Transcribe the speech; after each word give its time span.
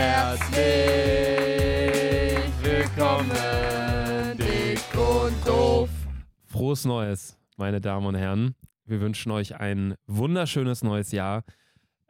Herzlich 0.00 0.64
willkommen, 2.62 4.38
dick 4.38 4.80
und 4.98 5.46
doof. 5.46 5.90
Frohes 6.46 6.86
Neues, 6.86 7.36
meine 7.58 7.82
Damen 7.82 8.06
und 8.06 8.14
Herren. 8.14 8.54
Wir 8.86 9.02
wünschen 9.02 9.30
euch 9.30 9.56
ein 9.60 9.94
wunderschönes 10.06 10.82
neues 10.82 11.12
Jahr. 11.12 11.44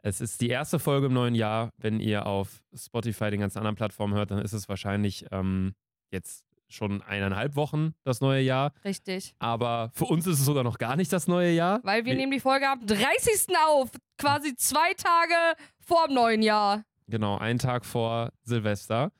Es 0.03 0.21
ist 0.21 0.39
die 0.39 0.47
erste 0.47 0.79
Folge 0.79 1.07
im 1.07 1.13
neuen 1.13 1.35
Jahr. 1.35 1.71
Wenn 1.77 1.99
ihr 1.99 2.27
auf 2.27 2.63
Spotify 2.73 3.29
den 3.29 3.41
ganzen 3.41 3.57
anderen 3.57 3.75
Plattformen 3.75 4.13
hört, 4.13 4.31
dann 4.31 4.39
ist 4.39 4.53
es 4.53 4.69
wahrscheinlich 4.69 5.25
ähm, 5.33 5.73
jetzt 6.11 6.45
schon 6.69 7.01
eineinhalb 7.01 7.57
Wochen 7.57 7.93
das 8.05 8.21
neue 8.21 8.41
Jahr. 8.41 8.71
Richtig. 8.85 9.35
Aber 9.39 9.91
für 9.93 10.05
uns 10.05 10.25
ist 10.27 10.39
es 10.39 10.45
sogar 10.45 10.63
noch 10.63 10.77
gar 10.77 10.95
nicht 10.95 11.11
das 11.11 11.27
neue 11.27 11.51
Jahr. 11.51 11.81
Weil 11.83 12.05
wir 12.05 12.13
Wie- 12.13 12.17
nehmen 12.17 12.31
die 12.31 12.39
Folge 12.39 12.69
am 12.69 12.85
30. 12.87 13.47
auf. 13.67 13.89
Quasi 14.17 14.55
zwei 14.55 14.93
Tage 14.93 15.59
vor 15.85 16.07
dem 16.07 16.15
neuen 16.15 16.41
Jahr. 16.41 16.85
Genau, 17.07 17.37
einen 17.37 17.59
Tag 17.59 17.85
vor 17.85 18.31
Silvester, 18.43 19.11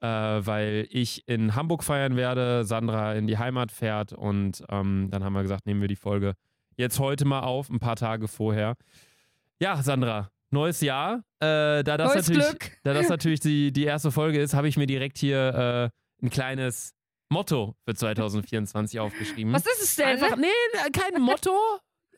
äh, 0.00 0.06
weil 0.06 0.86
ich 0.90 1.26
in 1.28 1.54
Hamburg 1.54 1.84
feiern 1.84 2.16
werde, 2.16 2.64
Sandra 2.64 3.14
in 3.14 3.26
die 3.26 3.38
Heimat 3.38 3.72
fährt 3.72 4.12
und 4.12 4.64
ähm, 4.68 5.08
dann 5.10 5.24
haben 5.24 5.32
wir 5.32 5.42
gesagt, 5.42 5.66
nehmen 5.66 5.80
wir 5.80 5.88
die 5.88 5.96
Folge 5.96 6.34
jetzt 6.76 6.98
heute 6.98 7.24
mal 7.24 7.40
auf, 7.40 7.68
ein 7.68 7.80
paar 7.80 7.96
Tage 7.96 8.28
vorher. 8.28 8.76
Ja, 9.60 9.82
Sandra, 9.82 10.30
neues 10.50 10.80
Jahr. 10.80 11.24
Äh, 11.40 11.82
da, 11.82 11.96
das 11.96 12.14
Neues 12.14 12.28
natürlich, 12.28 12.48
Glück. 12.48 12.72
da 12.82 12.94
das 12.94 13.08
natürlich 13.08 13.40
die, 13.40 13.72
die 13.72 13.84
erste 13.84 14.10
Folge 14.10 14.40
ist, 14.40 14.54
habe 14.54 14.68
ich 14.68 14.76
mir 14.76 14.86
direkt 14.86 15.18
hier 15.18 15.92
äh, 16.22 16.24
ein 16.24 16.30
kleines 16.30 16.94
Motto 17.28 17.74
für 17.84 17.94
2024 17.94 19.00
aufgeschrieben. 19.00 19.52
Was 19.52 19.66
ist 19.66 19.82
es 19.82 19.96
denn? 19.96 20.08
Einfach, 20.08 20.36
nee, 20.36 20.48
kein 20.92 21.20
Motto. 21.20 21.52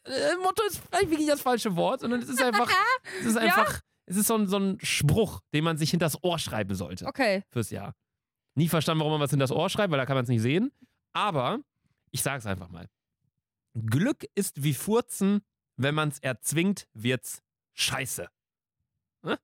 Äh, 0.04 0.36
Motto 0.42 0.62
ist 0.66 0.82
vielleicht 0.90 1.10
wirklich 1.10 1.28
das 1.28 1.40
falsche 1.40 1.76
Wort, 1.76 2.00
sondern 2.00 2.20
es 2.20 2.28
ist 2.28 2.42
einfach, 2.42 2.70
es 3.20 3.26
ist 3.26 3.36
einfach, 3.36 3.80
es 4.06 4.16
ist 4.16 4.26
so 4.26 4.34
ein, 4.36 4.46
so 4.46 4.58
ein 4.58 4.78
Spruch, 4.82 5.40
den 5.52 5.64
man 5.64 5.78
sich 5.78 5.90
hinters 5.90 6.22
Ohr 6.22 6.38
schreiben 6.38 6.74
sollte 6.74 7.06
Okay. 7.06 7.44
fürs 7.50 7.70
Jahr. 7.70 7.94
Nie 8.54 8.68
verstanden, 8.68 9.00
warum 9.00 9.14
man 9.14 9.20
was 9.20 9.30
hinters 9.30 9.50
Ohr 9.50 9.68
schreibt, 9.70 9.90
weil 9.90 9.98
da 9.98 10.06
kann 10.06 10.16
man 10.16 10.24
es 10.24 10.28
nicht 10.28 10.42
sehen. 10.42 10.70
Aber 11.12 11.60
ich 12.10 12.22
sag's 12.22 12.46
einfach 12.46 12.68
mal. 12.68 12.88
Glück 13.74 14.24
ist 14.34 14.62
wie 14.62 14.74
Furzen, 14.74 15.42
wenn 15.76 15.94
man's 15.94 16.18
erzwingt, 16.20 16.86
wird's 16.92 17.42
scheiße. 17.72 18.28
Ne? 19.22 19.38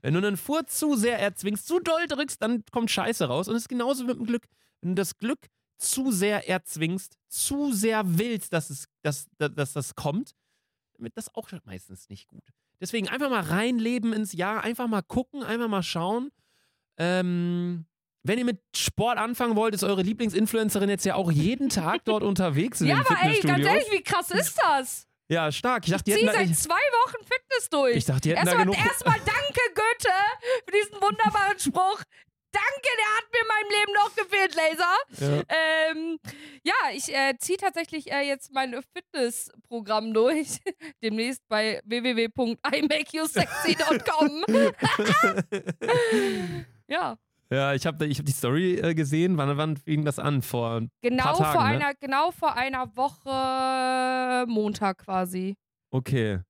Wenn 0.00 0.14
du 0.14 0.26
einen 0.26 0.36
Furz 0.36 0.78
zu 0.78 0.96
sehr 0.96 1.18
erzwingst, 1.18 1.66
zu 1.66 1.80
doll 1.80 2.06
drückst, 2.06 2.40
dann 2.40 2.64
kommt 2.70 2.90
Scheiße 2.90 3.26
raus. 3.26 3.48
Und 3.48 3.56
es 3.56 3.62
ist 3.62 3.68
genauso 3.68 4.04
mit 4.04 4.16
dem 4.16 4.24
Glück. 4.24 4.46
Wenn 4.80 4.90
du 4.90 4.94
das 4.94 5.18
Glück 5.18 5.48
zu 5.76 6.10
sehr 6.10 6.48
erzwingst, 6.48 7.18
zu 7.28 7.72
sehr 7.72 8.02
willst, 8.18 8.52
dass, 8.52 8.70
es, 8.70 8.88
dass, 9.02 9.28
dass, 9.36 9.54
dass 9.54 9.72
das 9.74 9.94
kommt, 9.94 10.34
wird 10.98 11.16
das 11.16 11.34
auch 11.34 11.50
meistens 11.64 12.08
nicht 12.08 12.26
gut. 12.28 12.44
Deswegen 12.80 13.08
einfach 13.08 13.30
mal 13.30 13.42
reinleben 13.42 14.12
ins 14.12 14.32
Jahr, 14.32 14.62
einfach 14.62 14.86
mal 14.86 15.02
gucken, 15.02 15.42
einfach 15.42 15.68
mal 15.68 15.82
schauen. 15.82 16.30
Ähm, 16.98 17.86
wenn 18.22 18.38
ihr 18.38 18.44
mit 18.44 18.60
Sport 18.76 19.18
anfangen 19.18 19.56
wollt, 19.56 19.74
ist 19.74 19.84
eure 19.84 20.02
Lieblingsinfluencerin 20.02 20.88
jetzt 20.88 21.04
ja 21.06 21.14
auch 21.14 21.30
jeden 21.30 21.68
Tag 21.68 22.04
dort 22.04 22.22
unterwegs 22.24 22.80
in 22.80 22.88
Ja, 22.88 22.98
aber 23.00 23.16
ey, 23.22 23.40
ganz 23.40 23.64
ehrlich, 23.64 23.90
wie 23.90 24.02
krass 24.02 24.30
ist 24.30 24.58
das? 24.62 25.06
ja, 25.28 25.52
stark. 25.52 25.84
Ich 25.86 25.90
dachte, 25.92 26.04
die 26.04 26.12
Zieh 26.12 26.16
hätten 26.18 26.26
da, 26.26 26.32
seit 26.32 26.50
ich, 26.50 26.58
zwei 26.58 26.74
Wochen 26.74 27.16
Fitness 27.24 27.68
durch. 27.70 27.96
ich 27.96 28.04
dachte, 28.04 28.20
die 28.22 28.30
hätten 28.30 28.46
da 28.46 28.52
Erstmal 28.52 28.64
genug. 28.66 28.86
erstmal 28.86 29.18
danke 29.18 29.60
Goethe 29.74 30.14
für 30.64 30.72
diesen 30.72 31.02
wunderbaren 31.02 31.58
Spruch. 31.58 32.02
Danke, 32.50 32.88
der 32.96 33.06
hat 33.16 33.24
mir 33.32 33.40
in 33.40 33.46
meinem 33.48 33.70
Leben 33.78 33.92
noch 33.94 34.14
gefehlt, 34.16 34.54
Laser. 34.54 34.96
Ja. 35.20 35.42
Ähm, 35.48 36.18
ja, 36.64 36.74
ich 36.94 37.12
äh, 37.14 37.36
ziehe 37.38 37.58
tatsächlich 37.58 38.10
äh, 38.10 38.22
jetzt 38.26 38.52
mein 38.52 38.74
Fitnessprogramm 38.94 40.14
durch. 40.14 40.58
Demnächst 41.02 41.46
bei 41.48 41.80
www.imakeyousexy.com. 41.84 44.44
ja, 46.88 47.18
Ja, 47.50 47.72
ich 47.74 47.86
habe 47.86 48.06
ich 48.06 48.18
hab 48.18 48.26
die 48.26 48.32
Story 48.32 48.74
äh, 48.74 48.94
gesehen. 48.94 49.36
Wann, 49.38 49.56
wann 49.56 49.76
fing 49.76 50.04
das 50.04 50.18
an? 50.18 50.42
Vor 50.42 50.82
genau, 51.02 51.22
Paar 51.22 51.36
Tagen, 51.36 51.52
vor 51.52 51.62
ne? 51.62 51.68
einer, 51.68 51.94
genau 51.94 52.30
vor 52.30 52.56
einer 52.56 52.96
Woche 52.96 54.46
Montag 54.46 54.98
quasi. 54.98 55.56
Okay. 55.90 56.40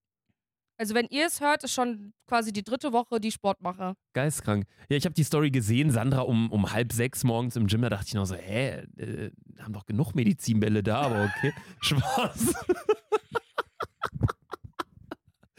Also 0.81 0.94
wenn 0.94 1.09
ihr 1.11 1.27
es 1.27 1.41
hört, 1.41 1.65
ist 1.65 1.72
schon 1.72 2.12
quasi 2.28 2.53
die 2.53 2.62
dritte 2.62 2.93
Woche, 2.93 3.21
die 3.21 3.27
ich 3.28 3.34
Sport 3.34 3.61
mache. 3.62 3.94
Geistkrank. 4.12 4.65
Ja, 4.89 4.97
ich 4.97 5.05
habe 5.05 5.15
die 5.15 5.25
Story 5.25 5.50
gesehen, 5.50 5.91
Sandra 5.91 6.21
um, 6.21 6.53
um 6.53 6.72
halb 6.72 6.93
sechs 6.93 7.25
morgens 7.25 7.56
im 7.56 7.66
Gym, 7.66 7.83
da 7.83 7.89
dachte 7.89 8.05
ich 8.06 8.15
noch 8.15 8.27
so, 8.27 8.37
hä, 8.37 8.87
äh, 8.97 9.33
haben 9.59 9.72
doch 9.72 9.87
genug 9.87 10.15
Medizinbälle 10.15 10.84
da, 10.84 11.00
aber 11.00 11.25
okay. 11.25 11.53
Spaß. 11.81 12.55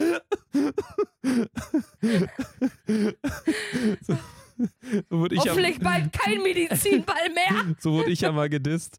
so, 4.00 4.16
so 5.10 5.18
wurde 5.18 5.34
ich 5.34 5.44
ja, 5.44 5.50
Hoffentlich 5.52 5.78
bald 5.80 6.12
kein 6.12 6.42
Medizinball 6.42 7.28
mehr. 7.34 7.74
so 7.80 7.92
wurde 7.92 8.10
ich 8.10 8.20
ja 8.20 8.32
mal 8.32 8.48
gedisst. 8.48 8.98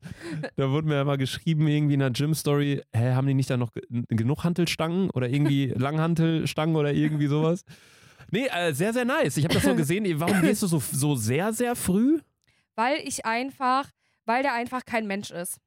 Da 0.55 0.69
wurde 0.69 0.87
mir 0.87 0.95
ja 0.95 1.03
mal 1.03 1.17
geschrieben, 1.17 1.67
irgendwie 1.67 1.93
in 1.95 1.99
der 1.99 2.11
Gym-Story, 2.11 2.81
hä, 2.93 3.13
haben 3.13 3.27
die 3.27 3.33
nicht 3.33 3.49
da 3.49 3.57
noch 3.57 3.71
ge 3.73 3.83
genug 4.09 4.43
Hantelstangen 4.43 5.09
oder 5.11 5.29
irgendwie 5.29 5.67
Langhantelstangen 5.75 6.75
oder 6.75 6.93
irgendwie 6.93 7.27
sowas? 7.27 7.63
Nee, 8.31 8.47
äh, 8.47 8.73
sehr, 8.73 8.93
sehr 8.93 9.05
nice. 9.05 9.37
Ich 9.37 9.43
habe 9.43 9.53
das 9.53 9.63
so 9.63 9.75
gesehen. 9.75 10.05
Warum 10.19 10.41
gehst 10.41 10.63
du 10.63 10.67
so, 10.67 10.79
so 10.79 11.15
sehr, 11.15 11.51
sehr 11.53 11.75
früh? 11.75 12.19
Weil 12.75 12.97
ich 13.05 13.25
einfach, 13.25 13.89
weil 14.25 14.41
der 14.43 14.53
einfach 14.53 14.85
kein 14.85 15.05
Mensch 15.05 15.31
ist. 15.31 15.57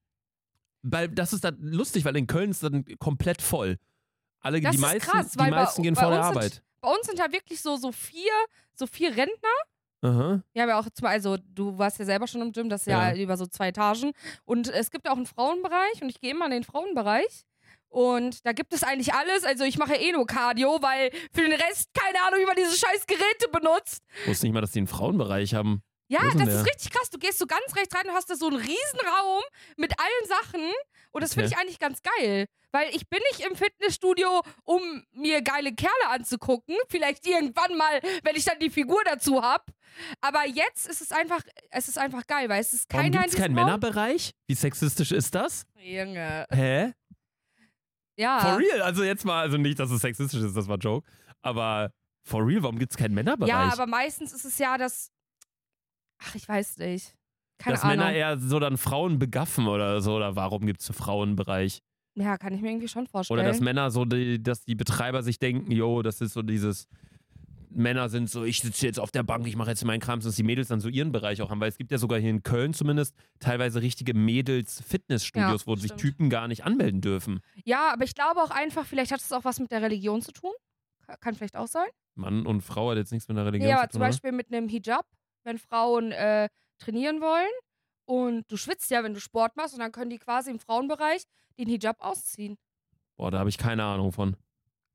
Weil 0.83 1.09
das 1.09 1.33
ist 1.33 1.45
dann 1.45 1.57
lustig, 1.61 2.05
weil 2.05 2.17
in 2.17 2.27
Köln 2.27 2.51
ist 2.51 2.63
dann 2.63 2.85
komplett 2.99 3.43
voll. 3.43 3.79
Alle, 4.41 4.61
Das 4.61 4.73
die 4.73 4.77
ist 4.77 4.83
meisten, 4.83 5.11
krass, 5.11 5.31
die 5.33 5.39
weil 5.39 5.51
bei- 5.51 5.57
meisten 5.63 5.83
gehen 5.83 5.95
bei 5.95 6.03
vor 6.03 6.11
der 6.11 6.19
uns 6.21 6.29
sind- 6.29 6.37
Arbeit. 6.37 6.63
Bei 6.81 6.89
uns 6.91 7.07
sind 7.07 7.19
ja 7.19 7.33
wirklich 7.33 7.61
so, 7.63 7.77
so 7.77 7.93
vier, 7.93 8.33
so 8.75 8.87
vier 8.87 9.09
Rentner. 9.11 9.49
Aha. 10.05 10.43
Wir 10.53 10.63
haben 10.63 10.69
ja 10.69 10.79
auch 10.79 10.89
zum 10.93 11.07
also 11.07 11.37
du 11.55 11.79
warst 11.79 11.99
ja 11.99 12.05
selber 12.05 12.27
schon 12.27 12.43
im 12.43 12.53
Gym, 12.53 12.69
das 12.69 12.83
ist 12.83 12.87
ja, 12.89 13.13
Ja. 13.13 13.23
über 13.23 13.37
so 13.37 13.47
zwei 13.47 13.69
Etagen. 13.69 14.13
Und 14.45 14.69
es 14.69 14.91
gibt 14.91 15.09
auch 15.09 15.17
einen 15.17 15.27
Frauenbereich 15.27 16.03
und 16.03 16.11
ich 16.11 16.21
gehe 16.21 16.31
immer 16.33 16.45
in 16.47 16.51
den 16.51 16.65
Frauenbereich. 16.65 17.45
Und 17.89 18.45
da 18.45 18.53
gibt 18.53 18.73
es 18.75 18.83
eigentlich 18.83 19.15
alles. 19.15 19.45
Also 19.45 19.63
ich 19.65 19.79
mache 19.79 19.95
eh 19.95 20.11
nur 20.13 20.27
Cardio, 20.27 20.79
weil 20.83 21.11
für 21.33 21.43
den 21.43 21.53
Rest 21.53 21.91
keine 21.95 22.21
Ahnung, 22.27 22.41
wie 22.41 22.45
man 22.47 22.57
diese 22.57 22.77
scheiß 22.77 23.07
Geräte 23.07 23.49
benutzt. 23.53 24.03
Ich 24.23 24.29
wusste 24.31 24.47
nicht 24.47 24.55
mal, 24.55 24.61
dass 24.61 24.73
die 24.73 24.81
einen 24.81 24.89
Frauenbereich 24.89 25.55
haben. 25.55 25.83
Ja, 26.09 26.21
denn 26.21 26.39
das 26.39 26.49
der? 26.49 26.61
ist 26.61 26.67
richtig 26.67 26.91
krass. 26.91 27.11
Du 27.11 27.19
gehst 27.19 27.39
so 27.39 27.47
ganz 27.47 27.75
rechts 27.77 27.95
rein 27.95 28.07
und 28.07 28.15
hast 28.15 28.29
da 28.29 28.37
so 28.37 28.49
einen 28.49 28.57
riesen 28.57 29.01
Raum 29.21 29.43
mit 29.77 29.93
allen 29.99 30.29
Sachen. 30.29 30.73
Und 31.13 31.23
das 31.23 31.35
finde 31.35 31.51
ich 31.51 31.57
eigentlich 31.57 31.79
ganz 31.79 32.01
geil. 32.03 32.47
Weil 32.73 32.89
ich 32.95 33.09
bin 33.09 33.21
nicht 33.31 33.47
im 33.47 33.55
Fitnessstudio, 33.55 34.43
um 34.65 35.05
mir 35.13 35.43
geile 35.43 35.73
Kerle 35.73 36.09
anzugucken. 36.11 36.77
Vielleicht 36.89 37.25
irgendwann 37.27 37.77
mal, 37.77 38.01
wenn 38.25 38.35
ich 38.35 38.45
dann 38.45 38.59
die 38.59 38.69
Figur 38.69 39.03
dazu 39.05 39.43
habe. 39.43 39.65
Aber 40.21 40.45
jetzt 40.47 40.89
ist 40.89 41.01
es 41.01 41.13
einfach, 41.13 41.41
es 41.71 41.89
ist 41.89 41.99
einfach 41.99 42.27
geil, 42.27 42.49
weil 42.49 42.61
es 42.61 42.73
ist 42.73 42.93
Warum 42.93 43.13
kein 43.13 43.13
gibt 43.13 43.35
es 43.35 43.37
keinen 43.37 43.55
Männerbereich? 43.55 44.33
Wie 44.49 44.55
sexistisch 44.55 45.13
ist 45.13 45.35
das? 45.35 45.65
Junge. 45.77 46.47
Hä? 46.51 46.93
Ja. 48.17 48.41
For 48.41 48.59
real? 48.59 48.83
Also 48.83 49.05
jetzt 49.05 49.25
mal, 49.25 49.41
also 49.41 49.57
nicht, 49.57 49.79
dass 49.79 49.91
es 49.91 50.01
sexistisch 50.01 50.43
ist, 50.43 50.57
das 50.57 50.69
war 50.69 50.79
Joke. 50.79 51.09
Aber 51.43 51.93
for 52.25 52.47
real, 52.47 52.63
warum 52.63 52.79
gibt 52.79 52.93
es 52.93 52.97
keinen 52.99 53.15
Männerbereich? 53.15 53.49
Ja, 53.49 53.73
aber 53.73 53.87
meistens 53.87 54.33
ist 54.33 54.45
es 54.45 54.59
ja 54.59 54.77
das. 54.79 55.11
Ach, 56.25 56.35
ich 56.35 56.49
weiß 56.49 56.79
nicht. 56.79 57.15
Keine 57.59 57.75
dass 57.75 57.85
Ahnung. 57.85 57.99
Männer 57.99 58.13
eher 58.13 58.39
so 58.39 58.59
dann 58.59 58.77
Frauen 58.79 59.19
begaffen 59.19 59.67
oder 59.69 60.01
so, 60.01 60.17
oder 60.17 60.35
warum 60.37 60.67
gibt 60.67 60.81
es 60.81 60.89
einen 60.91 60.97
Frauenbereich? 60.97 61.81
ja, 62.17 62.39
kann 62.39 62.55
ich 62.55 62.61
mir 62.61 62.69
irgendwie 62.71 62.87
schon 62.89 63.07
vorstellen. 63.09 63.41
Oder 63.41 63.49
dass 63.49 63.61
Männer 63.61 63.91
so, 63.91 64.05
die, 64.05 64.41
dass 64.43 64.63
die 64.65 64.77
Betreiber 64.77 65.23
sich 65.25 65.39
denken, 65.41 65.73
yo, 65.73 66.01
das 66.03 66.21
ist 66.21 66.33
so 66.35 66.43
dieses, 66.43 66.87
Männer 67.71 68.09
sind 68.09 68.31
so, 68.31 68.45
ich 68.45 68.61
sitze 68.61 68.87
jetzt 68.87 69.01
auf 69.01 69.11
der 69.11 69.25
Bank, 69.25 69.49
ich 69.49 69.57
mache 69.57 69.71
jetzt 69.71 69.85
meinen 69.85 69.99
Kram, 69.99 70.21
dass 70.21 70.37
die 70.37 70.45
Mädels 70.45 70.69
dann 70.69 70.79
so 70.81 70.89
ihren 70.89 71.11
Bereich 71.11 71.43
auch 71.43 71.51
haben, 71.51 71.59
weil 71.61 71.69
es 71.71 71.77
gibt 71.77 71.91
ja 71.91 71.99
sogar 71.99 72.21
hier 72.21 72.31
in 72.31 72.45
Köln 72.45 72.73
zumindest 72.73 73.17
teilweise 73.41 73.83
richtige 73.83 74.15
Mädels-Fitnessstudios, 74.15 75.63
Ja, 75.63 75.67
wo 75.67 75.75
sich 75.75 75.87
stimmt. 75.87 76.01
Typen 76.01 76.31
gar 76.31 76.47
nicht 76.49 76.65
anmelden 76.65 77.01
dürfen. 77.01 77.41
Ja, 77.65 77.93
aber 77.93 78.05
ich 78.05 78.15
glaube 78.15 78.41
auch 78.43 78.51
einfach, 78.51 78.87
vielleicht 78.87 79.11
hat 79.11 79.21
es 79.21 79.33
auch 79.33 79.45
was 79.45 79.59
mit 79.59 79.73
der 79.73 79.83
Religion 79.83 80.23
zu 80.23 80.31
tun. 80.33 80.53
Ka- 81.07 81.17
Kann 81.17 81.35
vielleicht 81.35 81.57
auch 81.57 81.67
sein. 81.67 81.89
Mann 82.15 82.47
und 82.47 82.61
Frau 82.63 82.91
hat 82.91 82.97
jetzt 82.97 83.11
nichts 83.13 83.27
mit 83.29 83.37
der 83.37 83.47
Religion 83.47 83.69
Ja, 83.71 83.83
zu 83.83 83.83
zum 83.83 83.91
tun, 83.93 84.01
oder? 84.03 84.09
Beispiel 84.11 84.33
mit 84.33 84.53
einem 84.53 84.69
Hijab, 84.69 85.05
wenn 85.45 85.59
Frauen 85.59 86.13
äh, 86.13 86.49
trainieren 86.79 87.21
wollen 87.21 87.51
und 88.07 88.51
du 88.51 88.57
schwitzt 88.57 88.91
ja, 88.91 89.03
wenn 89.05 89.15
du 89.15 89.21
Sport 89.21 89.57
machst 89.57 89.75
und 89.75 89.81
dann 89.81 89.93
können 89.93 90.11
die 90.11 90.19
quasi 90.19 90.51
im 90.51 90.59
Frauenbereich 90.59 91.23
den 91.59 91.69
Hijab 91.69 91.97
ausziehen. 92.01 92.57
Boah, 93.17 93.31
da 93.31 93.39
habe 93.39 93.49
ich 93.49 93.59
keine 93.59 93.85
Ahnung 93.85 94.13
von. 94.13 94.37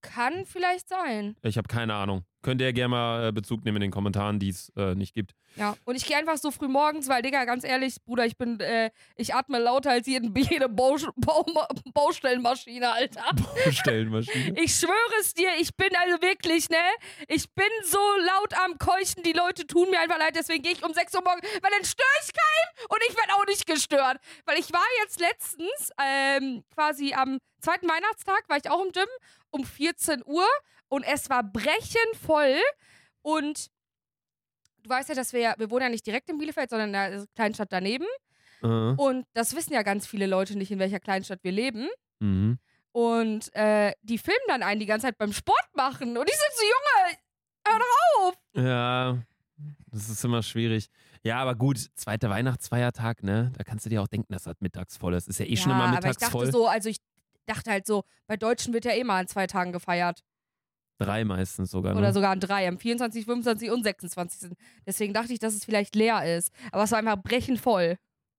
Kann 0.02 0.46
vielleicht 0.46 0.88
sein. 0.88 1.36
Ich 1.42 1.58
habe 1.58 1.68
keine 1.68 1.94
Ahnung. 1.94 2.24
Könnt 2.42 2.62
ihr 2.62 2.72
gerne 2.72 2.88
mal 2.90 3.28
äh, 3.28 3.32
Bezug 3.34 3.66
nehmen 3.66 3.78
in 3.78 3.82
den 3.82 3.92
Kommentaren, 3.92 4.40
die 4.40 4.50
es 4.50 4.72
äh, 4.78 4.96
nicht 4.96 5.14
gibt. 5.14 5.34
Ja, 5.56 5.76
und 5.84 5.96
ich 5.96 6.06
gehe 6.06 6.16
einfach 6.16 6.38
so 6.38 6.52
früh 6.52 6.70
morgens, 6.70 7.10
weil, 7.10 7.22
Digga, 7.22 7.44
ganz 7.44 7.66
ehrlich, 7.66 7.98
Bruder, 8.06 8.26
ich 8.26 8.38
bin, 8.38 8.60
äh, 8.62 8.92
ich 9.18 9.34
atme 9.34 9.60
lauter 9.60 9.92
als 9.92 10.08
jeden, 10.08 10.34
jede 10.50 10.70
Bau, 10.70 10.96
Bau, 11.18 11.46
Baustellenmaschine, 11.94 12.92
Alter. 12.92 13.24
Baustellenmaschine. 13.66 14.58
Ich 14.62 14.76
schwöre 14.76 15.20
es 15.20 15.34
dir, 15.34 15.50
ich 15.60 15.76
bin 15.76 15.90
also 15.98 16.22
wirklich, 16.22 16.70
ne? 16.70 16.78
Ich 17.28 17.52
bin 17.54 17.66
so 17.84 18.00
laut 18.26 18.54
am 18.66 18.78
Keuchen, 18.78 19.24
die 19.24 19.34
Leute 19.34 19.68
tun 19.68 19.90
mir 19.90 20.00
einfach 20.00 20.20
leid, 20.20 20.36
deswegen 20.36 20.64
gehe 20.64 20.72
ich 20.72 20.84
um 20.84 20.94
6 20.94 21.14
Uhr 21.16 21.24
morgens, 21.24 21.44
weil 21.62 21.72
dann 21.72 21.84
störe 21.84 22.08
ich 22.24 22.32
keinen 22.34 22.88
und 22.88 23.00
ich 23.10 23.18
werde 23.18 23.34
auch 23.34 23.46
nicht 23.48 23.66
gestört. 23.66 24.18
Weil 24.46 24.60
ich 24.60 24.72
war 24.72 24.86
jetzt 25.02 25.20
letztens, 25.20 25.92
ähm, 26.02 26.64
quasi 26.74 27.14
am 27.14 27.40
zweiten 27.60 27.90
Weihnachtstag, 27.90 28.48
war 28.48 28.58
ich 28.58 28.70
auch 28.70 28.86
im 28.86 28.92
Gym 28.94 29.10
um 29.52 29.66
14 29.66 30.24
Uhr 30.26 30.46
und 30.90 31.04
es 31.04 31.30
war 31.30 31.44
brechend 31.44 32.16
voll 32.22 32.56
und 33.22 33.68
du 34.84 34.90
weißt 34.90 35.10
ja, 35.10 35.16
dass 35.16 35.34
wir 35.34 35.40
ja, 35.40 35.56
wir 35.58 35.70
wohnen 35.72 35.84
ja 35.84 35.90
nicht 35.90 36.06
direkt 36.06 36.30
in 36.30 36.38
Bielefeld, 36.38 36.70
sondern 36.70 36.90
in 36.90 36.94
der 36.94 37.26
Kleinstadt 37.36 37.72
daneben. 37.72 38.06
Äh, 38.62 38.68
Und 38.68 39.26
das 39.34 39.56
wissen 39.56 39.74
ja 39.74 39.84
ganz 39.84 40.06
viele 40.08 40.26
Leute 40.26 40.58
nicht, 40.58 40.72
in 40.72 40.80
welcher 40.80 41.00
Kleinstadt 41.00 41.44
wir 41.44 41.52
leben. 41.52 41.88
mhm. 42.20 42.60
Und 42.92 43.54
äh, 43.56 43.94
die 44.02 44.18
filmen 44.18 44.40
dann 44.48 44.64
einen 44.64 44.80
die 44.80 44.88
ganze 44.88 45.06
Zeit 45.06 45.18
beim 45.20 45.32
Sport 45.32 45.64
machen. 45.76 46.18
Und 46.18 46.28
ich 46.28 46.36
sitze 46.36 46.58
so, 46.58 46.64
Junge, 46.64 47.18
hör 47.68 47.80
doch 47.80 48.28
auf. 48.28 48.34
Ja, 48.56 49.18
das 49.92 50.10
ist 50.10 50.24
immer 50.26 50.42
schwierig. 50.42 50.90
Ja, 51.24 51.38
aber 51.38 51.54
gut, 51.54 51.78
zweiter 51.96 52.32
Weihnachtsfeiertag, 52.32 53.22
ne? 53.24 53.52
Da 53.56 53.64
kannst 53.64 53.86
du 53.86 53.90
dir 53.92 54.02
auch 54.02 54.08
denken, 54.08 54.34
dass 54.34 54.44
das 54.44 54.56
mittags 54.60 54.98
voll 54.98 55.14
ist. 55.14 55.28
Ist 55.28 55.40
ja 55.40 55.46
eh 55.46 55.56
schon 55.56 55.72
immer 55.72 55.84
aber 55.84 55.90
ich 55.94 55.96
mittags 56.00 56.18
dachte 56.18 56.32
voll. 56.32 56.52
so, 56.52 56.68
also 56.68 56.90
ich 56.90 56.98
dachte 57.46 57.70
halt 57.70 57.86
so, 57.86 58.06
bei 58.26 58.38
Deutschen 58.38 58.74
wird 58.74 58.86
ja 58.86 58.92
eh 58.94 59.04
mal 59.04 59.20
an 59.20 59.28
zwei 59.28 59.46
Tagen 59.46 59.72
gefeiert. 59.72 60.22
Drei 61.00 61.24
meistens 61.24 61.72
sogar. 61.72 61.94
Ne? 61.94 62.00
Oder 62.00 62.14
sogar 62.14 62.32
an 62.32 62.40
drei, 62.40 62.68
am 62.68 62.78
24., 62.78 63.26
25. 63.26 63.72
und 63.72 63.84
26. 63.84 64.52
Deswegen 64.86 65.14
dachte 65.14 65.32
ich, 65.34 65.40
dass 65.40 65.54
es 65.54 65.64
vielleicht 65.64 65.96
leer 65.96 66.38
ist. 66.38 66.52
Aber 66.72 66.84
es 66.84 66.92
war 66.92 67.00
einfach 67.00 67.22
brechend 67.22 67.60
voll. 67.60 67.98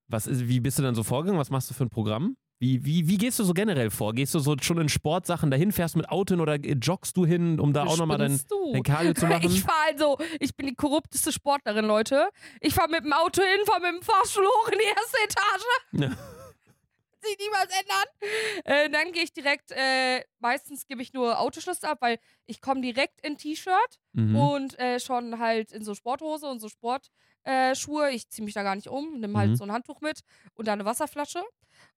Was 0.09 0.27
ist, 0.27 0.49
wie 0.49 0.61
bist 0.61 0.79
du 0.79 0.83
dann 0.83 0.95
so 0.95 1.03
vorgegangen? 1.03 1.41
Was 1.41 1.51
machst 1.51 1.71
du 1.71 1.75
für 1.75 1.85
ein 1.85 1.91
Programm? 1.91 2.37
Wie, 2.59 2.85
wie, 2.85 3.09
wie 3.09 3.17
gehst 3.17 3.39
du 3.39 3.45
so 3.45 3.55
generell 3.55 3.89
vor? 3.89 4.13
Gehst 4.13 4.35
du 4.35 4.39
so 4.39 4.55
schon 4.61 4.79
in 4.79 4.91
Sportsachen 4.91 5.51
dahin, 5.51 5.73
fährst 5.73 5.97
mit 5.97 6.11
Auto 6.11 6.35
hin 6.35 6.43
oder 6.43 6.57
joggst 6.57 7.17
du 7.17 7.25
hin, 7.25 7.59
um 7.59 7.73
da 7.73 7.85
auch 7.85 7.97
nochmal 7.97 8.19
dein, 8.19 8.39
du? 8.51 8.73
dein 8.73 8.83
Cardio 8.83 9.15
zu 9.15 9.27
machen? 9.27 9.41
Ich 9.51 9.63
fahre 9.63 9.79
also, 9.93 10.19
ich 10.39 10.55
bin 10.55 10.67
die 10.67 10.75
korrupteste 10.75 11.33
Sportlerin, 11.33 11.87
Leute. 11.87 12.29
Ich 12.61 12.75
fahre 12.75 12.91
mit 12.91 13.05
dem 13.05 13.15
Auto 13.15 13.41
hin, 13.41 13.65
fahre 13.65 13.81
mit 13.81 13.95
dem 13.95 14.03
Fahrstuhl 14.03 14.45
hoch 14.45 14.69
in 14.69 14.79
die 14.79 14.85
erste 14.85 15.17
Etage. 15.25 16.11
Ja. 16.11 16.35
Sich 17.23 17.39
nie 17.39 17.51
was 17.53 17.67
ändern. 17.67 18.65
Äh, 18.65 18.91
dann 18.91 19.13
gehe 19.13 19.23
ich 19.23 19.33
direkt, 19.33 19.73
äh, 19.73 20.25
meistens 20.39 20.87
gebe 20.87 21.03
ich 21.03 21.13
nur 21.13 21.39
Autoschlüssel 21.39 21.89
ab, 21.91 21.99
weil 22.01 22.19
ich 22.47 22.61
komme 22.61 22.81
direkt 22.81 23.21
in 23.25 23.37
T-Shirt 23.37 23.99
Mhm. 24.13 24.37
und 24.37 24.79
äh, 24.79 24.99
schon 25.01 25.39
halt 25.39 25.71
in 25.73 25.85
so 25.85 25.95
Sporthose 25.95 26.47
und 26.47 26.61
so 26.61 26.69
Sportschuhe. 26.69 28.09
Äh, 28.09 28.15
ich 28.15 28.29
ziehe 28.29 28.45
mich 28.45 28.55
da 28.55 28.63
gar 28.63 28.75
nicht 28.75 28.89
um, 28.89 29.21
nehme 29.21 29.39
halt 29.39 29.51
Mhm. 29.51 29.57
so 29.57 29.65
ein 29.65 29.73
Handtuch 29.73 30.01
mit 30.01 30.21
und 30.55 30.67
dann 30.67 30.81
eine 30.81 30.85
Wasserflasche 30.89 31.43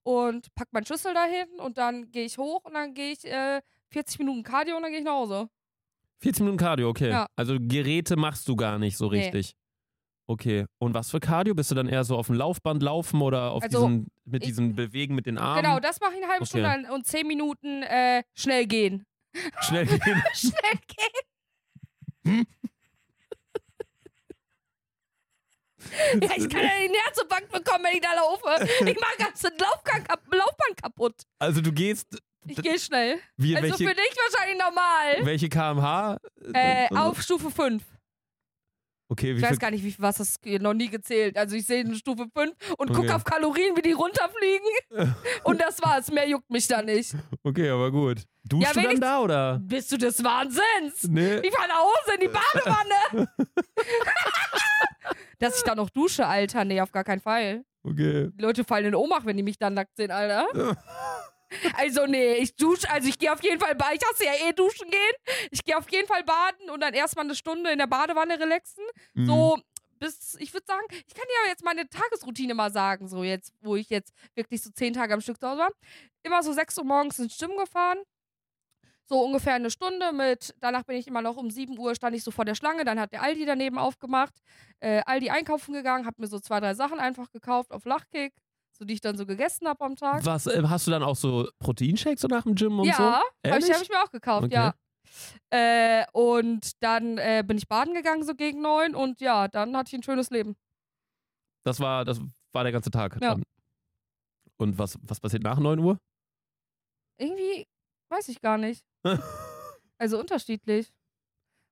und 0.04 0.54
pack 0.56 0.68
meinen 0.74 0.86
Schlüssel 0.86 1.14
dahin 1.14 1.48
und 1.60 1.78
dann 1.78 2.12
gehe 2.12 2.26
ich 2.26 2.38
hoch 2.38 2.64
und 2.66 2.74
dann 2.74 2.94
gehe 2.94 3.12
ich 3.14 3.26
äh, 3.26 3.62
40 3.92 4.20
Minuten 4.20 4.44
Cardio 4.44 4.76
und 4.76 4.84
dann 4.84 4.92
gehe 4.92 5.00
ich 5.00 5.06
nach 5.06 5.14
Hause. 5.14 5.50
14 6.22 6.46
Minuten 6.46 6.60
Cardio, 6.64 6.90
okay. 6.90 7.10
Ja. 7.10 7.28
Also 7.36 7.58
Geräte 7.60 8.16
machst 8.16 8.48
du 8.48 8.56
gar 8.56 8.78
nicht 8.80 8.98
so 8.98 9.10
Nee. 9.10 9.22
Okay. 10.26 10.66
Und 10.80 10.94
was 10.94 11.12
für 11.12 11.20
Cardio? 11.20 11.54
Bist 11.54 11.70
du 11.72 11.76
dann 11.76 11.90
eher 11.90 12.04
so 12.06 12.18
auf 12.18 12.28
dem 12.28 12.36
Laufband 12.36 12.82
laufen 12.82 13.22
oder 13.22 13.52
auf 13.52 13.62
Also, 13.64 13.80
diesen, 13.88 14.08
mit 14.26 14.46
diesem 14.46 14.76
Bewegen 14.76 15.16
mit 15.16 15.26
den 15.26 15.38
Armen? 15.38 15.64
Genau, 15.64 15.80
das 15.80 16.00
mache 16.00 16.12
ich 16.14 16.24
eine 16.24 16.32
halbe 16.32 16.44
Okay. 16.46 16.60
Stunde 16.60 16.92
und 16.94 17.06
10 17.06 17.28
Minuten 17.28 17.84
äh, 17.84 18.24
schnell 18.34 18.66
gehen. 18.68 19.06
Schnell 19.62 19.86
gehen. 19.88 20.24
schnell 20.34 20.80
gehen. 22.24 22.48
ja, 26.22 26.30
ich 26.38 26.50
kann 26.50 26.62
ja 26.64 26.88
die 26.88 26.98
Herzinfarkt 27.06 27.52
bekommen, 27.52 27.84
wenn 27.86 27.96
ich 27.96 28.02
da 28.02 28.14
laufe. 28.14 28.66
Ich 28.86 29.00
mache 29.00 29.18
ganz 29.18 29.42
den 29.42 29.52
Laufband 29.60 30.82
kaputt. 30.82 31.16
Also 31.40 31.62
du 31.62 31.72
gehst, 31.74 32.18
Ich 32.48 32.62
gehe 32.62 32.80
schnell. 32.80 33.20
wie, 33.38 33.56
Also 33.58 33.70
welche, 33.70 33.88
für 33.90 33.94
dich 33.96 34.16
wahrscheinlich 34.32 34.58
normal. 34.64 35.26
welche 35.26 35.50
kmh? 35.50 36.18
Äh, 36.54 36.88
Also- 36.90 36.96
auf 37.04 37.22
Stufe 37.22 37.52
5. 37.52 37.84
Okay, 39.14 39.36
wie 39.36 39.40
Ich 39.40 39.44
weiß 39.44 39.60
gar 39.60 39.70
nicht, 39.70 39.84
wie, 39.84 39.94
was 40.00 40.18
das 40.18 40.40
noch 40.60 40.74
nie 40.74 40.90
gezählt. 40.90 41.38
Also 41.38 41.56
ich 41.56 41.68
sehe 41.68 41.82
eine 41.86 41.94
Stufe 41.96 42.26
5 42.36 42.52
und 42.78 42.88
gucke 42.88 43.02
Okay. 43.02 43.12
auf 43.12 43.24
Kalorien, 43.24 43.78
wie 43.78 43.84
die 43.84 43.92
runterfliegen. 43.92 44.68
und 45.44 45.62
das 45.62 45.80
war's. 45.84 46.12
Mehr 46.12 46.28
juckt 46.28 46.50
mich 46.50 46.68
da 46.68 46.82
nicht. 46.82 47.14
okay, 47.44 47.70
aber 47.70 47.92
gut. 47.92 48.24
Duschst 48.44 48.76
Ja, 48.76 48.82
du 48.82 48.88
dann 48.88 49.00
da 49.00 49.20
oder? 49.20 49.60
Bist 49.62 49.92
du 49.92 49.98
des 49.98 50.24
Wahnsinns? 50.24 51.04
Nee. 51.08 51.38
Ich 51.44 51.52
fahr 51.54 51.68
nach 51.68 51.78
Hause 51.78 52.16
in 52.16 52.22
die 52.22 52.28
Badewanne. 52.34 53.30
Dass 55.40 55.58
ich 55.58 55.64
da 55.64 55.76
noch 55.76 55.90
dusche, 55.92 56.26
Alter. 56.26 56.66
Nee, 56.66 56.82
auf 56.82 56.92
gar 56.92 57.04
keinen 57.04 57.22
Fall. 57.22 57.64
Okay. 57.84 58.30
Die 58.34 58.42
Leute 58.42 58.64
fallen 58.64 58.86
in 58.86 58.96
Ohnmacht, 58.96 59.26
wenn 59.28 59.38
die 59.38 59.44
mich 59.44 59.60
dann 59.60 59.76
nackt 59.76 59.96
sehen, 59.96 60.10
Alter. 60.12 60.48
Also 61.78 62.06
nee, 62.06 62.36
ich 62.36 62.56
dusche, 62.56 62.90
also 62.90 63.08
ich 63.08 63.18
gehe 63.18 63.32
auf 63.32 63.44
jeden 63.44 63.60
Fall 63.60 63.76
baden. 63.76 63.98
Ich 64.00 64.08
hasse 64.08 64.26
ja 64.26 64.50
eh 64.50 64.54
duschen 64.54 64.90
gehen. 64.90 65.48
Ich 65.52 65.64
gehe 65.64 65.78
auf 65.78 65.90
jeden 65.92 66.08
Fall 66.08 66.24
baden 66.24 66.70
und 66.70 66.82
dann 66.82 66.94
erstmal 66.94 67.26
eine 67.26 67.36
Stunde 67.36 67.72
in 67.72 67.78
der 67.78 67.88
Badewanne 67.88 68.40
relaxen. 68.40 68.84
Mhm. 69.14 69.26
So 69.26 69.58
bis, 70.04 70.36
ich 70.40 70.54
würde 70.54 70.66
sagen, 70.66 70.86
ich 70.90 71.14
kann 71.14 71.26
dir 71.28 71.40
aber 71.42 71.50
jetzt 71.50 71.64
meine 71.64 71.88
Tagesroutine 71.88 72.54
mal 72.54 72.72
sagen, 72.72 73.08
so 73.08 73.24
jetzt, 73.24 73.54
wo 73.62 73.76
ich 73.76 73.90
jetzt 73.90 74.14
wirklich 74.36 74.62
so 74.62 74.70
zehn 74.72 74.94
Tage 74.94 75.14
am 75.14 75.22
Stück 75.22 75.40
zu 75.40 75.48
Hause 75.48 75.60
war. 75.60 75.72
Immer 76.24 76.44
so 76.44 76.52
6 76.52 76.78
Uhr 76.78 76.84
morgens 76.84 77.20
ins 77.20 77.38
Gym 77.38 77.56
gefahren. 77.58 78.00
So 79.06 79.22
ungefähr 79.22 79.56
eine 79.56 79.70
Stunde 79.70 80.14
mit, 80.14 80.56
danach 80.60 80.84
bin 80.84 80.96
ich 80.96 81.08
immer 81.08 81.22
noch 81.22 81.36
um 81.36 81.50
7 81.50 81.78
Uhr, 81.78 81.94
stand 81.94 82.16
ich 82.16 82.24
so 82.24 82.32
vor 82.32 82.46
der 82.46 82.56
Schlange, 82.56 82.86
dann 82.86 83.00
hat 83.00 83.12
der 83.12 83.22
Aldi 83.22 83.46
daneben 83.46 83.78
aufgemacht. 83.78 84.34
Äh, 84.80 85.02
Aldi 85.06 85.30
einkaufen 85.30 85.74
gegangen, 85.74 86.06
hab 86.06 86.20
mir 86.20 86.28
so 86.28 86.40
zwei, 86.40 86.60
drei 86.62 86.74
Sachen 86.74 87.00
einfach 87.00 87.30
gekauft 87.32 87.72
auf 87.72 87.84
Lachkick, 87.86 88.34
so 88.84 88.88
die 88.88 88.96
ich 88.96 89.02
dann 89.02 89.18
so 89.18 89.26
gegessen 89.26 89.66
habe 89.68 89.84
am 89.86 89.96
Tag. 89.96 90.26
Was, 90.26 90.46
äh, 90.46 90.62
hast 90.68 90.88
du 90.88 90.92
dann 90.92 91.04
auch 91.04 91.16
so 91.16 91.48
Proteinshakes 91.60 92.22
so 92.22 92.28
nach 92.28 92.44
dem 92.44 92.56
Gym 92.56 92.80
und 92.80 92.86
ja, 92.86 92.96
so? 92.96 93.04
habe 93.04 93.24
ich, 93.44 93.50
Ehrlich? 93.50 93.74
hab 93.74 93.82
ich 93.82 93.90
mir 93.90 94.04
auch 94.04 94.12
gekauft, 94.12 94.46
Okay. 94.46 94.54
ja. 94.54 94.74
Äh, 95.52 96.06
und 96.12 96.72
dann 96.84 97.18
äh, 97.18 97.44
bin 97.46 97.58
ich 97.58 97.68
baden 97.68 97.94
gegangen, 97.94 98.24
so 98.24 98.36
gegen 98.36 98.62
neun 98.62 98.94
und 98.96 99.22
ja, 99.22 99.48
dann 99.48 99.76
hatte 99.78 99.90
ich 99.90 100.00
ein 100.00 100.04
schönes 100.04 100.30
Leben. 100.32 100.56
Das 101.64 101.80
war, 101.80 102.04
das 102.04 102.20
war 102.52 102.64
der 102.64 102.74
ganze 102.74 102.92
Tag. 102.92 103.14
Ja. 103.22 103.36
Dann. 103.36 103.44
Und 104.58 104.78
was, 104.78 104.98
was 105.02 105.20
passiert 105.20 105.44
nach 105.44 105.60
9 105.60 105.80
Uhr? 105.80 105.98
Irgendwie 107.18 107.66
weiß 108.10 108.28
ich 108.30 108.42
gar 108.42 108.58
nicht. 108.58 108.84
Also 110.00 110.20
unterschiedlich. 110.20 110.92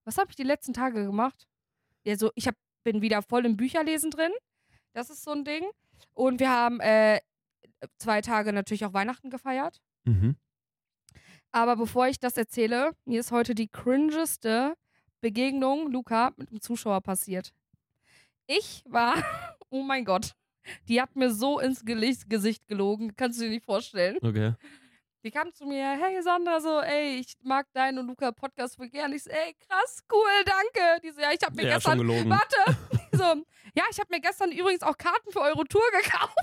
Was 0.05 0.17
habe 0.17 0.29
ich 0.29 0.37
die 0.37 0.43
letzten 0.43 0.73
Tage 0.73 1.03
gemacht? 1.03 1.49
Ja, 2.05 2.15
so, 2.15 2.31
ich 2.35 2.47
hab, 2.47 2.55
bin 2.85 3.01
wieder 3.01 3.21
voll 3.23 3.45
im 3.45 3.57
Bücherlesen 3.57 4.09
drin. 4.09 4.31
Das 4.93 5.09
ist 5.09 5.23
so 5.23 5.31
ein 5.31 5.43
Ding. 5.43 5.65
Und 6.13 6.39
wir 6.39 6.49
haben 6.49 6.79
äh, 6.79 7.19
zwei 7.97 8.21
Tage 8.21 8.53
natürlich 8.53 8.85
auch 8.85 8.93
Weihnachten 8.93 9.29
gefeiert. 9.29 9.81
Mhm. 10.05 10.35
Aber 11.51 11.75
bevor 11.75 12.07
ich 12.07 12.19
das 12.19 12.37
erzähle, 12.37 12.91
mir 13.05 13.19
ist 13.19 13.31
heute 13.31 13.55
die 13.55 13.67
cringeste 13.67 14.75
Begegnung, 15.19 15.91
Luca, 15.91 16.31
mit 16.37 16.49
einem 16.49 16.61
Zuschauer 16.61 17.01
passiert. 17.01 17.53
Ich 18.47 18.83
war, 18.85 19.15
oh 19.69 19.83
mein 19.83 20.05
Gott, 20.05 20.31
die 20.87 21.01
hat 21.01 21.15
mir 21.15 21.31
so 21.31 21.59
ins 21.59 21.83
Gesicht 21.85 22.67
gelogen, 22.67 23.15
kannst 23.15 23.39
du 23.39 23.43
dir 23.45 23.49
nicht 23.49 23.65
vorstellen. 23.65 24.17
Okay. 24.21 24.53
Die 25.23 25.29
kam 25.31 25.53
zu 25.53 25.65
mir, 25.65 25.85
hey 26.01 26.19
Sandra, 26.23 26.59
so, 26.61 26.79
ey, 26.79 27.19
ich 27.19 27.35
mag 27.43 27.67
deinen 27.73 27.99
und 27.99 28.07
Luca 28.07 28.31
Podcast 28.31 28.75
voll 28.77 28.89
gern. 28.89 29.13
Ich 29.13 29.23
so, 29.23 29.29
ey, 29.29 29.53
krass, 29.67 30.03
cool, 30.11 30.43
danke. 30.45 31.01
Die 31.03 31.11
so, 31.11 31.21
ja, 31.21 31.31
ich 31.31 31.41
hab 31.43 31.53
mir 31.53 31.63
Ja, 31.67 31.79
schon 31.79 31.97
gestern, 31.97 31.97
gelogen. 31.99 32.29
warte, 32.29 32.77
so, 33.21 33.45
ja, 33.75 33.83
ich 33.91 33.99
hab 33.99 34.09
mir 34.09 34.19
gestern 34.19 34.51
übrigens 34.51 34.81
auch 34.81 34.97
Karten 34.97 35.31
für 35.31 35.41
eure 35.41 35.63
Tour 35.65 35.83
gekauft. 36.01 36.33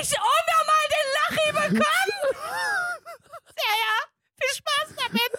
ich 0.00 0.12
unnormal 0.16 0.84
den 0.94 1.06
Lachi 1.16 1.48
bekommen. 1.52 2.18
Ja, 3.58 3.72
ja, 3.84 3.96
viel 4.38 4.54
Spaß 4.54 4.88
damit. 5.02 5.32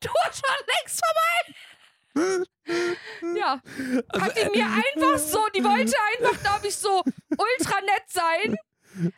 Tour 0.00 0.24
schon 0.32 0.58
längst 0.66 1.00
vorbei. 1.04 1.38
Ja, 3.38 3.62
Also, 4.08 4.24
hat 4.24 4.36
die 4.36 4.50
mir 4.58 4.66
einfach 4.66 5.18
so, 5.18 5.46
die 5.54 5.62
wollte 5.62 5.96
einfach, 6.16 6.40
glaube 6.40 6.66
ich, 6.66 6.76
so 6.76 7.04
ultra 7.36 7.80
nett 7.82 8.08
sein. 8.08 8.56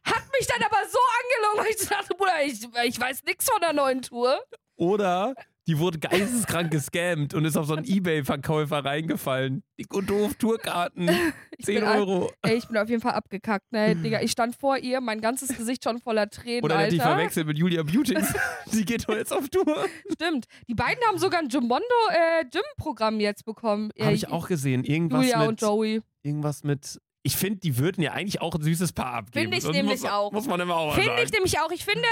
Hat 0.04 0.22
mich 0.38 0.46
dann 0.46 0.62
aber 0.62 0.78
so 0.90 0.98
angelogen, 1.22 1.64
weil 1.64 1.70
ich 1.78 1.88
dachte, 1.88 2.14
Bruder, 2.16 2.42
ich, 2.44 2.66
ich 2.88 3.00
weiß 3.00 3.24
nichts 3.24 3.46
von 3.50 3.60
der 3.60 3.72
neuen 3.72 4.02
Tour. 4.02 4.38
Oder 4.76 5.34
die 5.66 5.78
wurde 5.78 5.98
geisteskrank 5.98 6.70
gescammt 6.72 7.32
und 7.34 7.44
ist 7.44 7.56
auf 7.56 7.66
so 7.66 7.74
einen 7.76 7.84
Ebay-Verkäufer 7.84 8.82
reingefallen. 8.84 9.62
Dick 9.78 9.92
und 9.94 10.08
doof, 10.10 10.34
Tourkarten, 10.36 11.08
Ich 11.58 11.66
10 11.66 11.74
bin 11.76 11.84
ein- 11.84 11.98
Euro. 11.98 12.32
Ey, 12.42 12.56
ich 12.56 12.66
bin 12.66 12.76
auf 12.78 12.88
jeden 12.88 13.02
Fall 13.02 13.12
abgekackt, 13.12 13.70
ne, 13.70 13.94
Digga. 13.94 14.20
Ich 14.22 14.32
stand 14.32 14.56
vor 14.56 14.78
ihr, 14.78 15.00
mein 15.00 15.20
ganzes 15.20 15.54
Gesicht 15.56 15.84
schon 15.84 15.98
voller 16.00 16.28
Tränen, 16.30 16.64
Oder 16.64 16.76
der 16.78 16.86
hat 16.86 16.92
die 16.92 17.00
Alter. 17.00 17.12
verwechselt 17.14 17.46
mit 17.46 17.58
Julia 17.58 17.82
Beautings. 17.82 18.32
die 18.72 18.84
geht 18.84 19.06
doch 19.08 19.14
jetzt 19.14 19.32
auf 19.32 19.48
Tour. 19.50 19.84
Stimmt. 20.12 20.46
Die 20.66 20.74
beiden 20.74 21.04
haben 21.06 21.18
sogar 21.18 21.40
ein 21.40 21.48
Jumbondo 21.48 21.84
äh, 22.08 22.44
Gym-Programm 22.50 23.20
jetzt 23.20 23.44
bekommen. 23.44 23.90
Habe 24.00 24.14
ich 24.14 24.28
auch 24.28 24.48
gesehen. 24.48 24.82
Irgendwas 24.82 25.22
Julia 25.24 25.38
mit, 25.40 25.48
und 25.48 25.60
Joey. 25.60 26.00
irgendwas 26.22 26.64
mit. 26.64 26.98
Ich 27.22 27.36
finde, 27.36 27.60
die 27.60 27.76
würden 27.78 28.02
ja 28.02 28.12
eigentlich 28.12 28.40
auch 28.40 28.54
ein 28.54 28.62
süßes 28.62 28.92
Paar 28.92 29.14
abgeben. 29.14 29.44
Finde 29.44 29.56
ich 29.58 29.64
Das 29.64 29.72
nämlich 29.72 30.00
muss, 30.02 30.10
auch. 30.10 30.32
Muss 30.32 30.46
man 30.46 30.60
immer 30.60 30.76
auch 30.76 30.94
Finde 30.94 31.22
ich 31.22 31.30
nämlich 31.32 31.58
auch. 31.60 31.70
Ich 31.70 31.84
finde, 31.84 32.06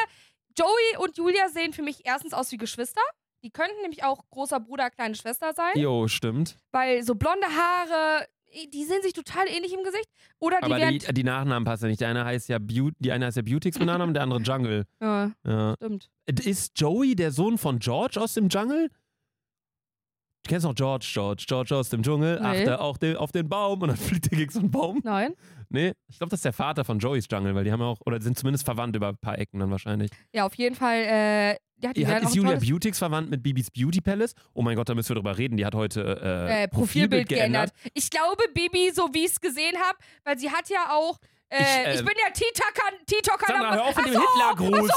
Joey 0.56 0.96
und 0.98 1.16
Julia 1.16 1.48
sehen 1.48 1.72
für 1.72 1.82
mich 1.82 2.04
erstens 2.04 2.34
aus 2.34 2.50
wie 2.52 2.56
Geschwister. 2.56 3.00
Die 3.44 3.50
könnten 3.50 3.80
nämlich 3.82 4.02
auch 4.04 4.24
großer 4.30 4.58
Bruder, 4.60 4.90
kleine 4.90 5.14
Schwester 5.14 5.52
sein. 5.54 5.72
Jo, 5.76 6.08
stimmt. 6.08 6.56
Weil 6.72 7.02
so 7.04 7.14
blonde 7.14 7.46
Haare, 7.46 8.26
die 8.72 8.84
sehen 8.84 9.00
sich 9.02 9.12
total 9.12 9.46
ähnlich 9.48 9.72
im 9.72 9.84
Gesicht. 9.84 10.08
Oder 10.40 10.58
die 10.58 10.64
Aber 10.64 10.78
die, 10.90 10.98
die 10.98 11.24
Nachnamen 11.24 11.64
passen 11.64 11.84
ja 11.84 11.88
nicht. 11.90 12.00
Der 12.00 12.08
eine 12.08 12.24
heißt 12.24 12.48
ja 12.48 12.58
Beauty, 12.58 12.96
die 12.98 13.12
eine 13.12 13.26
heißt 13.26 13.36
ja 13.36 13.42
Beautix 13.44 13.78
mit 13.78 13.86
Nachnamen, 13.86 14.12
der 14.12 14.24
andere 14.24 14.40
Jungle. 14.40 14.86
ja, 15.00 15.30
Ja. 15.46 15.74
stimmt. 15.76 16.10
Ist 16.26 16.78
Joey 16.78 17.14
der 17.14 17.30
Sohn 17.30 17.56
von 17.58 17.78
George 17.78 18.20
aus 18.20 18.34
dem 18.34 18.48
Jungle? 18.48 18.90
Kennst 20.48 20.64
du 20.64 20.68
noch 20.68 20.74
George, 20.74 21.06
George, 21.12 21.44
George 21.46 21.76
aus 21.76 21.88
dem 21.90 22.02
Dschungel, 22.02 22.40
Nee. 22.40 22.46
achte 22.46 22.80
auch 22.80 22.96
den, 22.98 23.16
auf 23.16 23.30
den 23.30 23.48
Baum 23.48 23.80
und 23.82 23.88
dann 23.88 23.96
fliegt 23.96 24.32
er 24.32 24.36
gegen 24.38 24.50
so 24.50 24.58
einen 24.58 24.70
Baum. 24.70 25.00
Nein. 25.04 25.34
Nee, 25.70 25.92
ich 26.08 26.18
glaube, 26.18 26.30
das 26.30 26.38
ist 26.38 26.44
der 26.46 26.52
Vater 26.54 26.84
von 26.84 26.98
Joey's 26.98 27.26
Jungle, 27.30 27.54
weil 27.54 27.62
die 27.64 27.70
haben 27.70 27.80
ja 27.80 27.86
auch, 27.86 28.00
oder 28.06 28.20
sind 28.20 28.38
zumindest 28.38 28.64
verwandt 28.64 28.96
über 28.96 29.08
ein 29.08 29.18
paar 29.18 29.38
Ecken 29.38 29.60
dann 29.60 29.70
wahrscheinlich. 29.70 30.10
Ja, 30.32 30.46
auf 30.46 30.54
jeden 30.54 30.74
Fall. 30.74 30.96
Äh, 30.96 31.50
ja, 31.80 31.92
die 31.92 32.06
hat, 32.06 32.24
auch 32.24 32.28
ist 32.30 32.34
Julia 32.34 32.56
Beautix 32.56 32.98
verwandt 32.98 33.30
mit 33.30 33.42
Bibis 33.42 33.70
Beauty 33.70 34.00
Palace? 34.00 34.34
Oh 34.54 34.62
mein 34.62 34.74
Gott, 34.76 34.88
da 34.88 34.94
müssen 34.94 35.10
wir 35.10 35.16
drüber 35.16 35.38
reden. 35.38 35.56
Die 35.58 35.64
hat 35.66 35.74
heute 35.76 36.00
äh, 36.20 36.64
äh, 36.64 36.68
Profilbild 36.68 37.28
geändert. 37.28 37.70
Ich 37.94 38.10
glaube, 38.10 38.42
Bibi, 38.52 38.90
so 38.92 39.10
wie 39.12 39.20
ich 39.26 39.32
es 39.32 39.40
gesehen 39.40 39.76
habe, 39.76 39.98
weil 40.24 40.38
sie 40.38 40.50
hat 40.50 40.68
ja 40.70 40.90
auch. 40.90 41.18
Äh, 41.50 41.58
Ich, 41.60 41.94
ich, 41.94 42.00
äh, 42.00 42.02
bin 42.04 42.14
ja 42.22 42.30
TikToker, 42.30 42.92
TikToker 43.06 43.46
Sandra, 43.46 43.74
hör 43.74 43.84
auf 43.84 43.96
mit 43.96 44.06
dem 44.06 44.20
Hitlergruß. 44.20 44.90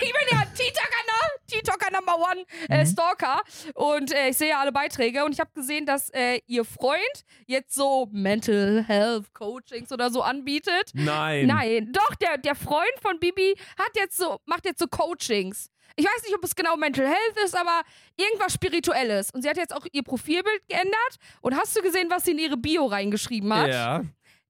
ich 0.00 0.12
bin 0.12 0.28
ja 0.30 0.42
TikToker, 0.54 1.02
ne? 1.06 1.40
TikToker 1.48 1.90
Number 1.92 2.16
One 2.18 2.44
äh, 2.68 2.82
Mhm. 2.84 2.86
Stalker 2.86 3.42
und 3.74 4.12
äh, 4.12 4.28
ich 4.28 4.36
sehe 4.38 4.50
ja 4.50 4.60
alle 4.60 4.72
Beiträge 4.72 5.24
und 5.24 5.32
ich 5.32 5.40
habe 5.40 5.50
gesehen, 5.54 5.86
dass 5.86 6.10
äh, 6.10 6.40
ihr 6.46 6.64
Freund 6.64 7.24
jetzt 7.46 7.74
so 7.74 8.08
Mental 8.12 8.84
Health 8.86 9.32
Coachings 9.34 9.90
oder 9.92 10.10
so 10.10 10.22
anbietet. 10.22 10.90
Nein. 10.94 11.46
Nein, 11.46 11.92
doch, 11.92 12.14
der, 12.16 12.38
der 12.38 12.54
Freund 12.54 12.86
von 13.00 13.18
Bibi 13.18 13.54
hat 13.78 13.90
jetzt 13.96 14.16
so, 14.16 14.40
macht 14.46 14.64
jetzt 14.64 14.78
so 14.80 14.86
Coachings. 14.86 15.68
Ich 15.98 16.04
weiß 16.04 16.24
nicht, 16.24 16.34
ob 16.34 16.44
es 16.44 16.54
genau 16.54 16.76
Mental 16.76 17.06
Health 17.06 17.36
ist, 17.44 17.56
aber 17.56 17.80
irgendwas 18.16 18.52
Spirituelles. 18.52 19.30
Und 19.30 19.40
sie 19.42 19.48
hat 19.48 19.56
jetzt 19.56 19.74
auch 19.74 19.86
ihr 19.92 20.02
Profilbild 20.02 20.68
geändert. 20.68 21.16
Und 21.40 21.56
hast 21.56 21.74
du 21.74 21.80
gesehen, 21.80 22.10
was 22.10 22.24
sie 22.24 22.32
in 22.32 22.38
ihre 22.38 22.56
Bio 22.58 22.84
reingeschrieben 22.84 23.54
hat? 23.54 23.68
Ja. 23.68 24.02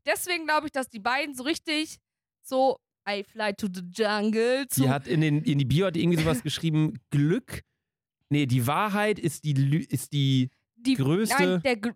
Deswegen 0.06 0.44
glaube 0.46 0.66
ich, 0.66 0.72
dass 0.72 0.88
die 0.88 1.00
beiden 1.00 1.34
so 1.34 1.42
richtig 1.42 1.98
so 2.42 2.78
I 3.08 3.22
fly 3.24 3.54
to 3.54 3.68
the 3.72 3.82
jungle 3.92 4.66
zu 4.68 4.82
Die 4.82 4.88
hat 4.88 5.06
in, 5.06 5.20
den, 5.20 5.42
in 5.42 5.58
die 5.58 5.64
Bio 5.64 5.86
hat 5.86 5.96
die 5.96 6.02
irgendwie 6.02 6.22
sowas 6.22 6.42
geschrieben, 6.42 6.98
Glück. 7.10 7.62
Nee, 8.30 8.46
die 8.46 8.66
Wahrheit 8.66 9.18
ist 9.18 9.44
die, 9.44 9.52
ist 9.88 10.12
die, 10.12 10.50
die 10.74 10.96
größte- 10.96 11.60
Nein, 11.62 11.62
der, 11.62 11.94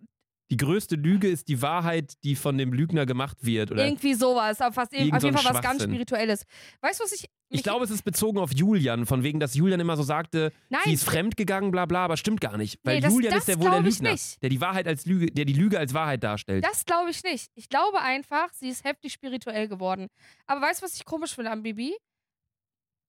die 0.51 0.57
größte 0.57 0.95
Lüge 0.97 1.29
ist 1.29 1.47
die 1.47 1.61
Wahrheit, 1.61 2.13
die 2.23 2.35
von 2.35 2.57
dem 2.57 2.73
Lügner 2.73 3.05
gemacht 3.05 3.37
wird. 3.41 3.71
Oder 3.71 3.85
irgendwie 3.85 4.13
sowas, 4.13 4.59
aber 4.61 4.73
fast, 4.73 4.93
Irgend 4.93 5.13
auf 5.15 5.23
jeden 5.23 5.37
Fall 5.37 5.53
was 5.55 5.61
ganz. 5.61 5.81
Spirituelles. 5.81 6.43
Weißt 6.81 6.99
du, 6.99 7.05
was 7.05 7.13
ich. 7.13 7.25
ich 7.49 7.63
glaube, 7.63 7.85
es 7.85 7.89
ist 7.89 8.03
bezogen 8.03 8.37
auf 8.37 8.53
Julian, 8.53 9.05
von 9.05 9.23
wegen, 9.23 9.39
dass 9.39 9.55
Julian 9.55 9.79
immer 9.79 9.95
so 9.95 10.03
sagte, 10.03 10.51
Nein, 10.69 10.81
sie 10.85 10.93
ist 10.93 11.05
fremdgegangen, 11.05 11.71
bla 11.71 11.85
bla, 11.85 12.03
aber 12.03 12.17
stimmt 12.17 12.41
gar 12.41 12.57
nicht. 12.57 12.79
Weil 12.83 12.95
Nee, 12.95 13.01
das- 13.01 13.13
Julian 13.13 13.31
das 13.33 13.39
ist 13.43 13.47
der 13.47 13.59
wohl 13.59 13.71
der 13.71 13.79
Lügner, 13.81 14.15
der 14.41 14.49
die 14.49 14.61
Wahrheit 14.61 14.87
als 14.87 15.05
Lüge, 15.05 15.27
der 15.27 15.45
die 15.45 15.53
Lüge 15.53 15.79
als 15.79 15.93
Wahrheit 15.93 16.21
darstellt. 16.23 16.65
Das 16.65 16.83
glaube 16.85 17.09
ich 17.11 17.23
nicht. 17.23 17.49
Ich 17.55 17.69
glaube 17.69 18.01
einfach, 18.01 18.51
sie 18.53 18.67
ist 18.69 18.83
heftig 18.83 19.13
spirituell 19.13 19.69
geworden. 19.69 20.07
Aber 20.47 20.61
weißt 20.61 20.81
du, 20.81 20.85
was 20.85 20.95
ich 20.95 21.05
komisch 21.05 21.33
finde 21.33 21.51
an 21.51 21.63
Bibi? 21.63 21.95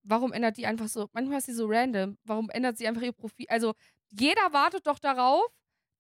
Warum 0.05 0.33
ändert 0.33 0.57
die 0.57 0.67
einfach 0.67 0.89
so? 0.89 1.09
Manchmal 1.13 1.39
ist 1.39 1.47
sie 1.47 1.55
so 1.55 1.67
random. 1.69 2.17
Warum 2.25 2.51
ändert 2.51 2.79
sie 2.79 2.87
einfach 2.87 3.03
ihr 3.03 3.13
Profil? 3.13 3.47
Also, 3.49 3.75
jeder 4.11 4.53
wartet 4.53 4.87
doch 4.87 4.99
darauf, 4.99 5.45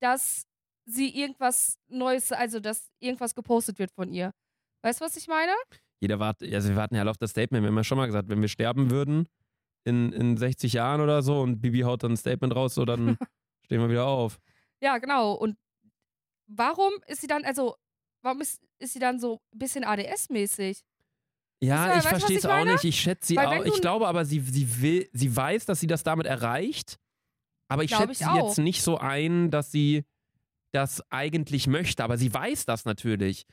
dass 0.00 0.46
sie 0.84 1.16
irgendwas 1.16 1.78
Neues, 1.88 2.32
also 2.32 2.60
dass 2.60 2.90
irgendwas 2.98 3.34
gepostet 3.34 3.78
wird 3.78 3.92
von 3.92 4.12
ihr. 4.12 4.32
Weißt 4.82 5.00
du, 5.00 5.04
was 5.04 5.16
ich 5.16 5.28
meine? 5.28 5.52
Jeder 6.00 6.18
wartet, 6.18 6.52
also 6.52 6.70
wir 6.70 6.76
warten 6.76 6.96
ja 6.96 7.02
alle 7.02 7.10
auf 7.10 7.18
das 7.18 7.30
Statement. 7.30 7.62
Wir 7.62 7.68
haben 7.68 7.76
ja 7.76 7.84
schon 7.84 7.98
mal 7.98 8.06
gesagt, 8.06 8.28
wenn 8.28 8.40
wir 8.40 8.48
sterben 8.48 8.90
würden 8.90 9.28
in, 9.84 10.12
in 10.12 10.36
60 10.36 10.72
Jahren 10.72 11.00
oder 11.00 11.22
so 11.22 11.40
und 11.40 11.60
Bibi 11.60 11.80
haut 11.80 12.02
dann 12.02 12.12
ein 12.12 12.16
Statement 12.16 12.54
raus, 12.54 12.74
so 12.74 12.84
dann 12.84 13.16
stehen 13.64 13.80
wir 13.80 13.88
wieder 13.88 14.06
auf. 14.06 14.38
Ja, 14.80 14.98
genau. 14.98 15.34
Und 15.34 15.56
warum 16.48 16.92
ist 17.06 17.20
sie 17.20 17.28
dann, 17.28 17.44
also, 17.44 17.76
warum 18.22 18.40
ist, 18.40 18.60
ist 18.78 18.94
sie 18.94 18.98
dann 18.98 19.20
so 19.20 19.40
ein 19.54 19.58
bisschen 19.58 19.84
ADS-mäßig? 19.84 20.82
Ja, 21.62 21.86
Weißt 21.86 21.94
du, 21.94 21.98
ich 21.98 22.08
verstehe 22.08 22.38
es 22.38 22.46
auch 22.46 22.50
meine? 22.50 22.72
nicht. 22.72 22.84
Ich 22.84 23.00
schätze 23.00 23.28
sie 23.28 23.36
Weil 23.36 23.60
auch. 23.60 23.64
Ich 23.64 23.80
glaube 23.80 24.08
aber, 24.08 24.24
sie, 24.24 24.40
sie 24.40 24.82
will, 24.82 25.08
sie 25.12 25.34
weiß, 25.34 25.64
dass 25.66 25.78
sie 25.78 25.86
das 25.86 26.02
damit 26.02 26.26
erreicht. 26.26 26.98
Aber 27.68 27.84
ich 27.84 27.94
schätze 27.94 28.24
sie 28.24 28.36
jetzt 28.36 28.58
nicht 28.58 28.82
so 28.82 28.98
ein, 28.98 29.52
dass 29.52 29.70
sie 29.70 30.04
das 30.72 31.02
eigentlich 31.10 31.66
möchte. 31.66 32.02
Aber 32.02 32.18
sie 32.18 32.32
weiß 32.32 32.66
das 32.66 32.84
natürlich. 32.84 33.46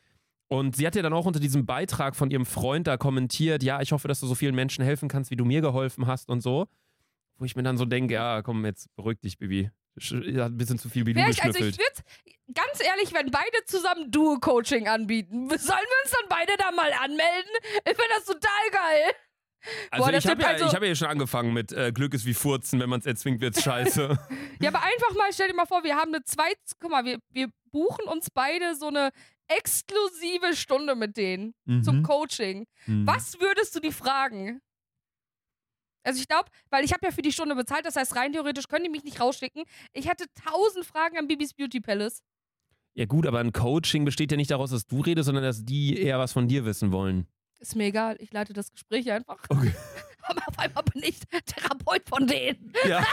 Und 0.48 0.76
sie 0.76 0.88
hat 0.88 0.96
ja 0.96 1.04
dann 1.04 1.14
auch 1.14 1.26
unter 1.26 1.40
diesem 1.40 1.66
Beitrag 1.66 2.16
von 2.16 2.32
ihrem 2.32 2.46
Freund 2.46 2.88
da 2.88 2.98
kommentiert, 2.98 3.62
ja, 3.62 3.82
ich 3.82 3.92
hoffe, 3.92 4.08
dass 4.08 4.20
du 4.20 4.26
so 4.26 4.34
vielen 4.34 4.56
Menschen 4.56 4.84
helfen 4.84 5.08
kannst, 5.08 5.30
wie 5.30 5.36
du 5.36 5.46
mir 5.46 5.62
geholfen 5.62 6.08
hast 6.08 6.30
und 6.30 6.42
so. 6.42 6.68
Wo 7.38 7.46
ich 7.46 7.56
mir 7.56 7.64
dann 7.64 7.78
so 7.78 7.86
denke, 7.86 8.16
ja, 8.16 8.42
komm, 8.42 8.66
jetzt 8.66 8.94
beruhig 8.96 9.20
dich, 9.22 9.38
Bibi. 9.38 9.70
Ja, 10.00 10.46
Ein 10.46 10.58
bisschen 10.58 10.80
zu 10.80 10.90
viel 10.90 11.04
Bilou 11.04 11.22
Vielleicht, 11.22 11.44
also 11.44 11.60
ich 11.60 11.78
würde, 11.78 12.04
ganz 12.54 12.84
ehrlich, 12.84 13.14
wenn 13.14 13.32
beide 13.32 13.66
zusammen 13.66 14.10
Duo-Coaching 14.12 14.88
anbieten, 14.88 15.50
sollen 15.50 15.60
wir 15.60 16.04
uns 16.04 16.12
dann 16.12 16.30
beide 16.30 16.54
da 16.58 16.72
mal 16.72 16.92
anmelden? 16.94 17.52
Ich 17.78 17.84
finde 17.84 18.10
das 18.16 18.26
total 18.26 18.72
geil. 18.72 19.12
Also 19.92 20.06
Boah, 20.10 20.13
ich 20.18 20.25
habe 20.28 20.42
ja, 20.42 20.48
also- 20.50 20.66
ich 20.68 20.74
hab 20.74 20.84
ja 20.84 20.96
schon 20.96 21.08
angefangen 21.10 21.54
mit 21.54 21.72
äh, 21.72 21.92
Glück 21.92 22.13
ist 22.13 22.25
wie 22.25 22.34
Furzen, 22.34 22.80
wenn 22.80 22.89
man 22.89 23.00
es 23.01 23.06
erzwingt, 23.06 23.42
wird's 23.42 23.62
scheiße. 23.63 24.18
Ja, 24.62 24.70
aber 24.70 24.82
einfach 24.84 25.16
mal, 25.16 25.32
stell 25.34 25.48
dir 25.50 25.54
mal 25.56 25.66
vor, 25.66 25.84
wir 25.84 25.96
haben 25.96 26.13
eine 26.13 26.24
zwei, 26.24 26.51
guck 26.80 26.92
mal, 26.92 27.06
wir, 27.06 27.20
wir 27.30 27.50
buchen 27.72 28.06
uns 28.06 28.30
beide 28.34 28.75
so 28.75 28.88
eine 28.88 29.12
exklusive 29.48 30.56
Stunde 30.56 30.96
mit 30.96 31.18
denen 31.18 31.54
zum 31.84 32.00
Mhm. 32.00 32.04
Coaching. 32.04 32.66
Mhm. 32.86 33.06
Was 33.08 33.39
würdest 33.39 33.75
du 33.75 33.80
die 33.80 33.92
fragen? 33.92 34.62
Also 36.04 36.22
ich 36.22 36.28
glaube, 36.28 36.50
weil 36.70 36.84
ich 36.86 36.94
habe 36.94 37.06
ja 37.06 37.12
für 37.12 37.22
die 37.22 37.32
Stunde 37.32 37.56
bezahlt, 37.56 37.86
das 37.86 37.96
heißt 37.96 38.16
rein 38.16 38.32
theoretisch 38.32 38.68
können 38.68 38.86
die 38.86 38.89
mich 38.89 39.04
nicht 39.04 39.20
rausschicken. 39.20 39.63
Ich 39.94 40.08
hatte 40.10 40.25
tausend 40.46 40.86
Fragen 40.86 41.18
an 41.18 41.28
Bibis 41.28 41.54
Beauty 41.54 41.82
Palace. 41.82 42.22
Ja 42.96 43.06
gut, 43.06 43.28
aber 43.28 43.39
ein 43.39 43.51
Coaching 43.54 44.06
besteht 44.06 44.32
ja 44.32 44.38
nicht 44.38 44.51
daraus, 44.51 44.72
dass 44.72 44.86
du 44.88 45.01
redest, 45.01 45.25
sondern 45.28 45.44
dass 45.44 45.63
die 45.66 46.01
eher 46.01 46.18
was 46.20 46.32
von 46.34 46.48
dir 46.48 46.66
wissen 46.66 46.92
wollen. 46.92 47.28
Ist 47.60 47.75
mir 47.75 47.86
egal, 47.86 48.16
ich 48.20 48.32
leite 48.32 48.54
das 48.54 48.72
Gespräch 48.72 49.12
einfach. 49.12 49.38
Okay. 49.50 49.74
Aber 50.24 50.42
auf 50.48 50.60
einmal 50.60 50.84
bin 50.94 51.04
ich 51.04 51.20
Therapeut 51.46 52.04
von 52.08 52.28
denen. 52.28 52.74
Ja. 52.88 53.04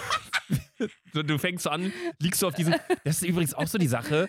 du, 1.12 1.22
du 1.22 1.38
fängst 1.38 1.66
an, 1.66 1.92
liegst 2.20 2.42
du 2.42 2.46
auf 2.46 2.54
diesen. 2.54 2.74
Das 3.04 3.16
ist 3.16 3.22
übrigens 3.22 3.54
auch 3.54 3.66
so 3.66 3.78
die 3.78 3.86
Sache. 3.86 4.28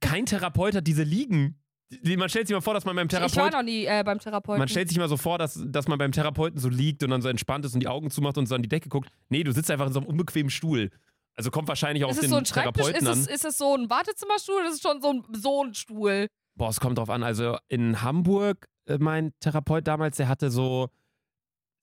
Kein 0.00 0.26
Therapeut 0.26 0.74
hat 0.74 0.86
diese 0.86 1.04
Liegen. 1.04 1.60
Man 2.02 2.28
stellt 2.28 2.48
sich 2.48 2.54
mal 2.54 2.60
vor, 2.60 2.74
dass 2.74 2.84
man 2.84 2.96
beim 2.96 3.06
Ich 3.06 3.36
war 3.36 3.50
noch 3.50 3.62
nie 3.62 3.84
äh, 3.84 4.02
beim 4.04 4.18
Therapeuten. 4.18 4.58
Man 4.58 4.68
stellt 4.68 4.88
sich 4.88 4.98
mal 4.98 5.08
so 5.08 5.16
vor, 5.16 5.38
dass, 5.38 5.62
dass 5.66 5.86
man 5.86 5.98
beim 5.98 6.10
Therapeuten 6.10 6.58
so 6.58 6.68
liegt 6.68 7.04
und 7.04 7.10
dann 7.10 7.22
so 7.22 7.28
entspannt 7.28 7.64
ist 7.64 7.74
und 7.74 7.80
die 7.80 7.88
Augen 7.88 8.10
zumacht 8.10 8.38
und 8.38 8.46
so 8.46 8.56
an 8.56 8.62
die 8.62 8.68
Decke 8.68 8.88
guckt. 8.88 9.08
Nee, 9.28 9.44
du 9.44 9.52
sitzt 9.52 9.70
einfach 9.70 9.86
in 9.86 9.92
so 9.92 10.00
einem 10.00 10.08
unbequemen 10.08 10.50
Stuhl. 10.50 10.90
Also 11.36 11.50
kommt 11.50 11.68
wahrscheinlich 11.68 12.04
auch 12.04 12.10
ist 12.10 12.18
auf 12.18 12.22
den 12.22 12.30
so? 12.30 12.40
Therapeuten 12.40 13.02
Ist 13.02 13.06
an. 13.06 13.18
es, 13.20 13.26
ist 13.28 13.44
es 13.44 13.58
so 13.58 13.76
ein 13.76 13.88
Wartezimmerstuhl 13.88 14.56
oder 14.56 14.68
ist 14.68 14.76
es 14.76 14.80
schon 14.80 15.00
so 15.00 15.10
ein, 15.12 15.22
so 15.32 15.62
ein 15.62 15.74
Stuhl? 15.74 16.26
Boah, 16.56 16.70
es 16.70 16.80
kommt 16.80 16.98
drauf 16.98 17.10
an. 17.10 17.22
Also 17.22 17.58
in 17.68 18.02
Hamburg, 18.02 18.66
mein 18.98 19.32
Therapeut 19.40 19.86
damals, 19.86 20.16
der 20.16 20.28
hatte 20.28 20.50
so, 20.50 20.88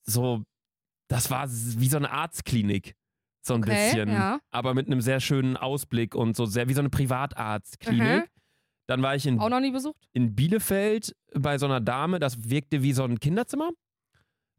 so, 0.03 0.43
das 1.07 1.29
war 1.31 1.47
wie 1.49 1.87
so 1.87 1.97
eine 1.97 2.11
Arztklinik. 2.11 2.95
So 3.45 3.55
ein 3.55 3.63
Okay, 3.63 3.71
bisschen. 3.91 4.09
ja. 4.09 4.39
Aber 4.51 4.73
mit 4.73 4.87
einem 4.87 5.01
sehr 5.01 5.19
schönen 5.19 5.57
Ausblick 5.57 6.15
und 6.15 6.35
so 6.35 6.45
sehr 6.45 6.69
wie 6.69 6.73
so 6.73 6.79
eine 6.79 6.89
Privatarztklinik. 6.89 8.23
Mhm. 8.23 8.27
Dann 8.87 9.01
war 9.01 9.15
ich 9.15 9.25
in, 9.25 9.39
Auch 9.39 9.49
noch 9.49 9.59
nie 9.59 9.71
besucht? 9.71 9.97
in 10.13 10.35
Bielefeld 10.35 11.15
bei 11.33 11.57
so 11.57 11.65
einer 11.65 11.81
Dame, 11.81 12.19
das 12.19 12.49
wirkte 12.49 12.83
wie 12.83 12.93
so 12.93 13.03
ein 13.03 13.19
Kinderzimmer. 13.19 13.71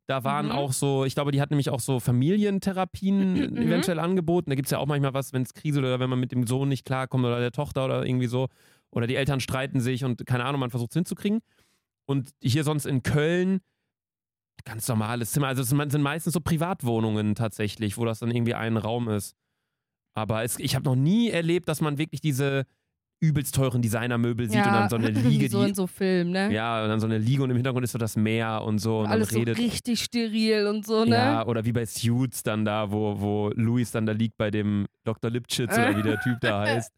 Da 0.06 0.22
waren 0.22 0.46
Mhm. 0.46 0.52
auch 0.52 0.72
so, 0.74 1.06
ich 1.06 1.14
glaube, 1.14 1.32
die 1.32 1.40
hat 1.40 1.50
nämlich 1.50 1.70
auch 1.70 1.80
so 1.80 1.98
Familientherapien 1.98 3.32
Mhm. 3.52 3.56
eventuell 3.56 3.98
angeboten. 3.98 4.50
Da 4.50 4.56
gibt 4.56 4.66
es 4.66 4.70
ja 4.70 4.78
auch 4.78 4.86
manchmal 4.86 5.14
was, 5.14 5.32
wenn 5.32 5.42
es 5.42 5.54
Krise 5.54 5.78
oder 5.78 5.98
wenn 5.98 6.10
man 6.10 6.20
mit 6.20 6.32
dem 6.32 6.46
Sohn 6.46 6.68
nicht 6.68 6.84
klarkommt 6.84 7.24
oder 7.24 7.40
der 7.40 7.52
Tochter 7.52 7.84
oder 7.86 8.04
irgendwie 8.04 8.26
so. 8.26 8.48
Oder 8.90 9.06
die 9.06 9.16
Eltern 9.16 9.40
streiten 9.40 9.80
sich 9.80 10.04
und 10.04 10.24
keine 10.26 10.44
Ahnung, 10.44 10.60
man 10.60 10.70
versucht 10.70 10.90
es 10.90 10.94
hinzukriegen. 10.94 11.40
Und 12.06 12.30
hier 12.42 12.64
sonst 12.64 12.86
in 12.86 13.02
Köln, 13.02 13.60
ganz 14.64 14.88
normales 14.88 15.32
Zimmer. 15.32 15.48
Also 15.48 15.62
es 15.62 15.68
sind 15.68 16.02
meistens 16.02 16.32
so 16.32 16.40
Privatwohnungen 16.40 17.34
tatsächlich, 17.34 17.96
wo 17.96 18.04
das 18.04 18.18
dann 18.20 18.30
irgendwie 18.30 18.54
ein 18.54 18.76
Raum 18.76 19.08
ist. 19.08 19.36
Aber 20.14 20.44
es, 20.44 20.58
ich 20.58 20.74
habe 20.74 20.84
noch 20.84 20.94
nie 20.94 21.30
erlebt, 21.30 21.68
dass 21.68 21.80
man 21.80 21.98
wirklich 21.98 22.20
diese 22.20 22.66
übelst 23.20 23.54
teuren 23.54 23.80
Designermöbel 23.80 24.48
sieht 24.50 24.64
und 24.64 24.72
dann 24.72 24.88
so 24.88 24.96
eine 24.96 25.08
Liege, 25.10 25.48
so 25.48 25.62
in 25.62 25.68
die 25.68 25.74
so 25.74 25.86
Filmen, 25.86 26.32
ne? 26.32 26.52
ja, 26.52 26.82
und 26.82 26.90
dann 26.90 27.00
so 27.00 27.06
eine 27.06 27.16
Liege 27.16 27.42
und 27.42 27.50
im 27.50 27.56
Hintergrund 27.56 27.84
ist 27.84 27.92
so 27.92 27.98
das 27.98 28.16
Meer 28.16 28.62
und 28.64 28.78
so 28.80 29.00
und 29.00 29.06
Alles 29.06 29.28
dann 29.28 29.38
redet. 29.38 29.56
so 29.56 29.62
richtig 29.62 30.00
steril 30.00 30.66
und 30.66 30.84
so, 30.84 31.04
ne? 31.04 31.16
Ja, 31.16 31.46
oder 31.46 31.64
wie 31.64 31.72
bei 31.72 31.86
Suits 31.86 32.42
dann 32.42 32.64
da, 32.64 32.90
wo, 32.90 33.18
wo 33.20 33.50
Louis 33.54 33.90
dann 33.92 34.04
da 34.04 34.12
liegt 34.12 34.36
bei 34.36 34.50
dem 34.50 34.86
Dr. 35.04 35.30
Lipschitz 35.30 35.72
oder 35.72 35.96
wie 35.96 36.02
der 36.02 36.20
Typ 36.20 36.40
da 36.40 36.60
heißt. 36.66 36.92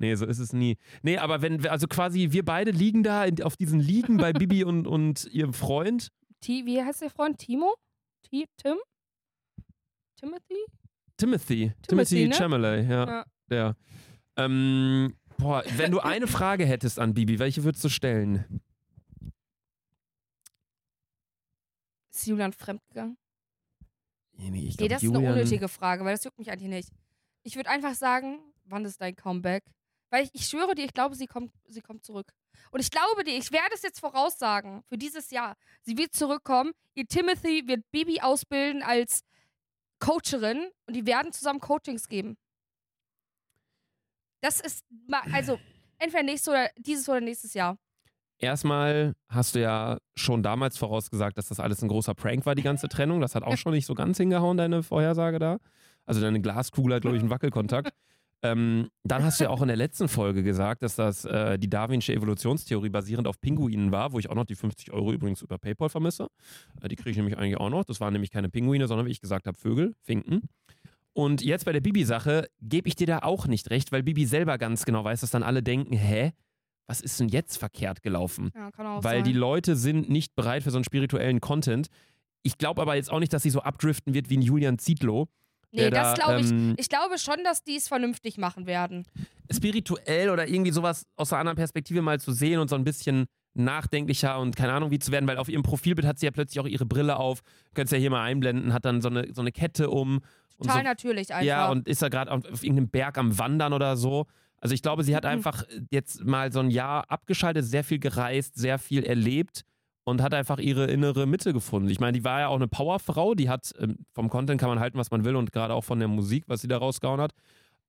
Nee, 0.00 0.14
so 0.14 0.24
ist 0.24 0.38
es 0.38 0.52
nie. 0.54 0.78
Nee, 1.02 1.18
aber 1.18 1.42
wenn, 1.42 1.64
also 1.68 1.86
quasi 1.86 2.28
wir 2.32 2.42
beide 2.44 2.70
liegen 2.70 3.02
da 3.02 3.24
in, 3.26 3.42
auf 3.42 3.56
diesen 3.56 3.78
Liegen 3.80 4.16
bei 4.16 4.32
Bibi 4.32 4.64
und, 4.64 4.86
und 4.86 5.26
ihrem 5.26 5.52
Freund. 5.52 6.08
Ti, 6.40 6.64
wie 6.64 6.82
heißt 6.82 7.02
der 7.02 7.10
Freund? 7.10 7.38
Timo? 7.38 7.74
Ti, 8.22 8.46
Tim? 8.56 8.78
Timothy? 10.16 10.64
Timothy. 11.18 11.72
Timothy, 11.86 12.28
ne? 12.28 12.34
Chalamet, 12.34 12.88
ja. 12.88 13.06
Ja. 13.06 13.24
Der. 13.50 13.76
Ähm, 14.36 15.14
boah, 15.36 15.62
wenn 15.76 15.90
du 15.92 16.00
eine 16.00 16.26
Frage 16.26 16.64
hättest 16.64 16.98
an 16.98 17.12
Bibi, 17.12 17.38
welche 17.38 17.62
würdest 17.64 17.84
du 17.84 17.90
stellen? 17.90 18.62
Ist 22.10 22.26
Julian 22.26 22.52
fremdgegangen? 22.52 23.16
Nee, 24.38 24.46
ich 24.46 24.52
Nee, 24.78 24.88
glaub, 24.88 24.88
das 24.88 25.02
ist 25.02 25.08
eine 25.10 25.18
Julian- 25.18 25.32
unnötige 25.34 25.68
Frage, 25.68 26.04
weil 26.04 26.14
das 26.14 26.24
juckt 26.24 26.38
mich 26.38 26.50
eigentlich 26.50 26.68
nicht. 26.70 26.88
Ich 27.42 27.56
würde 27.56 27.68
einfach 27.70 27.94
sagen, 27.94 28.38
wann 28.64 28.84
ist 28.86 29.00
dein 29.00 29.14
Comeback? 29.14 29.64
Weil 30.10 30.24
ich, 30.24 30.30
ich 30.34 30.46
schwöre 30.46 30.74
dir, 30.74 30.84
ich 30.84 30.92
glaube, 30.92 31.14
sie 31.14 31.26
kommt, 31.26 31.52
sie 31.68 31.80
kommt 31.80 32.04
zurück. 32.04 32.32
Und 32.72 32.80
ich 32.80 32.90
glaube 32.90 33.24
dir, 33.24 33.36
ich 33.36 33.52
werde 33.52 33.74
es 33.74 33.82
jetzt 33.82 34.00
voraussagen 34.00 34.82
für 34.88 34.98
dieses 34.98 35.30
Jahr. 35.30 35.56
Sie 35.82 35.96
wird 35.96 36.14
zurückkommen. 36.14 36.72
Ihr 36.94 37.06
Timothy 37.06 37.66
wird 37.66 37.88
Bibi 37.90 38.20
ausbilden 38.20 38.82
als 38.82 39.22
Coacherin 40.00 40.70
und 40.86 40.96
die 40.96 41.06
werden 41.06 41.32
zusammen 41.32 41.60
Coachings 41.60 42.08
geben. 42.08 42.36
Das 44.42 44.60
ist, 44.60 44.84
also, 45.32 45.58
entweder 45.98 46.22
nächstes 46.22 46.48
oder 46.48 46.70
dieses 46.76 47.08
oder 47.08 47.20
nächstes 47.20 47.54
Jahr. 47.54 47.76
Erstmal 48.38 49.14
hast 49.28 49.54
du 49.54 49.60
ja 49.60 49.98
schon 50.16 50.42
damals 50.42 50.78
vorausgesagt, 50.78 51.36
dass 51.36 51.48
das 51.48 51.60
alles 51.60 51.82
ein 51.82 51.88
großer 51.88 52.14
Prank 52.14 52.46
war, 52.46 52.54
die 52.54 52.62
ganze 52.62 52.88
Trennung. 52.88 53.20
Das 53.20 53.34
hat 53.34 53.42
auch 53.42 53.58
schon 53.58 53.74
nicht 53.74 53.84
so 53.84 53.94
ganz 53.94 54.16
hingehauen, 54.16 54.56
deine 54.56 54.82
Vorhersage 54.82 55.38
da. 55.38 55.58
Also 56.06 56.22
deine 56.22 56.40
Glaskugel 56.40 56.94
hat, 56.94 57.02
glaube 57.02 57.18
ich, 57.18 57.22
einen 57.22 57.30
Wackelkontakt. 57.30 57.92
Ähm, 58.42 58.88
dann 59.04 59.22
hast 59.22 59.38
du 59.38 59.44
ja 59.44 59.50
auch 59.50 59.60
in 59.60 59.68
der 59.68 59.76
letzten 59.76 60.08
Folge 60.08 60.42
gesagt, 60.42 60.82
dass 60.82 60.96
das 60.96 61.24
äh, 61.26 61.58
die 61.58 61.68
Darwinsche 61.68 62.14
Evolutionstheorie 62.14 62.88
basierend 62.88 63.28
auf 63.28 63.40
Pinguinen 63.40 63.92
war, 63.92 64.12
wo 64.12 64.18
ich 64.18 64.30
auch 64.30 64.34
noch 64.34 64.46
die 64.46 64.54
50 64.54 64.92
Euro 64.92 65.12
übrigens 65.12 65.42
über 65.42 65.58
PayPal 65.58 65.90
vermisse. 65.90 66.28
Äh, 66.80 66.88
die 66.88 66.96
kriege 66.96 67.10
ich 67.10 67.16
nämlich 67.16 67.36
eigentlich 67.36 67.58
auch 67.58 67.68
noch. 67.68 67.84
Das 67.84 68.00
waren 68.00 68.12
nämlich 68.12 68.30
keine 68.30 68.48
Pinguine, 68.48 68.88
sondern 68.88 69.06
wie 69.06 69.10
ich 69.10 69.20
gesagt 69.20 69.46
habe, 69.46 69.58
Vögel, 69.58 69.94
Finken. 70.00 70.48
Und 71.12 71.42
jetzt 71.42 71.64
bei 71.64 71.72
der 71.72 71.80
Bibi-Sache 71.80 72.46
gebe 72.60 72.88
ich 72.88 72.94
dir 72.94 73.06
da 73.06 73.18
auch 73.18 73.46
nicht 73.46 73.68
recht, 73.70 73.92
weil 73.92 74.02
Bibi 74.02 74.24
selber 74.24 74.56
ganz 74.58 74.84
genau 74.84 75.04
weiß, 75.04 75.20
dass 75.20 75.30
dann 75.30 75.42
alle 75.42 75.62
denken, 75.62 75.94
hä? 75.94 76.32
Was 76.86 77.00
ist 77.00 77.20
denn 77.20 77.28
jetzt 77.28 77.56
verkehrt 77.56 78.02
gelaufen? 78.02 78.50
Ja, 78.52 78.72
kann 78.72 78.84
auch 78.84 79.04
weil 79.04 79.18
sein. 79.18 79.24
die 79.24 79.32
Leute 79.32 79.76
sind 79.76 80.10
nicht 80.10 80.34
bereit 80.34 80.64
für 80.64 80.72
so 80.72 80.78
einen 80.78 80.84
spirituellen 80.84 81.40
Content. 81.40 81.88
Ich 82.42 82.58
glaube 82.58 82.82
aber 82.82 82.96
jetzt 82.96 83.12
auch 83.12 83.20
nicht, 83.20 83.32
dass 83.32 83.44
sie 83.44 83.50
so 83.50 83.60
abdriften 83.60 84.12
wird 84.12 84.28
wie 84.28 84.38
ein 84.38 84.42
Julian 84.42 84.78
Zietlow. 84.78 85.28
Nee, 85.72 85.90
das 85.90 86.14
da, 86.14 86.24
glaube 86.26 86.40
ich. 86.40 86.50
ähm, 86.50 86.74
Ich 86.78 86.88
glaube 86.88 87.18
schon, 87.18 87.36
dass 87.44 87.62
die 87.64 87.76
es 87.76 87.88
vernünftig 87.88 88.38
machen 88.38 88.66
werden. 88.66 89.06
spirituell 89.52 90.30
oder 90.30 90.48
irgendwie 90.48 90.70
sowas 90.70 91.06
aus 91.16 91.32
einer 91.32 91.40
anderen 91.40 91.56
Perspektive 91.56 92.02
mal 92.02 92.20
zu 92.20 92.32
sehen 92.32 92.60
und 92.60 92.68
so 92.70 92.76
ein 92.76 92.84
bisschen 92.84 93.26
nachdenklicher 93.54 94.38
und 94.38 94.56
keine 94.56 94.72
Ahnung 94.72 94.90
wie 94.90 94.98
zu 94.98 95.10
werden, 95.12 95.26
weil 95.28 95.36
auf 95.38 95.48
ihrem 95.48 95.62
Profilbild 95.62 96.06
hat 96.06 96.18
sie 96.18 96.26
ja 96.26 96.32
plötzlich 96.32 96.60
auch 96.60 96.66
ihre 96.68 96.86
Brille 96.86 97.16
auf, 97.16 97.40
könntest 97.74 97.92
ja 97.92 97.98
hier 97.98 98.10
mal 98.10 98.22
einblenden, 98.22 98.72
hat 98.72 98.84
dann 98.84 99.00
so 99.00 99.08
eine, 99.08 99.32
so 99.34 99.40
eine 99.40 99.50
Kette 99.52 99.90
um. 99.90 100.20
Und 100.56 100.66
Total 100.66 100.78
so, 100.78 100.82
natürlich 100.84 101.32
einfach. 101.34 101.44
Ja, 101.46 101.68
und 101.70 101.88
ist 101.88 102.00
da 102.02 102.08
gerade 102.08 102.30
auf, 102.30 102.44
auf 102.50 102.62
irgendeinem 102.62 102.88
Berg 102.90 103.18
am 103.18 103.38
Wandern 103.38 103.72
oder 103.72 103.96
so. 103.96 104.26
Also 104.60 104.74
ich 104.74 104.82
glaube, 104.82 105.02
sie 105.04 105.16
hat 105.16 105.24
Mhm. 105.24 105.30
einfach 105.30 105.64
jetzt 105.90 106.24
mal 106.24 106.52
so 106.52 106.60
ein 106.60 106.70
Jahr 106.70 107.10
abgeschaltet, 107.10 107.64
sehr 107.64 107.82
viel 107.82 107.98
gereist, 107.98 108.56
sehr 108.56 108.78
viel 108.78 109.02
erlebt 109.04 109.62
und 110.10 110.22
hat 110.22 110.34
einfach 110.34 110.58
ihre 110.58 110.86
innere 110.86 111.26
Mitte 111.26 111.52
gefunden. 111.52 111.88
Ich 111.88 112.00
meine, 112.00 112.18
die 112.18 112.24
war 112.24 112.40
ja 112.40 112.48
auch 112.48 112.56
eine 112.56 112.68
Powerfrau, 112.68 113.34
die 113.34 113.48
hat 113.48 113.72
ähm, 113.78 113.96
vom 114.12 114.28
Content 114.28 114.60
kann 114.60 114.68
man 114.68 114.80
halten, 114.80 114.98
was 114.98 115.10
man 115.10 115.24
will 115.24 115.36
und 115.36 115.52
gerade 115.52 115.74
auch 115.74 115.84
von 115.84 115.98
der 115.98 116.08
Musik, 116.08 116.44
was 116.46 116.60
sie 116.60 116.68
da 116.68 116.78
rausgehauen 116.78 117.20
hat. 117.20 117.32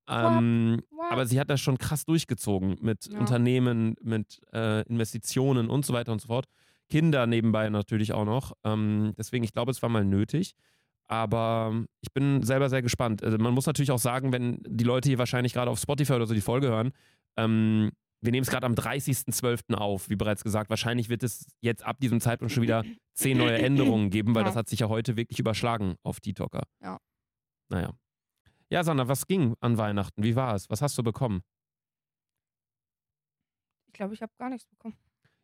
Ähm, 0.08 0.82
aber 1.10 1.26
sie 1.26 1.40
hat 1.40 1.50
das 1.50 1.62
schon 1.62 1.78
krass 1.78 2.06
durchgezogen 2.06 2.78
mit 2.82 3.08
Ja. 3.08 3.20
Unternehmen, 3.20 3.96
mit 4.02 4.42
äh, 4.54 4.82
Investitionen 4.90 5.70
und 5.70 5.86
so 5.86 5.94
weiter 5.94 6.12
und 6.12 6.22
so 6.22 6.28
fort. 6.28 6.46
Kinder 6.90 7.26
nebenbei 7.28 7.70
natürlich 7.70 8.12
auch 8.14 8.26
noch. 8.26 8.54
Ähm, 8.64 9.14
deswegen, 9.18 9.44
ich 9.44 9.54
glaube, 9.54 9.72
es 9.72 9.82
war 9.82 9.90
mal 9.90 10.04
nötig. 10.04 10.54
Aber 11.08 11.74
ich 12.02 12.12
bin 12.14 12.42
selber 12.44 12.70
sehr 12.70 12.82
gespannt. 12.82 13.24
Also 13.24 13.38
man 13.38 13.54
muss 13.54 13.66
natürlich 13.66 13.92
auch 13.92 14.00
sagen, 14.00 14.32
wenn 14.32 14.60
die 14.66 14.84
Leute 14.86 15.10
hier 15.10 15.18
wahrscheinlich 15.18 15.54
gerade 15.54 15.70
auf 15.70 15.80
Spotify 15.80 16.14
oder 16.14 16.26
so 16.26 16.34
die 16.34 16.42
Folge 16.42 16.68
hören, 16.70 16.92
ähm, 17.38 17.92
wir 18.22 18.32
nehmen 18.32 18.44
es 18.44 18.50
gerade 18.52 18.66
am 18.68 18.74
30.12. 18.76 19.74
auf, 19.76 20.10
wie 20.10 20.16
bereits 20.16 20.44
gesagt. 20.44 20.70
Wahrscheinlich 20.70 21.10
wird 21.10 21.24
es 21.24 21.48
jetzt 21.62 21.84
ab 21.84 22.00
diesem 22.00 22.22
Zeitpunkt 22.22 22.54
schon 22.54 22.64
wieder 22.64 22.84
zehn 23.14 23.38
neue 23.38 23.58
Änderungen 23.58 24.10
geben, 24.12 24.36
weil 24.36 24.44
Ja. 24.44 24.48
das 24.48 24.56
hat 24.56 24.70
sich 24.70 24.80
ja 24.80 24.90
heute 24.90 25.18
wirklich 25.18 25.40
überschlagen 25.40 25.96
auf 26.04 26.20
TikToker. 26.20 26.64
Ja. 26.82 27.00
Naja. 27.70 27.94
Ja, 28.70 28.84
Sandra, 28.84 29.08
was 29.08 29.28
ging 29.28 29.56
an 29.60 29.78
Weihnachten? 29.78 30.24
Wie 30.24 30.36
war 30.36 30.56
es? 30.56 30.70
Was 30.70 30.82
hast 30.82 30.98
du 30.98 31.04
bekommen? 31.04 31.42
Ich 33.88 33.94
glaube, 33.94 34.14
ich 34.14 34.22
habe 34.22 34.32
gar 34.38 34.50
nichts 34.50 34.66
bekommen. 34.68 34.96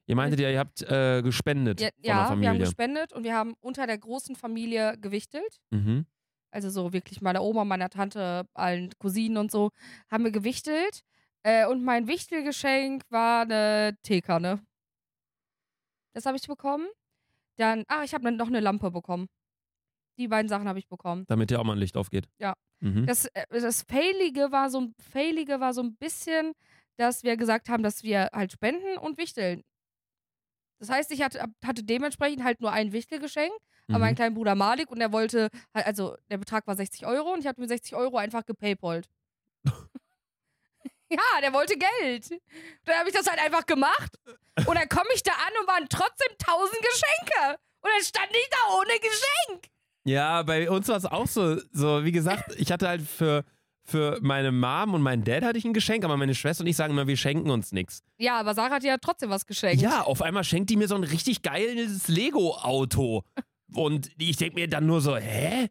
Ihr 0.06 0.16
meintet 0.16 0.40
ja, 0.40 0.50
ihr 0.50 0.60
habt 0.60 0.82
äh, 0.84 1.22
gespendet 1.22 1.82
Ja, 1.82 1.90
ja 2.02 2.40
wir 2.40 2.50
haben 2.50 2.60
gespendet 2.60 3.12
und 3.12 3.24
wir 3.26 3.36
haben 3.36 3.56
unter 3.60 3.86
der 3.88 3.98
großen 3.98 4.36
Familie 4.38 4.98
gewichtelt. 5.00 5.60
Mhm. 5.70 6.06
Also 6.50 6.70
so 6.70 6.94
wirklich 6.94 7.20
meiner 7.22 7.44
Oma, 7.44 7.66
meiner 7.66 7.90
Tante, 7.90 8.48
allen 8.54 8.92
Cousinen 9.00 9.38
und 9.38 9.52
so, 9.52 9.72
haben 10.10 10.24
wir 10.24 10.32
gewichtelt. 10.32 11.04
Äh, 11.44 11.66
und 11.68 11.84
mein 11.84 12.08
Wichtelgeschenk 12.08 13.04
war 13.10 13.42
eine 13.44 13.98
Teekanne. 14.04 14.62
Das 16.14 16.26
habe 16.26 16.38
ich 16.38 16.48
bekommen. 16.48 16.88
Dann, 17.58 17.84
ach, 17.88 18.04
ich 18.04 18.14
habe 18.14 18.32
noch 18.32 18.48
eine 18.48 18.60
Lampe 18.60 18.92
bekommen. 18.92 19.28
Die 20.20 20.28
beiden 20.28 20.50
Sachen 20.50 20.68
habe 20.68 20.80
ich 20.80 20.88
bekommen. 20.88 21.26
Damit 21.28 21.50
dir 21.52 21.60
auch 21.60 21.64
mal 21.64 21.74
ein 21.74 21.80
Licht 21.80 21.96
aufgeht. 21.98 22.28
Ja. 22.40 22.54
Mhm. 22.80 23.06
Das, 23.06 23.26
äh, 23.34 23.46
das 23.50 23.84
Failige 23.84 24.52
war 24.52 24.70
so, 24.70 24.88
Failige 25.00 25.60
war 25.60 25.74
so 25.74 25.82
ein 25.82 25.96
bisschen, 25.96 26.54
dass 26.98 27.24
wir 27.24 27.38
gesagt 27.38 27.70
haben, 27.70 27.84
dass 27.84 28.04
wir 28.04 28.30
halt 28.34 28.52
spenden 28.52 28.98
und 28.98 29.18
wichteln. 29.18 29.64
Das 30.80 30.90
heißt, 30.90 31.12
ich 31.12 31.24
hatte, 31.24 31.44
hatte 31.66 31.84
dementsprechend 31.84 32.44
halt 32.44 32.62
nur 32.62 32.72
ein 32.72 32.92
Wichtelgeschenk, 32.94 33.52
aber 33.88 33.98
Mhm. 33.98 34.02
meinen 34.02 34.16
kleinen 34.16 34.36
Bruder 34.36 34.54
Malik 34.56 34.92
und 34.92 35.00
er 35.02 35.12
wollte, 35.12 35.50
also 35.74 36.16
der 36.30 36.38
Betrag 36.38 36.68
war 36.68 36.76
60 36.76 37.06
Euro 37.06 37.34
und 37.34 37.40
ich 37.40 37.48
habe 37.48 37.60
mir 37.62 37.68
60 37.68 37.96
Euro 37.96 38.18
einfach 38.18 38.46
gepaypalt. 38.46 39.08
ja, 41.10 41.42
der 41.42 41.54
wollte 41.54 41.76
Geld. 41.78 42.30
Dann 42.86 42.98
habe 42.98 43.10
ich 43.10 43.16
das 43.16 43.28
halt 43.28 43.40
einfach 43.40 43.66
gemacht 43.66 44.12
und 44.66 44.76
dann 44.76 44.90
komme 44.90 45.10
ich 45.14 45.24
da 45.24 45.32
an 45.32 45.54
und 45.62 45.68
waren 45.68 45.86
trotzdem 45.90 46.32
1000 46.40 46.72
Geschenke. 46.80 47.60
Und 47.82 47.90
dann 47.96 48.04
stand 48.04 48.30
ich 48.32 48.50
da 48.50 48.74
ohne 48.76 49.00
Geschenk. 49.00 49.72
Ja, 50.04 50.42
bei 50.44 50.70
uns 50.70 50.88
war 50.88 50.98
es 50.98 51.06
auch 51.06 51.28
so, 51.28 51.60
so, 51.72 52.04
wie 52.04 52.12
gesagt, 52.12 52.56
ich 52.58 52.72
hatte 52.72 52.88
halt 52.88 53.02
für, 53.02 53.44
für 53.84 54.20
meine 54.22 54.52
Mom 54.52 54.94
und 54.94 55.02
meinen 55.02 55.24
Dad 55.24 55.44
hatte 55.44 55.58
ich 55.58 55.66
ein 55.66 55.74
Geschenk, 55.74 56.04
aber 56.06 56.18
meine 56.18 56.34
Schwester 56.34 56.62
und 56.64 56.68
ich 56.68 56.76
sagen 56.76 56.94
immer, 56.94 57.08
wir 57.08 57.18
schenken 57.18 57.50
uns 57.50 57.72
nichts. 57.72 58.04
Ja, 58.18 58.40
aber 58.40 58.54
Sarah 58.54 58.76
hat 58.76 58.84
ja 58.84 58.98
trotzdem 58.98 59.30
was 59.30 59.46
geschenkt. 59.46 59.82
Ja, 59.82 60.02
auf 60.02 60.22
einmal 60.22 60.44
schenkt 60.44 60.70
die 60.70 60.78
mir 60.78 60.88
so 60.88 60.96
ein 60.96 61.04
richtig 61.04 61.42
geiles 61.42 62.08
Lego-Auto. 62.08 63.24
Und 63.74 64.10
ich 64.18 64.38
denke 64.38 64.56
mir 64.56 64.70
dann 64.70 64.86
nur 64.86 65.02
so, 65.02 65.18
hä? 65.18 65.68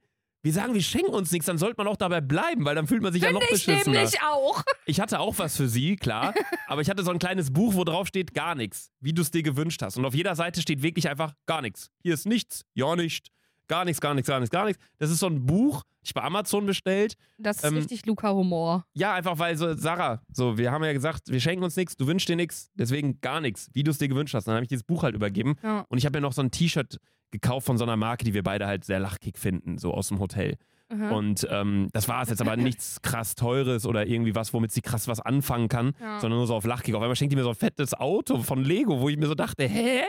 Wir 0.47 0.53
sagen, 0.53 0.75
wir 0.75 0.81
schenken 0.81 1.11
uns 1.13 1.33
nichts, 1.33 1.47
dann 1.47 1.59
sollte 1.59 1.75
man 1.77 1.89
auch 1.89 1.97
dabei 1.97 2.21
bleiben, 2.21 2.65
weil 2.65 2.77
dann 2.77 2.87
fühlt 2.87 3.03
man 3.03 3.13
sich 3.13 3.21
ja 3.21 3.33
noch 3.33 3.41
Finde 3.43 3.57
ich 3.57 3.67
beschissener. 3.67 3.97
nämlich 3.97 4.23
auch. 4.23 4.63
Ich 4.85 5.01
hatte 5.01 5.19
auch 5.19 5.37
was 5.41 5.57
für 5.57 5.67
sie, 5.67 5.97
klar, 5.97 6.35
aber 6.69 6.83
ich 6.83 6.89
hatte 6.89 7.03
so 7.03 7.11
ein 7.11 7.19
kleines 7.19 7.53
Buch, 7.53 7.75
wo 7.75 7.83
drauf 7.83 8.07
steht 8.07 8.33
gar 8.33 8.55
nichts, 8.55 8.93
wie 9.01 9.13
du 9.13 9.23
es 9.23 9.33
dir 9.33 9.43
gewünscht 9.43 9.83
hast. 9.83 9.97
Und 9.97 10.05
auf 10.05 10.15
jeder 10.15 10.37
Seite 10.37 10.63
steht 10.63 10.83
wirklich 10.83 11.09
einfach 11.09 11.35
gar 11.47 11.63
nichts. 11.63 11.91
Hier 12.05 12.15
ist 12.15 12.27
nichts, 12.27 12.63
ja 12.75 12.95
nicht, 12.95 13.27
gar 13.67 13.85
nichts, 13.85 14.01
gar 14.01 14.15
nichts, 14.15 14.29
gar 14.29 14.39
nichts, 14.39 14.53
gar 14.53 14.67
nichts. 14.67 14.81
Das 14.99 15.11
ist 15.11 15.19
so 15.19 15.27
ein 15.27 15.45
Buch, 15.47 15.83
ich 16.05 16.15
bei 16.15 16.23
Amazon 16.23 16.65
bestellt. 16.65 17.15
Das 17.39 17.57
ist 17.57 17.65
Ähm, 17.65 17.75
richtig 17.79 18.07
Luca-Humor. 18.07 18.85
Ja, 18.95 19.15
einfach 19.15 19.41
weil 19.41 19.57
so, 19.57 19.75
Sarah, 19.75 20.23
so, 20.33 20.57
wir 20.57 20.71
haben 20.71 20.85
ja 20.85 20.93
gesagt, 20.93 21.23
wir 21.27 21.41
schenken 21.41 21.65
uns 21.65 21.75
nichts, 21.75 21.97
du 21.97 22.07
wünschst 22.07 22.29
dir 22.29 22.37
nichts, 22.37 22.71
deswegen 22.75 23.21
gar 23.21 23.41
nichts, 23.41 23.69
wie 23.73 23.83
du 23.83 23.91
es 23.91 23.99
dir 23.99 24.07
gewünscht 24.07 24.33
hast. 24.35 24.47
Dann 24.47 24.55
habe 24.55 24.63
ich 24.63 24.69
dieses 24.69 24.85
Buch 24.85 25.03
halt 25.03 25.17
übergeben 25.17 25.57
Ja. 25.65 25.85
und 25.89 25.99
ich 25.99 26.07
habe 26.07 26.19
mir 26.19 26.23
noch 26.23 26.33
so 26.33 26.43
ein 26.43 26.53
T-Shirt 26.53 26.99
gekauft 27.31 27.67
von 27.67 27.77
so 27.79 27.85
einer 27.85 27.97
Marke, 27.97 28.25
die 28.25 28.35
wir 28.35 28.43
beide 28.43 28.67
halt 28.67 28.85
sehr 28.85 29.01
lachkick 29.01 29.39
finden, 29.39 29.79
so 29.79 29.93
aus 29.93 30.09
dem 30.09 30.19
Hotel. 30.21 30.57
Aha. 30.89 31.11
Und 31.11 31.47
ähm, 31.51 31.89
das 31.93 32.09
war 32.09 32.23
es 32.23 32.29
jetzt 32.31 32.41
aber 32.41 32.57
nichts 32.57 33.03
krass 33.03 33.35
Teures 33.35 33.87
oder 33.87 34.07
irgendwie 34.07 34.35
was, 34.35 34.53
womit 34.55 34.71
sie 34.73 34.81
krass 34.83 35.09
was 35.09 35.21
anfangen 35.21 35.69
kann, 35.69 35.95
Ja. 36.01 36.21
sondern 36.21 36.39
nur 36.39 36.47
so 36.47 36.55
auf 36.55 36.65
Lachkick. 36.65 36.95
Auf 36.95 37.03
einmal 37.03 37.17
schenkt 37.17 37.33
die 37.33 37.37
mir 37.37 37.43
so 37.43 37.49
ein 37.51 37.55
fettes 37.57 37.93
Auto 37.95 38.39
von 38.43 38.63
Lego, 38.65 39.01
wo 39.01 39.09
ich 39.09 39.17
mir 39.17 39.27
so 39.27 39.35
dachte, 39.35 39.65
hä? 39.67 40.03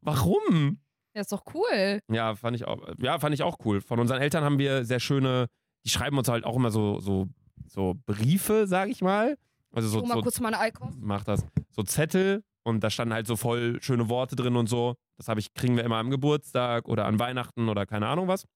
Warum? 0.00 0.78
Ja, 1.14 1.20
ist 1.22 1.32
doch 1.32 1.42
cool. 1.54 2.00
Ja, 2.10 2.34
fand 2.34 2.56
ich 2.56 2.66
auch, 2.66 2.80
ja, 2.98 3.18
fand 3.18 3.34
ich 3.34 3.42
auch 3.42 3.58
cool. 3.64 3.80
Von 3.80 3.98
unseren 3.98 4.20
Eltern 4.20 4.44
haben 4.44 4.58
wir 4.58 4.84
sehr 4.84 5.00
schöne, 5.00 5.46
die 5.84 5.90
schreiben 5.90 6.18
uns 6.18 6.28
halt 6.28 6.44
auch 6.44 6.56
immer 6.56 6.70
so, 6.70 7.00
so, 7.00 7.28
so 7.66 7.94
Briefe, 8.06 8.66
sag 8.66 8.88
ich 8.88 9.00
mal. 9.00 9.36
Also 9.72 9.88
so, 9.88 10.00
Hol 10.00 10.08
mal 10.08 10.14
so 10.14 10.22
kurz 10.22 10.40
meine 10.40 10.58
mach 11.00 11.24
das. 11.24 11.44
So 11.70 11.82
Zettel 11.82 12.42
und 12.68 12.84
da 12.84 12.90
standen 12.90 13.14
halt 13.14 13.26
so 13.26 13.36
voll 13.36 13.78
schöne 13.82 14.08
Worte 14.10 14.36
drin 14.36 14.54
und 14.54 14.68
so. 14.68 14.96
Das 15.16 15.28
habe 15.28 15.40
ich, 15.40 15.54
kriegen 15.54 15.76
wir 15.76 15.84
immer 15.84 15.96
am 15.96 16.10
Geburtstag 16.10 16.86
oder 16.86 17.06
an 17.06 17.18
Weihnachten 17.18 17.68
oder 17.68 17.86
keine 17.86 18.06
Ahnung 18.06 18.28
was. 18.28 18.46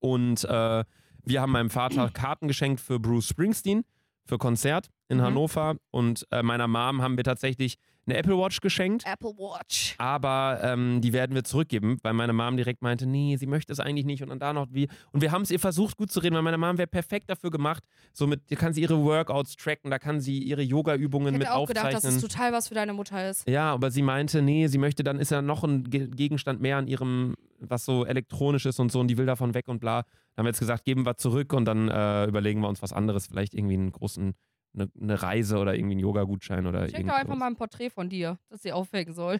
Und 0.00 0.44
äh, 0.44 0.84
wir 1.24 1.40
haben 1.40 1.52
meinem 1.52 1.70
Vater 1.70 2.08
Karten 2.14 2.48
geschenkt 2.48 2.80
für 2.80 2.98
Bruce 2.98 3.28
Springsteen, 3.28 3.84
für 4.24 4.38
Konzert 4.38 4.88
in 5.08 5.18
Mhm. 5.18 5.22
Hannover. 5.22 5.76
Und 5.90 6.26
äh, 6.30 6.42
meiner 6.42 6.68
Mom 6.68 7.02
haben 7.02 7.16
wir 7.16 7.24
tatsächlich 7.24 7.76
eine 8.08 8.18
Apple 8.18 8.36
Watch 8.38 8.60
geschenkt. 8.60 9.04
Apple 9.06 9.30
Watch. 9.30 9.94
Aber 9.98 10.60
ähm, 10.62 11.00
die 11.00 11.12
werden 11.12 11.34
wir 11.34 11.44
zurückgeben, 11.44 11.98
weil 12.02 12.12
meine 12.14 12.32
Mom 12.32 12.56
direkt 12.56 12.82
meinte, 12.82 13.06
nee, 13.06 13.36
sie 13.36 13.46
möchte 13.46 13.72
es 13.72 13.80
eigentlich 13.80 14.06
nicht 14.06 14.22
und 14.22 14.30
dann 14.30 14.38
da 14.38 14.52
noch 14.52 14.66
wie. 14.70 14.88
Und 15.12 15.20
wir 15.20 15.32
haben 15.32 15.42
es 15.42 15.50
ihr 15.50 15.60
versucht 15.60 15.96
gut 15.96 16.10
zu 16.10 16.20
reden, 16.20 16.34
weil 16.36 16.42
meine 16.42 16.58
Mom 16.58 16.78
wäre 16.78 16.86
perfekt 16.88 17.28
dafür 17.30 17.50
gemacht. 17.50 17.84
Somit 18.12 18.50
da 18.50 18.56
kann 18.56 18.72
sie 18.72 18.80
ihre 18.82 19.02
Workouts 19.02 19.56
tracken, 19.56 19.90
da 19.90 19.98
kann 19.98 20.20
sie 20.20 20.38
ihre 20.38 20.62
Ich 20.62 20.70
Yoga-Übungen 20.70 21.36
mit 21.36 21.48
auch 21.48 21.66
gedacht, 21.66 21.86
aufzeichnen. 21.86 22.14
dass 22.14 22.22
es 22.22 22.30
total 22.30 22.52
was 22.52 22.68
für 22.68 22.74
deine 22.74 22.92
Mutter 22.92 23.28
ist. 23.28 23.48
Ja, 23.48 23.72
aber 23.72 23.90
sie 23.90 24.02
meinte, 24.02 24.42
nee, 24.42 24.66
sie 24.68 24.78
möchte, 24.78 25.02
dann 25.02 25.18
ist 25.18 25.30
ja 25.30 25.42
noch 25.42 25.64
ein 25.64 25.84
Ge 25.84 26.08
Gegenstand 26.08 26.60
mehr 26.60 26.76
an 26.76 26.86
ihrem, 26.86 27.34
was 27.60 27.84
so 27.84 28.04
elektronisch 28.04 28.66
ist 28.66 28.78
und 28.80 28.90
so, 28.92 29.00
und 29.00 29.08
die 29.08 29.18
will 29.18 29.26
davon 29.26 29.54
weg 29.54 29.68
und 29.68 29.80
bla. 29.80 30.02
Dann 30.02 30.38
haben 30.38 30.44
wir 30.46 30.50
jetzt 30.50 30.60
gesagt, 30.60 30.84
geben 30.84 31.04
wir 31.04 31.16
zurück 31.16 31.52
und 31.52 31.64
dann 31.64 31.88
äh, 31.88 32.26
überlegen 32.26 32.60
wir 32.60 32.68
uns 32.68 32.80
was 32.82 32.92
anderes, 32.92 33.26
vielleicht 33.26 33.54
irgendwie 33.54 33.74
einen 33.74 33.92
großen, 33.92 34.34
eine, 34.80 34.90
eine 35.00 35.22
Reise 35.22 35.58
oder 35.58 35.74
irgendwie 35.74 35.92
einen 35.94 36.00
Yoga-Gutschein 36.00 36.66
oder 36.66 36.80
Schenk 36.80 36.92
doch 36.92 36.98
irgendwas. 36.98 37.16
einfach 37.20 37.36
mal 37.36 37.46
ein 37.46 37.56
Porträt 37.56 37.90
von 37.90 38.08
dir, 38.08 38.38
das 38.48 38.62
sie 38.62 38.72
aufhängen 38.72 39.12
soll. 39.14 39.38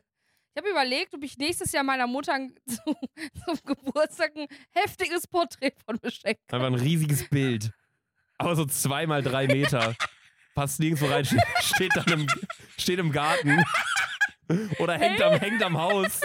Ich 0.54 0.60
habe 0.62 0.70
überlegt, 0.70 1.14
ob 1.14 1.22
ich 1.22 1.38
nächstes 1.38 1.70
Jahr 1.72 1.84
meiner 1.84 2.06
Mutter 2.06 2.32
zum, 2.66 2.94
zum 3.44 3.58
Geburtstag 3.64 4.32
ein 4.36 4.46
heftiges 4.70 5.26
Porträt 5.28 5.72
von 5.86 5.98
mir 6.02 6.10
schenke. 6.10 6.40
Einfach 6.50 6.66
ein 6.66 6.74
riesiges 6.74 7.28
Bild. 7.28 7.70
Aber 8.38 8.56
so 8.56 8.64
zwei 8.64 9.06
mal 9.06 9.22
drei 9.22 9.46
Meter. 9.46 9.94
Passt 10.54 10.80
nirgendwo 10.80 11.06
rein, 11.06 11.24
ste- 11.24 11.38
steht 11.60 11.92
dann 11.94 12.06
im, 12.20 12.26
steht 12.76 12.98
im 12.98 13.12
Garten. 13.12 13.62
Oder 14.78 14.98
hängt 14.98 15.20
am, 15.22 15.38
hängt 15.38 15.62
am 15.62 15.76
Haus. 15.78 16.20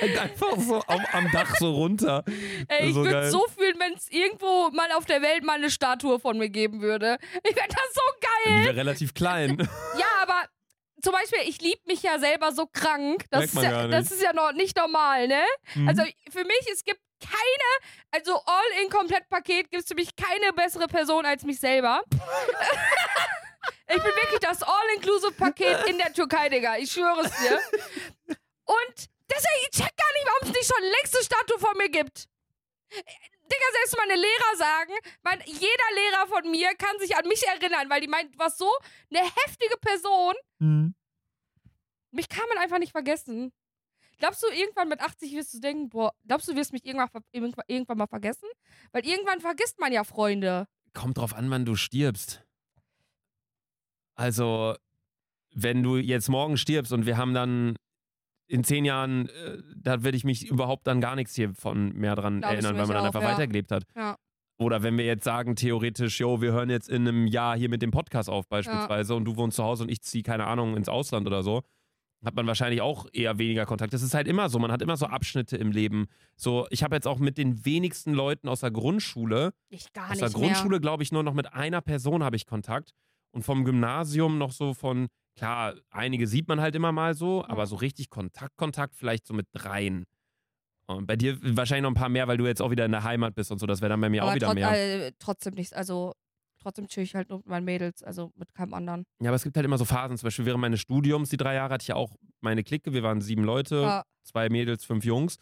Einfach 0.00 0.58
so 0.58 0.82
am, 0.86 1.04
am 1.12 1.30
Dach 1.32 1.54
so 1.58 1.72
runter. 1.72 2.24
Ey, 2.68 2.88
ich 2.88 2.94
So 2.94 3.04
würde 3.04 3.30
so 3.30 3.46
fühlen, 3.56 3.76
wenn 3.78 3.94
es 3.94 4.08
irgendwo 4.10 4.70
mal 4.70 4.90
auf 4.92 5.04
der 5.06 5.22
Welt 5.22 5.44
mal 5.44 5.54
eine 5.54 5.70
Statue 5.70 6.18
von 6.18 6.38
mir 6.38 6.48
geben 6.48 6.80
würde. 6.80 7.18
Ich 7.42 7.54
fände 7.54 7.74
das 7.74 7.94
so 7.94 8.00
geil. 8.20 8.58
Die 8.60 8.64
wäre 8.66 8.76
relativ 8.76 9.14
klein. 9.14 9.68
Ja, 9.98 10.06
aber 10.22 10.48
zum 11.02 11.12
Beispiel, 11.12 11.40
ich 11.46 11.60
liebe 11.60 11.80
mich 11.86 12.02
ja 12.02 12.18
selber 12.18 12.52
so 12.52 12.66
krank. 12.66 13.24
Das, 13.30 13.46
ist 13.46 13.62
ja, 13.62 13.88
das 13.88 14.10
ist 14.10 14.22
ja 14.22 14.32
noch 14.32 14.52
nicht 14.52 14.76
normal, 14.76 15.28
ne? 15.28 15.42
Mhm. 15.74 15.88
Also 15.88 16.02
für 16.30 16.44
mich, 16.44 16.66
es 16.72 16.84
gibt 16.84 17.00
keine, 17.20 17.92
also 18.10 18.40
All-in-Komplett-Paket 18.44 19.70
gibt 19.70 19.82
es 19.82 19.88
für 19.88 19.94
mich 19.94 20.14
keine 20.16 20.52
bessere 20.52 20.86
Person 20.86 21.24
als 21.24 21.44
mich 21.44 21.58
selber. 21.60 22.02
ich 23.88 23.96
bin 23.96 24.04
wirklich 24.04 24.40
das 24.40 24.62
All-Inclusive-Paket 24.62 25.88
in 25.88 25.98
der 25.98 26.12
Türkei, 26.12 26.48
Digga. 26.48 26.76
Ich 26.78 26.92
schwöre 26.92 27.20
es 27.24 27.32
dir. 27.38 27.60
Und 28.64 29.08
deswegen, 29.34 29.60
ich 29.62 29.70
check 29.70 29.96
gar 29.96 30.12
nicht, 30.12 30.26
warum 30.26 30.48
es 30.48 30.54
nicht 30.56 30.72
schon 30.72 30.82
längst 30.82 31.14
eine 31.14 31.24
Statue 31.24 31.58
von 31.58 31.76
mir 31.78 31.88
gibt. 31.88 32.28
Digga, 32.92 33.66
selbst 33.72 33.96
meine 33.96 34.20
Lehrer 34.20 34.56
sagen, 34.56 34.92
mein, 35.22 35.42
jeder 35.46 35.90
Lehrer 35.94 36.26
von 36.28 36.50
mir 36.50 36.74
kann 36.74 36.98
sich 36.98 37.16
an 37.16 37.26
mich 37.26 37.42
erinnern, 37.46 37.88
weil 37.90 38.00
die 38.00 38.08
meint, 38.08 38.34
du 38.34 38.38
warst 38.38 38.58
so 38.58 38.70
eine 39.10 39.20
heftige 39.24 39.76
Person. 39.80 40.34
Mhm. 40.58 40.94
Mich 42.10 42.28
kann 42.28 42.48
man 42.48 42.58
einfach 42.58 42.78
nicht 42.78 42.92
vergessen. 42.92 43.52
Glaubst 44.18 44.42
du, 44.42 44.46
irgendwann 44.48 44.88
mit 44.88 45.00
80 45.00 45.32
wirst 45.32 45.54
du 45.54 45.60
denken, 45.60 45.88
boah, 45.88 46.14
glaubst 46.26 46.46
du, 46.46 46.54
wirst 46.54 46.72
mich 46.72 46.84
irgendwann, 46.84 47.08
irgendwann 47.66 47.98
mal 47.98 48.06
vergessen? 48.06 48.48
Weil 48.92 49.04
irgendwann 49.04 49.40
vergisst 49.40 49.80
man 49.80 49.92
ja 49.92 50.04
Freunde. 50.04 50.68
Kommt 50.94 51.18
drauf 51.18 51.34
an, 51.34 51.50
wann 51.50 51.64
du 51.64 51.74
stirbst. 51.74 52.44
Also, 54.14 54.76
wenn 55.54 55.82
du 55.82 55.96
jetzt 55.96 56.28
morgen 56.28 56.56
stirbst 56.56 56.92
und 56.92 57.06
wir 57.06 57.16
haben 57.16 57.34
dann 57.34 57.76
in 58.46 58.64
zehn 58.64 58.84
Jahren, 58.84 59.28
äh, 59.28 59.58
da 59.76 60.02
werde 60.02 60.16
ich 60.16 60.24
mich 60.24 60.48
überhaupt 60.48 60.86
dann 60.86 61.00
gar 61.00 61.16
nichts 61.16 61.34
hiervon 61.34 61.92
mehr 61.94 62.14
dran 62.14 62.40
Glaub 62.40 62.52
erinnern, 62.52 62.76
weil 62.76 62.86
man 62.86 62.96
dann 62.96 63.02
auch, 63.02 63.06
einfach 63.06 63.22
ja. 63.22 63.32
weitergelebt 63.32 63.72
hat. 63.72 63.84
Ja. 63.96 64.16
Oder 64.58 64.82
wenn 64.82 64.96
wir 64.96 65.04
jetzt 65.04 65.24
sagen, 65.24 65.56
theoretisch, 65.56 66.20
jo, 66.20 66.40
wir 66.40 66.52
hören 66.52 66.70
jetzt 66.70 66.88
in 66.88 67.08
einem 67.08 67.26
Jahr 67.26 67.56
hier 67.56 67.68
mit 67.68 67.82
dem 67.82 67.90
Podcast 67.90 68.28
auf 68.28 68.46
beispielsweise 68.48 69.14
und 69.14 69.24
du 69.24 69.36
wohnst 69.36 69.56
zu 69.56 69.64
Hause 69.64 69.84
und 69.84 69.90
ich 69.90 70.02
ziehe, 70.02 70.22
keine 70.22 70.46
Ahnung, 70.46 70.76
ins 70.76 70.88
Ausland 70.88 71.26
oder 71.26 71.42
so, 71.42 71.62
hat 72.24 72.36
man 72.36 72.46
wahrscheinlich 72.46 72.80
auch 72.80 73.06
eher 73.12 73.38
weniger 73.38 73.66
Kontakt. 73.66 73.92
Das 73.92 74.02
ist 74.02 74.14
halt 74.14 74.28
immer 74.28 74.48
so, 74.48 74.58
man 74.58 74.70
hat 74.70 74.80
immer 74.82 74.96
so 74.96 75.06
Abschnitte 75.06 75.56
im 75.56 75.72
Leben. 75.72 76.06
So, 76.36 76.66
ich 76.70 76.84
habe 76.84 76.94
jetzt 76.94 77.08
auch 77.08 77.18
mit 77.18 77.38
den 77.38 77.64
wenigsten 77.64 78.12
Leuten 78.12 78.48
aus 78.48 78.60
der 78.60 78.70
Grundschule, 78.70 79.52
Ich 79.68 79.92
gar 79.92 80.10
aus 80.10 80.18
der. 80.18 80.30
Grundschule 80.30 80.80
glaube 80.80 81.02
ich 81.02 81.10
nur 81.10 81.22
noch 81.22 81.34
mit 81.34 81.52
einer 81.52 81.80
Person 81.80 82.22
habe 82.22 82.36
ich 82.36 82.46
Kontakt 82.46 82.92
und 83.32 83.42
vom 83.42 83.64
Gymnasium 83.64 84.38
noch 84.38 84.52
so 84.52 84.74
von, 84.74 85.08
klar, 85.36 85.74
einige 85.90 86.26
sieht 86.26 86.48
man 86.48 86.60
halt 86.60 86.74
immer 86.74 86.92
mal 86.92 87.14
so, 87.14 87.44
aber 87.46 87.66
so 87.66 87.76
richtig 87.76 88.10
Kontakt, 88.10 88.56
Kontakt 88.56 88.94
vielleicht 88.96 89.26
so 89.26 89.34
mit 89.34 89.46
dreien. 89.52 90.04
Und 90.86 91.06
bei 91.06 91.16
dir 91.16 91.38
wahrscheinlich 91.40 91.82
noch 91.84 91.90
ein 91.90 91.94
paar 91.94 92.08
mehr, 92.08 92.28
weil 92.28 92.36
du 92.36 92.46
jetzt 92.46 92.60
auch 92.60 92.70
wieder 92.70 92.84
in 92.84 92.92
der 92.92 93.04
Heimat 93.04 93.34
bist 93.34 93.50
und 93.50 93.58
so. 93.58 93.66
Das 93.66 93.80
wäre 93.80 93.90
dann 93.90 94.00
bei 94.00 94.08
mir 94.10 94.22
auch 94.24 94.28
Aber 94.28 94.34
wieder 94.36 94.46
trot- 94.48 94.54
mehr. 94.56 95.06
äh, 95.06 95.12
trotzdem 95.18 95.54
nichts. 95.54 95.72
Also 95.72 96.12
trotzdem 96.60 96.86
chill 96.88 97.04
ich 97.04 97.14
halt 97.14 97.28
nur 97.30 97.38
mit 97.38 97.46
meinen 97.46 97.64
Mädels, 97.64 98.02
also 98.02 98.32
mit 98.36 98.52
keinem 98.52 98.74
anderen. 98.74 99.04
Ja, 99.20 99.30
aber 99.30 99.36
es 99.36 99.44
gibt 99.44 99.56
halt 99.56 99.64
immer 99.64 99.78
so 99.78 99.84
Phasen. 99.84 100.16
Zum 100.18 100.26
Beispiel 100.26 100.44
während 100.44 100.60
meines 100.60 100.80
Studiums, 100.80 101.30
die 101.30 101.36
drei 101.36 101.54
Jahre, 101.54 101.74
hatte 101.74 101.82
ich 101.82 101.88
ja 101.88 101.94
auch 101.94 102.14
meine 102.40 102.62
Clique. 102.64 102.92
Wir 102.92 103.02
waren 103.02 103.20
sieben 103.20 103.44
Leute, 103.44 103.76
Ja. 103.82 104.04
zwei 104.22 104.48
Mädels, 104.48 104.84
fünf 104.84 105.04
Jungs. 105.04 105.36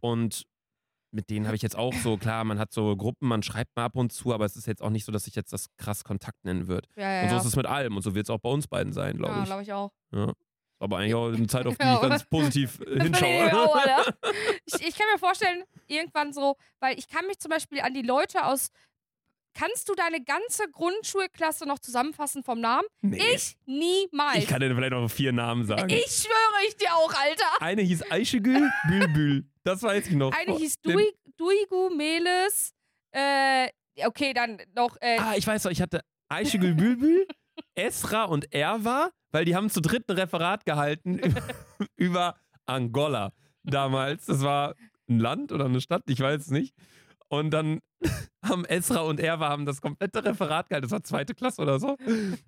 Und 0.00 0.44
mit 1.12 1.30
denen 1.30 1.46
habe 1.46 1.56
ich 1.56 1.62
jetzt 1.62 1.76
auch 1.76 1.94
so, 1.94 2.16
klar, 2.16 2.44
man 2.44 2.58
hat 2.58 2.72
so 2.72 2.96
Gruppen, 2.96 3.28
man 3.28 3.42
schreibt 3.42 3.74
mal 3.76 3.84
ab 3.84 3.96
und 3.96 4.12
zu, 4.12 4.32
aber 4.32 4.44
es 4.44 4.56
ist 4.56 4.66
jetzt 4.66 4.82
auch 4.82 4.90
nicht 4.90 5.04
so, 5.04 5.12
dass 5.12 5.26
ich 5.26 5.34
jetzt 5.34 5.52
das 5.52 5.66
krass 5.76 6.04
Kontakt 6.04 6.44
nennen 6.44 6.68
würde. 6.68 6.88
Ja, 6.96 7.12
ja, 7.12 7.22
Und 7.22 7.28
so 7.30 7.34
ja. 7.34 7.40
ist 7.40 7.46
es 7.46 7.56
mit 7.56 7.66
allem. 7.66 7.96
Und 7.96 8.02
so 8.02 8.14
wird 8.14 8.26
es 8.26 8.30
auch 8.30 8.38
bei 8.38 8.50
uns 8.50 8.68
beiden 8.68 8.92
sein, 8.92 9.16
glaube 9.16 9.34
ja, 9.34 9.40
ich. 9.40 9.46
glaube 9.46 9.62
ich 9.62 9.72
auch. 9.72 9.92
Ja. 10.12 10.32
Aber 10.78 10.96
eigentlich 10.96 11.14
auch 11.14 11.28
eine 11.28 11.46
Zeit, 11.46 11.66
auf 11.66 11.76
die 11.76 11.84
Ja, 11.84 11.96
ich 11.96 12.00
ganz 12.08 12.24
positiv 12.24 12.80
äh, 12.80 13.00
hinschaue. 13.02 13.74
Alter. 13.74 14.14
ich, 14.64 14.74
ich 14.88 14.96
kann 14.96 15.06
mir 15.12 15.18
vorstellen, 15.18 15.64
irgendwann 15.86 16.32
so, 16.32 16.56
weil 16.80 16.98
ich 16.98 17.08
kann 17.08 17.26
mich 17.26 17.38
zum 17.38 17.50
Beispiel 17.50 17.80
an 17.80 17.92
die 17.92 18.02
Leute 18.02 18.46
aus. 18.46 18.70
Kannst 19.60 19.90
du 19.90 19.94
deine 19.94 20.24
ganze 20.24 20.70
Grundschulklasse 20.72 21.66
noch 21.66 21.78
zusammenfassen 21.80 22.42
vom 22.42 22.60
Namen? 22.60 22.86
Nee. 23.02 23.20
Ich 23.34 23.58
niemals. 23.66 24.38
Ich 24.38 24.46
kann 24.46 24.60
dir 24.60 24.74
vielleicht 24.74 24.92
noch 24.92 25.10
vier 25.10 25.32
Namen 25.32 25.66
sagen. 25.66 25.90
Ich 25.90 26.06
schwöre 26.06 26.66
ich 26.66 26.76
dir 26.76 26.94
auch, 26.94 27.12
Alter. 27.12 27.44
Eine 27.60 27.82
hieß 27.82 28.10
Eichegül 28.10 28.70
Bülbül. 28.88 29.44
Das 29.62 29.82
weiß 29.82 30.06
ich 30.06 30.14
noch. 30.14 30.32
Eine 30.32 30.56
hieß 30.56 30.80
Dui, 30.80 31.12
Duigu 31.36 31.90
Meles. 31.94 32.72
Äh, 33.12 33.68
okay, 34.06 34.32
dann 34.32 34.62
noch. 34.74 34.96
Äh, 34.98 35.18
Ah, 35.18 35.34
ich 35.36 35.46
weiß 35.46 35.64
noch, 35.64 35.72
ich 35.72 35.82
hatte 35.82 36.00
Ayşegül 36.30 36.74
Bülbül, 36.74 37.26
Esra 37.74 38.24
und 38.24 38.50
Erwa, 38.54 39.10
weil 39.30 39.44
die 39.44 39.54
haben 39.54 39.68
zu 39.68 39.82
dritt 39.82 40.08
ein 40.08 40.16
Referat 40.16 40.64
gehalten 40.64 41.20
über 41.96 42.36
Angola 42.64 43.32
damals. 43.64 44.24
Das 44.24 44.40
war 44.40 44.74
ein 45.06 45.18
Land 45.18 45.52
oder 45.52 45.66
eine 45.66 45.82
Stadt, 45.82 46.04
ich 46.06 46.20
weiß 46.20 46.40
es 46.42 46.50
nicht. 46.50 46.74
Und 47.30 47.52
dann 47.52 47.80
haben 48.44 48.64
Esra 48.64 49.00
und 49.00 49.20
Erwa 49.20 49.48
haben 49.48 49.64
das 49.64 49.80
komplette 49.80 50.24
Referat 50.24 50.68
gehalten. 50.68 50.82
Das 50.82 50.90
war 50.90 51.04
zweite 51.04 51.34
Klasse 51.34 51.62
oder 51.62 51.78
so. 51.78 51.96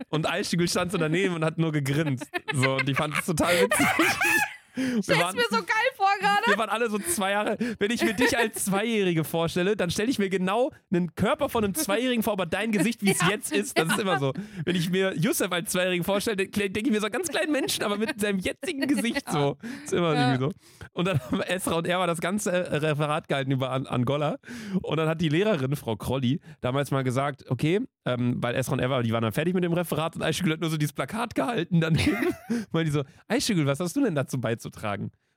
Und 0.09 0.27
Ayşegül 0.27 0.69
stand 0.69 0.91
so 0.93 0.99
daneben 0.99 1.35
und 1.35 1.45
hat 1.45 1.57
nur 1.59 1.73
gegrinst. 1.73 2.27
So, 2.53 2.75
und 2.75 2.89
die 2.89 2.95
fand 2.95 3.17
es 3.17 3.25
total 3.25 3.63
witzig. 3.63 3.87
Stell's 4.75 5.09
waren, 5.09 5.35
mir 5.37 5.43
so 5.51 5.57
geil 5.57 5.67
vor 5.97 6.07
gerade. 6.21 6.43
wir 6.47 6.59
waren 6.59 6.71
alle 6.71 6.89
so 6.91 6.99
zwei 6.99 7.33
Jahre. 7.33 7.57
Wenn 7.79 7.91
ich 7.91 8.03
mir 8.03 8.15
dich 8.15 8.37
als 8.37 8.65
Zweijährige 8.65 9.25
vorstelle, 9.25 9.77
dann 9.77 9.91
stelle 9.91 10.11
ich 10.11 10.19
mir 10.19 10.29
genau 10.31 10.71
einen 10.93 11.15
Körper 11.15 11.49
von 11.49 11.65
einem 11.65 11.75
Zweijährigen 11.75 12.23
vor, 12.23 12.33
aber 12.35 12.47
dein 12.47 12.73
Gesicht, 12.73 13.03
wie 13.03 13.11
es 13.11 13.21
jetzt 13.29 13.53
ist, 13.53 13.79
das 13.79 13.89
ist 13.91 13.99
immer 13.99 14.19
so. 14.19 14.33
Wenn 14.65 14.77
ich 14.77 14.91
mir 14.91 15.15
Yusuf 15.17 15.51
als 15.53 15.71
Zweijährigen 15.73 16.05
vorstelle, 16.05 16.37
denke 16.37 16.81
ich 16.81 16.91
mir 16.91 17.01
so 17.01 17.07
einen 17.07 17.13
ganz 17.13 17.29
kleinen 17.29 17.53
Menschen, 17.53 17.83
aber 17.85 17.97
mit 17.99 18.21
seinem 18.21 18.39
jetzigen 18.39 18.87
Gesicht 18.87 19.29
so. 19.31 19.57
Ist 19.85 19.93
immer 19.93 20.15
Ja. 20.15 20.33
irgendwie 20.35 20.45
so. 20.47 20.53
Und 20.93 21.07
dann 21.07 21.21
haben 21.21 21.41
Esra 21.43 21.77
und 21.77 21.87
er 21.87 21.99
war 21.99 22.07
das 22.07 22.21
ganze 22.21 22.51
äh, 22.51 22.77
Referat 22.77 23.29
gehalten 23.29 23.51
über 23.51 23.71
An 23.71 23.87
Angola. 23.87 24.39
Und 24.83 24.97
dann 24.97 25.09
hat 25.09 25.21
die 25.21 25.29
Lehrerin, 25.29 25.75
Frau 25.77 25.97
Krolli, 25.97 26.41
damals 26.61 26.91
mal 26.91 27.03
gesagt, 27.05 27.45
okay, 27.51 27.81
ähm, 28.05 28.43
weil 28.43 28.55
Esra 28.55 28.73
und 28.73 28.81
Eva, 28.81 29.03
die 29.03 29.13
waren 29.13 29.23
dann 29.23 29.33
fertig 29.33 29.55
mit 29.55 29.63
dem 29.65 29.73
Referat 29.73 30.17
und 30.17 30.23
Aishigül 30.23 30.53
hat 30.55 30.61
nur 30.61 30.71
so 30.71 30.77
dieses 30.77 30.93
Plakat 30.93 31.35
gehalten 31.35 31.81
daneben. 31.81 32.35
Weil 32.73 32.85
die 32.85 32.91
so, 32.91 33.05
Aishigül, 33.29 33.65
was 33.67 33.79
hast 33.79 33.95
du 33.95 34.03
denn 34.03 34.15
dazu 34.17 34.41
beizutragen? 34.41 34.62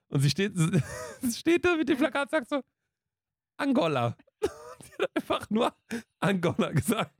Und 0.09 0.21
sie 0.21 0.29
steht, 0.29 0.53
sie 1.21 1.33
steht 1.33 1.65
da 1.65 1.75
mit 1.75 1.89
dem 1.89 1.97
Plakat 1.97 2.23
und 2.23 2.31
sagt 2.31 2.49
so, 2.49 2.61
Angola. 3.57 4.15
Die 4.41 5.03
hat 5.03 5.09
einfach 5.15 5.49
nur 5.49 5.73
Angola 6.19 6.71
gesagt. 6.71 7.11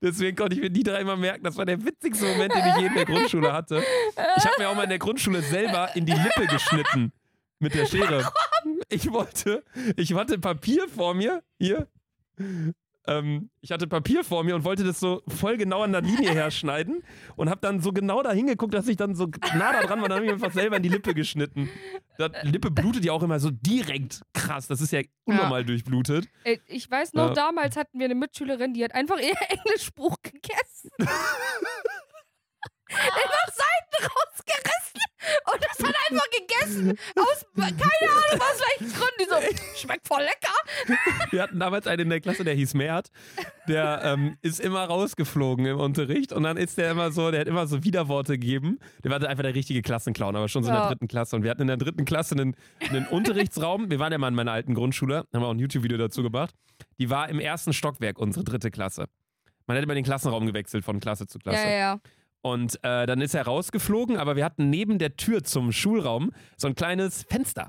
Deswegen 0.00 0.36
konnte 0.36 0.54
ich 0.54 0.62
mir 0.62 0.70
die 0.70 0.82
drei 0.82 1.00
immer 1.00 1.16
merken, 1.16 1.42
das 1.42 1.56
war 1.56 1.64
der 1.64 1.84
witzigste 1.84 2.26
Moment, 2.26 2.54
den 2.54 2.64
ich 2.66 2.76
je 2.76 2.86
in 2.86 2.94
der 2.94 3.04
Grundschule 3.06 3.52
hatte. 3.52 3.82
Ich 4.36 4.44
habe 4.44 4.54
mir 4.58 4.68
auch 4.68 4.74
mal 4.74 4.84
in 4.84 4.90
der 4.90 4.98
Grundschule 4.98 5.42
selber 5.42 5.94
in 5.96 6.06
die 6.06 6.12
Lippe 6.12 6.46
geschnitten 6.46 7.12
mit 7.58 7.74
der 7.74 7.86
Schere. 7.86 8.30
Ich 8.88 9.10
wollte, 9.10 9.64
ich 9.96 10.14
hatte 10.14 10.38
Papier 10.38 10.88
vor 10.88 11.14
mir, 11.14 11.42
hier. 11.58 11.88
Ähm, 13.06 13.50
ich 13.60 13.70
hatte 13.70 13.86
Papier 13.86 14.24
vor 14.24 14.44
mir 14.44 14.54
und 14.54 14.64
wollte 14.64 14.82
das 14.82 14.98
so 14.98 15.22
voll 15.28 15.56
genau 15.58 15.82
an 15.82 15.92
der 15.92 16.00
Linie 16.00 16.30
herschneiden 16.34 17.02
und 17.36 17.50
habe 17.50 17.60
dann 17.60 17.80
so 17.80 17.92
genau 17.92 18.22
da 18.22 18.32
hingeguckt, 18.32 18.72
dass 18.72 18.88
ich 18.88 18.96
dann 18.96 19.14
so 19.14 19.26
nah 19.56 19.72
da 19.72 19.82
dran 19.82 20.00
war, 20.00 20.08
dann 20.08 20.16
habe 20.16 20.24
ich 20.26 20.30
mir 20.30 20.34
einfach 20.42 20.52
selber 20.54 20.78
in 20.78 20.82
die 20.82 20.88
Lippe 20.88 21.12
geschnitten. 21.14 21.68
Die 22.18 22.48
Lippe 22.48 22.70
blutet 22.70 23.04
ja 23.04 23.12
auch 23.12 23.22
immer 23.22 23.40
so 23.40 23.50
direkt 23.50 24.22
krass. 24.32 24.68
Das 24.68 24.80
ist 24.80 24.92
ja 24.92 25.02
unnormal 25.24 25.64
durchblutet. 25.64 26.28
Äh, 26.44 26.58
Ich 26.66 26.90
weiß 26.90 27.12
noch, 27.12 27.28
Ja. 27.28 27.34
damals 27.34 27.76
hatten 27.76 27.98
wir 27.98 28.06
eine 28.06 28.14
Mitschülerin, 28.14 28.72
die 28.72 28.82
hat 28.84 28.94
einfach 28.94 29.18
ihr 29.18 29.34
Englischbuch 29.48 30.16
gegessen. 30.22 30.90
einfach 32.88 33.46
Seiten 33.48 34.04
rausgerissen 34.06 34.83
und 35.52 35.62
das 35.62 35.86
hat 35.86 35.94
einfach 36.08 36.26
gegessen. 36.30 36.98
Aus 37.16 37.46
keine 37.56 37.72
Ahnung 37.72 38.40
aus 38.40 38.60
welchen 38.60 38.92
Gründen. 38.92 39.14
Die 39.18 39.24
so, 39.24 39.78
schmeckt 39.80 40.06
voll 40.06 40.22
lecker. 40.22 40.98
Wir 41.30 41.42
hatten 41.42 41.58
damals 41.58 41.86
einen 41.86 42.02
in 42.02 42.10
der 42.10 42.20
Klasse, 42.20 42.44
der 42.44 42.54
hieß 42.54 42.74
Mert. 42.74 43.10
Der 43.68 44.02
ähm, 44.04 44.36
ist 44.42 44.60
immer 44.60 44.84
rausgeflogen 44.84 45.66
im 45.66 45.78
Unterricht 45.78 46.32
und 46.32 46.42
dann 46.42 46.56
ist 46.56 46.78
der 46.78 46.90
immer 46.90 47.12
so, 47.12 47.30
der 47.30 47.40
hat 47.40 47.48
immer 47.48 47.66
so 47.66 47.84
Widerworte 47.84 48.38
gegeben. 48.38 48.78
Der 49.02 49.10
war 49.10 49.22
einfach 49.26 49.42
der 49.42 49.54
richtige 49.54 49.82
Klassenclown, 49.82 50.36
aber 50.36 50.48
schon 50.48 50.64
so 50.64 50.70
in 50.70 50.76
der 50.76 50.88
dritten 50.88 51.08
Klasse. 51.08 51.36
Und 51.36 51.42
wir 51.42 51.50
hatten 51.50 51.62
in 51.62 51.68
der 51.68 51.76
dritten 51.76 52.04
Klasse 52.04 52.34
einen, 52.34 52.56
einen 52.88 53.06
Unterrichtsraum. 53.06 53.90
Wir 53.90 53.98
waren 53.98 54.12
ja 54.12 54.18
mal 54.18 54.28
in 54.28 54.34
meiner 54.34 54.52
alten 54.52 54.74
Grundschule, 54.74 55.24
haben 55.32 55.42
wir 55.42 55.46
auch 55.46 55.54
ein 55.54 55.58
YouTube-Video 55.58 55.98
dazu 55.98 56.22
gemacht. 56.22 56.54
Die 56.98 57.10
war 57.10 57.28
im 57.28 57.40
ersten 57.40 57.72
Stockwerk, 57.72 58.18
unsere 58.18 58.44
dritte 58.44 58.70
Klasse. 58.70 59.06
Man 59.66 59.76
hat 59.76 59.84
immer 59.84 59.94
den 59.94 60.04
Klassenraum 60.04 60.46
gewechselt 60.46 60.84
von 60.84 61.00
Klasse 61.00 61.26
zu 61.26 61.38
Klasse. 61.38 61.64
Ja, 61.66 61.70
ja. 61.70 62.00
Und 62.44 62.78
äh, 62.84 63.06
dann 63.06 63.22
ist 63.22 63.34
er 63.34 63.46
rausgeflogen, 63.46 64.18
aber 64.18 64.36
wir 64.36 64.44
hatten 64.44 64.68
neben 64.68 64.98
der 64.98 65.16
Tür 65.16 65.44
zum 65.44 65.72
Schulraum 65.72 66.30
so 66.58 66.68
ein 66.68 66.74
kleines 66.74 67.22
Fenster. 67.22 67.68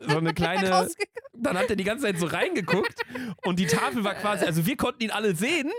So 0.00 0.16
eine 0.16 0.32
kleine. 0.34 0.88
Dann 1.34 1.58
hat 1.58 1.68
er 1.68 1.76
die 1.76 1.84
ganze 1.84 2.04
Zeit 2.04 2.18
so 2.18 2.24
reingeguckt 2.24 2.94
und 3.44 3.58
die 3.58 3.66
Tafel 3.66 4.02
war 4.02 4.14
quasi, 4.14 4.46
also 4.46 4.64
wir 4.64 4.76
konnten 4.78 5.02
ihn 5.02 5.10
alle 5.10 5.34
sehen, 5.34 5.70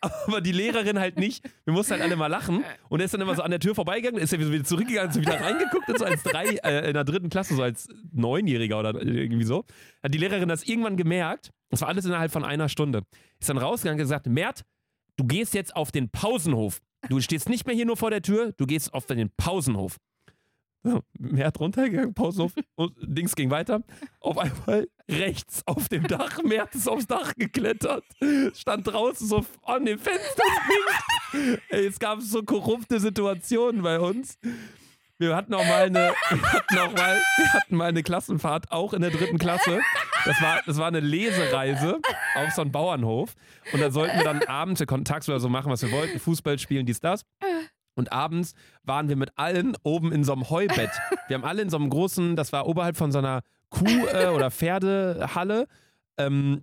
aber 0.00 0.40
die 0.40 0.52
Lehrerin 0.52 1.00
halt 1.00 1.18
nicht. 1.18 1.44
Wir 1.64 1.72
mussten 1.74 1.94
halt 1.94 2.02
alle 2.02 2.14
mal 2.14 2.28
lachen 2.28 2.64
und 2.88 3.00
er 3.00 3.06
ist 3.06 3.14
dann 3.14 3.20
immer 3.20 3.34
so 3.34 3.42
an 3.42 3.50
der 3.50 3.58
Tür 3.58 3.74
vorbeigegangen, 3.74 4.22
ist 4.22 4.32
er 4.32 4.38
wieder 4.38 4.62
zurückgegangen, 4.62 5.12
so 5.12 5.20
wieder 5.20 5.40
reingeguckt 5.40 5.88
und 5.88 5.98
so 5.98 6.04
als 6.04 6.22
drei, 6.22 6.46
äh, 6.62 6.86
in 6.86 6.94
der 6.94 7.04
dritten 7.04 7.28
Klasse, 7.28 7.56
so 7.56 7.62
als 7.62 7.88
Neunjähriger 8.12 8.78
oder 8.78 8.94
irgendwie 9.02 9.44
so. 9.44 9.64
Hat 10.00 10.14
die 10.14 10.18
Lehrerin 10.18 10.48
das 10.48 10.62
irgendwann 10.62 10.96
gemerkt, 10.96 11.50
das 11.70 11.80
war 11.80 11.88
alles 11.88 12.04
innerhalb 12.04 12.30
von 12.30 12.44
einer 12.44 12.68
Stunde, 12.68 13.02
ist 13.40 13.48
dann 13.48 13.58
rausgegangen 13.58 13.98
und 14.00 14.04
gesagt, 14.04 14.26
Mert, 14.26 14.62
du 15.16 15.24
gehst 15.24 15.54
jetzt 15.54 15.74
auf 15.74 15.90
den 15.90 16.08
Pausenhof. 16.10 16.80
Du 17.08 17.20
stehst 17.20 17.48
nicht 17.48 17.66
mehr 17.66 17.74
hier 17.74 17.86
nur 17.86 17.96
vor 17.96 18.10
der 18.10 18.22
Tür, 18.22 18.52
du 18.56 18.66
gehst 18.66 18.92
auf 18.92 19.06
den 19.06 19.30
Pausenhof. 19.36 19.96
So, 20.84 21.00
Mert 21.18 21.58
runtergegangen, 21.58 22.14
Pause 22.14 22.44
auf, 22.44 22.52
und 22.76 22.94
Dings 23.00 23.34
ging 23.34 23.50
weiter. 23.50 23.82
Auf 24.20 24.38
einmal 24.38 24.88
rechts 25.10 25.62
auf 25.66 25.88
dem 25.88 26.06
Dach, 26.06 26.42
Mert 26.42 26.74
ist 26.74 26.88
aufs 26.88 27.06
Dach 27.06 27.34
geklettert, 27.36 28.04
stand 28.54 28.86
draußen 28.86 29.26
so 29.26 29.44
an 29.64 29.86
dem 29.86 29.98
Fenster. 29.98 30.42
Ey, 31.70 31.86
es 31.86 31.98
gab 31.98 32.20
so 32.22 32.42
korrupte 32.42 33.00
Situationen 33.00 33.82
bei 33.82 33.98
uns. 33.98 34.38
Wir 35.18 35.34
hatten 35.34 35.52
auch 35.52 35.64
mal 35.64 35.86
eine, 35.86 36.14
wir 36.30 36.52
hatten 36.52 36.78
auch 36.78 36.92
mal, 36.92 37.20
wir 37.36 37.52
hatten 37.52 37.76
mal 37.76 37.88
eine 37.88 38.04
Klassenfahrt, 38.04 38.70
auch 38.70 38.92
in 38.92 39.02
der 39.02 39.10
dritten 39.10 39.38
Klasse. 39.38 39.80
Das 40.28 40.42
war, 40.42 40.60
das 40.66 40.76
war 40.76 40.86
eine 40.88 41.00
Lesereise 41.00 41.98
auf 42.36 42.50
so 42.54 42.60
einen 42.62 42.70
Bauernhof. 42.70 43.34
Und 43.72 43.80
da 43.80 43.90
sollten 43.90 44.16
wir 44.18 44.24
dann 44.24 44.42
abends, 44.42 44.78
wir 44.78 44.86
konnten 44.86 45.06
tagsüber 45.06 45.40
so 45.40 45.48
machen, 45.48 45.72
was 45.72 45.82
wir 45.82 45.90
wollten, 45.90 46.18
Fußball 46.18 46.58
spielen, 46.58 46.84
dies, 46.86 47.00
das. 47.00 47.22
Und 47.94 48.12
abends 48.12 48.52
waren 48.84 49.08
wir 49.08 49.16
mit 49.16 49.30
allen 49.36 49.74
oben 49.82 50.12
in 50.12 50.22
so 50.24 50.32
einem 50.32 50.50
Heubett. 50.50 50.90
Wir 51.26 51.34
haben 51.34 51.44
alle 51.44 51.62
in 51.62 51.70
so 51.70 51.76
einem 51.78 51.90
großen, 51.90 52.36
das 52.36 52.52
war 52.52 52.66
oberhalb 52.66 52.96
von 52.96 53.10
so 53.10 53.18
einer 53.18 53.40
Kuh- 53.70 54.06
äh, 54.12 54.28
oder 54.28 54.50
Pferdehalle, 54.50 55.66
ähm, 56.18 56.62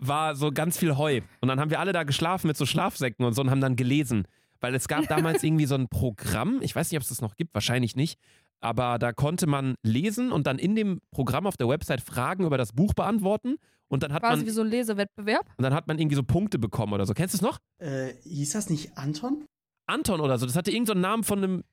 war 0.00 0.34
so 0.34 0.50
ganz 0.50 0.76
viel 0.76 0.96
Heu. 0.96 1.20
Und 1.40 1.48
dann 1.48 1.60
haben 1.60 1.70
wir 1.70 1.80
alle 1.80 1.92
da 1.92 2.02
geschlafen 2.02 2.48
mit 2.48 2.56
so 2.56 2.66
Schlafsäcken 2.66 3.24
und 3.24 3.34
so 3.34 3.42
und 3.42 3.50
haben 3.50 3.60
dann 3.60 3.76
gelesen. 3.76 4.26
Weil 4.60 4.74
es 4.74 4.88
gab 4.88 5.06
damals 5.08 5.42
irgendwie 5.42 5.64
so 5.66 5.74
ein 5.76 5.88
Programm, 5.88 6.58
ich 6.60 6.76
weiß 6.76 6.90
nicht, 6.90 6.98
ob 6.98 7.02
es 7.02 7.08
das 7.08 7.22
noch 7.22 7.36
gibt, 7.36 7.54
wahrscheinlich 7.54 7.96
nicht, 7.96 8.18
aber 8.60 8.98
da 8.98 9.12
konnte 9.12 9.46
man 9.46 9.74
lesen 9.82 10.32
und 10.32 10.46
dann 10.46 10.58
in 10.58 10.76
dem 10.76 11.00
Programm 11.10 11.46
auf 11.46 11.56
der 11.56 11.68
Website 11.68 12.00
Fragen 12.00 12.44
über 12.44 12.58
das 12.58 12.72
Buch 12.72 12.94
beantworten 12.94 13.56
und 13.88 14.02
dann 14.02 14.12
hat 14.12 14.22
Quasi 14.22 14.36
man 14.38 14.46
wie 14.46 14.50
so 14.50 14.60
ein 14.62 14.68
Lesewettbewerb. 14.68 15.46
und 15.56 15.62
dann 15.62 15.74
hat 15.74 15.88
man 15.88 15.98
irgendwie 15.98 16.16
so 16.16 16.22
Punkte 16.22 16.58
bekommen 16.58 16.92
oder 16.92 17.06
so. 17.06 17.14
Kennst 17.14 17.34
du 17.34 17.36
es 17.38 17.42
noch? 17.42 17.58
Äh, 17.78 18.14
hieß 18.22 18.52
das 18.52 18.70
nicht 18.70 18.96
Anton? 18.96 19.44
Anton 19.86 20.20
oder 20.20 20.38
so. 20.38 20.46
Das 20.46 20.56
hatte 20.56 20.70
irgendeinen 20.70 20.86
so 20.86 20.92
einen 20.92 21.00
Namen 21.02 21.24
von 21.24 21.38
einem 21.38 21.64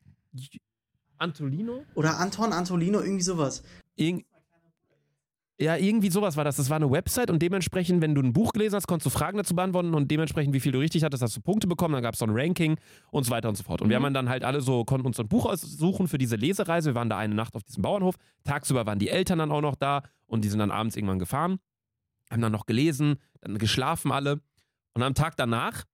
Antolino? 1.18 1.84
Oder 1.96 2.20
Anton, 2.20 2.54
Antolino, 2.54 3.00
irgendwie 3.02 3.24
sowas. 3.24 3.64
Irg 3.96 4.26
ja, 5.60 5.76
irgendwie 5.76 6.10
sowas 6.12 6.38
war 6.38 6.44
das. 6.44 6.58
Das 6.58 6.70
war 6.70 6.76
eine 6.76 6.92
Website 6.92 7.32
und 7.32 7.42
dementsprechend, 7.42 8.02
wenn 8.02 8.14
du 8.14 8.22
ein 8.22 8.32
Buch 8.32 8.54
gelesen 8.54 8.76
hast, 8.76 8.86
konntest 8.88 9.08
du 9.08 9.10
Fragen 9.18 9.38
dazu 9.38 9.56
beantworten 9.56 9.94
und 9.96 10.10
dementsprechend, 10.12 10.54
wie 10.54 10.60
viel 10.60 10.72
du 10.72 10.78
richtig 10.80 11.04
hattest, 11.04 11.24
hast 11.24 11.36
du 11.36 11.42
Punkte 11.42 11.66
bekommen. 11.68 11.94
Dann 11.94 12.04
gab 12.04 12.14
es 12.14 12.20
so 12.20 12.26
ein 12.26 12.32
Ranking 12.32 12.78
und 13.10 13.24
so 13.24 13.32
weiter 13.32 13.50
und 13.50 13.56
so 13.56 13.64
fort. 13.64 13.82
Und 13.82 13.90
wir 13.90 14.00
Mhm. 14.00 14.06
haben 14.06 14.14
dann 14.14 14.30
halt 14.30 14.44
alle 14.44 14.62
so, 14.62 14.86
konnten 14.86 15.08
uns 15.08 15.18
so 15.18 15.24
ein 15.24 15.28
Buch 15.30 15.46
aussuchen 15.48 16.08
für 16.08 16.18
diese 16.20 16.36
Lesereise. 16.36 16.92
Wir 16.92 16.96
waren 16.96 17.10
da 17.10 17.18
eine 17.18 17.34
Nacht 17.34 17.56
auf 17.56 17.64
diesem 17.64 17.82
Bauernhof. 17.82 18.16
Tagsüber 18.44 18.86
waren 18.86 19.00
die 19.00 19.10
Eltern 19.10 19.40
dann 19.40 19.52
auch 19.52 19.62
noch 19.62 19.76
da 19.76 20.04
und 20.28 20.44
die 20.44 20.50
sind 20.50 20.60
dann 20.60 20.70
abends 20.72 20.96
irgendwann 20.96 21.20
gefahren. 21.20 21.58
Haben 22.30 22.42
dann 22.42 22.52
noch 22.52 22.66
gelesen, 22.68 23.16
dann 23.42 23.58
geschlafen 23.58 24.12
alle. 24.12 24.42
Und 24.94 25.02
am 25.02 25.16
Tag 25.16 25.38
danach 25.38 25.86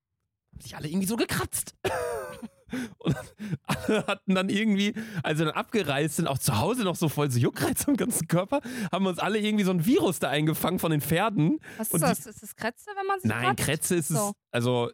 haben 0.52 0.62
sich 0.62 0.76
alle 0.76 0.88
irgendwie 0.90 1.08
so 1.08 1.16
gekratzt. 1.16 1.74
Und 2.98 3.16
alle 3.64 4.08
hatten 4.08 4.36
dann 4.36 4.50
irgendwie, 4.50 4.94
als 5.24 5.40
wir 5.40 5.46
dann 5.46 5.56
abgereist 5.56 6.18
sind, 6.18 6.28
auch 6.28 6.38
zu 6.38 6.58
Hause 6.60 6.84
noch 6.84 6.96
so 6.96 7.10
voll 7.10 7.30
so 7.32 7.40
Juckreiz 7.40 7.88
am 7.88 7.96
ganzen 7.96 8.28
Körper, 8.28 8.62
haben 8.92 9.06
wir 9.06 9.10
uns 9.10 9.20
alle 9.20 9.40
irgendwie 9.40 9.64
so 9.64 9.72
ein 9.72 9.86
Virus 9.86 10.20
da 10.20 10.30
eingefangen 10.30 10.80
von 10.80 10.92
den 10.92 11.02
Pferden. 11.02 11.60
Was 11.78 11.92
ist 11.92 12.02
das? 12.02 12.26
Ist 12.26 12.44
das 12.44 12.56
Krätze, 12.56 12.90
wenn 12.96 13.08
man 13.08 13.20
sich 13.20 13.30
Nein, 13.30 13.44
kratzt? 13.56 13.64
Krätze 13.64 13.96
ist 13.96 14.10
es. 14.10 14.18
So. 14.18 14.34
Also, 14.52 14.92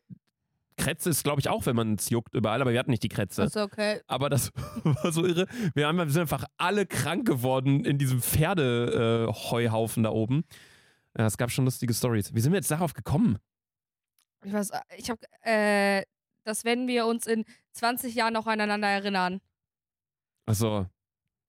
Krätze 0.80 1.10
ist, 1.10 1.24
glaube 1.24 1.42
ich, 1.42 1.50
auch, 1.50 1.66
wenn 1.66 1.76
man 1.76 1.96
es 1.96 2.10
juckt 2.10 2.34
überall, 2.34 2.62
aber 2.62 2.72
wir 2.72 2.80
hatten 2.80 2.92
nicht 2.92 3.04
die 3.04 3.10
Krätze. 3.10 3.44
Achso, 3.44 3.64
okay. 3.64 4.02
Aber 4.08 4.30
das 4.30 4.52
war 4.84 5.12
so 5.12 5.26
irre. 5.26 5.46
Wir, 5.76 5.88
haben, 5.88 5.98
wir 5.98 6.10
sind 6.10 6.22
einfach 6.22 6.46
alle 6.58 6.86
krank 6.86 7.28
geworden 7.28 7.86
in 7.86 7.98
diesem 7.98 8.22
Pferdeheuhaufen 8.22 10.04
da 10.04 10.10
oben. 10.10 10.44
Ja, 11.18 11.26
es 11.26 11.38
gab 11.38 11.52
schon 11.52 11.66
lustige 11.66 11.94
Stories. 11.94 12.34
Wie 12.34 12.40
sind 12.40 12.54
wir 12.54 12.58
jetzt 12.58 12.72
darauf 12.72 12.94
gekommen? 12.94 13.38
Ich 14.44 14.54
weiß, 14.54 14.72
ich 14.98 15.10
habe, 15.10 15.20
äh, 15.42 16.04
das 16.44 16.64
werden 16.66 16.88
wir 16.88 17.06
uns 17.06 17.28
in 17.28 17.46
20 17.74 18.16
Jahren 18.16 18.34
noch 18.34 18.48
aneinander 18.48 18.88
erinnern. 18.88 19.42
Achso. 20.46 20.88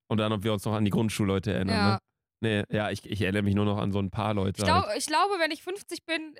Und 0.09 0.19
dann, 0.19 0.33
ob 0.33 0.43
wir 0.43 0.53
uns 0.53 0.65
noch 0.65 0.75
an 0.75 0.85
die 0.85 0.91
Grundschulleute 0.91 1.53
erinnern, 1.53 1.77
Ja. 1.77 1.91
ne? 1.93 1.99
Nee, 2.43 2.65
ja, 2.75 2.91
ich, 2.91 3.05
ich 3.09 3.21
erinnere 3.21 3.43
mich 3.43 3.55
nur 3.55 3.67
noch 3.67 3.77
an 3.79 3.93
so 3.93 3.99
ein 3.99 4.11
paar 4.11 4.33
Leute. 4.33 4.63
Ich, 4.63 4.69
halt. 4.69 4.85
glaub, 4.85 4.97
ich 4.97 5.07
glaube, 5.07 5.35
wenn 5.39 5.51
ich 5.51 5.63
50 5.63 6.05
bin, 6.07 6.35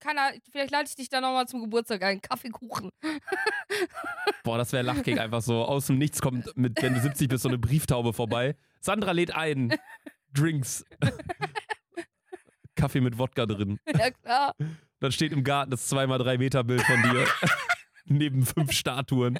kann 0.00 0.16
er, 0.16 0.32
vielleicht 0.50 0.72
lade 0.72 0.88
ich 0.88 0.96
dich 0.96 1.08
dann 1.08 1.22
nochmal 1.22 1.46
zum 1.46 1.60
Geburtstag 1.62 2.02
ein. 2.02 2.20
Kaffeekuchen. 2.20 2.90
Boah, 4.44 4.58
das 4.58 4.72
wäre 4.72 4.82
Lachkick 4.82 5.18
einfach 5.20 5.42
so. 5.42 5.64
Aus 5.64 5.86
dem 5.86 5.98
Nichts 5.98 6.20
kommt, 6.20 6.56
mit, 6.56 6.82
wenn 6.82 6.94
du 6.94 7.00
70 7.00 7.28
bist, 7.28 7.42
so 7.44 7.48
eine 7.48 7.58
Brieftaube 7.58 8.12
vorbei. 8.12 8.56
Sandra 8.80 9.12
lädt 9.12 9.34
ein. 9.36 9.72
Drinks. 10.32 10.84
Kaffee 12.74 13.00
mit 13.00 13.16
Wodka 13.18 13.46
drin. 13.46 13.78
ja, 13.96 14.10
klar. 14.10 14.54
Dann 15.00 15.12
steht 15.12 15.32
im 15.32 15.44
Garten 15.44 15.70
das 15.70 15.90
2x3 15.92 16.38
Meter 16.38 16.64
Bild 16.64 16.82
von 16.82 17.02
dir. 17.02 17.24
Neben 18.08 18.46
fünf 18.46 18.72
Statuen. 18.72 19.38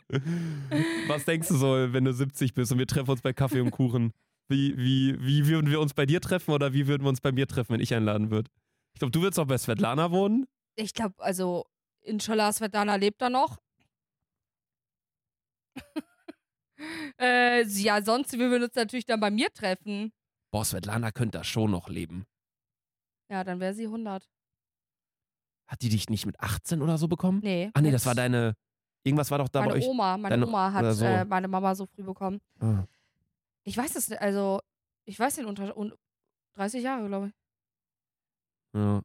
Was 1.07 1.25
denkst 1.25 1.49
du 1.49 1.57
so, 1.57 1.93
wenn 1.93 2.05
du 2.05 2.13
70 2.13 2.55
bist 2.55 2.73
und 2.73 2.79
wir 2.79 2.87
treffen 2.87 3.11
uns 3.11 3.23
bei 3.23 3.33
Kaffee 3.33 3.61
und 3.61 3.71
Kuchen? 3.71 4.13
Wie, 4.49 4.77
wie, 4.77 5.17
wie 5.21 5.47
würden 5.47 5.71
wir 5.71 5.81
uns 5.81 5.95
bei 5.95 6.07
dir 6.07 6.21
treffen 6.21 6.53
oder 6.53 6.73
wie 6.73 6.87
würden 6.87 7.05
wir 7.05 7.09
uns 7.09 7.21
bei 7.21 7.33
mir 7.33 7.47
treffen, 7.47 7.75
wenn 7.75 7.81
ich 7.81 7.95
einladen 7.95 8.31
würde? 8.31 8.51
Ich 8.95 8.99
glaube, 9.01 9.13
du 9.13 9.23
würdest 9.23 9.39
auch 9.39 9.47
bei 9.47 9.59
Svetlana 9.59 10.11
wohnen. 10.11 10.47
Ich 10.77 10.95
glaube, 10.95 11.15
also, 11.19 11.65
Inshallah, 12.03 12.53
Svetlana 12.53 12.95
lebt 12.97 13.21
da 13.21 13.29
noch. 13.29 13.59
äh, 17.19 17.65
ja, 17.65 18.03
sonst, 18.03 18.33
wir 18.33 18.51
würden 18.51 18.65
uns 18.65 18.75
natürlich 18.75 19.07
dann 19.07 19.21
bei 19.21 19.31
mir 19.31 19.53
treffen. 19.53 20.13
Boah, 20.53 20.65
Svetlana 20.65 21.11
könnte 21.11 21.39
da 21.39 21.45
schon 21.45 21.73
noch 21.73 21.89
leben. 21.89 22.25
Ja, 23.29 23.43
dann 23.43 23.59
wäre 23.59 23.75
sie 23.75 23.87
100. 23.87 24.29
Hat 25.67 25.83
die 25.83 25.89
dich 25.89 26.09
nicht 26.09 26.27
mit 26.27 26.39
18 26.41 26.81
oder 26.83 26.97
so 26.99 27.09
bekommen? 27.09 27.41
Nee. 27.43 27.71
Ah, 27.75 27.81
nee, 27.81 27.91
das 27.91 28.07
war 28.07 28.15
deine. 28.15 28.55
Irgendwas 29.03 29.31
war 29.31 29.39
doch 29.39 29.49
da 29.49 29.61
meine 29.61 29.73
bei 29.73 29.79
euch. 29.79 29.87
Oma. 29.87 30.17
Meine 30.17 30.29
deine- 30.35 30.47
Oma 30.47 30.73
hat 30.73 30.95
so. 30.95 31.05
äh, 31.05 31.25
meine 31.25 31.49
Mama 31.49 31.75
so 31.75 31.87
früh 31.87 32.03
bekommen. 32.03 32.41
Ah. 32.61 32.85
Ich 33.65 33.77
weiß 33.77 33.95
es 33.97 34.09
nicht, 34.09 34.21
also, 34.21 34.61
ich 35.05 35.19
weiß 35.19 35.37
den 35.37 35.47
unter. 35.47 35.77
Un 35.77 35.93
30 36.55 36.83
Jahre, 36.83 37.07
glaube 37.07 37.27
ich. 37.29 37.33
Ja. 38.75 39.03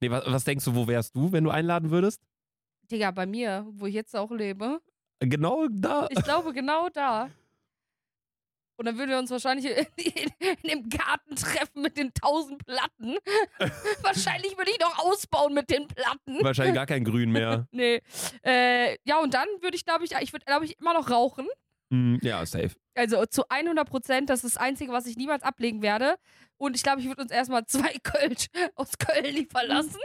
Nee, 0.00 0.10
was, 0.10 0.24
was 0.26 0.44
denkst 0.44 0.64
du, 0.64 0.74
wo 0.74 0.86
wärst 0.86 1.14
du, 1.16 1.32
wenn 1.32 1.44
du 1.44 1.50
einladen 1.50 1.90
würdest? 1.90 2.22
Digga, 2.90 3.10
bei 3.10 3.26
mir, 3.26 3.66
wo 3.70 3.86
ich 3.86 3.94
jetzt 3.94 4.14
auch 4.16 4.30
lebe. 4.30 4.80
Genau 5.20 5.66
da. 5.68 6.06
Ich 6.10 6.22
glaube, 6.22 6.52
genau 6.52 6.88
da. 6.88 7.28
Und 8.78 8.84
dann 8.84 8.96
würden 8.96 9.10
wir 9.10 9.18
uns 9.18 9.28
wahrscheinlich 9.32 9.66
in, 9.66 9.86
in, 9.96 10.30
in 10.62 10.70
dem 10.70 10.88
Garten 10.88 11.34
treffen 11.34 11.82
mit 11.82 11.96
den 11.96 12.14
tausend 12.14 12.64
Platten. 12.64 13.18
wahrscheinlich 14.02 14.56
würde 14.56 14.70
ich 14.70 14.78
noch 14.78 14.98
ausbauen 15.00 15.52
mit 15.52 15.68
den 15.68 15.88
Platten. 15.88 16.38
Wahrscheinlich 16.44 16.76
gar 16.76 16.86
kein 16.86 17.02
Grün 17.02 17.32
mehr. 17.32 17.66
Nee. 17.72 18.00
Äh, 18.44 18.96
ja, 19.04 19.18
und 19.18 19.34
dann 19.34 19.48
würde 19.60 19.76
ich, 19.76 19.84
glaube 19.84 20.04
ich, 20.04 20.12
ich 20.20 20.32
würde, 20.32 20.44
glaube 20.44 20.64
ich, 20.64 20.78
immer 20.78 20.94
noch 20.94 21.10
rauchen. 21.10 21.48
Hm, 21.90 22.20
ja, 22.22 22.46
safe. 22.46 22.70
Also 22.94 23.26
zu 23.26 23.48
100 23.48 23.88
Prozent, 23.88 24.30
das 24.30 24.44
ist 24.44 24.54
das 24.54 24.62
Einzige, 24.62 24.92
was 24.92 25.06
ich 25.06 25.16
niemals 25.16 25.42
ablegen 25.42 25.82
werde. 25.82 26.16
Und 26.56 26.76
ich 26.76 26.84
glaube, 26.84 27.00
ich 27.00 27.08
würde 27.08 27.22
uns 27.22 27.32
erstmal 27.32 27.66
zwei 27.66 27.94
Kölsch 28.04 28.46
aus 28.76 28.96
Köln 28.96 29.24
liefern 29.24 29.66
lassen. 29.66 29.98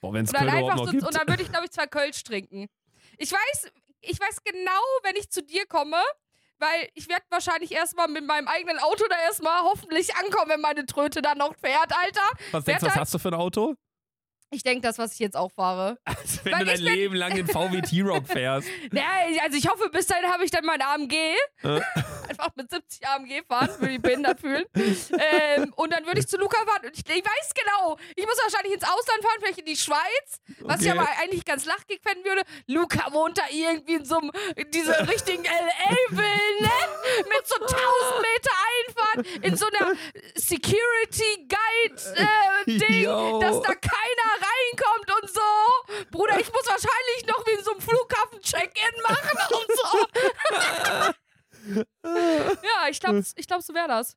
Boah, 0.00 0.12
wenn 0.12 0.24
es 0.24 0.30
Und 0.30 0.40
dann, 0.40 0.48
Köln 0.48 0.58
einfach 0.58 0.76
noch 0.76 0.86
so, 0.86 0.90
gibt. 0.90 1.04
und 1.04 1.14
dann 1.14 1.28
würde 1.28 1.42
ich, 1.42 1.50
glaube 1.50 1.66
ich, 1.66 1.70
zwei 1.70 1.86
Kölsch 1.86 2.24
trinken. 2.24 2.66
Ich 3.16 3.30
weiß, 3.30 3.70
ich 4.00 4.18
weiß 4.20 4.42
genau, 4.42 4.82
wenn 5.04 5.14
ich 5.16 5.30
zu 5.30 5.42
dir 5.42 5.66
komme, 5.66 5.98
weil 6.58 6.88
ich 6.94 7.08
werde 7.08 7.24
wahrscheinlich 7.30 7.72
erstmal 7.72 8.08
mit 8.08 8.26
meinem 8.26 8.48
eigenen 8.48 8.78
Auto 8.78 9.04
da 9.08 9.16
erstmal 9.26 9.62
hoffentlich 9.62 10.14
ankommen, 10.16 10.50
wenn 10.50 10.60
meine 10.60 10.86
Tröte 10.86 11.22
dann 11.22 11.38
noch 11.38 11.54
fährt, 11.56 11.92
Alter. 11.96 12.22
was 12.52 12.64
denkst 12.64 12.80
du, 12.80 12.86
was 12.86 12.96
hast 12.96 13.14
du 13.14 13.18
für 13.18 13.28
ein 13.28 13.34
Auto? 13.34 13.74
Ich 14.54 14.62
denke, 14.62 14.82
das, 14.86 14.96
was 14.98 15.12
ich 15.14 15.18
jetzt 15.18 15.36
auch 15.36 15.50
fahre. 15.52 15.98
Also, 16.24 16.40
wenn 16.44 16.52
Weil 16.52 16.60
du 16.60 16.64
dein 16.66 16.74
ich 16.80 16.84
bin- 16.84 16.94
Leben 16.94 17.14
lang 17.16 17.36
in 17.36 17.46
VW 17.46 17.80
T-Rock 17.82 18.26
fährst. 18.28 18.66
Ja, 18.92 19.02
also 19.42 19.56
ich 19.58 19.68
hoffe, 19.68 19.90
bis 19.90 20.06
dahin 20.06 20.26
habe 20.30 20.44
ich 20.44 20.50
dann 20.50 20.64
mein 20.64 20.80
AMG. 20.80 21.12
Äh. 21.12 21.36
Einfach 22.28 22.48
mit 22.56 22.70
70 22.70 23.06
AMG 23.06 23.42
fahren, 23.46 23.68
würde 23.78 23.94
ich 23.94 24.00
behindert 24.00 24.40
fühlen. 24.40 24.64
ähm, 24.74 25.72
und 25.76 25.92
dann 25.92 26.06
würde 26.06 26.20
ich 26.20 26.26
zu 26.28 26.36
Luca 26.38 26.56
fahren. 26.64 26.86
Und 26.86 26.94
ich, 26.96 27.04
ich 27.06 27.24
weiß 27.24 27.52
genau, 27.54 27.98
ich 28.16 28.24
muss 28.26 28.38
wahrscheinlich 28.42 28.72
ins 28.74 28.84
Ausland 28.84 29.22
fahren, 29.22 29.36
vielleicht 29.40 29.58
in 29.58 29.66
die 29.66 29.76
Schweiz. 29.76 30.40
Was 30.60 30.80
ich 30.80 30.88
Okay. 30.90 30.98
aber 30.98 31.08
eigentlich 31.20 31.44
ganz 31.44 31.64
lachgig 31.66 32.00
fänden 32.02 32.24
würde. 32.24 32.42
Luca 32.66 33.12
wohnt 33.12 33.36
da 33.38 33.42
irgendwie 33.50 33.94
in 33.94 34.04
so 34.04 34.18
einem, 34.18 34.30
in 34.56 34.70
dieser 34.70 35.06
richtigen 35.08 35.44
LA-Villen, 35.44 36.60
ne? 36.60 36.70
Mit 37.28 37.46
so 37.46 37.56
1000 37.56 37.78
Meter 38.22 38.50
Einfahrt, 38.86 39.26
in 39.44 39.56
so 39.56 39.66
einer 39.66 39.92
Security-Guide-Ding, 40.34 43.02
Yo. 43.04 43.38
dass 43.40 43.60
da 43.62 43.74
keiner 43.74 43.93
muss 46.64 46.72
wahrscheinlich 46.72 47.26
noch 47.26 47.46
wie 47.46 47.58
in 47.58 47.64
so 47.64 47.70
einem 47.72 47.80
Flughafen-Check-In 47.80 49.02
machen 49.02 49.38
und 49.50 49.68
so. 49.76 51.14
ja, 52.04 52.88
ich 52.90 53.00
glaube, 53.00 53.22
ich 53.36 53.46
glaub, 53.46 53.62
so 53.62 53.74
wäre 53.74 53.88
das. 53.88 54.16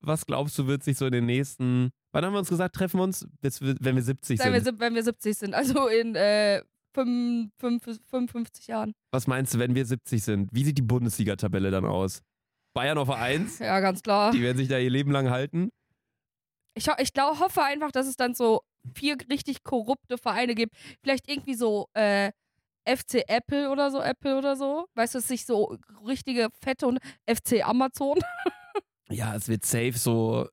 Was 0.00 0.24
glaubst 0.26 0.56
du, 0.58 0.66
wird 0.66 0.82
sich 0.84 0.96
so 0.96 1.06
in 1.06 1.12
den 1.12 1.26
nächsten. 1.26 1.90
Wann 2.12 2.24
haben 2.24 2.32
wir 2.32 2.38
uns 2.38 2.48
gesagt, 2.48 2.74
treffen 2.76 2.98
wir 3.00 3.04
uns? 3.04 3.26
Wir- 3.40 3.76
wenn 3.80 3.96
wir 3.96 4.02
70 4.02 4.38
Wenn 4.38 4.52
wir, 4.52 4.60
sind. 4.60 4.74
sieb- 4.76 4.80
wenn 4.80 4.94
wir 4.94 5.02
70 5.02 5.36
sind, 5.36 5.54
also 5.54 5.88
in 5.88 6.14
äh, 6.14 6.62
fünf- 6.94 7.50
fünf- 7.58 7.84
55 8.08 8.68
Jahren. 8.68 8.94
Was 9.10 9.26
meinst 9.26 9.54
du, 9.54 9.58
wenn 9.58 9.74
wir 9.74 9.84
70 9.84 10.22
sind? 10.22 10.50
Wie 10.52 10.64
sieht 10.64 10.78
die 10.78 10.82
Bundesliga-Tabelle 10.82 11.70
dann 11.70 11.84
aus? 11.84 12.22
Bayern 12.74 12.96
auf 12.98 13.10
1? 13.10 13.58
Ja, 13.58 13.80
ganz 13.80 14.02
klar. 14.02 14.30
Die 14.30 14.40
werden 14.42 14.56
sich 14.56 14.68
da 14.68 14.78
ihr 14.78 14.90
Leben 14.90 15.10
lang 15.10 15.30
halten. 15.30 15.70
Ich, 16.74 16.86
ich 16.98 17.12
glaub, 17.12 17.40
hoffe 17.40 17.62
einfach, 17.64 17.90
dass 17.90 18.06
es 18.06 18.16
dann 18.16 18.34
so 18.34 18.62
vier 18.94 19.16
richtig 19.30 19.62
korrupte 19.64 20.18
Vereine 20.18 20.54
gibt. 20.54 20.74
Vielleicht 21.02 21.28
irgendwie 21.28 21.54
so 21.54 21.88
äh, 21.94 22.30
FC 22.86 23.22
Apple 23.28 23.70
oder 23.70 23.90
so, 23.90 24.00
Apple 24.00 24.38
oder 24.38 24.56
so. 24.56 24.86
Weißt 24.94 25.14
du, 25.14 25.18
es 25.18 25.24
ist 25.24 25.30
nicht 25.30 25.46
so 25.46 25.76
richtige 26.06 26.48
fette 26.62 26.86
und 26.86 26.98
FC 27.26 27.64
Amazon. 27.66 28.18
Ja, 29.10 29.34
es 29.34 29.48
wird 29.48 29.64
safe 29.64 29.94
so. 29.96 30.48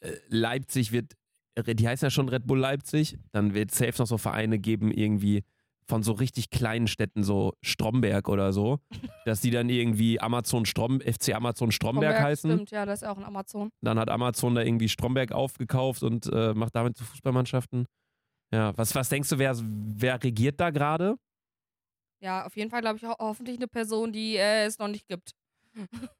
äh, 0.00 0.12
Leipzig 0.28 0.90
wird. 0.90 1.12
Die 1.56 1.86
heißen 1.86 2.06
ja 2.06 2.10
schon 2.10 2.28
Red 2.28 2.44
Bull 2.46 2.58
Leipzig. 2.58 3.16
Dann 3.30 3.54
wird 3.54 3.70
safe 3.70 3.94
noch 3.98 4.08
so 4.08 4.18
Vereine 4.18 4.58
geben, 4.58 4.90
irgendwie 4.90 5.44
von 5.86 6.02
so 6.02 6.12
richtig 6.12 6.50
kleinen 6.50 6.86
Städten, 6.86 7.22
so 7.22 7.54
Stromberg 7.62 8.28
oder 8.28 8.52
so, 8.52 8.78
dass 9.24 9.40
die 9.40 9.50
dann 9.50 9.68
irgendwie 9.68 10.20
Amazon 10.20 10.66
Strom, 10.66 11.00
FC 11.00 11.34
Amazon 11.34 11.72
Stromberg 11.72 12.18
heißen. 12.18 12.50
Stimmt, 12.50 12.70
ja, 12.70 12.86
das 12.86 13.02
ist 13.02 13.08
auch 13.08 13.18
ein 13.18 13.24
Amazon. 13.24 13.70
Dann 13.80 13.98
hat 13.98 14.10
Amazon 14.10 14.54
da 14.54 14.62
irgendwie 14.62 14.88
Stromberg 14.88 15.32
aufgekauft 15.32 16.02
und 16.02 16.26
äh, 16.32 16.54
macht 16.54 16.74
damit 16.74 16.96
zu 16.96 17.04
Fußballmannschaften. 17.04 17.86
Ja, 18.52 18.76
was, 18.76 18.94
was 18.94 19.08
denkst 19.08 19.28
du, 19.30 19.38
wer, 19.38 19.56
wer 19.60 20.22
regiert 20.22 20.60
da 20.60 20.70
gerade? 20.70 21.16
Ja, 22.20 22.46
auf 22.46 22.56
jeden 22.56 22.70
Fall, 22.70 22.80
glaube 22.80 22.96
ich, 22.96 23.04
ho 23.04 23.14
hoffentlich 23.18 23.56
eine 23.56 23.68
Person, 23.68 24.12
die 24.12 24.36
äh, 24.36 24.64
es 24.64 24.78
noch 24.78 24.88
nicht 24.88 25.08
gibt. 25.08 25.32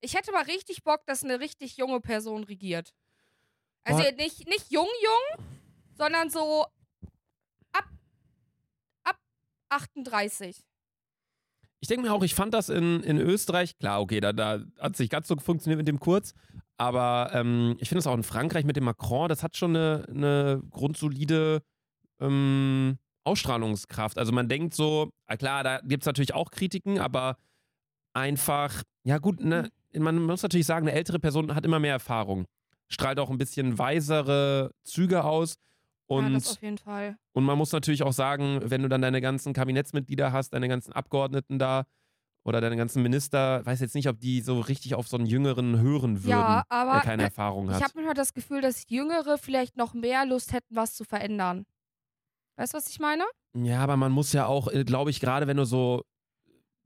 Ich 0.00 0.14
hätte 0.14 0.30
mal 0.30 0.44
richtig 0.44 0.84
Bock, 0.84 1.04
dass 1.06 1.24
eine 1.24 1.40
richtig 1.40 1.78
junge 1.78 2.00
Person 2.00 2.44
regiert. 2.44 2.94
Also 3.82 4.02
Boah. 4.02 4.12
nicht, 4.12 4.46
nicht 4.46 4.70
jung, 4.70 4.86
jung, 5.02 5.46
sondern 5.96 6.28
so 6.30 6.66
ab, 7.72 7.88
ab 9.02 9.16
38. 9.76 10.64
Ich 11.80 11.88
denke 11.88 12.06
mir 12.06 12.12
auch, 12.12 12.22
ich 12.22 12.34
fand 12.34 12.54
das 12.54 12.68
in, 12.68 13.02
in 13.02 13.18
Österreich, 13.18 13.76
klar, 13.78 14.00
okay, 14.00 14.20
da, 14.20 14.32
da 14.32 14.60
hat 14.80 14.94
es 14.94 14.98
nicht 14.98 15.12
ganz 15.12 15.28
so 15.28 15.36
funktioniert 15.36 15.78
mit 15.78 15.88
dem 15.88 16.00
Kurz, 16.00 16.32
aber 16.78 17.30
ähm, 17.34 17.76
ich 17.78 17.88
finde 17.88 18.00
es 18.00 18.06
auch 18.06 18.14
in 18.14 18.22
Frankreich 18.22 18.64
mit 18.64 18.76
dem 18.76 18.84
Macron, 18.84 19.28
das 19.28 19.42
hat 19.42 19.56
schon 19.56 19.76
eine, 19.76 20.06
eine 20.08 20.62
grundsolide 20.70 21.62
ähm, 22.20 22.98
Ausstrahlungskraft. 23.24 24.18
Also 24.18 24.32
man 24.32 24.48
denkt 24.48 24.74
so, 24.74 25.10
ah, 25.26 25.36
klar, 25.36 25.64
da 25.64 25.80
gibt 25.80 26.02
es 26.02 26.06
natürlich 26.06 26.34
auch 26.34 26.50
Kritiken, 26.50 26.98
aber 26.98 27.36
einfach, 28.14 28.82
ja 29.04 29.18
gut, 29.18 29.44
ne, 29.44 29.70
man 29.94 30.22
muss 30.22 30.42
natürlich 30.42 30.66
sagen, 30.66 30.88
eine 30.88 30.96
ältere 30.96 31.18
Person 31.18 31.54
hat 31.54 31.66
immer 31.66 31.78
mehr 31.78 31.92
Erfahrung, 31.92 32.46
strahlt 32.88 33.18
auch 33.18 33.30
ein 33.30 33.38
bisschen 33.38 33.78
weisere 33.78 34.72
Züge 34.84 35.24
aus 35.24 35.56
ja, 36.08 36.16
und 36.16 36.32
das 36.34 36.52
auf 36.52 36.62
jeden 36.62 36.78
Fall. 36.78 37.16
und 37.32 37.44
man 37.44 37.58
muss 37.58 37.72
natürlich 37.72 38.02
auch 38.02 38.12
sagen, 38.12 38.60
wenn 38.64 38.82
du 38.82 38.88
dann 38.88 39.02
deine 39.02 39.20
ganzen 39.20 39.52
Kabinettsmitglieder 39.52 40.32
hast, 40.32 40.50
deine 40.50 40.68
ganzen 40.68 40.92
Abgeordneten 40.92 41.58
da 41.58 41.84
oder 42.44 42.60
deine 42.60 42.76
ganzen 42.76 43.02
Minister, 43.02 43.66
weiß 43.66 43.80
jetzt 43.80 43.94
nicht, 43.96 44.08
ob 44.08 44.20
die 44.20 44.40
so 44.40 44.60
richtig 44.60 44.94
auf 44.94 45.08
so 45.08 45.16
einen 45.16 45.26
Jüngeren 45.26 45.80
hören 45.80 46.22
würden, 46.22 46.30
Ja, 46.30 46.62
der 46.70 46.78
aber 46.78 47.00
keine 47.00 47.24
Erfahrung 47.24 47.68
ich 47.68 47.74
hat. 47.74 47.82
habe 47.82 47.92
manchmal 47.96 48.14
das 48.14 48.34
Gefühl, 48.34 48.60
dass 48.60 48.84
Jüngere 48.88 49.36
vielleicht 49.36 49.76
noch 49.76 49.94
mehr 49.94 50.24
Lust 50.26 50.52
hätten, 50.52 50.76
was 50.76 50.94
zu 50.94 51.02
verändern. 51.04 51.64
Weißt 52.56 52.72
du, 52.72 52.78
was 52.78 52.88
ich 52.88 53.00
meine? 53.00 53.24
Ja, 53.56 53.80
aber 53.80 53.96
man 53.96 54.12
muss 54.12 54.32
ja 54.32 54.46
auch, 54.46 54.70
glaube 54.84 55.10
ich, 55.10 55.18
gerade 55.20 55.46
wenn 55.48 55.56
du 55.56 55.64
so 55.64 56.02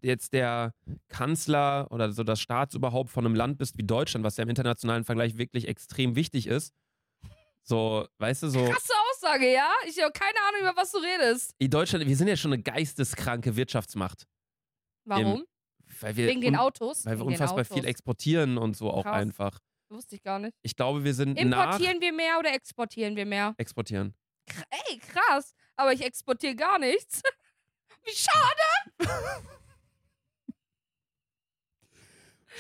jetzt 0.03 0.33
der 0.33 0.73
Kanzler 1.09 1.87
oder 1.91 2.11
so 2.13 2.25
das 2.25 2.41
Staatsoberhaupt 2.41 3.11
von 3.11 3.27
einem 3.27 3.35
Land 3.35 3.59
bist 3.59 3.77
wie 3.77 3.83
Deutschland, 3.85 4.25
was 4.25 4.39
ja 4.39 4.45
im 4.45 4.49
internationalen 4.49 5.05
Vergleich 5.05 5.37
wirklich 5.37 5.69
extrem 5.69 6.17
wichtig 6.17 6.47
ist, 6.47 6.73
so, 7.63 8.07
weißt 8.19 8.45
du, 8.45 8.49
so, 8.49 8.65
Krasse 8.65 8.93
Aussage, 9.23 9.53
ja? 9.53 9.71
Ich 9.87 10.01
habe 10.03 10.13
keine 10.13 10.39
Ahnung, 10.49 10.63
über 10.63 10.77
was 10.81 10.93
du 10.93 10.99
redest. 10.99 11.55
in 11.59 11.71
Deutschland, 11.71 12.07
wir 12.07 12.17
sind 12.17 12.29
ja 12.29 12.37
schon 12.37 12.53
eine 12.53 12.63
geisteskranke 12.63 13.55
Wirtschaftsmacht. 13.57 14.27
Warum? 15.05 15.45
Weil 16.01 16.17
wir, 16.17 16.29
Wegen 16.29 16.41
den 16.41 16.57
Autos? 16.57 17.05
weil 17.05 17.15
wir 17.19 17.21
Wegen 17.27 17.33
unfassbar 17.33 17.65
viel 17.65 17.85
exportieren 17.85 18.57
und 18.59 18.77
so 18.77 18.91
auch 18.91 19.03
Krass. 19.05 19.17
einfach. 19.17 19.59
Wusste 19.89 20.15
ich 20.17 20.23
gar 20.23 20.39
nicht. 20.39 20.57
Ich 20.63 20.77
glaube, 20.77 21.03
wir 21.05 21.15
sind 21.15 21.35
nach 21.45 21.65
Importieren 21.75 22.01
wir 22.01 22.13
mehr 22.13 22.39
oder 22.39 22.53
exportieren 22.55 23.17
wir 23.17 23.27
mehr? 23.27 23.55
exportieren. 23.59 24.15
Ey, 24.71 24.99
krass. 24.99 25.53
Aber 25.77 25.93
ich 25.93 26.03
exportiere 26.03 26.55
gar 26.55 26.79
nichts. 26.79 27.23
Wie 28.05 28.13
schade. 28.13 29.11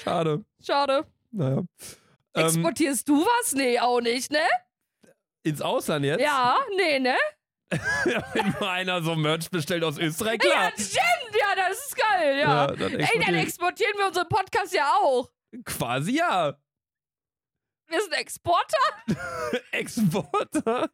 Schade. 0.02 0.44
Schade. 0.64 1.06
Naja. 1.30 1.58
Ähm, 2.34 2.44
Exportierst 2.46 3.08
du 3.08 3.22
was? 3.24 3.52
Nee, 3.52 3.78
auch 3.78 4.00
nicht, 4.00 4.30
ne? 4.30 4.42
Ins 5.42 5.60
Ausland 5.60 6.04
jetzt? 6.04 6.20
Ja, 6.20 6.58
nee, 6.76 6.98
ne? 6.98 7.16
Wenn 8.34 8.50
mal 8.60 8.70
einer 8.70 9.02
so 9.02 9.14
Merch 9.14 9.48
bestellt 9.50 9.84
aus 9.84 9.96
Österreich, 9.98 10.38
klar. 10.40 10.64
Ja, 10.64 10.70
stimmt. 10.72 11.36
Ja, 11.38 11.54
das 11.56 11.78
ist 11.86 11.96
geil, 11.96 12.38
ja. 12.40 12.66
dann 12.66 12.94
Ey, 12.98 13.20
dann 13.24 13.34
exportieren. 13.36 13.92
wir 13.96 14.08
unseren 14.08 14.28
Podcast 14.28 14.74
ja 14.74 14.92
auch. 15.00 15.30
Quasi 15.64 16.16
ja. 16.16 16.56
Wir 17.86 18.00
sind 18.02 18.12
Exporter. 18.14 18.76
Exporter. 19.72 20.90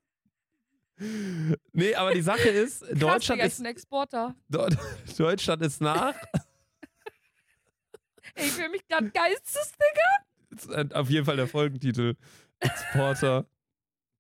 Nee, 1.72 1.94
aber 1.94 2.14
die 2.14 2.22
Sache 2.22 2.48
ist, 2.48 2.80
Krass, 2.80 2.98
Deutschland, 2.98 3.38
Digga, 3.40 3.46
ist, 3.48 3.56
bin 3.59 3.66
Exporter. 3.66 4.35
Deu- 4.50 4.76
Deutschland 5.18 5.62
ist 5.62 5.80
nach. 5.80 6.14
Ey, 8.35 8.46
Ich 8.46 8.52
fühle 8.52 8.70
mich 8.70 8.87
gerade 8.87 9.11
geistes. 9.11 9.72
Ist, 10.50 10.70
äh, 10.70 10.87
Auf 10.94 11.09
jeden 11.11 11.24
Fall 11.26 11.37
der 11.37 11.48
Folgentitel. 11.48 12.16
Exporter. 12.61 13.46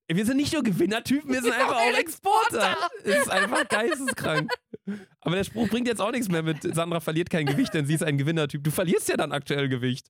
Wir 0.08 0.24
sind 0.24 0.36
nicht 0.36 0.52
nur 0.52 0.62
Gewinnertypen, 0.62 1.28
wir 1.28 1.42
sind 1.42 1.52
sind 1.52 1.60
einfach 1.60 1.76
auch 1.76 1.98
Exporter. 1.98 2.76
Es 3.02 3.16
ist 3.18 3.30
einfach 3.30 3.66
geisteskrank. 3.68 4.52
Aber 5.20 5.34
der 5.34 5.44
Spruch 5.44 5.68
bringt 5.68 5.88
jetzt 5.88 6.00
auch 6.00 6.12
nichts 6.12 6.28
mehr 6.28 6.42
mit 6.42 6.62
Sandra 6.74 7.00
verliert 7.00 7.28
kein 7.28 7.46
Gewicht, 7.46 7.74
denn 7.74 7.86
sie 7.86 7.94
ist 7.94 8.04
ein 8.04 8.16
Gewinnertyp. 8.16 8.62
Du 8.62 8.70
verlierst 8.70 9.08
ja 9.08 9.16
dann 9.16 9.32
aktuell 9.32 9.68
Gewicht. 9.68 10.08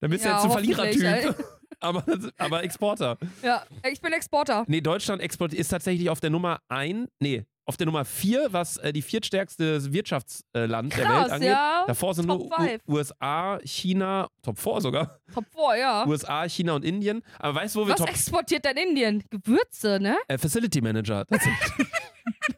Dann 0.00 0.10
bist 0.10 0.24
du 0.24 0.28
Ja, 0.28 0.36
jetzt 0.36 0.44
ein 0.44 0.50
Verlierertyp. 0.50 1.36
aber, 1.80 2.04
aber 2.38 2.62
Exporter. 2.62 3.18
Ja, 3.42 3.64
ich 3.90 4.00
bin 4.00 4.12
Exporter. 4.14 4.64
Nee, 4.66 4.80
Deutschland 4.80 5.20
export 5.20 5.52
ist 5.52 5.68
tatsächlich 5.68 6.08
auf 6.08 6.20
der 6.20 6.30
Nummer 6.30 6.60
1, 6.68 7.08
nee, 7.20 7.44
auf 7.66 7.76
der 7.76 7.86
Nummer 7.86 8.04
4, 8.04 8.48
was 8.52 8.76
äh, 8.76 8.92
die 8.92 9.02
viertstärkste 9.02 9.92
Wirtschaftsland 9.92 10.92
der 10.96 10.98
Welt 10.98 11.08
Krass, 11.08 11.30
angeht. 11.30 11.48
ja. 11.48 11.84
Davor 11.86 12.14
sind 12.14 12.26
Top 12.26 12.40
nur 12.40 12.50
five. 12.56 12.80
USA, 12.86 13.58
China, 13.64 14.28
Top 14.42 14.58
4 14.58 14.80
sogar. 14.80 15.18
Top 15.32 15.44
4, 15.54 15.76
ja. 15.78 16.06
USA, 16.06 16.48
China 16.48 16.74
und 16.74 16.84
Indien. 16.84 17.22
Aber 17.38 17.54
weißt 17.56 17.74
du, 17.74 17.80
wo 17.80 17.86
wir 17.86 17.92
Was 17.92 18.00
Top 18.00 18.10
exportiert 18.10 18.64
denn 18.64 18.76
Indien? 18.76 19.24
Gewürze, 19.30 19.98
ne? 20.00 20.16
äh, 20.28 20.38
Facility 20.38 20.80
Manager 20.80 21.24
tatsächlich. 21.26 21.88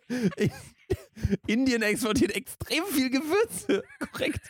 Indien 1.47 1.83
exportiert 1.83 2.35
extrem 2.35 2.85
viel 2.87 3.11
Gewürze. 3.11 3.83
Korrekt. 4.13 4.41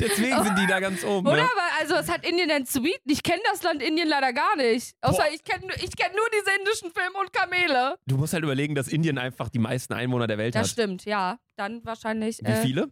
Deswegen 0.00 0.42
sind 0.42 0.58
die 0.58 0.66
da 0.66 0.80
ganz 0.80 1.04
oben. 1.04 1.26
Oder? 1.26 1.36
Ne? 1.36 1.42
Aber 1.42 1.80
also, 1.80 1.94
was 1.94 2.08
hat 2.08 2.26
Indien 2.26 2.48
denn 2.48 2.66
zu 2.66 2.82
bieten? 2.82 3.08
Ich 3.10 3.22
kenne 3.22 3.42
das 3.50 3.62
Land 3.62 3.82
Indien 3.82 4.08
leider 4.08 4.32
gar 4.32 4.56
nicht. 4.56 4.96
Außer 5.00 5.24
Boah. 5.24 5.32
ich 5.32 5.44
kenne 5.44 5.72
ich 5.76 5.96
kenn 5.96 6.12
nur 6.14 6.26
diese 6.32 6.56
indischen 6.58 6.90
Filme 6.92 7.18
und 7.18 7.32
Kamele. 7.32 7.96
Du 8.06 8.16
musst 8.16 8.32
halt 8.32 8.44
überlegen, 8.44 8.74
dass 8.74 8.88
Indien 8.88 9.18
einfach 9.18 9.48
die 9.48 9.58
meisten 9.58 9.92
Einwohner 9.92 10.26
der 10.26 10.38
Welt 10.38 10.54
Das 10.54 10.62
hat. 10.62 10.70
stimmt, 10.70 11.04
ja. 11.04 11.38
Dann 11.56 11.84
wahrscheinlich. 11.84 12.38
Wie 12.42 12.50
äh, 12.50 12.62
viele? 12.62 12.90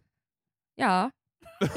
Ja. 0.77 1.11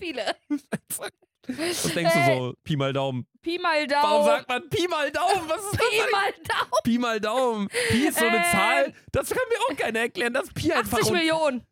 Viele. 0.00 0.34
Was 1.58 1.94
denkst 1.94 2.12
du 2.14 2.18
Äh, 2.20 2.36
so? 2.36 2.54
Pi 2.64 2.76
mal 2.76 2.92
Daumen. 2.92 3.26
Pi 3.42 3.58
mal 3.58 3.86
Daumen. 3.86 4.02
Warum 4.04 4.26
sagt 4.26 4.48
man 4.48 4.68
Pi 4.68 4.86
mal 4.88 5.10
Daumen? 5.10 5.48
Was 5.48 5.62
ist 5.64 5.72
das 5.72 5.88
Pi 5.88 6.00
mal 6.12 6.32
Daumen? 6.32 6.70
Pi 6.84 6.98
mal 6.98 7.20
Daumen. 7.20 7.68
Pi 7.90 8.06
ist 8.06 8.18
so 8.18 8.26
eine 8.26 8.38
Äh. 8.38 8.50
Zahl. 8.52 8.94
Das 9.12 9.30
kann 9.30 9.42
mir 9.48 9.58
auch 9.74 9.76
keiner 9.78 10.00
erklären. 10.00 10.32
Das 10.34 10.48
Pi 10.52 10.72
einfach. 10.72 10.98
80 10.98 11.10
und- 11.12 11.18
Millionen. 11.18 11.66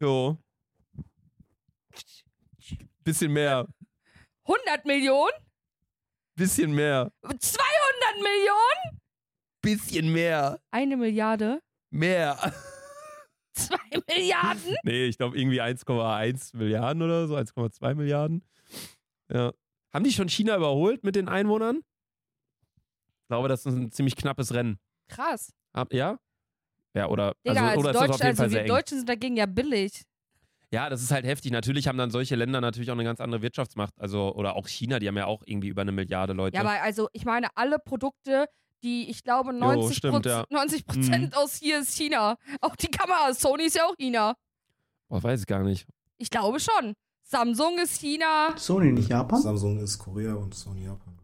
Jo. 0.00 0.38
Bisschen 3.04 3.32
mehr. 3.32 3.66
100 4.46 4.84
Millionen? 4.84 5.32
Bisschen 6.36 6.72
mehr. 6.72 7.10
200 7.22 8.16
Millionen? 8.16 9.00
Bisschen 9.60 10.12
mehr. 10.12 10.60
Eine 10.70 10.96
Milliarde? 10.96 11.60
Mehr. 11.90 12.52
Zwei 13.58 13.76
Milliarden? 14.08 14.76
Nee, 14.84 15.06
ich 15.06 15.18
glaube 15.18 15.38
irgendwie 15.38 15.60
1,1 15.60 16.56
Milliarden 16.56 17.02
oder 17.02 17.26
so. 17.26 17.36
1,2 17.36 17.94
Milliarden. 17.94 18.44
Ja. 19.32 19.52
Haben 19.92 20.04
die 20.04 20.12
schon 20.12 20.28
China 20.28 20.56
überholt 20.56 21.04
mit 21.04 21.16
den 21.16 21.28
Einwohnern? 21.28 21.80
Ich 23.22 23.28
glaube, 23.28 23.48
das 23.48 23.66
ist 23.66 23.74
ein 23.74 23.90
ziemlich 23.90 24.16
knappes 24.16 24.54
Rennen. 24.54 24.78
Krass. 25.08 25.52
Hab- 25.74 25.92
Ja? 25.92 26.18
Ja, 26.94 27.08
oder, 27.08 27.34
Digga, 27.46 27.68
also, 27.68 27.80
oder 27.80 27.90
ist 27.90 27.94
das 27.94 28.06
Deutsch, 28.06 28.10
auf 28.14 28.18
jeden 28.18 28.28
also 28.30 28.42
Fall 28.42 28.50
sehr 28.50 28.58
wir 28.60 28.62
eng. 28.64 28.68
Deutschen 28.68 28.98
sind 28.98 29.08
dagegen 29.08 29.36
ja 29.36 29.46
billig. 29.46 30.02
Ja, 30.70 30.88
das 30.90 31.02
ist 31.02 31.10
halt 31.10 31.24
heftig. 31.26 31.50
Natürlich 31.52 31.86
haben 31.88 31.96
dann 31.98 32.10
solche 32.10 32.34
Länder 32.36 32.60
natürlich 32.60 32.90
auch 32.90 32.94
eine 32.94 33.04
ganz 33.04 33.20
andere 33.20 33.40
Wirtschaftsmacht. 33.42 33.94
Also, 33.98 34.34
oder 34.34 34.56
auch 34.56 34.66
China, 34.68 34.98
die 34.98 35.08
haben 35.08 35.16
ja 35.16 35.26
auch 35.26 35.42
irgendwie 35.46 35.68
über 35.68 35.82
eine 35.82 35.92
Milliarde 35.92 36.32
Leute. 36.32 36.56
Ja, 36.56 36.62
aber 36.62 36.82
also, 36.82 37.08
ich 37.12 37.24
meine, 37.24 37.48
alle 37.54 37.78
Produkte, 37.78 38.46
die 38.82 39.10
ich 39.10 39.24
glaube 39.24 39.52
90, 39.52 39.96
stimmt, 39.96 40.26
ja. 40.26 40.44
90 40.50 40.86
Prozent 40.86 41.36
aus 41.36 41.56
hier 41.56 41.80
ist 41.80 41.96
China. 41.96 42.36
Auch 42.60 42.76
die 42.76 42.90
Kamera, 42.90 43.32
Sony 43.34 43.64
ist 43.64 43.76
ja 43.76 43.86
auch 43.86 43.96
China. 43.96 44.36
Boah, 45.08 45.22
weiß 45.22 45.40
ich 45.40 45.46
gar 45.46 45.62
nicht. 45.62 45.86
Ich 46.18 46.30
glaube 46.30 46.60
schon. 46.60 46.94
Samsung 47.22 47.78
ist 47.78 48.00
China. 48.00 48.56
Sony 48.56 48.92
nicht 48.92 49.10
Japan? 49.10 49.40
Samsung 49.40 49.78
ist 49.78 49.98
Korea 49.98 50.34
und 50.34 50.54
Sony 50.54 50.84
Japan. 50.84 51.18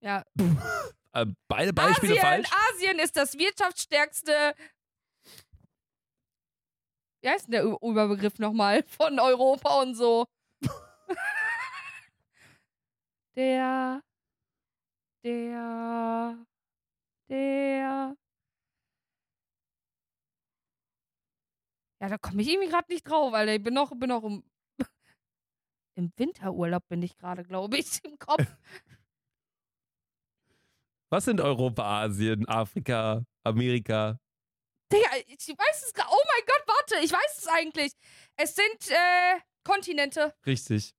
Ja. 0.00 0.24
Äh, 1.12 1.26
beide 1.48 1.72
Beispiele 1.72 2.12
Asien, 2.12 2.24
falsch. 2.24 2.48
Asien 2.72 2.98
ist 3.00 3.16
das 3.16 3.36
wirtschaftsstärkste. 3.36 4.54
Wie 7.20 7.28
heißt 7.28 7.46
denn 7.48 7.52
der 7.52 7.64
Überbegriff 7.64 8.38
nochmal 8.38 8.84
von 8.86 9.18
Europa 9.18 9.82
und 9.82 9.96
so? 9.96 10.26
der. 13.34 14.02
Der. 15.24 16.38
Der. 17.30 18.16
da 22.00 22.18
komme 22.18 22.42
ich 22.42 22.48
irgendwie 22.48 22.68
gerade 22.68 22.90
nicht 22.92 23.08
drauf, 23.08 23.32
Alter. 23.32 23.54
Ich 23.54 23.62
bin 23.62 23.74
noch, 23.74 23.92
bin 23.94 24.08
noch 24.08 24.24
im, 24.24 24.42
im 25.94 26.12
Winterurlaub 26.16 26.88
bin 26.88 27.02
ich 27.02 27.16
gerade, 27.16 27.44
glaube 27.44 27.78
ich, 27.78 28.04
im 28.04 28.18
Kopf. 28.18 28.44
Was 31.10 31.24
sind 31.24 31.40
Europa, 31.40 32.02
Asien, 32.02 32.48
Afrika, 32.48 33.24
Amerika? 33.44 34.18
Digga, 34.92 35.08
ich 35.26 35.48
weiß 35.48 35.84
es 35.84 35.92
gerade. 35.92 36.08
Oh 36.10 36.22
mein 36.26 36.46
Gott, 36.46 36.64
warte, 36.66 37.04
ich 37.04 37.12
weiß 37.12 37.38
es 37.38 37.46
eigentlich. 37.46 37.92
Es 38.36 38.56
sind 38.56 38.90
äh, 38.90 39.40
Kontinente. 39.62 40.34
Richtig. 40.46 40.94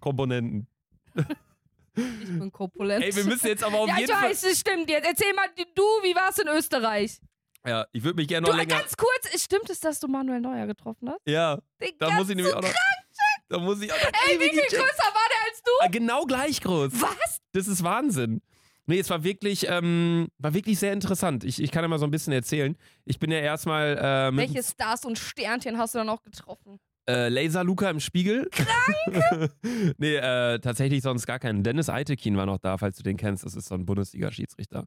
Komponenten. 0.00 0.66
Ich 1.94 2.02
bin 2.38 2.50
korpulent. 2.50 3.04
Ey, 3.04 3.14
wir 3.14 3.24
müssen 3.24 3.46
jetzt 3.48 3.62
aber 3.64 3.78
auf 3.80 3.88
ja, 3.88 3.98
jeden 3.98 4.10
ich 4.10 4.16
Fall. 4.16 4.30
weiß, 4.30 4.44
es 4.44 4.60
stimmt 4.60 4.88
jetzt. 4.88 5.06
Erzähl 5.06 5.32
mal, 5.34 5.46
du, 5.74 5.82
wie 6.02 6.14
war's 6.14 6.38
in 6.38 6.48
Österreich? 6.48 7.20
Ja, 7.66 7.86
ich 7.92 8.02
würde 8.02 8.16
mich 8.16 8.26
gerne 8.28 8.44
Du, 8.46 8.50
noch 8.52 8.58
länger. 8.58 8.78
ganz 8.78 8.96
kurz, 8.96 9.40
stimmt 9.42 9.70
es, 9.70 9.78
dass 9.80 10.00
du 10.00 10.08
Manuel 10.08 10.40
Neuer 10.40 10.66
getroffen 10.66 11.10
hast? 11.10 11.20
Ja, 11.26 11.58
Digga, 11.80 11.94
da 12.08 12.10
muss 12.12 12.28
ich 12.28 12.34
nämlich 12.36 12.52
so 12.52 12.58
auch 12.58 12.62
noch. 12.62 12.72
Da 13.48 13.58
muss 13.58 13.80
ich 13.82 13.92
auch 13.92 13.96
noch. 13.96 14.10
Ey, 14.28 14.40
wie 14.40 14.48
viel 14.50 14.62
größer 14.62 14.78
war 14.80 15.28
der 15.28 15.50
als 15.50 15.62
du? 15.62 15.70
Ah, 15.80 15.88
Genau 15.88 16.24
gleich 16.24 16.60
groß. 16.60 16.90
Was? 17.00 17.40
Das 17.52 17.68
ist 17.68 17.84
Wahnsinn. 17.84 18.40
Nee, 18.86 18.98
es 18.98 19.10
war 19.10 19.22
wirklich, 19.22 19.68
ähm, 19.68 20.26
war 20.38 20.54
wirklich 20.54 20.78
sehr 20.78 20.92
interessant. 20.92 21.44
Ich, 21.44 21.62
ich 21.62 21.70
kann 21.70 21.82
ja 21.84 21.88
mal 21.88 22.00
so 22.00 22.04
ein 22.06 22.10
bisschen 22.10 22.32
erzählen. 22.32 22.76
Ich 23.04 23.20
bin 23.20 23.30
ja 23.30 23.38
erstmal 23.38 23.96
äh, 23.96 24.36
Welche 24.36 24.62
Stars 24.64 25.04
und 25.04 25.18
Sternchen 25.18 25.78
hast 25.78 25.94
du 25.94 25.98
dann 25.98 26.08
auch 26.08 26.22
getroffen? 26.24 26.80
Äh, 27.08 27.28
Laser 27.28 27.64
Luca 27.64 27.90
im 27.90 28.00
Spiegel. 28.00 28.48
Krank! 28.50 29.52
nee, 29.98 30.16
äh, 30.16 30.58
tatsächlich 30.60 31.02
sonst 31.02 31.26
gar 31.26 31.38
keinen. 31.38 31.62
Dennis 31.62 31.88
Eitekin 31.88 32.36
war 32.36 32.46
noch 32.46 32.58
da, 32.58 32.78
falls 32.78 32.96
du 32.96 33.02
den 33.02 33.16
kennst. 33.16 33.44
Das 33.44 33.54
ist 33.56 33.68
so 33.68 33.74
ein 33.74 33.86
Bundesliga-Schiedsrichter. 33.86 34.84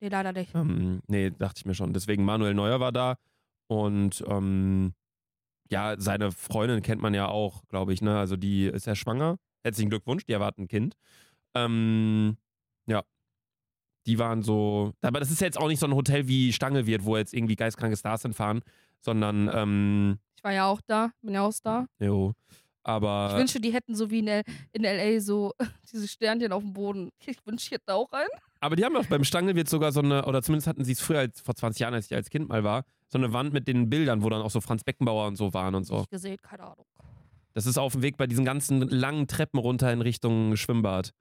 Nee, 0.00 0.08
leider 0.08 0.32
nicht. 0.32 0.54
Ähm, 0.54 1.00
nee, 1.06 1.30
dachte 1.30 1.60
ich 1.60 1.64
mir 1.66 1.74
schon. 1.74 1.92
Deswegen 1.92 2.24
Manuel 2.24 2.54
Neuer 2.54 2.80
war 2.80 2.92
da. 2.92 3.16
Und 3.68 4.22
ähm, 4.28 4.92
ja, 5.70 5.96
seine 5.98 6.32
Freundin 6.32 6.82
kennt 6.82 7.00
man 7.00 7.14
ja 7.14 7.28
auch, 7.28 7.66
glaube 7.68 7.92
ich. 7.92 8.02
Ne? 8.02 8.18
Also 8.18 8.36
die 8.36 8.66
ist 8.66 8.86
ja 8.86 8.94
schwanger. 8.94 9.38
Herzlichen 9.64 9.90
Glückwunsch, 9.90 10.24
die 10.24 10.32
erwarten 10.32 10.62
ein 10.62 10.68
Kind. 10.68 10.96
Ähm, 11.54 12.36
ja. 12.86 13.02
Die 14.06 14.18
waren 14.18 14.42
so. 14.42 14.92
Aber 15.00 15.18
das 15.18 15.30
ist 15.30 15.40
jetzt 15.40 15.58
auch 15.58 15.68
nicht 15.68 15.80
so 15.80 15.86
ein 15.86 15.94
Hotel 15.94 16.28
wie 16.28 16.52
Stange 16.52 16.86
wird, 16.86 17.04
wo 17.04 17.16
jetzt 17.16 17.34
irgendwie 17.34 17.56
geistkranke 17.56 17.96
Stars 17.96 18.22
hinfahren, 18.22 18.62
sondern, 19.00 19.50
ähm, 19.52 20.18
war 20.46 20.52
ja 20.52 20.66
auch 20.66 20.80
da, 20.86 21.10
bin 21.22 21.34
ja 21.34 21.42
auch 21.42 21.52
da. 21.62 21.86
jo. 21.98 22.32
Aber. 22.84 23.30
Ich 23.32 23.38
wünsche, 23.38 23.60
die 23.60 23.72
hätten 23.72 23.96
so 23.96 24.12
wie 24.12 24.20
in, 24.20 24.28
L 24.28 24.44
in 24.72 24.84
L.A. 24.84 25.20
so 25.20 25.52
diese 25.92 26.06
Sternchen 26.06 26.52
auf 26.52 26.62
dem 26.62 26.72
Boden. 26.72 27.10
Ich 27.26 27.44
wünsche, 27.44 27.66
ich 27.66 27.70
hätte 27.72 27.92
auch 27.92 28.12
einen. 28.12 28.28
Aber 28.60 28.76
die 28.76 28.84
haben 28.84 28.94
doch 28.94 29.06
beim 29.06 29.24
Stange 29.24 29.56
wird 29.56 29.68
sogar 29.68 29.90
so 29.90 30.00
eine, 30.00 30.24
oder 30.24 30.40
zumindest 30.40 30.68
hatten 30.68 30.84
sie 30.84 30.92
es 30.92 31.00
früher, 31.00 31.18
als, 31.18 31.40
vor 31.40 31.56
20 31.56 31.80
Jahren, 31.80 31.94
als 31.94 32.06
ich 32.06 32.14
als 32.14 32.30
Kind 32.30 32.48
mal 32.48 32.62
war, 32.62 32.84
so 33.08 33.18
eine 33.18 33.32
Wand 33.32 33.52
mit 33.52 33.66
den 33.66 33.90
Bildern, 33.90 34.22
wo 34.22 34.30
dann 34.30 34.40
auch 34.40 34.52
so 34.52 34.60
Franz 34.60 34.84
Beckenbauer 34.84 35.26
und 35.26 35.34
so 35.34 35.52
waren 35.52 35.74
und 35.74 35.82
so. 35.82 35.98
Nicht 35.98 36.10
gesehen, 36.10 36.36
keine 36.40 36.62
Ahnung. 36.62 36.86
Das 37.54 37.66
ist 37.66 37.76
auf 37.76 37.94
dem 37.94 38.02
Weg 38.02 38.16
bei 38.16 38.28
diesen 38.28 38.44
ganzen 38.44 38.82
langen 38.82 39.26
Treppen 39.26 39.58
runter 39.58 39.92
in 39.92 40.00
Richtung 40.00 40.54
Schwimmbad. 40.54 41.12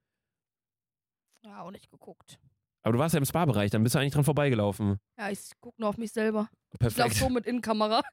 Ja, 1.44 1.62
auch 1.62 1.72
nicht 1.72 1.90
geguckt. 1.90 2.38
Aber 2.86 2.94
du 2.94 3.00
warst 3.00 3.16
ja 3.16 3.18
im 3.18 3.26
Spa-Bereich, 3.26 3.72
dann 3.72 3.82
bist 3.82 3.96
du 3.96 4.00
eigentlich 4.00 4.14
dran 4.14 4.24
vorbeigelaufen. 4.24 5.00
Ja, 5.18 5.32
ich 5.32 5.40
gucke 5.60 5.82
nur 5.82 5.90
auf 5.90 5.98
mich 5.98 6.12
selber. 6.12 6.50
Ich 6.74 6.82
laufe 6.82 6.96
Perfekt. 6.96 7.16
so 7.16 7.30
mit 7.30 7.48
Innenkamera. 7.48 8.04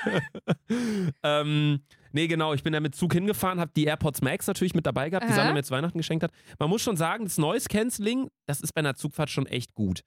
ähm, 1.22 1.80
nee, 2.10 2.26
genau, 2.26 2.54
ich 2.54 2.62
bin 2.62 2.72
da 2.72 2.80
mit 2.80 2.94
Zug 2.94 3.12
hingefahren, 3.12 3.60
habe 3.60 3.72
die 3.76 3.84
AirPods 3.84 4.22
Max 4.22 4.46
natürlich 4.46 4.72
mit 4.72 4.86
dabei 4.86 5.10
gehabt, 5.10 5.26
die 5.28 5.32
Aha. 5.32 5.42
Sanne 5.42 5.52
mir 5.52 5.62
zu 5.62 5.74
Weihnachten 5.74 5.98
geschenkt 5.98 6.24
hat. 6.24 6.30
Man 6.58 6.70
muss 6.70 6.80
schon 6.80 6.96
sagen, 6.96 7.24
das 7.24 7.36
Noise 7.36 7.68
Cancelling, 7.68 8.28
das 8.46 8.62
ist 8.62 8.72
bei 8.72 8.78
einer 8.78 8.94
Zugfahrt 8.94 9.28
schon 9.28 9.44
echt 9.44 9.74
gut. 9.74 10.00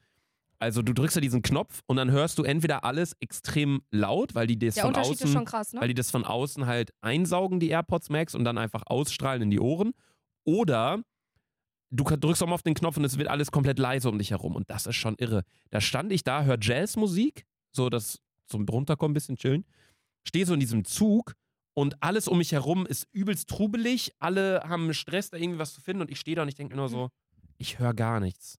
Also 0.57 0.81
du 0.81 0.93
drückst 0.93 1.17
ja 1.17 1.21
diesen 1.21 1.43
Knopf 1.43 1.81
und 1.85 1.97
dann 1.97 2.09
hörst 2.09 2.39
du 2.39 2.43
entweder 2.43 2.83
alles 2.85 3.15
extrem 3.19 3.83
laut, 3.91 4.33
weil 4.33 4.47
die 4.47 4.57
das 4.57 4.73
Der 4.73 4.85
von 4.85 4.89
Unterschied 4.89 5.17
außen 5.17 5.27
ist 5.27 5.33
schon 5.33 5.45
krass, 5.45 5.73
ne? 5.73 5.81
weil 5.81 5.89
die 5.89 5.93
das 5.93 6.09
von 6.09 6.25
außen 6.25 6.65
halt 6.65 6.95
einsaugen, 7.01 7.59
die 7.59 7.69
AirPods 7.69 8.09
Max, 8.09 8.33
und 8.33 8.43
dann 8.43 8.57
einfach 8.57 8.81
ausstrahlen 8.87 9.43
in 9.43 9.51
die 9.51 9.59
Ohren. 9.59 9.93
Oder 10.45 11.03
du 11.95 12.03
drückst 12.03 12.41
auch 12.43 12.47
mal 12.47 12.55
auf 12.55 12.63
den 12.63 12.73
Knopf 12.73 12.97
und 12.97 13.05
es 13.05 13.17
wird 13.17 13.27
alles 13.29 13.51
komplett 13.51 13.79
leise 13.79 14.09
um 14.09 14.17
dich 14.17 14.31
herum. 14.31 14.55
Und 14.55 14.69
das 14.69 14.85
ist 14.85 14.95
schon 14.95 15.15
irre. 15.17 15.43
Da 15.69 15.79
stand 15.79 16.11
ich 16.11 16.23
da, 16.23 16.43
hör 16.43 16.57
Jazzmusik, 16.59 17.45
so 17.71 17.89
das 17.89 18.19
zum 18.47 18.67
Runterkommen, 18.67 19.11
ein 19.11 19.13
bisschen 19.13 19.37
chillen. 19.37 19.65
Stehe 20.27 20.45
so 20.45 20.53
in 20.53 20.59
diesem 20.59 20.85
Zug 20.85 21.35
und 21.75 22.01
alles 22.01 22.27
um 22.27 22.37
mich 22.37 22.51
herum 22.51 22.85
ist 22.85 23.07
übelst 23.11 23.49
trubelig. 23.49 24.13
Alle 24.19 24.61
haben 24.67 24.93
Stress, 24.93 25.29
da 25.29 25.37
irgendwie 25.37 25.59
was 25.59 25.73
zu 25.73 25.81
finden. 25.81 26.01
Und 26.01 26.11
ich 26.11 26.19
stehe 26.19 26.35
da 26.35 26.41
und 26.43 26.49
ich 26.49 26.55
denke 26.55 26.75
nur 26.75 26.89
so, 26.89 27.09
ich 27.57 27.79
höre 27.79 27.93
gar 27.93 28.19
nichts. 28.19 28.57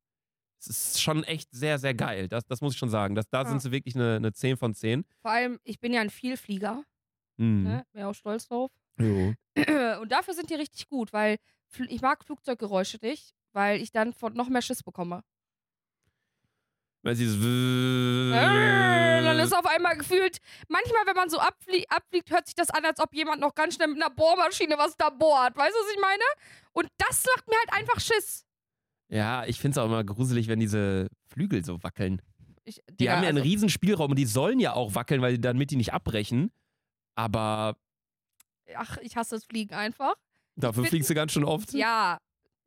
Es 0.60 0.68
ist 0.68 1.02
schon 1.02 1.24
echt 1.24 1.50
sehr, 1.52 1.78
sehr 1.78 1.92
geil. 1.94 2.26
Das, 2.28 2.46
das 2.46 2.60
muss 2.62 2.72
ich 2.72 2.78
schon 2.78 2.88
sagen. 2.88 3.14
Das, 3.14 3.28
da 3.28 3.42
Ja. 3.42 3.48
sind 3.48 3.60
sie 3.60 3.70
wirklich 3.70 3.94
eine, 3.94 4.16
eine 4.16 4.32
10 4.32 4.56
von 4.56 4.74
10. 4.74 5.04
Vor 5.20 5.30
allem, 5.30 5.58
ich 5.64 5.78
bin 5.78 5.92
ja 5.92 6.00
ein 6.00 6.08
Vielflieger. 6.10 6.82
Mhm. 7.36 7.64
Ne? 7.64 7.86
Bin 7.92 8.00
ja 8.00 8.08
auch 8.08 8.14
stolz 8.14 8.48
drauf. 8.48 8.70
Jo. 8.98 9.34
Und 10.00 10.10
dafür 10.12 10.34
sind 10.34 10.48
die 10.50 10.54
richtig 10.54 10.88
gut, 10.88 11.12
weil 11.12 11.36
ich 11.78 12.00
mag 12.00 12.24
Flugzeuggeräusche 12.24 12.98
nicht, 13.02 13.34
weil 13.52 13.80
ich 13.80 13.92
dann 13.92 14.12
von 14.12 14.34
noch 14.34 14.48
mehr 14.48 14.62
Schiss 14.62 14.82
bekomme. 14.82 15.22
Weil 17.02 17.16
sie 17.16 17.26
Äh, 17.26 19.22
Dann 19.22 19.38
ist 19.38 19.52
auf 19.54 19.66
einmal 19.66 19.96
gefühlt, 19.96 20.38
manchmal, 20.68 21.06
wenn 21.06 21.14
man 21.16 21.28
so 21.28 21.38
abflie 21.38 21.84
abfliegt, 21.90 22.30
hört 22.30 22.46
sich 22.46 22.54
das 22.54 22.70
an, 22.70 22.84
als 22.84 22.98
ob 22.98 23.14
jemand 23.14 23.42
noch 23.42 23.54
ganz 23.54 23.74
schnell 23.74 23.88
mit 23.88 24.02
einer 24.02 24.14
Bohrmaschine 24.14 24.78
was 24.78 24.96
da 24.96 25.10
bohrt. 25.10 25.54
Weißt 25.54 25.74
du, 25.74 25.78
was 25.78 25.92
ich 25.94 26.00
meine? 26.00 26.22
Und 26.72 26.88
das 26.96 27.24
macht 27.36 27.46
mir 27.46 27.56
halt 27.58 27.72
einfach 27.74 28.00
Schiss. 28.00 28.46
Ja, 29.08 29.44
ich 29.44 29.60
finde 29.60 29.72
es 29.72 29.78
auch 29.78 29.86
immer 29.86 30.02
gruselig, 30.02 30.48
wenn 30.48 30.60
diese 30.60 31.08
Flügel 31.26 31.62
so 31.62 31.82
wackeln. 31.82 32.22
Ich, 32.64 32.80
Die 32.88 32.96
Digga, 32.96 33.16
haben 33.16 33.22
ja 33.22 33.28
einen 33.28 33.38
also, 33.38 33.50
riesen 33.50 33.68
Spielraum 33.68 34.10
und 34.12 34.18
die 34.18 34.24
sollen 34.24 34.58
ja 34.58 34.72
auch 34.72 34.94
wackeln, 34.94 35.20
weil 35.20 35.38
damit 35.38 35.70
die 35.70 35.76
nicht 35.76 35.92
abbrechen. 35.92 36.50
Aber 37.14 37.76
Ach, 38.76 38.96
ich 39.02 39.16
hasse 39.16 39.34
das 39.36 39.44
Fliegen 39.44 39.74
einfach. 39.74 40.14
Dafür 40.56 40.84
fliegst 40.84 41.10
du 41.10 41.14
ganz 41.14 41.32
schön 41.32 41.44
oft. 41.44 41.72
Ja. 41.72 42.18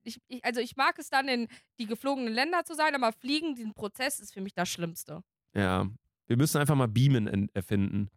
Ich, 0.04 0.20
ich, 0.30 0.44
also 0.46 0.62
ich 0.62 0.76
mag 0.78 0.98
es 1.00 1.10
dann, 1.10 1.28
in 1.28 1.48
die 1.80 1.86
geflogenen 1.86 2.34
Länder 2.34 2.64
zu 2.64 2.76
sein, 2.76 2.96
aber 2.96 3.12
Fliegen, 3.12 3.56
diesen 3.56 3.74
Prozess 3.74 4.20
ist 4.20 4.34
für 4.34 4.42
mich 4.42 4.54
das 4.54 4.70
Schlimmste. 4.70 5.22
Ja. 5.54 5.86
Wir 6.28 6.38
müssen 6.38 6.58
einfach 6.60 6.76
mal 6.76 6.88
Beamen 6.88 7.28
en- 7.28 7.50
erfinden. 7.54 8.10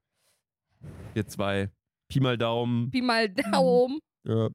Wir 1.14 1.26
zwei. 1.26 1.70
Pi 2.08 2.20
mal 2.20 2.38
Daumen. 2.38 2.90
Pi 2.90 3.02
mal 3.02 3.28
Daumen. 3.28 3.98
Ja. 4.24 4.48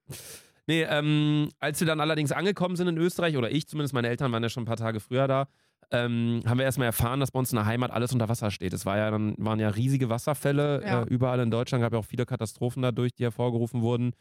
Nee, 0.67 0.83
ähm, 0.83 1.49
als 1.59 1.79
wir 1.79 1.87
dann 1.87 1.99
allerdings 2.01 2.31
angekommen 2.31 2.75
sind 2.75 2.87
in 2.87 2.97
Österreich, 2.97 3.37
oder 3.37 3.51
ich 3.51 3.67
zumindest, 3.67 3.93
meine 3.93 4.07
Eltern 4.07 4.31
waren 4.31 4.41
ja 4.41 4.49
schon 4.49 4.63
ein 4.63 4.67
paar 4.67 4.77
Tage 4.77 4.99
früher 4.99 5.27
da, 5.27 5.47
ähm, 5.91 6.41
haben 6.47 6.57
wir 6.57 6.65
erstmal 6.65 6.87
erfahren, 6.87 7.19
dass 7.19 7.31
bei 7.31 7.37
uns 7.39 7.51
in 7.51 7.57
der 7.57 7.65
Heimat 7.67 7.91
alles 7.91 8.11
unter 8.13 8.27
Wasser 8.27 8.49
steht. 8.49 8.73
Es 8.73 8.85
war 8.85 8.97
ja 8.97 9.11
dann, 9.11 9.35
waren 9.37 9.59
ja 9.59 9.69
riesige 9.69 10.09
Wasserfälle 10.09 10.81
Ja. 10.83 11.03
äh, 11.03 11.05
überall 11.07 11.39
in 11.39 11.51
Deutschland, 11.51 11.83
gab 11.83 11.93
ja 11.93 11.99
auch 11.99 12.05
viele 12.05 12.25
Katastrophen 12.25 12.81
dadurch, 12.81 13.13
die 13.13 13.23
hervorgerufen 13.23 13.81
wurden. 13.81 14.13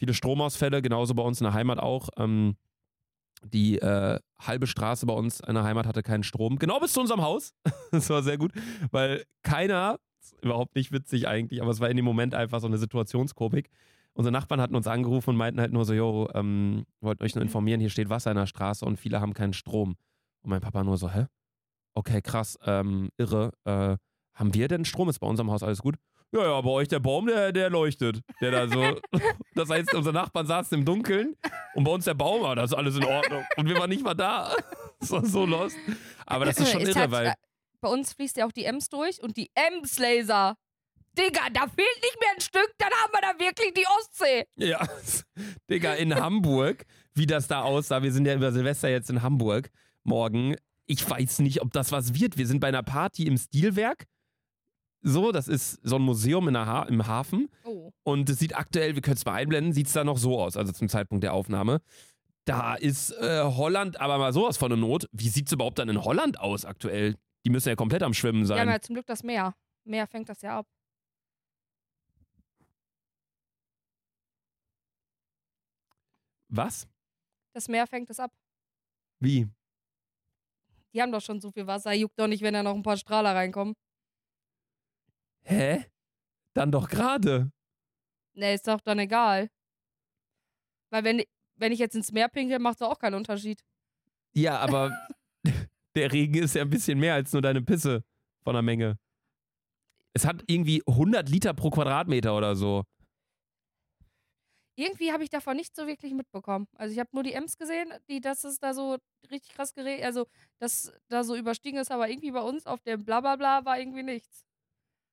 Viele 0.00 0.14
Stromausfälle, 0.14 0.80
genauso 0.80 1.14
bei 1.14 1.22
uns 1.22 1.42
in 1.42 1.44
der 1.44 1.52
Heimat 1.52 1.78
auch. 1.78 2.08
Ähm, 2.16 2.56
die 3.44 3.78
äh, 3.78 4.18
halbe 4.40 4.66
Straße 4.66 5.04
bei 5.04 5.12
uns 5.12 5.40
in 5.40 5.52
der 5.52 5.62
Heimat 5.62 5.86
hatte 5.86 6.02
keinen 6.02 6.22
Strom. 6.22 6.58
Genau 6.58 6.80
bis 6.80 6.94
zu 6.94 7.00
unserem 7.00 7.20
Haus. 7.20 7.52
das 7.90 8.08
war 8.08 8.22
sehr 8.22 8.38
gut, 8.38 8.52
weil 8.92 9.24
keiner, 9.42 9.98
überhaupt 10.40 10.74
nicht 10.74 10.90
witzig 10.90 11.28
eigentlich, 11.28 11.60
aber 11.60 11.70
es 11.70 11.80
war 11.80 11.90
in 11.90 11.96
dem 11.96 12.06
Moment 12.06 12.34
einfach 12.34 12.60
so 12.60 12.66
eine 12.66 12.78
Situationskomik. 12.78 13.68
Unsere 14.14 14.32
Nachbarn 14.32 14.62
hatten 14.62 14.74
uns 14.74 14.86
angerufen 14.86 15.30
und 15.30 15.36
meinten 15.36 15.60
halt 15.60 15.72
nur 15.72 15.84
so, 15.84 15.92
yo, 15.92 16.30
ähm, 16.32 16.86
wollten 17.02 17.22
euch 17.22 17.34
nur 17.34 17.42
informieren, 17.42 17.78
hier 17.80 17.90
steht 17.90 18.08
Wasser 18.08 18.30
in 18.30 18.38
der 18.38 18.46
Straße 18.46 18.86
und 18.86 18.98
viele 18.98 19.20
haben 19.20 19.34
keinen 19.34 19.52
Strom. 19.52 19.96
Und 20.40 20.48
mein 20.48 20.62
Papa 20.62 20.82
nur 20.82 20.96
so, 20.96 21.10
hä? 21.10 21.26
Okay, 21.92 22.22
krass, 22.22 22.58
ähm, 22.64 23.10
irre. 23.18 23.52
Äh, 23.64 23.98
haben 24.32 24.54
wir 24.54 24.68
denn 24.68 24.86
Strom? 24.86 25.10
Ist 25.10 25.18
bei 25.18 25.26
unserem 25.26 25.50
Haus 25.50 25.62
alles 25.62 25.82
gut? 25.82 25.96
Ja, 26.32 26.42
ja, 26.44 26.60
bei 26.60 26.70
euch 26.70 26.88
der 26.88 27.00
Baum, 27.00 27.26
der, 27.26 27.50
der 27.52 27.70
leuchtet. 27.70 28.20
Der 28.40 28.50
da 28.52 28.68
so. 28.68 29.00
das 29.54 29.68
heißt, 29.68 29.92
unsere 29.94 30.14
Nachbarn 30.14 30.46
saßen 30.46 30.78
im 30.78 30.84
Dunkeln 30.84 31.36
und 31.74 31.84
bei 31.84 31.90
uns 31.90 32.04
der 32.04 32.14
Baum, 32.14 32.44
aber 32.44 32.54
das 32.56 32.70
ist 32.70 32.76
alles 32.76 32.96
in 32.96 33.04
Ordnung. 33.04 33.44
Und 33.56 33.68
wir 33.68 33.76
waren 33.76 33.90
nicht 33.90 34.04
mal 34.04 34.14
da. 34.14 34.54
Das 35.00 35.12
war 35.12 35.24
so 35.24 35.46
lost. 35.46 35.78
Aber 36.26 36.44
das 36.44 36.58
ist 36.58 36.72
schon 36.72 36.82
irre, 36.82 37.00
halt, 37.00 37.10
weil. 37.10 37.26
äh, 37.28 37.34
Bei 37.80 37.88
uns 37.88 38.12
fließt 38.12 38.36
ja 38.36 38.44
auch 38.46 38.52
die 38.52 38.66
Ems 38.66 38.90
durch 38.90 39.22
und 39.22 39.38
die 39.38 39.50
Ems-Laser. 39.54 40.56
Digga, 41.18 41.40
da 41.54 41.60
fehlt 41.62 42.02
nicht 42.02 42.18
mehr 42.20 42.28
ein 42.34 42.40
Stück, 42.42 42.70
dann 42.76 42.90
haben 42.90 43.10
wir 43.10 43.20
da 43.22 43.42
wirklich 43.42 43.72
die 43.72 43.86
Ostsee. 43.98 44.44
Ja, 44.56 44.86
Digga, 45.70 45.94
in 45.94 46.14
Hamburg, 46.14 46.84
wie 47.14 47.24
das 47.24 47.48
da 47.48 47.62
aussah. 47.62 48.02
Wir 48.02 48.12
sind 48.12 48.26
ja 48.26 48.34
über 48.34 48.52
Silvester 48.52 48.90
jetzt 48.90 49.08
in 49.08 49.22
Hamburg 49.22 49.70
morgen. 50.04 50.54
Ich 50.86 51.08
weiß 51.08 51.38
nicht, 51.38 51.62
ob 51.62 51.72
das 51.72 51.90
was 51.90 52.12
wird. 52.20 52.36
Wir 52.36 52.46
sind 52.46 52.60
bei 52.60 52.68
einer 52.68 52.82
Party 52.82 53.26
im 53.26 53.38
Stilwerk. 53.38 54.04
So, 55.02 55.32
das 55.32 55.48
ist 55.48 55.80
so 55.82 55.96
ein 55.96 56.02
Museum 56.02 56.46
in 56.48 56.54
der 56.54 56.66
ha 56.66 56.82
im 56.82 57.06
Hafen. 57.06 57.48
Oh. 57.64 57.90
Und 58.02 58.28
es 58.28 58.38
sieht 58.38 58.56
aktuell, 58.56 58.94
wir 58.94 59.02
können 59.02 59.16
es 59.16 59.24
mal 59.24 59.34
einblenden, 59.34 59.72
sieht 59.72 59.86
es 59.86 59.94
da 59.94 60.04
noch 60.04 60.18
so 60.18 60.40
aus, 60.40 60.56
also 60.56 60.72
zum 60.72 60.88
Zeitpunkt 60.88 61.24
der 61.24 61.32
Aufnahme. 61.32 61.80
Da 62.44 62.74
ist 62.74 63.12
äh, 63.12 63.42
Holland 63.44 64.00
aber 64.00 64.18
mal 64.18 64.32
sowas 64.32 64.56
von 64.56 64.70
der 64.70 64.78
Not. 64.78 65.08
Wie 65.12 65.28
sieht 65.28 65.46
es 65.46 65.52
überhaupt 65.52 65.78
dann 65.78 65.88
in 65.88 66.02
Holland 66.04 66.38
aus 66.38 66.64
aktuell? 66.64 67.16
Die 67.44 67.50
müssen 67.50 67.68
ja 67.68 67.76
komplett 67.76 68.02
am 68.02 68.12
Schwimmen 68.12 68.44
Die 68.44 68.50
haben 68.52 68.58
sein. 68.58 68.68
ja 68.68 68.80
zum 68.80 68.94
Glück 68.94 69.06
das 69.06 69.22
Meer. 69.22 69.54
Meer 69.84 70.06
fängt 70.06 70.28
das 70.28 70.42
ja 70.42 70.58
ab. 70.58 70.66
Was? 76.48 76.88
Das 77.54 77.68
Meer 77.68 77.86
fängt 77.86 78.10
es 78.10 78.18
ab. 78.18 78.32
Wie? 79.20 79.48
Die 80.92 81.00
haben 81.00 81.12
doch 81.12 81.20
schon 81.20 81.40
so 81.40 81.50
viel 81.50 81.66
Wasser. 81.66 81.92
Juckt 81.92 82.18
doch 82.18 82.26
nicht, 82.26 82.42
wenn 82.42 82.54
da 82.54 82.62
noch 82.62 82.74
ein 82.74 82.82
paar 82.82 82.96
Strahler 82.96 83.34
reinkommen. 83.34 83.74
Hä? 85.42 85.84
Dann 86.54 86.72
doch 86.72 86.88
gerade. 86.88 87.52
Nee, 88.34 88.54
ist 88.54 88.66
doch 88.66 88.80
dann 88.80 88.98
egal. 88.98 89.50
Weil 90.90 91.04
wenn, 91.04 91.22
wenn 91.56 91.72
ich 91.72 91.78
jetzt 91.78 91.94
ins 91.94 92.12
Meer 92.12 92.28
pinkel, 92.28 92.58
macht 92.58 92.76
es 92.76 92.82
auch 92.82 92.98
keinen 92.98 93.14
Unterschied. 93.14 93.64
Ja, 94.32 94.58
aber 94.58 94.96
der 95.94 96.12
Regen 96.12 96.42
ist 96.42 96.54
ja 96.54 96.62
ein 96.62 96.70
bisschen 96.70 96.98
mehr 96.98 97.14
als 97.14 97.32
nur 97.32 97.42
deine 97.42 97.62
Pisse 97.62 98.04
von 98.42 98.54
der 98.54 98.62
Menge. 98.62 98.98
Es 100.12 100.26
hat 100.26 100.42
irgendwie 100.46 100.82
100 100.86 101.28
Liter 101.28 101.54
pro 101.54 101.70
Quadratmeter 101.70 102.36
oder 102.36 102.56
so. 102.56 102.84
Irgendwie 104.76 105.12
habe 105.12 105.22
ich 105.22 105.30
davon 105.30 105.56
nicht 105.56 105.76
so 105.76 105.86
wirklich 105.86 106.14
mitbekommen. 106.14 106.66
Also 106.74 106.92
ich 106.92 106.98
habe 106.98 107.10
nur 107.12 107.22
die 107.22 107.34
Ems 107.34 107.58
gesehen, 107.58 107.92
die, 108.08 108.20
dass 108.20 108.44
es 108.44 108.58
da 108.58 108.72
so 108.72 108.96
richtig 109.30 109.54
krass 109.54 109.74
geregnet, 109.74 110.06
also 110.06 110.26
dass 110.58 110.92
da 111.08 111.22
so 111.22 111.36
überstiegen 111.36 111.78
ist, 111.78 111.90
aber 111.90 112.08
irgendwie 112.08 112.30
bei 112.30 112.40
uns 112.40 112.66
auf 112.66 112.80
dem 112.82 113.04
Blablabla 113.04 113.64
war 113.64 113.78
irgendwie 113.78 114.02
nichts. 114.02 114.46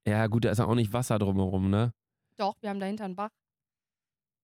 Ja, 0.07 0.27
gut, 0.27 0.45
da 0.45 0.51
ist 0.51 0.57
ja 0.59 0.65
auch 0.65 0.75
nicht 0.75 0.93
Wasser 0.93 1.19
drumherum, 1.19 1.69
ne? 1.69 1.91
Doch, 2.37 2.55
wir 2.61 2.69
haben 2.69 2.79
dahinter 2.79 3.05
einen 3.05 3.15
Bach. 3.15 3.29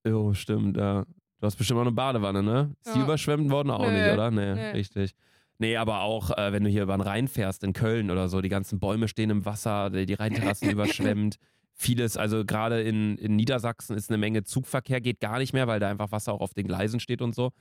Jo, 0.06 0.34
stimmt, 0.34 0.78
ja. 0.78 1.06
Du 1.40 1.46
hast 1.46 1.56
bestimmt 1.56 1.78
auch 1.80 1.84
eine 1.84 1.92
Badewanne, 1.92 2.44
ne? 2.44 2.76
Ist 2.84 2.96
die 2.96 3.00
Ja. 3.00 3.06
überschwemmt 3.06 3.50
worden? 3.50 3.70
Auch 3.72 3.86
Nö, 3.90 3.92
nicht, 3.92 4.12
oder? 4.12 4.32
Nee, 4.32 4.54
nee. 4.56 4.72
richtig. 4.72 5.14
Nee, 5.60 5.78
aber 5.78 6.02
auch, 6.02 6.32
äh, 6.32 6.52
wenn 6.52 6.64
du 6.64 6.70
hier 6.70 6.84
über 6.84 6.98
den 6.98 7.02
Rhein 7.02 7.28
fährst, 7.28 7.64
in 7.64 7.74
Köln 7.74 8.12
oder 8.12 8.28
so, 8.28 8.42
die 8.42 8.50
ganzen 8.50 8.80
Bäume 8.80 9.08
stehen 9.08 9.30
im 9.30 9.46
Wasser, 9.46 9.90
die 9.90 10.06
die 10.06 10.16
Rheinterrassen 10.16 10.70
überschwemmt. 10.72 11.38
Vieles, 11.76 12.18
also 12.18 12.44
gerade 12.46 12.82
in, 12.82 13.18
in 13.18 13.36
Niedersachsen 13.36 13.96
ist 13.96 14.10
eine 14.10 14.18
Menge 14.18 14.44
Zugverkehr, 14.44 15.00
geht 15.02 15.20
gar 15.20 15.40
nicht 15.40 15.54
mehr, 15.54 15.68
weil 15.68 15.80
da 15.80 15.90
einfach 15.90 16.12
Wasser 16.12 16.34
auch 16.34 16.42
auf 16.42 16.54
den 16.54 16.68
Gleisen 16.68 17.00
steht 17.00 17.22
und 17.22 17.34
so. 17.34 17.52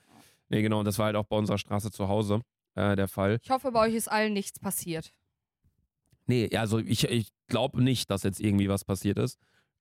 Nee, 0.48 0.62
genau, 0.62 0.80
und 0.80 0.84
das 0.84 0.98
war 0.98 1.06
halt 1.06 1.16
auch 1.16 1.24
bei 1.24 1.36
unserer 1.36 1.58
Straße 1.58 1.90
zu 1.90 2.08
Hause 2.08 2.40
äh, 2.74 2.94
der 2.96 3.08
Fall. 3.08 3.38
Ich 3.42 3.50
hoffe, 3.50 3.70
bei 3.72 3.80
euch 3.88 3.94
ist 3.94 4.08
allen 4.10 4.32
nichts 4.32 4.58
passiert. 4.58 5.12
Nee, 6.32 6.56
also 6.56 6.78
ich, 6.78 7.04
ich 7.04 7.28
glaube 7.48 7.82
nicht, 7.82 8.10
dass 8.10 8.22
jetzt 8.22 8.40
irgendwie 8.40 8.70
was 8.70 8.84
passiert 8.84 9.18
ist 9.18 9.38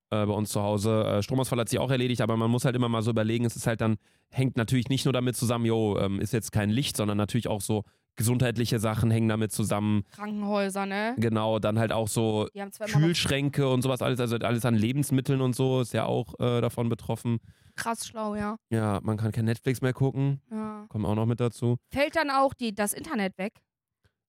äh, 0.09 0.25
bei 0.25 0.33
uns 0.33 0.49
zu 0.49 0.61
Hause. 0.61 1.05
Äh, 1.05 1.23
Stromausfall 1.23 1.59
hat 1.59 1.69
sich 1.69 1.79
auch 1.79 1.89
erledigt, 1.89 2.19
aber 2.19 2.35
man 2.35 2.51
muss 2.51 2.65
halt 2.65 2.75
immer 2.75 2.89
mal 2.89 3.01
so 3.01 3.11
überlegen, 3.11 3.45
es 3.45 3.55
ist 3.55 3.67
halt 3.67 3.79
dann, 3.79 3.95
hängt 4.29 4.57
natürlich 4.57 4.89
nicht 4.89 5.05
nur 5.05 5.13
damit 5.13 5.37
zusammen, 5.37 5.65
jo, 5.65 5.97
ähm, 5.97 6.19
ist 6.19 6.33
jetzt 6.33 6.51
kein 6.51 6.69
Licht, 6.69 6.97
sondern 6.97 7.17
natürlich 7.17 7.47
auch 7.47 7.61
so 7.61 7.83
gesundheitliche 8.17 8.79
Sachen 8.79 9.09
hängen 9.11 9.29
damit 9.29 9.53
zusammen. 9.53 10.03
Krankenhäuser, 10.11 10.85
ne? 10.85 11.15
Genau, 11.17 11.59
dann 11.59 11.79
halt 11.79 11.93
auch 11.93 12.09
so 12.09 12.49
Kühlschränke 12.91 13.69
und 13.69 13.81
sowas, 13.81 14.01
alles, 14.01 14.19
also 14.19 14.35
alles 14.35 14.65
an 14.65 14.75
Lebensmitteln 14.75 15.39
und 15.39 15.55
so 15.55 15.79
ist 15.79 15.93
ja 15.93 16.05
auch 16.05 16.37
äh, 16.41 16.59
davon 16.59 16.89
betroffen. 16.89 17.39
krass 17.77 18.05
schlau, 18.05 18.35
ja. 18.35 18.57
Ja, 18.69 18.99
man 19.03 19.15
kann 19.15 19.31
kein 19.31 19.45
Netflix 19.45 19.81
mehr 19.81 19.93
gucken, 19.93 20.41
ja. 20.51 20.85
kommt 20.89 21.05
auch 21.05 21.15
noch 21.15 21.25
mit 21.25 21.39
dazu. 21.39 21.77
Fällt 21.89 22.17
dann 22.17 22.29
auch 22.29 22.53
die, 22.53 22.75
das 22.75 22.91
Internet 22.91 23.37
weg? 23.37 23.53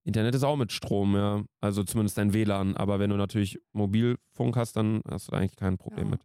Internet 0.05 0.34
ist 0.34 0.42
auch 0.42 0.57
mit 0.57 0.72
Strom, 0.72 1.14
ja. 1.14 1.42
Also 1.61 1.84
zumindest 1.84 2.18
dein 2.18 2.32
WLAN. 2.32 2.76
Aber 2.76 2.98
wenn 2.98 3.11
du 3.11 3.16
natürlich 3.16 3.59
Mobilfunk 3.72 4.57
hast, 4.57 4.76
dann 4.76 5.00
hast 5.09 5.28
du 5.28 5.32
da 5.32 5.38
eigentlich 5.38 5.57
kein 5.57 5.78
Problem 5.78 6.07
Ja. 6.07 6.11
mit. 6.12 6.20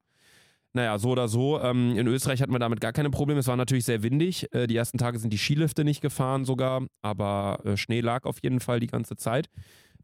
Naja, 0.74 1.00
so 1.00 1.10
oder 1.12 1.28
so. 1.28 1.60
Ähm, 1.62 1.98
in 1.98 2.06
Österreich 2.08 2.42
hatten 2.42 2.52
wir 2.52 2.60
damit 2.60 2.82
gar 2.82 2.92
keine 2.94 3.10
Probleme. 3.10 3.40
Es 3.40 3.48
war 3.48 3.56
natürlich 3.56 3.86
sehr 3.86 4.04
windig. 4.04 4.54
Äh, 4.54 4.68
die 4.68 4.76
ersten 4.76 4.98
Tage 4.98 5.18
sind 5.18 5.32
die 5.34 5.38
Skilifte 5.38 5.84
nicht 5.84 6.02
gefahren 6.02 6.46
sogar. 6.46 6.86
Aber 7.02 7.60
äh, 7.66 7.78
Schnee 7.78 8.02
lag 8.02 8.26
auf 8.26 8.38
jeden 8.44 8.60
Fall 8.60 8.80
die 8.80 8.88
ganze 8.88 9.16
Zeit. 9.16 9.48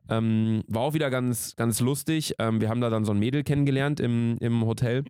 Ähm, 0.09 0.63
war 0.67 0.82
auch 0.82 0.93
wieder 0.93 1.09
ganz, 1.09 1.55
ganz 1.55 1.80
lustig. 1.80 2.36
Ähm, 2.39 2.59
wir 2.59 2.69
haben 2.69 2.82
da 2.82 2.89
dann 2.89 3.05
so 3.05 3.11
ein 3.11 3.19
Mädel 3.19 3.43
kennengelernt 3.43 3.99
im, 3.99 4.38
im 4.39 4.65
Hotel. 4.65 5.03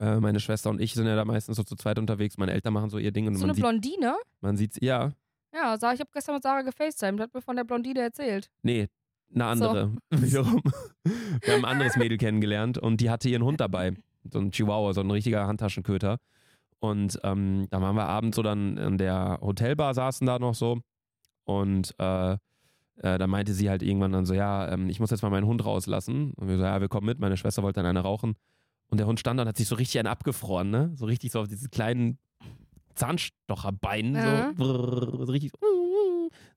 Äh, 0.00 0.20
meine 0.20 0.40
Schwester 0.40 0.70
und 0.70 0.80
ich 0.80 0.94
sind 0.94 1.06
ja 1.06 1.14
da 1.16 1.24
meistens 1.24 1.56
so 1.56 1.62
zu 1.62 1.76
zweit 1.76 1.98
unterwegs. 1.98 2.36
Meine 2.38 2.52
Eltern 2.52 2.72
machen 2.72 2.90
so 2.90 2.98
ihr 2.98 3.12
Ding. 3.12 3.26
Und 3.28 3.36
So 3.36 3.44
eine 3.44 3.48
man, 3.52 3.56
sieht, 3.56 3.62
Blondine? 3.62 4.14
man 4.40 4.56
sieht's, 4.56 4.78
ja, 4.80 5.12
Ja, 5.54 5.76
Sarah, 5.78 5.94
ich 5.94 6.00
habe 6.00 6.10
gestern 6.12 6.34
mit 6.36 6.42
Sarah 6.42 6.62
gefacetimed, 6.62 7.20
hat 7.20 7.34
mir 7.34 7.42
von 7.42 7.56
der 7.56 7.64
Blondine 7.64 8.00
erzählt. 8.00 8.50
Nee, 8.62 8.88
eine 9.34 9.56
So. 9.56 9.68
andere. 9.68 9.92
Wiederum. 10.10 10.62
Wir 11.42 11.54
haben 11.54 11.64
ein 11.64 11.70
anderes 11.70 11.96
Mädel 11.96 12.18
kennengelernt 12.18 12.78
und 12.78 13.00
die 13.00 13.10
hatte 13.10 13.28
ihren 13.28 13.42
Hund 13.44 13.60
dabei. 13.60 13.94
So 14.30 14.38
ein 14.38 14.50
Chihuahua, 14.52 14.94
so 14.94 15.00
ein 15.00 15.10
richtiger 15.10 15.46
Handtaschenköter. 15.46 16.18
Und 16.78 17.20
ähm, 17.22 17.66
da 17.70 17.80
waren 17.80 17.94
wir 17.96 18.06
abends 18.06 18.36
so 18.36 18.42
dann 18.42 18.76
in 18.76 18.98
der 18.98 19.38
Hotelbar, 19.40 19.94
saßen 19.94 20.26
da 20.26 20.38
noch 20.38 20.54
so. 20.54 20.80
Und 21.44 21.94
äh, 21.98 22.32
äh, 22.32 23.18
da 23.18 23.26
meinte 23.26 23.52
sie 23.52 23.68
halt 23.68 23.82
irgendwann 23.82 24.12
dann 24.12 24.26
so: 24.26 24.34
Ja, 24.34 24.68
ähm, 24.72 24.88
ich 24.88 25.00
muss 25.00 25.10
jetzt 25.10 25.22
mal 25.22 25.30
meinen 25.30 25.46
Hund 25.46 25.64
rauslassen. 25.64 26.32
Und 26.34 26.48
wir 26.48 26.56
so: 26.56 26.64
Ja, 26.64 26.80
wir 26.80 26.88
kommen 26.88 27.06
mit. 27.06 27.18
Meine 27.18 27.36
Schwester 27.36 27.62
wollte 27.62 27.80
dann 27.80 27.86
eine 27.86 28.00
rauchen. 28.00 28.34
Und 28.88 28.98
der 28.98 29.06
Hund 29.06 29.20
stand 29.20 29.38
da 29.38 29.42
und 29.42 29.48
hat 29.48 29.56
sich 29.56 29.68
so 29.68 29.74
richtig 29.76 29.98
einen 29.98 30.08
abgefroren, 30.08 30.70
ne? 30.70 30.92
So 30.96 31.06
richtig 31.06 31.30
so 31.32 31.40
auf 31.40 31.48
diese 31.48 31.68
kleinen 31.68 32.18
Zahnstocherbeinen. 32.94 34.14
Ja. 34.14 34.48
So, 34.48 34.54
brrr, 34.54 35.26
so 35.26 35.32
richtig. 35.32 35.52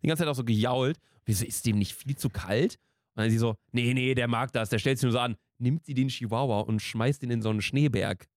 Die 0.01 0.07
ganze 0.07 0.23
Zeit 0.23 0.29
auch 0.29 0.36
so 0.36 0.43
gejault. 0.43 0.97
Wieso 1.25 1.45
ist 1.45 1.65
dem 1.65 1.77
nicht 1.79 1.93
viel 1.93 2.15
zu 2.15 2.29
kalt? 2.29 2.77
Und 3.15 3.23
dann 3.23 3.29
sie 3.29 3.38
so, 3.38 3.55
nee, 3.71 3.93
nee, 3.93 4.13
der 4.13 4.27
mag 4.27 4.51
das, 4.51 4.69
der 4.69 4.79
stellt 4.79 4.97
sich 4.97 5.03
nur 5.03 5.13
so 5.13 5.19
an, 5.19 5.38
nimmt 5.57 5.86
sie 5.86 5.93
den 5.93 6.09
Chihuahua 6.09 6.59
und 6.61 6.81
schmeißt 6.81 7.23
ihn 7.23 7.31
in 7.31 7.41
so 7.41 7.49
einen 7.49 7.61
Schneeberg. 7.61 8.27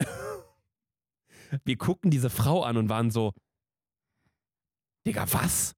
Wir 1.64 1.76
gucken 1.76 2.10
diese 2.10 2.30
Frau 2.30 2.62
an 2.62 2.78
und 2.78 2.88
waren 2.88 3.10
so, 3.10 3.32
Digga, 5.06 5.30
was? 5.32 5.74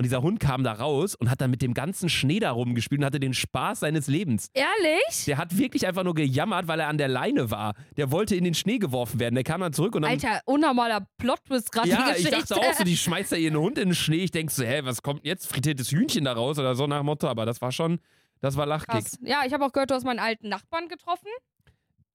Und 0.00 0.04
dieser 0.04 0.22
Hund 0.22 0.40
kam 0.40 0.64
da 0.64 0.72
raus 0.72 1.14
und 1.14 1.28
hat 1.28 1.42
dann 1.42 1.50
mit 1.50 1.60
dem 1.60 1.74
ganzen 1.74 2.08
Schnee 2.08 2.40
da 2.40 2.52
rumgespielt 2.52 3.02
und 3.02 3.04
hatte 3.04 3.20
den 3.20 3.34
Spaß 3.34 3.80
seines 3.80 4.06
Lebens. 4.06 4.48
Ehrlich? 4.54 5.26
Der 5.26 5.36
hat 5.36 5.58
wirklich 5.58 5.86
einfach 5.86 6.04
nur 6.04 6.14
gejammert, 6.14 6.68
weil 6.68 6.80
er 6.80 6.88
an 6.88 6.96
der 6.96 7.08
Leine 7.08 7.50
war. 7.50 7.74
Der 7.98 8.10
wollte 8.10 8.34
in 8.34 8.44
den 8.44 8.54
Schnee 8.54 8.78
geworfen 8.78 9.20
werden. 9.20 9.34
Der 9.34 9.44
kam 9.44 9.60
dann 9.60 9.74
zurück 9.74 9.94
und 9.96 10.00
dann. 10.00 10.12
Alter, 10.12 10.40
unnormaler 10.46 11.06
Plot-Twist 11.18 11.70
gerade 11.70 11.90
Ja, 11.90 12.14
ich 12.16 12.26
dachte 12.30 12.56
auch 12.56 12.72
so, 12.72 12.82
die 12.84 12.96
schmeißt 12.96 13.32
da 13.32 13.36
ihren 13.36 13.58
Hund 13.58 13.76
in 13.76 13.90
den 13.90 13.94
Schnee. 13.94 14.24
Ich 14.24 14.30
denk 14.30 14.50
so, 14.50 14.64
hä, 14.64 14.80
was 14.84 15.02
kommt 15.02 15.26
jetzt? 15.26 15.46
Frittiertes 15.46 15.90
Hühnchen 15.92 16.24
da 16.24 16.32
raus 16.32 16.58
oder 16.58 16.74
so 16.74 16.86
nach 16.86 17.02
Motto. 17.02 17.28
Aber 17.28 17.44
das 17.44 17.60
war 17.60 17.70
schon, 17.70 18.00
das 18.40 18.56
war 18.56 18.64
Lachkick. 18.64 19.04
Ja, 19.20 19.42
ich 19.46 19.52
habe 19.52 19.66
auch 19.66 19.72
gehört, 19.72 19.90
du 19.90 19.94
hast 19.96 20.04
meinen 20.04 20.18
alten 20.18 20.48
Nachbarn 20.48 20.88
getroffen. 20.88 21.28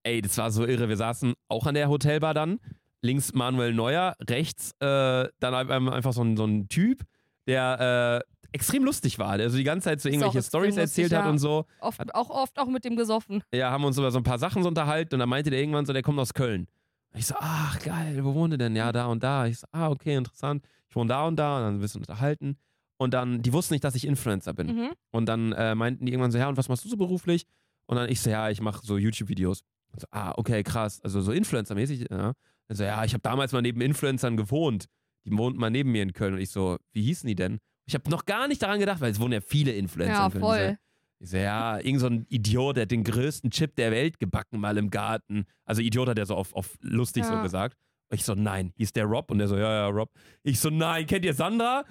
Ey, 0.01 0.23
das 0.23 0.35
war 0.39 0.49
so 0.49 0.65
irre. 0.65 0.89
Wir 0.89 0.97
saßen 0.97 1.35
auch 1.49 1.67
an 1.67 1.75
der 1.75 1.87
Hotelbar 1.87 2.33
dann. 2.33 2.59
Links 3.03 3.31
Manuel 3.35 3.75
Neuer, 3.75 4.15
rechts 4.27 4.71
äh, 4.79 5.27
dann 5.39 5.53
ein- 5.53 5.89
einfach 5.89 6.13
so 6.13 6.23
ein, 6.23 6.35
so 6.35 6.45
ein 6.45 6.67
Typ, 6.67 7.03
der 7.47 8.23
äh, 8.23 8.35
extrem 8.51 8.83
lustig 8.83 9.19
war. 9.19 9.37
Der 9.37 9.49
so 9.49 9.57
die 9.57 9.63
ganze 9.63 9.85
Zeit 9.85 10.01
so 10.01 10.09
irgendwelche 10.09 10.41
Stories 10.41 10.77
erzählt 10.77 11.11
lustig, 11.11 11.17
hat 11.17 11.25
ja. 11.25 11.29
und 11.29 11.39
so. 11.39 11.65
Oft, 11.79 12.15
auch 12.15 12.29
oft 12.29 12.57
auch 12.57 12.67
mit 12.67 12.85
dem 12.85 12.95
gesoffen. 12.95 13.43
Ja, 13.53 13.71
haben 13.71 13.83
uns 13.83 13.97
über 13.97 14.11
so 14.11 14.17
ein 14.17 14.23
paar 14.23 14.39
Sachen 14.39 14.63
so 14.63 14.69
unterhalten 14.69 15.15
und 15.15 15.19
dann 15.19 15.29
meinte 15.29 15.49
der 15.49 15.59
irgendwann 15.59 15.85
so, 15.85 15.93
der 15.93 16.01
kommt 16.01 16.19
aus 16.19 16.33
Köln. 16.33 16.67
Ich 17.15 17.27
so, 17.27 17.35
ach 17.37 17.79
geil, 17.79 18.23
wo 18.23 18.33
wohnt 18.33 18.53
ihr 18.53 18.57
denn? 18.57 18.75
Ja, 18.75 18.91
da 18.91 19.05
und 19.07 19.23
da. 19.23 19.45
Ich 19.45 19.59
so, 19.59 19.67
ah, 19.71 19.89
okay, 19.89 20.15
interessant. 20.15 20.65
Ich 20.89 20.95
wohne 20.95 21.09
da 21.09 21.25
und 21.25 21.37
da 21.37 21.57
und 21.57 21.63
dann 21.63 21.75
ein 21.75 21.79
bisschen 21.79 22.01
unterhalten. 22.01 22.57
Und 22.97 23.13
dann, 23.13 23.41
die 23.41 23.53
wussten 23.53 23.73
nicht, 23.73 23.83
dass 23.83 23.95
ich 23.95 24.05
Influencer 24.05 24.53
bin. 24.53 24.67
Mhm. 24.67 24.89
Und 25.11 25.27
dann 25.27 25.51
äh, 25.53 25.75
meinten 25.75 26.05
die 26.05 26.11
irgendwann 26.11 26.31
so, 26.31 26.37
ja, 26.37 26.47
und 26.47 26.57
was 26.57 26.69
machst 26.69 26.85
du 26.85 26.89
so 26.89 26.97
beruflich? 26.97 27.45
Und 27.87 27.97
dann 27.97 28.09
ich 28.09 28.21
so, 28.21 28.29
ja, 28.29 28.49
ich 28.49 28.61
mache 28.61 28.85
so 28.85 28.97
YouTube-Videos. 28.97 29.61
Und 29.91 30.01
So, 30.01 30.07
ah, 30.11 30.33
okay, 30.37 30.63
krass. 30.63 31.01
Also 31.03 31.21
so 31.21 31.31
Influencer-mäßig, 31.31 32.07
ja. 32.09 32.33
Also 32.67 32.83
ja, 32.83 33.03
ich 33.03 33.13
habe 33.13 33.21
damals 33.21 33.51
mal 33.51 33.61
neben 33.61 33.81
Influencern 33.81 34.37
gewohnt. 34.37 34.85
Die 35.25 35.35
wohnten 35.37 35.59
mal 35.59 35.69
neben 35.69 35.91
mir 35.91 36.03
in 36.03 36.13
Köln. 36.13 36.33
Und 36.35 36.39
ich 36.39 36.49
so, 36.51 36.77
wie 36.93 37.01
hießen 37.03 37.27
die 37.27 37.35
denn? 37.35 37.59
Ich 37.87 37.93
habe 37.93 38.09
noch 38.09 38.25
gar 38.25 38.47
nicht 38.47 38.61
daran 38.61 38.79
gedacht, 38.79 39.01
weil 39.01 39.11
es 39.11 39.19
wohnen 39.19 39.33
ja 39.33 39.41
viele 39.41 39.71
Influencer 39.73 40.13
Ja, 40.13 40.25
in 40.27 40.31
Köln. 40.31 40.41
voll. 40.43 40.77
Ich 41.19 41.29
so, 41.29 41.37
ja, 41.37 41.79
irgend 41.79 42.01
so 42.01 42.07
ein 42.07 42.25
Idiot, 42.29 42.75
der 42.77 42.83
hat 42.83 42.91
den 42.91 43.03
größten 43.03 43.49
Chip 43.51 43.75
der 43.75 43.91
Welt 43.91 44.19
gebacken 44.19 44.59
mal 44.59 44.77
im 44.77 44.89
Garten. 44.89 45.45
Also 45.65 45.81
Idiot 45.81 46.09
hat 46.09 46.19
er 46.19 46.25
so 46.25 46.35
auf, 46.35 46.53
auf 46.53 46.77
lustig 46.81 47.25
so 47.25 47.33
Ja. 47.33 47.41
gesagt. 47.41 47.77
Und 48.11 48.17
ich 48.19 48.23
so, 48.25 48.35
nein, 48.35 48.71
hieß 48.75 48.93
der 48.93 49.05
Rob? 49.05 49.31
Und 49.31 49.39
der 49.39 49.47
so, 49.47 49.57
ja, 49.57 49.71
ja, 49.71 49.87
Rob. 49.87 50.11
Ich 50.43 50.59
so, 50.59 50.69
nein, 50.69 51.07
kennt 51.07 51.25
ihr 51.25 51.33
Sandra? 51.33 51.85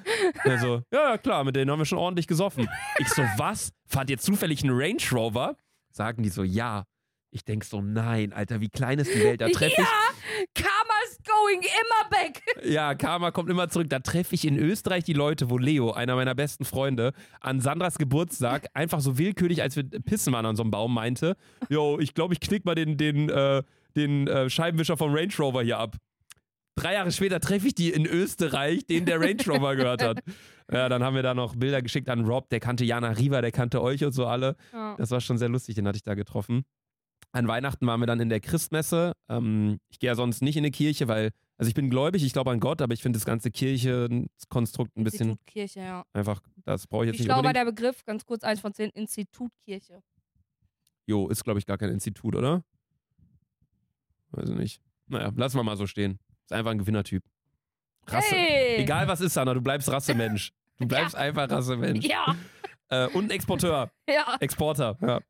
Und 0.45 0.51
er 0.51 0.59
so, 0.59 0.82
ja, 0.93 1.11
ja, 1.11 1.18
klar, 1.18 1.43
mit 1.43 1.57
denen 1.57 1.70
haben 1.70 1.80
wir 1.80 1.87
schon 1.87 1.99
ordentlich 1.99 2.26
gesoffen. 2.28 2.68
Ich 2.99 3.09
so, 3.09 3.22
was? 3.37 3.72
Fahrt 3.87 4.11
ihr 4.11 4.18
zufällig 4.18 4.62
einen 4.62 4.76
Range 4.78 5.03
Rover? 5.11 5.57
Sagen 5.91 6.22
die 6.22 6.28
so, 6.28 6.45
ja. 6.45 6.85
Ich 7.30 7.45
denk 7.45 7.64
so, 7.64 7.80
nein, 7.80 8.32
Alter, 8.32 8.61
wie 8.61 8.68
klein 8.68 9.01
ist 9.01 9.12
die 9.12 9.24
Welt? 9.24 9.41
Da 9.41 9.49
treffe 9.53 9.80
Ja, 9.80 9.89
Karma's 10.55 10.74
going 11.45 11.62
immer 11.62 12.11
back. 12.11 12.42
ja, 12.64 12.95
Karma 12.95 13.30
kommt 13.30 13.51
immer 13.51 13.68
zurück. 13.68 13.88
Da 13.90 14.01
treffe 14.01 14.34
ich 14.34 14.47
in 14.47 14.59
Österreich 14.59 15.05
die 15.05 15.12
Leute, 15.12 15.51
wo 15.51 15.59
Leo, 15.59 15.92
einer 15.92 16.14
meiner 16.14 16.34
besten 16.34 16.64
Freunde, 16.64 17.12
an 17.40 17.61
Sandras 17.61 17.99
Geburtstag 17.99 18.68
einfach 18.74 19.01
so 19.01 19.18
willkürlich, 19.18 19.62
als 19.62 19.76
wir 19.76 19.84
pissen 19.84 20.32
waren 20.32 20.47
an 20.47 20.57
so 20.57 20.62
einem 20.62 20.70
Baum, 20.70 20.95
meinte, 20.95 21.36
yo, 21.68 21.99
ich 21.99 22.14
glaube, 22.14 22.34
ich 22.34 22.40
knick 22.40 22.64
mal 22.64 22.74
den, 22.74 22.97
den, 22.97 23.28
äh, 23.28 23.62
den 23.97 24.26
äh, 24.26 24.51
Scheibenwischer 24.51 24.97
vom 24.97 25.14
Range 25.14 25.32
Rover 25.38 25.62
hier 25.62 25.78
ab. 25.78 25.97
Drei 26.76 26.95
Jahre 26.95 27.12
später 27.12 27.38
treffe 27.38 27.68
ich 27.68 27.74
die 27.76 27.90
in 27.90 28.05
Österreich, 28.05 28.84
den 28.86 29.05
der 29.05 29.20
Range 29.20 29.42
Rover 29.47 29.76
gehört 29.76 30.03
hat. 30.03 30.20
Ja, 30.72 30.88
dann 30.88 31.05
haben 31.05 31.14
wir 31.14 31.22
da 31.22 31.34
noch 31.34 31.55
Bilder 31.55 31.82
geschickt 31.82 32.09
an 32.09 32.24
Rob, 32.24 32.49
der 32.49 32.59
kannte 32.59 32.84
Jana 32.84 33.11
Riva, 33.11 33.42
der 33.42 33.53
kannte 33.53 33.80
euch 33.80 34.03
und 34.03 34.12
so 34.12 34.26
alle. 34.26 34.57
Ja. 34.72 34.97
Das 34.97 35.11
war 35.11 35.20
schon 35.20 35.38
sehr 35.38 35.49
lustig, 35.49 35.76
den 35.76 35.86
hatte 35.86 35.97
ich 35.97 36.03
da 36.03 36.14
getroffen. 36.14 36.64
An 37.33 37.49
Weihnachten 37.49 37.87
waren 37.87 37.99
wir 38.01 38.07
dann 38.07 38.21
in 38.21 38.29
der 38.29 38.41
Christmesse. 38.41 39.12
Ähm, 39.29 39.81
ich 39.91 39.99
gehe 39.99 40.09
ja 40.09 40.15
sonst 40.15 40.41
nicht 40.41 40.57
in 40.57 40.61
eine 40.62 40.71
Kirche, 40.71 41.09
weil, 41.09 41.31
also 41.59 41.69
ich 41.69 41.75
bin 41.75 41.91
gläubig, 41.91 42.25
ich 42.25 42.33
glaube 42.33 42.51
an 42.53 42.61
Gott, 42.61 42.81
aber 42.81 42.95
ich 42.95 43.03
finde 43.03 43.17
das 43.19 43.27
ganze 43.27 43.51
Kirchenkonstrukt 43.51 44.97
ein 44.97 45.03
bisschen 45.05 45.31
Institutkirche, 45.31 45.81
ja. 45.81 46.05
einfach, 46.12 46.41
das 46.65 46.87
brauche 46.87 47.05
ich 47.05 47.09
jetzt 47.09 47.19
Wie 47.19 47.23
nicht 47.25 47.31
war 47.31 47.39
unbedingt. 47.39 47.57
der 47.57 47.65
Begriff? 47.73 48.05
Ganz 48.05 48.25
kurz, 48.25 48.45
eins 48.45 48.61
von 48.61 48.73
zehn, 48.73 48.91
Institutkirche. 48.91 50.01
Jo, 51.07 51.29
ist 51.29 51.43
glaube 51.45 51.59
ich 51.59 51.67
gar 51.67 51.77
kein 51.77 51.91
Institut, 51.91 52.37
oder? 52.37 52.62
Weiß 54.31 54.49
ich 54.49 54.57
nicht. 54.57 54.81
Naja, 55.09 55.33
lassen 55.37 55.57
wir 55.59 55.62
mal 55.65 55.77
so 55.77 55.87
stehen. 55.87 56.19
Ist 56.45 56.53
einfach 56.53 56.71
ein 56.71 56.79
Gewinnertyp. 56.79 57.23
Rasse. 58.07 58.35
Hey! 58.35 58.77
Egal 58.83 59.09
was 59.09 59.21
ist, 59.21 59.37
Anna, 59.39 59.55
du 59.55 59.61
bleibst 59.61 59.91
Rassemensch. 59.91 60.53
Du 60.79 60.87
bleibst 60.87 61.15
einfach 61.17 61.51
Rassemensch. 61.51 62.07
Ja, 62.07 62.35
Äh, 62.91 63.09
und 63.09 63.25
ein 63.25 63.31
Exporteur. 63.31 63.91
ja. 64.09 64.37
Exporter, 64.41 64.99
ja. 65.01 65.21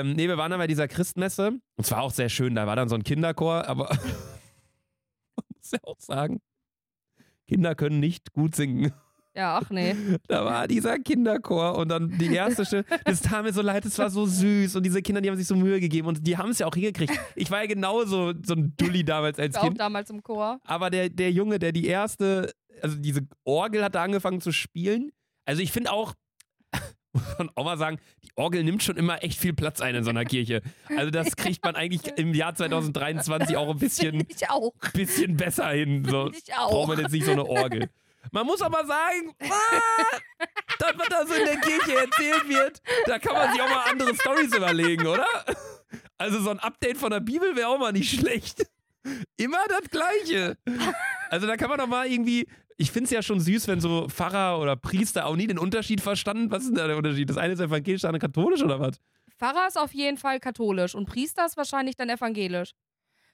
Ähm, 0.00 0.12
nee, 0.14 0.28
wir 0.28 0.36
waren 0.36 0.50
dann 0.50 0.58
bei 0.60 0.66
dieser 0.66 0.88
Christmesse. 0.88 1.52
Und 1.76 1.84
zwar 1.84 2.02
auch 2.02 2.10
sehr 2.10 2.28
schön. 2.28 2.54
Da 2.54 2.66
war 2.66 2.76
dann 2.76 2.88
so 2.88 2.94
ein 2.94 3.04
Kinderchor, 3.04 3.66
aber 3.68 3.88
man 5.36 5.46
muss 5.56 5.70
ja 5.70 5.78
auch 5.82 6.00
sagen, 6.00 6.40
Kinder 7.46 7.74
können 7.74 8.00
nicht 8.00 8.32
gut 8.32 8.54
singen. 8.54 8.92
Ja, 9.36 9.58
ach 9.60 9.68
nee. 9.70 9.96
Da 10.28 10.44
war 10.44 10.68
dieser 10.68 10.98
Kinderchor 11.00 11.76
und 11.76 11.88
dann 11.88 12.16
die 12.18 12.32
erste 12.32 12.64
Stimme. 12.64 12.84
Das 13.04 13.20
tat 13.20 13.42
mir 13.44 13.52
so 13.52 13.62
leid, 13.62 13.84
es 13.84 13.98
war 13.98 14.08
so 14.08 14.26
süß 14.26 14.76
und 14.76 14.84
diese 14.84 15.02
Kinder, 15.02 15.20
die 15.20 15.28
haben 15.28 15.36
sich 15.36 15.48
so 15.48 15.56
Mühe 15.56 15.80
gegeben 15.80 16.06
und 16.06 16.24
die 16.24 16.36
haben 16.38 16.50
es 16.50 16.60
ja 16.60 16.66
auch 16.68 16.74
hingekriegt. 16.74 17.12
Ich 17.34 17.50
war 17.50 17.60
ja 17.60 17.66
genauso 17.66 18.32
so 18.44 18.54
ein 18.54 18.74
Dulli 18.76 19.04
damals 19.04 19.38
als 19.40 19.50
Ich 19.50 19.54
war 19.56 19.62
auch 19.62 19.66
Kind. 19.68 19.80
damals 19.80 20.10
im 20.10 20.22
Chor. 20.22 20.60
Aber 20.64 20.88
der, 20.88 21.08
der 21.08 21.32
Junge, 21.32 21.58
der 21.58 21.72
die 21.72 21.86
erste, 21.86 22.52
also 22.80 22.96
diese 22.96 23.26
Orgel 23.44 23.82
hat 23.82 23.96
da 23.96 24.04
angefangen 24.04 24.40
zu 24.40 24.52
spielen. 24.52 25.10
Also 25.46 25.62
ich 25.62 25.72
finde 25.72 25.90
auch, 25.90 26.14
muss 27.14 27.38
man 27.38 27.50
auch 27.54 27.64
mal 27.64 27.78
sagen, 27.78 27.98
die 28.22 28.30
Orgel 28.36 28.64
nimmt 28.64 28.82
schon 28.82 28.96
immer 28.96 29.22
echt 29.22 29.38
viel 29.38 29.54
Platz 29.54 29.80
ein 29.80 29.94
in 29.94 30.04
so 30.04 30.10
einer 30.10 30.24
Kirche. 30.24 30.62
Also 30.96 31.10
das 31.10 31.36
kriegt 31.36 31.64
man 31.64 31.76
eigentlich 31.76 32.02
im 32.18 32.34
Jahr 32.34 32.54
2023 32.54 33.56
auch 33.56 33.70
ein 33.70 33.78
bisschen, 33.78 34.26
auch. 34.48 34.72
bisschen 34.92 35.36
besser 35.36 35.70
hin. 35.70 36.04
So 36.04 36.24
Find 36.24 36.36
ich 36.46 36.54
auch. 36.54 36.70
braucht 36.70 36.88
man 36.88 36.98
jetzt 36.98 37.12
nicht 37.12 37.24
so 37.24 37.32
eine 37.32 37.46
Orgel. 37.46 37.88
Man 38.32 38.46
muss 38.46 38.62
aber 38.62 38.84
sagen, 38.86 39.34
ah, 39.42 40.46
das, 40.78 40.92
was 40.96 41.08
da 41.08 41.26
so 41.26 41.34
in 41.34 41.44
der 41.44 41.58
Kirche 41.58 41.94
erzählt 41.96 42.48
wird, 42.48 42.80
da 43.06 43.18
kann 43.18 43.34
man 43.34 43.52
sich 43.52 43.60
auch 43.62 43.68
mal 43.68 43.84
andere 43.90 44.14
Stories 44.14 44.54
überlegen, 44.54 45.06
oder? 45.06 45.26
Also 46.18 46.40
so 46.40 46.50
ein 46.50 46.58
Update 46.58 46.96
von 46.96 47.10
der 47.10 47.20
Bibel 47.20 47.54
wäre 47.54 47.68
auch 47.68 47.78
mal 47.78 47.92
nicht 47.92 48.18
schlecht. 48.18 48.66
Immer 49.36 49.58
das 49.68 49.90
Gleiche. 49.90 50.56
Also 51.28 51.46
da 51.46 51.56
kann 51.56 51.68
man 51.68 51.78
doch 51.78 51.86
mal 51.86 52.06
irgendwie. 52.06 52.46
Ich 52.76 52.90
finde 52.90 53.04
es 53.04 53.10
ja 53.12 53.22
schon 53.22 53.40
süß, 53.40 53.68
wenn 53.68 53.80
so 53.80 54.08
Pfarrer 54.08 54.58
oder 54.60 54.74
Priester 54.76 55.26
auch 55.26 55.36
nie 55.36 55.46
den 55.46 55.58
Unterschied 55.58 56.00
verstanden. 56.00 56.50
Was 56.50 56.62
ist 56.64 56.70
denn 56.70 56.76
da 56.76 56.86
der 56.88 56.96
Unterschied? 56.96 57.30
Das 57.30 57.36
eine 57.36 57.52
ist 57.52 57.60
evangelisch, 57.60 58.02
das 58.02 58.08
andere 58.08 58.20
katholisch 58.20 58.62
oder 58.62 58.80
was? 58.80 59.00
Pfarrer 59.38 59.68
ist 59.68 59.78
auf 59.78 59.92
jeden 59.94 60.16
Fall 60.16 60.40
katholisch 60.40 60.94
und 60.94 61.06
Priester 61.06 61.46
ist 61.46 61.56
wahrscheinlich 61.56 61.96
dann 61.96 62.08
evangelisch. 62.08 62.72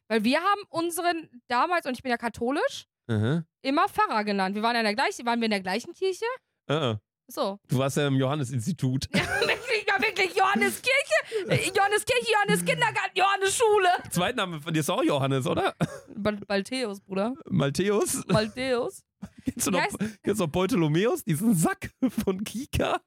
Weil 0.08 0.24
wir 0.24 0.38
haben 0.40 0.60
unseren 0.68 1.28
damals, 1.48 1.86
und 1.86 1.92
ich 1.94 2.02
bin 2.02 2.10
ja 2.10 2.16
katholisch, 2.18 2.86
Aha. 3.08 3.44
immer 3.62 3.88
Pfarrer 3.88 4.24
genannt. 4.24 4.54
Wir 4.56 4.62
waren 4.62 4.74
ja 4.74 4.80
in 4.80 4.86
der 4.86 4.94
gleichen, 4.94 5.24
waren 5.24 5.40
wir 5.40 5.46
in 5.46 5.52
der 5.52 5.60
gleichen 5.60 5.92
Kirche? 5.94 6.24
Ah, 6.68 6.96
So. 7.28 7.58
Du 7.68 7.78
warst 7.78 7.96
ja 7.96 8.08
im 8.08 8.16
Johannesinstitut. 8.16 9.08
wirklich, 9.12 9.86
ja, 9.86 10.02
wirklich, 10.02 10.34
Johanneskirche, 10.36 11.72
Johanneskirche, 11.76 12.32
Johannes 12.32 12.64
Kindergarten, 12.64 13.12
Johannes 13.14 13.56
Schule. 13.56 13.88
Zweitname 14.10 14.60
von 14.60 14.74
dir 14.74 14.80
ist 14.80 14.90
auch 14.90 15.02
Johannes, 15.02 15.46
oder? 15.46 15.74
Bal 16.16 16.36
Baltheus, 16.46 17.00
Bruder. 17.00 17.34
Maltheus. 17.48 18.24
Baltheus. 18.26 19.04
Kennst 19.44 19.66
du 19.66 19.70
noch, 19.70 19.86
kennst 20.22 20.40
du 20.40 20.44
noch 20.44 20.50
Beutelomeus, 20.52 21.24
diesen 21.24 21.54
Sack 21.54 21.90
von 22.24 22.44
Kika? 22.44 23.00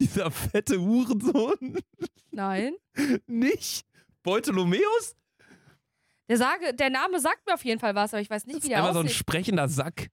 Dieser 0.00 0.30
fette 0.30 0.80
Hurensohn? 0.80 1.78
Nein. 2.30 2.74
Nicht? 3.26 3.86
Beutelomeus? 4.22 5.14
Der, 6.28 6.38
sage, 6.38 6.74
der 6.74 6.90
Name 6.90 7.20
sagt 7.20 7.46
mir 7.46 7.54
auf 7.54 7.64
jeden 7.64 7.78
Fall 7.78 7.94
was, 7.94 8.14
aber 8.14 8.20
ich 8.22 8.30
weiß 8.30 8.46
nicht, 8.46 8.56
Das 8.56 8.62
wie 8.64 8.68
ist 8.68 8.70
der 8.72 8.78
einfach 8.78 8.94
so 8.94 9.00
ein 9.00 9.06
aussieht. 9.06 9.18
sprechender 9.18 9.68
Sack. 9.68 10.08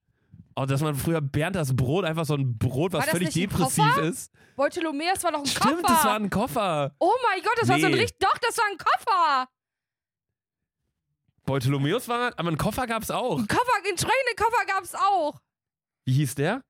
Oh, 0.55 0.65
dass 0.65 0.81
man 0.81 0.95
früher 0.95 1.21
Bernd 1.21 1.55
das 1.55 1.73
Brot, 1.75 2.03
einfach 2.03 2.25
so 2.25 2.35
ein 2.35 2.57
Brot, 2.57 2.91
was 2.91 3.05
das 3.05 3.11
völlig 3.11 3.33
depressiv 3.33 3.97
ist. 3.99 4.31
Beutolomeus 4.57 5.23
war 5.23 5.31
doch 5.31 5.39
ein 5.39 5.45
Stimmt, 5.45 5.81
Koffer. 5.81 5.81
das 5.87 6.03
war 6.05 6.15
ein 6.17 6.29
Koffer. 6.29 6.95
oh 6.99 7.13
mein 7.23 7.41
Gott, 7.41 7.53
das 7.61 7.69
war 7.69 7.79
so 7.79 7.85
ein 7.85 7.93
Nee. 7.93 8.01
richtig. 8.01 8.19
Doch, 8.19 8.37
das 8.39 8.57
war 8.57 8.65
ein 8.69 8.77
Koffer. 8.77 9.47
Beutelomeus 11.45 12.07
war, 12.07 12.33
aber 12.37 12.47
einen 12.49 12.57
Koffer 12.57 12.87
gab's 12.87 13.09
auch. 13.11 13.39
Ein 13.39 13.47
Koffer, 13.47 13.75
einen 13.77 13.87
entsprechenden 13.87 14.35
Koffer 14.37 14.65
gab 14.67 14.83
es 14.83 14.95
auch. 14.95 15.39
Wie 16.05 16.13
hieß 16.13 16.35
der? 16.35 16.61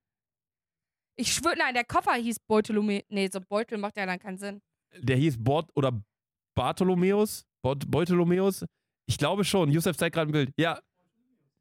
Ich 1.15 1.33
schwöre, 1.33 1.55
nein, 1.57 1.73
der 1.73 1.83
Koffer 1.83 2.13
hieß 2.13 2.37
Beutolomeus. 2.47 3.03
Nee, 3.09 3.29
so 3.31 3.39
Beutel 3.41 3.77
macht 3.77 3.97
ja 3.97 4.05
dann 4.05 4.19
keinen 4.19 4.37
Sinn. 4.37 4.61
Der 4.97 5.17
hieß 5.17 5.41
Bort 5.43 5.69
oder 5.75 5.91
Bartholomäus? 6.55 7.45
Bort, 7.61 7.89
Beutelomeus? 7.89 8.65
Ich 9.05 9.17
glaube 9.17 9.43
schon. 9.43 9.69
Josef 9.71 9.97
zeigt 9.97 10.15
gerade 10.15 10.29
ein 10.29 10.33
Bild. 10.33 10.51
Ja. 10.57 10.79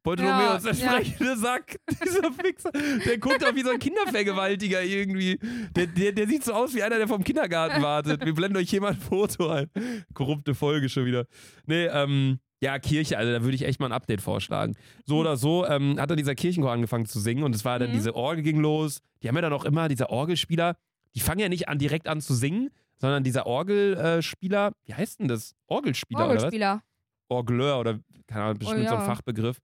Beutelomeus, 0.03 0.63
Ja, 0.63 0.71
der 0.71 0.73
ja. 0.73 0.91
sprechende 0.91 1.37
Sack. 1.37 1.75
Dieser 2.03 2.31
Fixer. 2.31 2.71
Der 2.71 3.17
guckt 3.19 3.45
auch 3.45 3.53
wie 3.53 3.61
so 3.61 3.69
ein 3.69 3.77
Kindervergewaltiger 3.79 4.81
irgendwie. 4.83 5.37
Der, 5.75 5.85
der, 5.87 6.11
der 6.13 6.27
sieht 6.27 6.43
so 6.43 6.53
aus 6.53 6.73
wie 6.73 6.81
einer, 6.81 6.97
der 6.97 7.07
vom 7.07 7.23
Kindergarten 7.23 7.81
wartet. 7.83 8.25
Wir 8.25 8.33
blenden 8.33 8.57
euch 8.57 8.69
hier 8.69 8.81
mal 8.81 8.93
ein 8.93 8.99
Foto 8.99 9.49
ein. 9.49 9.69
Korrupte 10.13 10.55
Folge 10.55 10.89
schon 10.89 11.05
wieder. 11.05 11.25
Nee, 11.67 11.85
ähm, 11.85 12.39
ja, 12.63 12.77
Kirche, 12.79 13.17
also 13.17 13.31
da 13.31 13.41
würde 13.43 13.55
ich 13.55 13.63
echt 13.63 13.79
mal 13.79 13.87
ein 13.87 13.91
Update 13.91 14.21
vorschlagen. 14.21 14.75
So 15.05 15.17
oder 15.17 15.35
so 15.35 15.65
ähm, 15.65 15.99
hat 15.99 16.09
dann 16.11 16.17
dieser 16.17 16.35
Kirchenchor 16.35 16.71
angefangen 16.71 17.05
zu 17.07 17.19
singen 17.19 17.43
und 17.43 17.55
es 17.55 17.65
war 17.65 17.79
dann 17.79 17.89
Mhm. 17.89 17.93
diese 17.93 18.15
Orgel 18.15 18.43
ging 18.43 18.59
los. 18.59 18.99
Die 19.23 19.27
haben 19.27 19.35
ja 19.35 19.41
dann 19.41 19.53
auch 19.53 19.65
immer, 19.65 19.87
dieser 19.87 20.09
Orgelspieler, 20.11 20.75
die 21.15 21.19
fangen 21.21 21.39
ja 21.39 21.49
nicht 21.49 21.67
an 21.69 21.79
direkt 21.79 22.07
an 22.07 22.21
zu 22.21 22.33
singen, 22.35 22.69
sondern 22.97 23.23
dieser 23.23 23.47
Orgelspieler, 23.47 24.73
wie 24.85 24.93
heißt 24.93 25.19
denn 25.19 25.27
das? 25.27 25.55
Orgelspieler 25.67 26.25
oder 26.25 26.35
was? 26.35 26.43
Orgelspieler. 26.43 26.83
Orgleur 27.29 27.79
oder 27.79 27.99
keine 28.27 28.43
Ahnung, 28.43 28.59
bestimmt 28.59 28.81
Oh, 28.85 28.89
so 28.89 28.95
ein 28.95 28.99
ja. 29.01 29.05
Fachbegriff. 29.05 29.57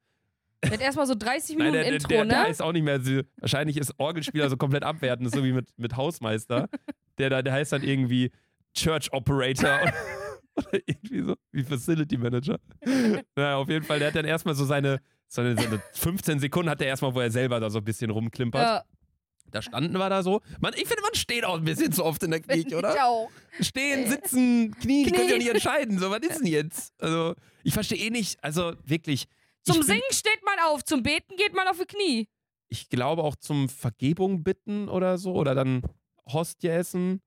Der 0.64 0.72
hat 0.72 0.82
erstmal 0.82 1.06
so 1.06 1.14
30 1.16 1.56
Nein, 1.58 1.72
Minuten 1.72 1.74
der, 1.74 1.84
der, 1.84 1.93
Intro, 1.93 2.08
der, 2.10 2.26
der 2.26 2.38
ne? 2.38 2.43
heißt 2.45 2.62
auch 2.62 2.72
nicht 2.74 2.84
mehr, 2.84 3.00
so- 3.00 3.22
wahrscheinlich 3.39 3.78
ist 3.78 3.93
Orgelspieler 4.00 4.50
so 4.50 4.58
komplett 4.58 4.84
abwertend, 4.84 5.32
so 5.32 5.43
wie 5.43 5.52
mit, 5.54 5.70
mit 5.78 5.95
Hausmeister. 5.95 6.68
Der, 7.20 7.32
da- 7.32 7.41
der 7.41 7.54
heißt 7.54 7.74
dann 7.74 7.82
irgendwie 7.82 8.32
Church 8.76 9.12
Operator 9.12 9.80
oder, 10.58 10.80
irgendwie 10.86 11.22
so, 11.22 11.36
wie 11.51 11.64
Facility 11.64 12.18
Manager. 12.18 12.60
naja, 13.36 13.58
auf 13.58 13.70
jeden 13.70 13.86
Fall, 13.86 13.99
der 13.99 14.10
hat 14.10 14.16
dann 14.16 14.26
erstmal 14.26 14.55
so 14.55 14.66
seine, 14.66 14.99
seine, 15.28 15.55
seine 15.55 15.82
15 15.93 16.39
Sekunden 16.39 16.70
hat 16.70 16.82
er 16.82 16.88
erstmal, 16.88 17.14
wo 17.14 17.20
er 17.20 17.32
selber 17.32 17.60
da 17.60 17.70
so 17.70 17.78
ein 17.80 17.84
bisschen 17.84 18.10
rumklimpert. 18.10 18.62
Ja, 18.62 18.84
Da 19.51 19.62
standen 19.62 19.93
wir 19.97 20.10
da 20.10 20.24
so. 20.24 20.41
Man, 20.60 20.74
ich 20.74 20.88
finde, 20.88 21.01
man 21.03 21.14
steht 21.16 21.45
auch 21.45 21.55
ein 21.58 21.64
bisschen 21.64 21.91
zu 21.91 22.03
oft 22.03 22.22
in 22.24 22.32
der 22.32 22.41
Kirche, 22.41 22.78
oder? 22.78 22.93
Ich 22.93 23.01
auch. 23.01 23.30
Stehen, 23.60 24.08
sitzen, 24.10 24.72
knien, 24.80 25.05
die 25.05 25.12
können 25.12 25.28
ja 25.30 25.36
Knie. 25.36 25.43
nicht 25.45 25.49
entscheiden. 25.53 25.99
So, 25.99 26.10
was 26.12 26.20
ist 26.20 26.39
denn 26.39 26.47
jetzt? 26.47 26.93
Also, 27.01 27.34
ich 27.64 27.74
verstehe 27.74 27.97
eh 27.99 28.10
nicht, 28.10 28.43
also 28.43 28.74
wirklich. 28.84 29.26
Zum 29.64 29.76
ich 29.76 29.80
bin- 29.82 29.88
Singen 29.88 30.12
steht 30.12 30.39
man 30.45 30.55
auf, 30.66 30.84
zum 30.86 31.03
Beten 31.03 31.36
geht 31.38 31.53
man 31.53 31.68
auf 31.68 31.78
die 31.78 31.86
Knie. 31.86 32.28
ich 32.70 32.89
glaube 32.89 33.24
auch 33.24 33.36
zum 33.36 33.70
Vergebung 33.70 34.43
bitten 34.43 34.88
oder 34.89 35.18
so 35.18 35.34
oder 35.34 35.55
dann 35.55 35.82
Hostie 36.32 36.68
essen. 36.70 37.22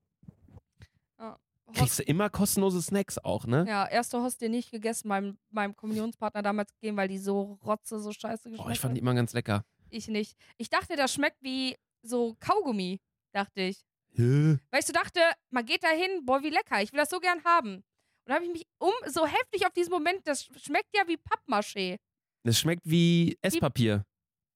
Kriegst 1.73 1.99
du 1.99 2.03
immer 2.03 2.29
kostenlose 2.29 2.81
Snacks 2.81 3.17
auch, 3.17 3.45
ne? 3.45 3.65
Ja, 3.67 3.87
erste 3.87 4.21
Hostie 4.21 4.49
nicht 4.49 4.71
gegessen, 4.71 5.07
meinem, 5.07 5.37
meinem 5.49 5.75
Kommunionspartner 5.75 6.41
damals 6.41 6.73
gegeben, 6.73 6.97
weil 6.97 7.07
die 7.07 7.17
so 7.17 7.59
rotze, 7.65 7.99
so 7.99 8.11
scheiße 8.11 8.49
geschmeckt 8.49 8.67
Oh, 8.67 8.71
ich 8.71 8.79
fand 8.79 8.95
die 8.95 9.01
immer 9.01 9.13
ganz 9.13 9.33
lecker. 9.33 9.63
Ich 9.89 10.07
nicht. 10.07 10.35
Ich 10.57 10.69
dachte, 10.69 10.95
das 10.95 11.13
schmeckt 11.13 11.37
wie 11.41 11.75
so 12.01 12.35
Kaugummi, 12.39 12.99
dachte 13.33 13.61
ich. 13.61 13.83
Hä? 14.13 14.57
Weil 14.71 14.79
ich 14.79 14.85
so 14.85 14.93
dachte, 14.93 15.19
man 15.49 15.65
geht 15.65 15.83
da 15.83 15.89
hin, 15.89 16.25
boah, 16.25 16.41
wie 16.43 16.49
lecker, 16.49 16.81
ich 16.81 16.91
will 16.91 16.99
das 16.99 17.09
so 17.09 17.19
gern 17.19 17.43
haben. 17.43 17.75
Und 17.75 17.83
da 18.27 18.35
habe 18.35 18.45
ich 18.45 18.51
mich 18.51 18.67
um 18.79 18.93
so 19.07 19.25
heftig 19.25 19.65
auf 19.65 19.73
diesen 19.73 19.91
Moment, 19.91 20.25
das 20.27 20.43
schmeckt 20.45 20.95
ja 20.95 21.03
wie 21.07 21.17
Pappmaché. 21.17 21.97
Das 22.43 22.59
schmeckt 22.59 22.81
wie 22.85 23.37
Esspapier. 23.41 24.03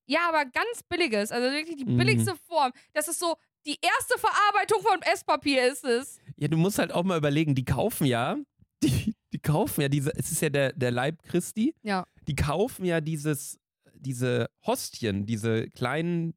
Ja, 0.07 0.29
aber 0.29 0.45
ganz 0.45 0.83
billiges, 0.87 1.31
also 1.31 1.51
wirklich 1.51 1.77
die 1.77 1.85
Mhm. 1.85 1.97
billigste 1.97 2.35
Form. 2.47 2.71
Das 2.93 3.07
ist 3.07 3.19
so, 3.19 3.35
die 3.65 3.77
erste 3.81 4.17
Verarbeitung 4.19 4.81
von 4.81 5.01
Esspapier 5.01 5.67
ist 5.71 5.83
es. 5.85 6.19
Ja, 6.37 6.47
du 6.47 6.57
musst 6.57 6.79
halt 6.79 6.91
auch 6.91 7.03
mal 7.03 7.17
überlegen, 7.17 7.55
die 7.55 7.65
kaufen 7.65 8.05
ja, 8.05 8.37
die, 8.83 9.15
die 9.33 9.39
kaufen 9.39 9.81
ja 9.81 9.89
diese, 9.89 10.11
es 10.15 10.31
ist 10.31 10.41
ja 10.41 10.49
der, 10.49 10.73
der 10.73 10.91
Leib 10.91 11.23
Christi, 11.23 11.73
Ja. 11.83 12.05
die 12.27 12.35
kaufen 12.35 12.85
ja 12.85 13.01
dieses, 13.01 13.57
diese 13.93 14.49
Hostien, 14.65 15.25
diese 15.25 15.69
kleinen 15.71 16.33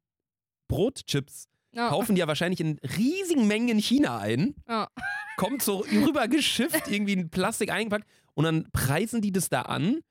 Brotchips, 0.67 1.45
Ja. 1.73 1.89
kaufen 1.89 2.15
die 2.15 2.19
ja 2.19 2.27
wahrscheinlich 2.27 2.59
in 2.59 2.79
riesigen 2.97 3.47
Mengen 3.47 3.69
in 3.69 3.79
China 3.79 4.19
ein. 4.19 4.55
Ja. 4.67 4.89
kommt 5.37 5.61
so 5.61 5.77
rüber 5.79 6.27
geschifft, 6.27 6.87
irgendwie 6.89 7.13
in 7.13 7.29
Plastik 7.29 7.71
eingepackt 7.71 8.05
und 8.33 8.43
dann 8.43 8.69
preisen 8.73 9.21
die 9.21 9.31
das 9.31 9.47
da 9.49 9.61
an, 9.63 10.01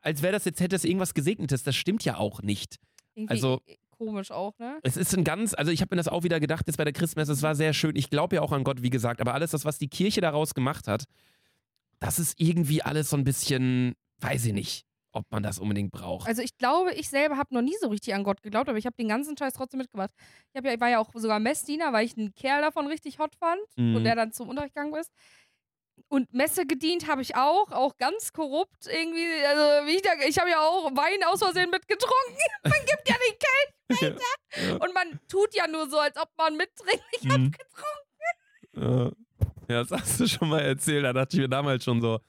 als 0.00 0.22
wäre 0.22 0.32
das 0.32 0.44
jetzt 0.44 0.60
hätte 0.60 0.76
es 0.76 0.84
irgendwas 0.84 1.12
Gesegnetes. 1.14 1.62
Das 1.64 1.74
stimmt 1.74 2.04
ja 2.04 2.16
auch 2.18 2.40
nicht. 2.42 2.76
Irgendwie 3.14 3.30
Also- 3.32 3.60
komisch 4.00 4.30
auch, 4.30 4.58
ne? 4.58 4.78
Es 4.82 4.96
ist 4.96 5.14
ein 5.14 5.24
ganz, 5.24 5.52
also 5.54 5.70
ich 5.70 5.82
habe 5.82 5.94
mir 5.94 5.98
das 5.98 6.08
auch 6.08 6.22
wieder 6.22 6.40
gedacht, 6.40 6.64
jetzt 6.66 6.76
bei 6.78 6.84
der 6.84 6.92
Christmesse, 6.94 7.32
es 7.32 7.42
war 7.42 7.54
sehr 7.54 7.74
schön. 7.74 7.94
Ich 7.96 8.08
glaube 8.08 8.36
ja 8.36 8.42
auch 8.42 8.52
an 8.52 8.64
Gott, 8.64 8.82
wie 8.82 8.88
gesagt, 8.90 9.20
aber 9.20 9.34
alles 9.34 9.50
das, 9.50 9.64
was 9.66 9.78
die 9.78 9.88
Kirche 9.88 10.20
daraus 10.22 10.54
gemacht 10.54 10.88
hat, 10.88 11.04
das 11.98 12.18
ist 12.18 12.40
irgendwie 12.40 12.82
alles 12.82 13.10
so 13.10 13.16
ein 13.16 13.24
bisschen, 13.24 13.94
weiß 14.20 14.46
ich 14.46 14.52
nicht, 14.54 14.86
ob 15.12 15.30
man 15.30 15.42
das 15.42 15.58
unbedingt 15.58 15.90
braucht. 15.92 16.26
Also 16.28 16.40
ich 16.40 16.56
glaube, 16.56 16.94
ich 16.94 17.10
selber 17.10 17.36
habe 17.36 17.52
noch 17.52 17.62
nie 17.62 17.74
so 17.80 17.88
richtig 17.88 18.14
an 18.14 18.24
Gott 18.24 18.42
geglaubt, 18.42 18.68
aber 18.70 18.78
ich 18.78 18.86
habe 18.86 18.96
den 18.98 19.08
ganzen 19.08 19.36
Scheiß 19.36 19.52
trotzdem 19.54 19.78
mitgemacht. 19.78 20.10
Ich, 20.54 20.64
ja, 20.64 20.72
ich 20.72 20.80
war 20.80 20.88
ja 20.88 20.98
auch 20.98 21.10
sogar 21.14 21.38
Messdiener, 21.40 21.92
weil 21.92 22.06
ich 22.06 22.16
einen 22.16 22.32
Kerl 22.34 22.62
davon 22.62 22.86
richtig 22.86 23.18
hot 23.18 23.34
fand 23.34 23.60
Mhm. 23.76 23.96
und 23.96 24.04
der 24.04 24.14
dann 24.16 24.32
zum 24.32 24.48
Unterricht 24.48 24.74
gegangen 24.74 24.94
ist. 24.94 25.10
Und 26.08 26.32
Messe 26.34 26.66
gedient 26.66 27.06
habe 27.08 27.22
ich 27.22 27.36
auch, 27.36 27.70
auch 27.72 27.96
ganz 27.96 28.32
korrupt 28.32 28.86
irgendwie. 28.86 29.26
Also 29.46 29.86
wie 29.86 29.96
ich, 29.96 30.02
da, 30.02 30.10
ich 30.26 30.38
habe 30.38 30.50
ja 30.50 30.60
auch 30.60 30.90
Wein 30.96 31.22
aus 31.24 31.40
Versehen 31.40 31.70
mitgetrunken. 31.70 32.36
Man 32.64 32.72
gibt 32.86 33.08
ja 33.08 33.14
nicht 33.16 33.38
Geld 33.40 34.16
Ja. 34.62 34.74
und 34.76 34.94
man 34.94 35.18
tut 35.28 35.52
ja 35.54 35.66
nur 35.66 35.90
so, 35.90 35.98
als 35.98 36.16
ob 36.16 36.28
man 36.38 36.56
mittrinkt. 36.56 37.02
Ich 37.20 37.28
habe 37.28 37.38
Mhm. 37.40 37.50
getrunken. 37.52 39.12
Ja. 39.68 39.74
ja, 39.74 39.82
das 39.84 39.90
hast 39.90 40.20
du 40.20 40.28
schon 40.28 40.48
mal 40.48 40.60
erzählt. 40.60 41.04
Da 41.04 41.12
dachte 41.12 41.34
ich 41.36 41.40
mir 41.42 41.48
damals 41.48 41.82
schon 41.82 42.00
so, 42.00 42.20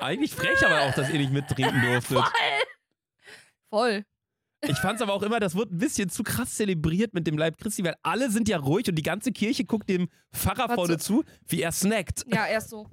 eigentlich 0.00 0.32
frech 0.32 0.64
aber 0.64 0.82
auch, 0.82 0.94
dass 0.94 1.10
ihr 1.10 1.18
nicht 1.18 1.32
mittrinken 1.32 1.80
durftet. 1.82 2.18
Voll. 2.18 2.32
Voll. 3.70 4.04
Ich 4.68 4.78
fand's 4.78 5.02
aber 5.02 5.12
auch 5.12 5.22
immer, 5.22 5.40
das 5.40 5.54
wird 5.54 5.72
ein 5.72 5.78
bisschen 5.78 6.08
zu 6.08 6.22
krass 6.22 6.54
zelebriert 6.54 7.14
mit 7.14 7.26
dem 7.26 7.38
Leib 7.38 7.58
Christi, 7.58 7.84
weil 7.84 7.96
alle 8.02 8.30
sind 8.30 8.48
ja 8.48 8.58
ruhig 8.58 8.88
und 8.88 8.94
die 8.96 9.02
ganze 9.02 9.32
Kirche 9.32 9.64
guckt 9.64 9.88
dem 9.88 10.08
Pfarrer 10.32 10.74
vorne 10.74 10.98
zu, 10.98 11.24
wie 11.46 11.62
er 11.62 11.72
snackt. 11.72 12.24
Ja, 12.32 12.46
erst 12.46 12.70
so. 12.70 12.86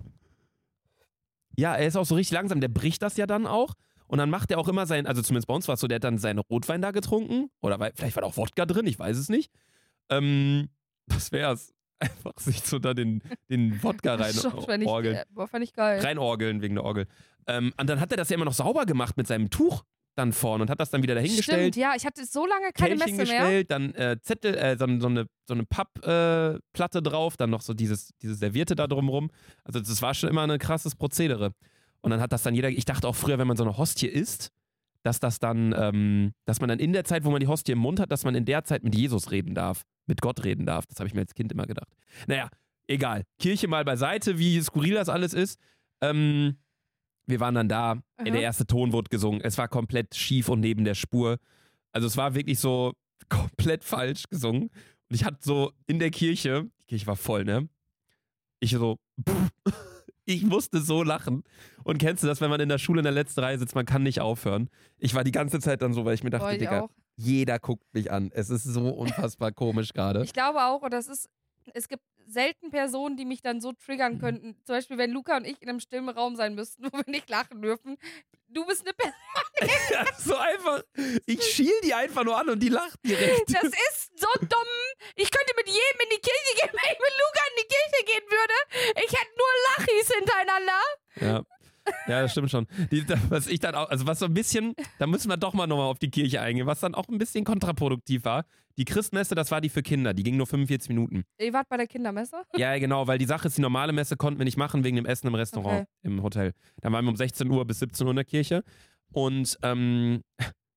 Ja, 1.56 1.76
er 1.76 1.88
ist 1.88 1.96
auch 1.96 2.06
so 2.06 2.16
richtig 2.16 2.34
langsam, 2.34 2.62
der 2.62 2.68
bricht 2.68 3.02
das 3.02 3.18
ja 3.18 3.28
dann 3.28 3.46
auch. 3.46 3.74
Und 4.08 4.20
dann 4.20 4.30
macht 4.30 4.52
er 4.52 4.60
auch 4.60 4.68
immer 4.68 4.86
sein, 4.86 5.08
also 5.08 5.22
zumindest 5.22 5.48
bei 5.48 5.54
uns 5.56 5.68
war 5.68 5.76
es 5.76 5.80
so, 5.80 5.88
der 5.88 5.96
hat 5.96 6.04
dann 6.04 6.18
seinen 6.18 6.40
Rotwein 6.40 6.82
da 6.82 6.92
getrunken. 6.92 7.50
Oder 7.62 7.80
weil, 7.80 7.94
vielleicht 7.96 8.16
war 8.16 8.22
da 8.22 8.28
auch 8.28 8.38
Wodka 8.38 8.66
drin, 8.66 8.86
ich 8.86 9.00
weiß 9.00 9.18
es 9.18 9.30
nicht. 9.30 9.52
Ähm, 10.10 10.70
das 11.08 11.32
wär's. 11.32 11.74
Einfach 12.00 12.34
sich 12.38 12.62
so 12.64 12.80
da 12.80 12.94
den, 12.94 13.22
den 13.50 13.82
Wodka 13.82 14.16
rein 14.68 14.86
orgeln. 14.86 15.16
äh, 15.16 15.26
boah, 15.30 15.48
fand 15.48 15.64
ich 15.64 15.74
geil. 15.74 16.02
Reinorgeln 16.02 16.62
wegen 16.62 16.76
der 16.76 16.84
Orgel. 16.84 17.08
Ähm, 17.48 17.74
und 17.80 17.90
dann 17.90 18.00
hat 18.00 18.12
er 18.12 18.18
das 18.18 18.30
ja 18.30 18.36
immer 18.36 18.46
noch 18.46 18.54
sauber 18.54 18.86
gemacht 18.86 19.16
mit 19.16 19.26
seinem 19.26 19.50
Tuch 19.50 19.84
dann 20.16 20.32
vorne 20.32 20.64
und 20.64 20.70
hat 20.70 20.80
das 20.80 20.90
dann 20.90 21.02
wieder 21.02 21.16
dahingestellt. 21.16 21.74
Stimmt, 21.74 21.76
ja, 21.76 21.94
ich 21.96 22.06
hatte 22.06 22.26
so 22.26 22.46
lange 22.46 22.72
keine 22.74 22.96
Kelch 22.98 23.00
Messe 23.00 23.32
mehr. 23.32 23.46
hingestellt, 23.46 23.72
dann 23.72 23.94
äh, 23.96 24.18
Zettel, 24.22 24.56
äh, 24.56 24.78
so, 24.78 24.86
so 25.00 25.08
eine, 25.08 25.26
so 25.48 25.54
eine 25.54 25.66
Pappplatte 25.66 26.98
äh, 27.00 27.02
drauf, 27.02 27.38
dann 27.38 27.50
noch 27.50 27.62
so 27.62 27.74
dieses, 27.74 28.12
diese 28.22 28.36
Servierte 28.36 28.76
da 28.76 28.88
drumrum. 28.88 29.32
Also 29.64 29.80
das 29.80 30.02
war 30.02 30.14
schon 30.14 30.30
immer 30.30 30.48
ein 30.48 30.60
krasses 30.60 30.96
Prozedere. 30.96 31.54
Und 32.02 32.12
dann 32.12 32.22
hat 32.22 32.32
das 32.34 32.44
dann 32.44 32.54
jeder, 32.54 32.70
ich 32.70 32.86
dachte 32.86 33.08
auch 33.08 33.16
früher, 33.16 33.40
wenn 33.40 33.48
man 33.48 33.58
so 33.58 33.64
eine 33.64 33.78
Hostie 33.78 34.08
isst, 34.08 34.52
dass 35.04 35.20
das 35.20 35.40
dann, 35.40 35.74
ähm, 35.78 36.34
dass 36.46 36.60
man 36.60 36.70
dann 36.70 36.80
in 36.80 36.94
der 36.94 37.04
Zeit, 37.06 37.26
wo 37.26 37.32
man 37.32 37.40
die 37.40 37.48
Hostie 37.48 37.74
im 37.74 37.80
Mund 37.80 38.00
hat, 38.00 38.12
dass 38.12 38.24
man 38.24 38.36
in 38.36 38.46
der 38.46 38.64
Zeit 38.64 38.84
mit 38.84 38.96
Jesus 38.96 39.32
reden 39.32 39.54
darf, 39.56 39.84
mit 40.06 40.22
Gott 40.22 40.44
reden 40.44 40.66
darf. 40.66 40.86
Das 40.86 41.00
habe 41.00 41.08
ich 41.08 41.14
mir 41.14 41.22
als 41.22 41.34
Kind 41.34 41.52
immer 41.52 41.66
gedacht. 41.66 41.90
Naja, 42.28 42.50
egal. 42.88 43.24
Kirche 43.40 43.68
mal 43.68 43.84
beiseite, 43.84 44.38
wie 44.38 44.62
skurril 44.62 44.96
das 44.96 45.10
alles 45.10 45.34
ist. 45.34 45.60
Ähm, 46.02 46.58
wir 47.26 47.40
waren 47.40 47.56
dann 47.56 47.70
da, 47.70 47.92
Aha. 47.92 48.24
der 48.26 48.42
erste 48.42 48.66
Ton 48.66 48.92
wurde 48.92 49.10
gesungen. 49.10 49.42
Es 49.42 49.58
war 49.58 49.68
komplett 49.68 50.16
schief 50.16 50.50
und 50.50 50.60
neben 50.60 50.84
der 50.84 50.96
Spur. 50.96 51.38
Also 51.92 52.08
es 52.08 52.18
war 52.18 52.36
wirklich 52.36 52.60
so 52.60 52.94
komplett 53.30 53.84
falsch 53.84 54.24
gesungen. 54.30 54.64
Und 55.10 55.16
ich 55.16 55.24
hatte 55.26 55.38
so 55.42 55.72
in 55.88 56.00
der 56.00 56.10
Kirche, 56.12 56.70
die 56.82 56.86
Kirche 56.88 57.08
war 57.08 57.16
voll, 57.16 57.46
ne? 57.46 57.70
Ich 58.60 58.72
so, 58.72 58.98
ich 60.26 60.44
musste 60.44 60.80
so 60.82 61.04
lachen. 61.04 61.44
Und 61.84 61.98
kennst 61.98 62.24
du 62.24 62.28
das, 62.28 62.42
wenn 62.42 62.50
man 62.50 62.62
in 62.62 62.70
der 62.70 62.78
Schule 62.78 63.00
in 63.02 63.04
der 63.04 63.12
letzten 63.12 63.42
Reihe 63.42 63.58
sitzt, 63.58 63.76
man 63.76 63.86
kann 63.86 64.04
nicht 64.04 64.22
aufhören. 64.22 64.70
Ich 64.98 65.14
war 65.14 65.24
die 65.24 65.32
ganze 65.32 65.60
Zeit 65.60 65.82
dann 65.82 65.94
so, 65.94 66.06
weil 66.06 66.16
ich 66.16 66.24
mir 66.24 66.30
dachte, 66.30 66.46
Boah, 66.46 66.52
ich 66.54 66.60
Digga, 66.60 66.82
auch. 66.82 66.90
jeder 67.18 67.60
guckt 67.60 67.86
mich 67.94 68.12
an. 68.12 68.32
Es 68.34 68.50
ist 68.50 68.64
so 68.64 68.90
unfassbar 68.90 69.52
komisch 69.52 69.94
gerade. 69.94 70.24
Ich 70.24 70.34
glaube 70.34 70.60
auch, 70.64 70.82
und 70.82 70.94
das 70.94 71.08
ist, 71.08 71.30
es 71.74 71.88
gibt 71.88 72.04
selten 72.26 72.72
Personen, 72.72 73.18
die 73.18 73.26
mich 73.26 73.42
dann 73.42 73.60
so 73.62 73.72
Mhm. 73.72 73.78
triggern 73.86 74.20
könnten. 74.20 74.56
Zum 74.66 74.76
Beispiel, 74.76 74.98
wenn 74.98 75.12
Luca 75.12 75.38
und 75.38 75.46
ich 75.46 75.62
in 75.62 75.70
einem 75.70 75.80
stillen 75.80 76.10
Raum 76.10 76.36
sein 76.36 76.56
müssten, 76.56 76.84
wo 76.94 76.98
wir 76.98 77.04
nicht 77.08 77.30
lachen 77.30 77.62
dürfen. 77.62 77.98
Du 78.48 78.66
bist 78.66 78.82
eine 78.86 78.94
Person. 78.94 79.16
so 80.20 80.36
einfach, 80.36 80.84
ich 81.26 81.42
schiel 81.44 81.74
die 81.84 81.94
einfach 81.94 82.24
nur 82.24 82.38
an 82.38 82.50
und 82.50 82.60
die 82.60 82.70
lacht 82.70 83.00
direkt. 83.04 83.52
Das 83.54 83.64
ist 83.64 84.12
so 84.20 84.28
dumm. 84.40 84.68
Ich 85.16 85.30
könnte 85.32 85.54
mit 85.58 85.68
jedem 85.68 86.00
in 86.04 86.10
die 86.12 86.22
Kirche 86.22 86.56
gehen, 86.62 86.70
wenn 86.72 86.92
ich 86.94 87.00
mit 87.00 87.14
Luca 87.20 87.44
in 87.50 87.64
die 87.64 87.68
Kirche 87.68 88.06
gehen 88.06 88.30
würde. 88.30 89.04
Ich 89.06 89.12
hätte 89.12 89.32
nur 89.38 89.48
Lachis 89.78 90.12
hintereinander. 90.16 90.82
Ja. 91.16 91.44
Ja, 92.08 92.22
das 92.22 92.32
stimmt 92.32 92.50
schon. 92.52 92.66
Die, 92.92 93.06
da- 93.06 93.18
was 93.30 93.48
ich 93.48 93.60
dann 93.60 93.76
auch, 93.76 93.90
also 93.90 94.06
was 94.08 94.20
so 94.20 94.26
ein 94.26 94.34
bisschen, 94.34 94.74
da 95.00 95.08
müssen 95.08 95.30
wir 95.30 95.38
doch 95.38 95.54
mal 95.54 95.68
nochmal 95.68 95.88
auf 95.88 96.00
die 96.00 96.10
Kirche 96.10 96.42
eingehen, 96.42 96.66
was 96.68 96.80
dann 96.80 96.96
auch 96.96 97.08
ein 97.10 97.18
bisschen 97.18 97.44
kontraproduktiv 97.46 98.24
war. 98.26 98.46
Die 98.78 98.86
Christmesse, 98.86 99.36
das 99.36 99.52
war 99.52 99.62
die 99.62 99.70
für 99.70 99.84
Kinder, 99.84 100.14
die 100.14 100.24
ging 100.24 100.36
nur 100.38 100.48
45 100.48 100.90
Minuten. 100.90 101.24
Ihr 101.40 101.54
wart 101.54 101.70
bei 101.70 101.78
der 101.78 101.88
Kindermesse? 101.88 102.38
Ja, 102.56 102.78
genau, 102.80 103.06
weil 103.08 103.18
die 103.20 103.26
Sache 103.26 103.48
ist, 103.48 103.58
die 103.58 103.62
normale 103.62 103.94
Messe 103.94 104.18
konnten 104.18 104.40
wir 104.40 104.46
nicht 104.46 104.58
machen 104.58 104.84
wegen 104.84 104.96
dem 104.96 105.06
Essen 105.06 105.28
im 105.28 105.36
Restaurant, 105.36 105.82
Okay. 105.82 105.88
im 106.04 106.24
Hotel. 106.24 106.54
Dann 106.82 106.92
waren 106.94 107.06
wir 107.06 107.10
um 107.10 107.16
16 107.16 107.50
Uhr 107.52 107.66
bis 107.66 107.80
17 107.80 108.06
Uhr 108.08 108.12
in 108.12 108.16
der 108.18 108.26
Kirche 108.26 108.64
und 109.12 109.58
ähm, 109.62 110.22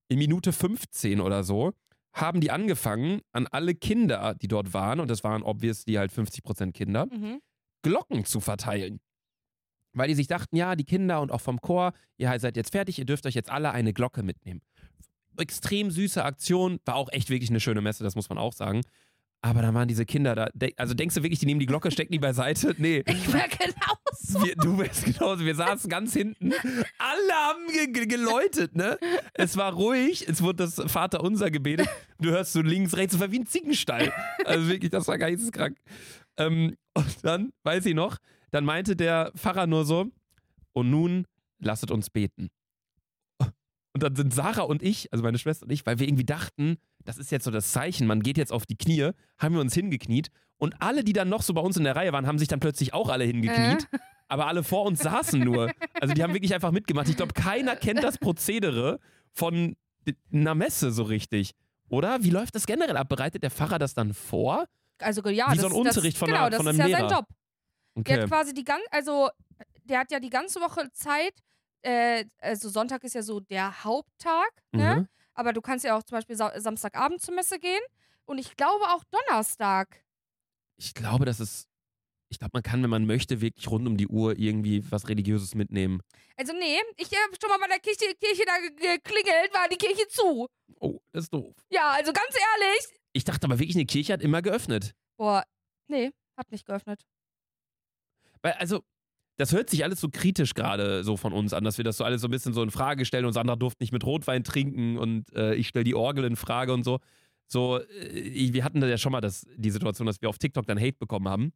in 0.09 0.19
Minute 0.19 0.53
15 0.53 1.21
oder 1.21 1.43
so 1.43 1.73
haben 2.13 2.41
die 2.41 2.51
angefangen, 2.51 3.21
an 3.33 3.47
alle 3.47 3.75
Kinder, 3.75 4.35
die 4.41 4.49
dort 4.49 4.73
waren, 4.75 5.01
und 5.01 5.11
das 5.11 5.23
waren 5.25 5.43
obviously 5.43 5.95
halt 5.95 6.11
50% 6.13 6.73
Kinder, 6.73 7.07
Mhm. 7.07 7.41
Glocken 7.83 8.25
zu 8.25 8.41
verteilen. 8.41 9.01
Weil 9.97 10.09
die 10.09 10.15
sich 10.15 10.27
dachten, 10.27 10.57
ja, 10.57 10.77
die 10.77 10.85
Kinder 10.85 11.21
und 11.21 11.33
auch 11.33 11.41
vom 11.41 11.61
Chor, 11.61 11.93
ihr 12.19 12.39
seid 12.39 12.57
jetzt 12.57 12.73
fertig, 12.73 12.99
ihr 12.99 13.07
dürft 13.07 13.27
euch 13.27 13.35
jetzt 13.35 13.51
alle 13.51 13.73
eine 13.73 13.93
Glocke 13.93 14.23
mitnehmen. 14.23 14.61
Extrem 15.39 15.91
süße 15.91 16.23
Aktion, 16.23 16.81
war 16.85 16.97
auch 16.97 17.11
echt 17.13 17.31
wirklich 17.31 17.51
eine 17.51 17.61
schöne 17.61 17.81
Messe, 17.81 18.05
das 18.05 18.15
muss 18.15 18.29
man 18.29 18.39
auch 18.39 18.53
sagen. 18.53 18.83
Aber 19.43 19.63
dann 19.63 19.75
waren 19.75 19.87
diese 19.87 20.05
Kinder 20.05 20.35
da. 20.35 20.49
Also 20.77 20.95
denkst 20.95 21.15
du 21.15 21.23
wirklich, 21.23 21.39
die 21.39 21.47
nehmen 21.47 21.61
die 21.61 21.67
Glocke, 21.67 21.91
stecken 21.91 22.13
die 22.13 22.19
beiseite? 22.19 22.75
Nee. 22.79 23.05
Ich 23.09 23.33
war 23.33 23.47
genauso. 23.49 24.45
Wir, 24.45 24.57
du 24.57 24.77
bist 24.77 25.05
genauso. 25.05 25.45
Wir 25.45 25.55
saßen 25.55 25.89
ganz 25.89 26.13
hinten. 26.15 26.53
Alle 26.99 27.33
haben 27.33 27.67
ge 27.73 27.87
ge 27.93 28.07
geläutet, 28.07 28.75
ne? 28.75 28.99
Es 29.35 29.57
war 29.57 29.73
ruhig. 29.73 30.27
Es 30.29 30.43
wurde 30.43 30.65
das 30.65 30.83
Vaterunser 30.91 31.51
gebetet. 31.51 31.89
Du 32.19 32.31
hörst 32.31 32.55
so 32.55 32.61
links, 32.61 32.97
rechts, 32.97 33.15
es 33.15 33.21
war 33.21 33.31
wie 33.31 33.39
ein 33.39 33.47
Ziegenstall. 33.47 34.13
Also 34.45 34.69
wirklich, 34.69 34.91
das 34.91 35.07
war 35.07 35.17
geisteskrank. 35.19 35.77
Ähm, 36.39 36.77
und 36.95 37.25
dann, 37.25 37.53
weiß 37.63 37.87
ich 37.87 37.95
noch, 37.95 38.19
dann 38.57 38.65
meinte 38.65 38.97
der 38.97 39.33
Pfarrer 39.37 39.67
nur 39.67 39.85
so, 39.85 40.07
und 40.73 40.91
nun 40.91 41.27
lasset 41.61 41.91
uns 41.91 42.11
beten. 42.11 42.49
Und 43.39 44.03
dann 44.03 44.15
sind 44.15 44.35
Sarah 44.35 44.63
und 44.63 44.83
ich, 44.83 45.11
also 45.13 45.23
meine 45.25 45.39
Schwester 45.39 45.65
und 45.65 45.73
ich, 45.73 45.87
weil 45.87 45.99
wir 45.99 46.07
irgendwie 46.07 46.25
dachten, 46.27 46.77
das 47.05 47.17
ist 47.17 47.31
jetzt 47.31 47.45
so 47.45 47.51
das 47.51 47.73
Zeichen, 47.73 48.07
man 48.07 48.21
geht 48.23 48.37
jetzt 48.37 48.53
auf 48.53 48.67
die 48.67 48.77
Knie, 48.77 49.11
haben 49.39 49.55
wir 49.55 49.61
uns 49.63 49.73
hingekniet. 49.73 50.29
Und 50.59 50.83
alle, 50.83 51.03
die 51.03 51.15
dann 51.15 51.31
noch 51.31 51.41
so 51.43 51.55
bei 51.55 51.63
uns 51.63 51.77
in 51.79 51.85
der 51.85 51.97
Reihe 51.97 52.13
waren, 52.13 52.27
haben 52.27 52.39
sich 52.39 52.49
dann 52.49 52.61
plötzlich 52.61 52.93
auch 52.93 53.09
alle 53.09 53.25
hingekniet. 53.25 53.89
Aber 54.29 54.49
alle 54.49 54.65
vor 54.65 54.85
uns 54.85 54.99
saßen 55.01 55.41
nur. 55.41 55.71
Also 56.01 56.13
die 56.13 56.23
haben 56.23 56.35
wirklich 56.35 56.53
einfach 56.53 56.73
mitgemacht. 56.73 57.09
Ich 57.09 57.17
glaube, 57.17 57.33
keiner 57.33 57.77
kennt 57.77 58.03
das 58.03 58.19
Prozedere 58.19 58.99
von 59.33 59.77
einer 60.33 60.55
Messe 60.55 60.91
so 60.91 61.05
richtig. 61.05 61.53
Oder? 61.89 62.23
Wie 62.23 62.31
läuft 62.31 62.55
das 62.55 62.67
generell 62.67 62.97
ab? 62.97 63.09
Bereitet 63.09 63.43
der 63.45 63.51
Pfarrer 63.51 63.79
das 63.79 63.95
dann 63.95 64.13
vor? 64.13 64.67
Also 64.99 65.27
ja, 65.29 65.53
Wie 65.53 65.57
das, 65.57 65.61
so 65.63 65.69
ein 65.69 65.73
Unterricht 65.73 66.17
das, 66.17 66.19
von 66.19 66.27
genau, 66.29 66.41
einer- 66.41 66.51
das 66.51 66.57
von 66.59 66.69
einem 66.69 66.79
ja 66.91 66.99
Job. 67.97 68.05
Der 68.05 68.15
Okay. 68.17 68.23
hat 68.23 68.29
quasi 68.31 68.55
die 68.55 68.65
ganze, 68.65 68.87
also 68.93 69.31
der 69.85 70.01
hat 70.01 70.11
ja 70.11 70.21
die 70.21 70.31
ganze 70.31 70.61
Woche 70.61 70.91
Zeit. 70.93 71.35
Äh, 71.83 72.25
also 72.39 72.69
Sonntag 72.69 73.05
ist 73.05 73.15
ja 73.15 73.23
so 73.23 73.41
der 73.41 73.85
Haupttag, 73.85 74.51
ne? 74.73 74.97
Mhm. 75.01 75.09
Aber 75.35 75.53
du 75.53 75.61
kannst 75.61 75.85
ja 75.85 75.97
auch 75.97 76.03
zum 76.03 76.17
Beispiel 76.17 76.37
Sa 76.37 76.59
Samstagabend 76.59 77.21
zur 77.21 77.35
Messe 77.35 77.59
gehen. 77.59 77.81
Und 78.25 78.39
ich 78.39 78.57
glaube 78.57 78.85
auch 78.87 79.05
Donnerstag. 79.11 80.03
Ich 80.79 80.95
glaube, 80.95 81.25
das 81.25 81.41
ist. 81.41 81.69
Ich 82.29 82.41
glaube, 82.41 82.51
man 82.55 82.63
kann, 82.65 82.83
wenn 82.83 82.91
man 82.91 83.07
möchte, 83.07 83.41
wirklich 83.41 83.71
rund 83.71 83.87
um 83.87 83.97
die 83.97 84.09
Uhr 84.09 84.37
irgendwie 84.37 84.83
was 84.91 85.09
Religiöses 85.09 85.55
mitnehmen. 85.55 86.01
Also 86.37 86.53
nee, 86.55 86.79
ich 86.97 87.07
habe 87.13 87.37
schon 87.41 87.49
mal 87.51 87.59
bei 87.61 87.69
der 87.69 87.79
Kirche, 87.79 88.13
Kirche 88.21 88.43
da 88.45 88.59
ge- 88.59 88.97
geklingelt, 88.97 89.55
war 89.55 89.69
die 89.69 89.77
Kirche 89.77 90.09
zu. 90.09 90.49
Oh, 90.81 90.99
das 91.13 91.25
ist 91.25 91.33
doof. 91.33 91.55
Ja, 91.71 91.91
also 91.91 92.13
ganz 92.13 92.27
ehrlich. 92.35 92.99
Ich 93.13 93.23
dachte 93.23 93.47
aber 93.47 93.61
wirklich, 93.61 93.77
eine 93.77 93.87
Kirche 93.87 94.13
hat 94.13 94.23
immer 94.23 94.43
geöffnet. 94.43 94.93
Boah, 95.17 95.45
nee, 95.87 96.11
hat 96.37 96.51
nicht 96.51 96.67
geöffnet. 96.67 97.07
Weil, 98.47 98.53
also, 98.53 98.85
das 99.39 99.53
hört 99.53 99.69
sich 99.69 99.83
alles 99.83 100.01
so 100.01 100.09
kritisch 100.09 100.55
gerade 100.55 101.03
so 101.03 101.17
von 101.17 101.33
uns 101.33 101.53
an, 101.53 101.65
dass 101.65 101.79
wir 101.79 101.85
das 101.85 101.97
so 101.97 102.05
alles 102.05 102.21
so 102.21 102.29
ein 102.29 102.31
bisschen 102.31 102.53
so 102.55 102.63
in 102.63 102.71
Frage 102.71 103.05
stellen 103.05 103.25
und 103.25 103.33
Sandra 103.33 103.57
durfte 103.57 103.83
nicht 103.83 103.93
mit 103.93 104.05
Rotwein 104.07 104.45
trinken 104.45 104.99
und 104.99 105.35
äh, 105.35 105.57
ich 105.57 105.67
stelle 105.67 105.83
die 105.83 105.97
Orgel 105.97 106.25
in 106.25 106.37
Frage 106.37 106.73
und 106.73 106.85
so. 106.85 107.01
So, 107.49 107.81
äh, 107.81 108.53
wir 108.53 108.63
hatten 108.63 108.81
da 108.81 108.87
ja 108.87 108.99
schon 108.99 109.11
mal 109.11 109.21
das, 109.21 109.45
die 109.57 109.71
Situation, 109.71 110.07
dass 110.07 110.23
wir 110.23 110.29
auf 110.29 110.39
TikTok 110.39 110.65
dann 110.65 110.79
Hate 110.79 110.97
bekommen 110.97 111.29
haben, 111.29 111.53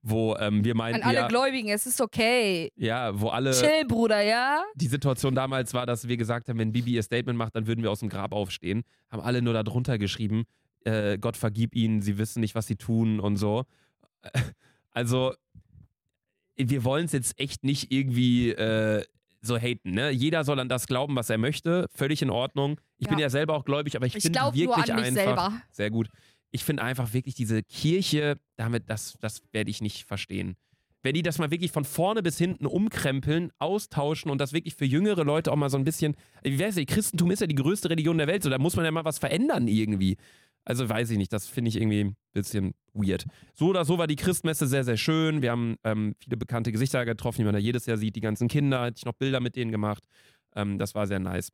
wo 0.00 0.34
ähm, 0.36 0.64
wir 0.64 0.72
An 0.72 0.78
meinten, 0.78 1.02
alle 1.02 1.18
ja, 1.18 1.28
Gläubigen, 1.28 1.68
es 1.68 1.84
ist 1.84 2.00
okay. 2.00 2.72
ja, 2.74 3.20
wo 3.20 3.28
alle. 3.28 3.50
Chill, 3.50 3.84
Bruder, 3.86 4.22
ja? 4.22 4.64
Die 4.76 4.88
Situation 4.88 5.34
damals 5.34 5.74
war, 5.74 5.84
dass 5.84 6.08
wir 6.08 6.16
gesagt 6.16 6.48
haben, 6.48 6.58
wenn 6.58 6.72
Bibi 6.72 6.94
ihr 6.94 7.02
Statement 7.02 7.36
macht, 7.36 7.54
dann 7.54 7.66
würden 7.66 7.82
wir 7.82 7.90
aus 7.90 8.00
dem 8.00 8.08
Grab 8.08 8.32
aufstehen. 8.32 8.82
Haben 9.10 9.20
alle 9.20 9.42
nur 9.42 9.52
darunter 9.52 9.98
geschrieben, 9.98 10.44
äh, 10.84 11.18
Gott 11.18 11.36
vergib 11.36 11.76
ihnen, 11.76 12.00
sie 12.00 12.16
wissen 12.16 12.40
nicht, 12.40 12.54
was 12.54 12.66
sie 12.66 12.76
tun 12.76 13.20
und 13.20 13.36
so. 13.36 13.66
Also, 14.92 15.34
wir 16.68 16.84
wollen 16.84 17.06
es 17.06 17.12
jetzt 17.12 17.38
echt 17.40 17.64
nicht 17.64 17.90
irgendwie 17.92 18.50
äh, 18.50 19.04
so 19.40 19.56
haten. 19.56 19.92
Ne? 19.92 20.10
Jeder 20.10 20.44
soll 20.44 20.60
an 20.60 20.68
das 20.68 20.86
glauben, 20.86 21.16
was 21.16 21.30
er 21.30 21.38
möchte. 21.38 21.86
Völlig 21.94 22.20
in 22.20 22.30
Ordnung. 22.30 22.78
Ich 22.98 23.08
bin 23.08 23.18
Ja. 23.18 23.24
ja 23.26 23.30
selber 23.30 23.54
auch 23.54 23.64
gläubig, 23.64 23.96
aber 23.96 24.06
ich, 24.06 24.14
Ich 24.16 24.22
finde 24.24 24.38
glaube 24.38 24.56
wirklich 24.58 24.86
nur 24.86 24.96
an 24.96 24.96
mich 24.96 25.18
einfach. 25.18 25.24
selber. 25.24 25.62
Sehr 25.70 25.90
gut. 25.90 26.08
Ich 26.50 26.64
finde 26.64 26.82
einfach 26.82 27.12
wirklich 27.14 27.34
diese 27.34 27.62
Kirche, 27.62 28.36
damit, 28.56 28.90
das, 28.90 29.14
das 29.20 29.40
werde 29.52 29.70
ich 29.70 29.80
nicht 29.80 30.04
verstehen. 30.04 30.56
Wenn 31.02 31.14
die 31.14 31.22
das 31.22 31.38
mal 31.38 31.50
wirklich 31.50 31.70
von 31.72 31.84
vorne 31.86 32.22
bis 32.22 32.36
hinten 32.36 32.66
umkrempeln, 32.66 33.52
austauschen 33.58 34.30
und 34.30 34.38
das 34.38 34.52
wirklich 34.52 34.74
für 34.74 34.84
jüngere 34.84 35.24
Leute 35.24 35.50
auch 35.50 35.56
mal 35.56 35.70
so 35.70 35.78
ein 35.78 35.84
bisschen, 35.84 36.14
wie 36.42 36.58
weiß 36.60 36.76
ich, 36.76 36.86
Christentum 36.86 37.30
ist 37.30 37.40
ja 37.40 37.46
die 37.46 37.54
größte 37.54 37.88
Religion 37.88 38.18
der 38.18 38.26
Welt, 38.26 38.42
so 38.42 38.50
da 38.50 38.58
muss 38.58 38.76
man 38.76 38.84
ja 38.84 38.90
mal 38.90 39.04
was 39.06 39.18
verändern 39.18 39.66
irgendwie. 39.66 40.18
Also 40.64 40.88
weiß 40.88 41.10
ich 41.10 41.18
nicht, 41.18 41.32
das 41.32 41.46
finde 41.46 41.70
ich 41.70 41.76
irgendwie 41.76 42.04
ein 42.04 42.16
bisschen 42.32 42.74
weird. 42.92 43.24
So 43.54 43.68
oder 43.68 43.84
so 43.84 43.98
war 43.98 44.06
die 44.06 44.16
Christmesse 44.16 44.66
sehr, 44.66 44.84
sehr 44.84 44.96
schön. 44.96 45.42
Wir 45.42 45.52
haben 45.52 45.76
ähm, 45.84 46.14
viele 46.18 46.36
bekannte 46.36 46.70
Gesichter 46.72 47.04
getroffen, 47.04 47.38
die 47.38 47.44
man 47.44 47.54
da 47.54 47.58
jedes 47.58 47.86
Jahr 47.86 47.96
sieht, 47.96 48.16
die 48.16 48.20
ganzen 48.20 48.48
Kinder, 48.48 48.80
hatte 48.82 48.98
ich 48.98 49.04
noch 49.04 49.14
Bilder 49.14 49.40
mit 49.40 49.56
denen 49.56 49.72
gemacht. 49.72 50.04
Ähm, 50.54 50.78
das 50.78 50.94
war 50.94 51.06
sehr 51.06 51.18
nice. 51.18 51.50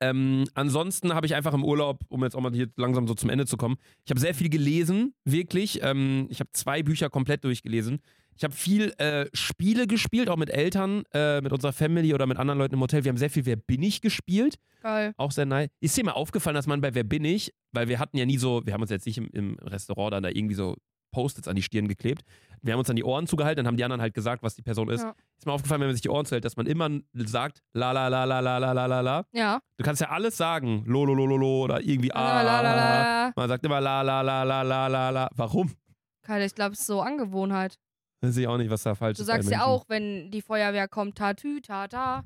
Ähm, 0.00 0.44
ansonsten 0.54 1.14
habe 1.14 1.26
ich 1.26 1.34
einfach 1.34 1.54
im 1.54 1.64
Urlaub, 1.64 2.00
um 2.08 2.22
jetzt 2.22 2.36
auch 2.36 2.40
mal 2.40 2.52
hier 2.52 2.68
langsam 2.76 3.08
so 3.08 3.14
zum 3.14 3.30
Ende 3.30 3.46
zu 3.46 3.56
kommen, 3.56 3.76
ich 4.04 4.10
habe 4.10 4.20
sehr 4.20 4.34
viel 4.34 4.50
gelesen, 4.50 5.14
wirklich. 5.24 5.80
Ähm, 5.82 6.26
ich 6.30 6.40
habe 6.40 6.50
zwei 6.52 6.82
Bücher 6.82 7.08
komplett 7.08 7.44
durchgelesen. 7.44 8.00
Ich 8.36 8.44
habe 8.44 8.54
viel 8.54 8.92
äh, 8.98 9.26
Spiele 9.32 9.86
gespielt, 9.86 10.28
auch 10.28 10.36
mit 10.36 10.50
Eltern, 10.50 11.04
äh, 11.14 11.40
mit 11.40 11.52
unserer 11.52 11.72
Family 11.72 12.12
oder 12.12 12.26
mit 12.26 12.38
anderen 12.38 12.58
Leuten 12.58 12.74
im 12.74 12.80
Hotel. 12.80 13.04
Wir 13.04 13.08
haben 13.10 13.16
sehr 13.16 13.30
viel 13.30 13.46
Wer 13.46 13.56
bin 13.56 13.82
ich 13.82 14.00
gespielt. 14.00 14.56
Geil. 14.82 15.14
Auch 15.16 15.30
sehr 15.30 15.46
nice. 15.46 15.68
Ist 15.80 15.96
dir 15.96 16.04
mal 16.04 16.12
aufgefallen, 16.12 16.54
dass 16.54 16.66
man 16.66 16.80
bei 16.80 16.94
Wer 16.94 17.04
bin 17.04 17.24
ich, 17.24 17.54
weil 17.72 17.88
wir 17.88 17.98
hatten 17.98 18.18
ja 18.18 18.26
nie 18.26 18.36
so, 18.36 18.64
wir 18.66 18.74
haben 18.74 18.82
uns 18.82 18.90
jetzt 18.90 19.06
nicht 19.06 19.18
im, 19.18 19.28
im 19.32 19.58
Restaurant 19.62 20.12
dann 20.12 20.22
da 20.22 20.28
irgendwie 20.28 20.54
so 20.54 20.76
Post-its 21.12 21.48
an 21.48 21.56
die 21.56 21.62
Stirn 21.62 21.88
geklebt. 21.88 22.22
Wir 22.60 22.74
haben 22.74 22.78
uns 22.78 22.88
dann 22.88 22.96
die 22.96 23.04
Ohren 23.04 23.26
zugehalten, 23.26 23.56
dann 23.64 23.66
haben 23.68 23.78
die 23.78 23.84
anderen 23.84 24.02
halt 24.02 24.12
gesagt, 24.12 24.42
was 24.42 24.54
die 24.54 24.62
Person 24.62 24.90
ist. 24.90 25.02
Ja. 25.02 25.14
Ist 25.38 25.46
mir 25.46 25.52
aufgefallen, 25.52 25.80
wenn 25.80 25.88
man 25.88 25.94
sich 25.94 26.02
die 26.02 26.10
Ohren 26.10 26.26
zuhält, 26.26 26.44
dass 26.44 26.56
man 26.56 26.66
immer 26.66 26.90
sagt, 27.14 27.62
la 27.72 27.92
la 27.92 28.08
la 28.08 28.24
la 28.24 28.40
la 28.40 28.58
la 28.58 28.72
la 28.72 28.86
la 28.86 29.00
la. 29.00 29.24
Ja. 29.32 29.60
Du 29.78 29.84
kannst 29.84 30.02
ja 30.02 30.10
alles 30.10 30.36
sagen, 30.36 30.84
lo 30.86 31.06
lo 31.06 31.14
lo 31.14 31.24
lo 31.24 31.36
lo 31.38 31.64
oder 31.64 31.80
irgendwie 31.80 32.12
ah. 32.12 32.42
La, 32.42 32.60
la, 32.60 32.60
la, 32.60 32.74
la. 32.74 33.32
Man 33.34 33.48
sagt 33.48 33.64
immer 33.64 33.80
la 33.80 34.02
la 34.02 34.20
la 34.20 34.42
la 34.42 34.62
la 34.62 34.86
la 34.88 35.10
la. 35.10 35.28
Warum? 35.34 35.72
Geil, 36.26 36.44
ich 36.44 36.54
glaube, 36.54 36.72
es 36.72 36.80
ist 36.80 36.86
so 36.86 37.00
Angewohnheit. 37.00 37.78
Weiß 38.26 38.36
ich 38.36 38.46
auch 38.46 38.56
nicht, 38.58 38.70
was 38.70 38.82
da 38.82 38.94
falsch 38.94 39.16
Du 39.18 39.22
ist. 39.22 39.28
bei 39.28 39.34
sagst 39.34 39.50
ja 39.50 39.58
Menschen. 39.58 39.70
auch, 39.72 39.84
wenn 39.88 40.30
die 40.30 40.42
Feuerwehr 40.42 40.88
kommt, 40.88 41.16
tatü, 41.18 41.60
tata. 41.60 42.24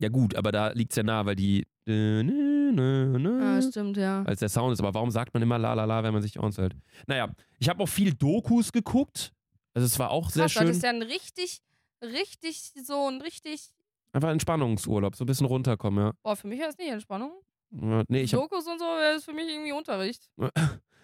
Ja 0.00 0.08
gut, 0.08 0.34
aber 0.36 0.52
da 0.52 0.68
liegt 0.72 0.92
es 0.92 0.96
ja 0.96 1.02
nah, 1.02 1.24
weil 1.24 1.36
die 1.36 1.66
Ja, 1.86 3.62
stimmt, 3.62 3.96
ja. 3.96 4.22
als 4.24 4.40
der 4.40 4.48
Sound 4.48 4.72
ist. 4.72 4.80
Aber 4.80 4.94
warum 4.94 5.10
sagt 5.10 5.32
man 5.34 5.42
immer 5.42 5.58
la 5.58 5.74
la 5.74 5.84
la, 5.84 6.02
wenn 6.02 6.12
man 6.12 6.22
sich 6.22 6.38
Ohren 6.38 6.52
zuhält? 6.52 6.74
Naja, 7.06 7.30
ich 7.58 7.68
habe 7.68 7.82
auch 7.82 7.88
viel 7.88 8.14
Dokus 8.14 8.72
geguckt. 8.72 9.32
Also 9.74 9.86
es 9.86 9.98
war 9.98 10.10
auch 10.10 10.30
sehr 10.30 10.44
Krass, 10.44 10.54
das 10.54 10.62
schön. 10.62 10.70
ist 10.70 10.82
ja 10.82 10.90
ein 10.90 11.02
richtig, 11.02 11.58
richtig, 12.02 12.72
so 12.84 13.08
ein 13.08 13.20
richtig. 13.20 13.70
Einfach 14.12 14.30
Entspannungsurlaub, 14.30 15.16
so 15.16 15.24
ein 15.24 15.26
bisschen 15.26 15.46
runterkommen, 15.46 16.04
ja. 16.06 16.12
Boah, 16.22 16.36
für 16.36 16.46
mich 16.46 16.60
ist 16.60 16.68
das 16.68 16.78
nicht 16.78 16.90
Entspannung. 16.90 17.32
ja 17.72 18.04
nee, 18.08 18.22
ich 18.22 18.30
Dokus 18.30 18.66
und 18.66 18.78
so 18.78 18.84
das 18.84 19.18
ist 19.18 19.24
für 19.24 19.32
mich 19.32 19.48
irgendwie 19.48 19.72
Unterricht. 19.72 20.30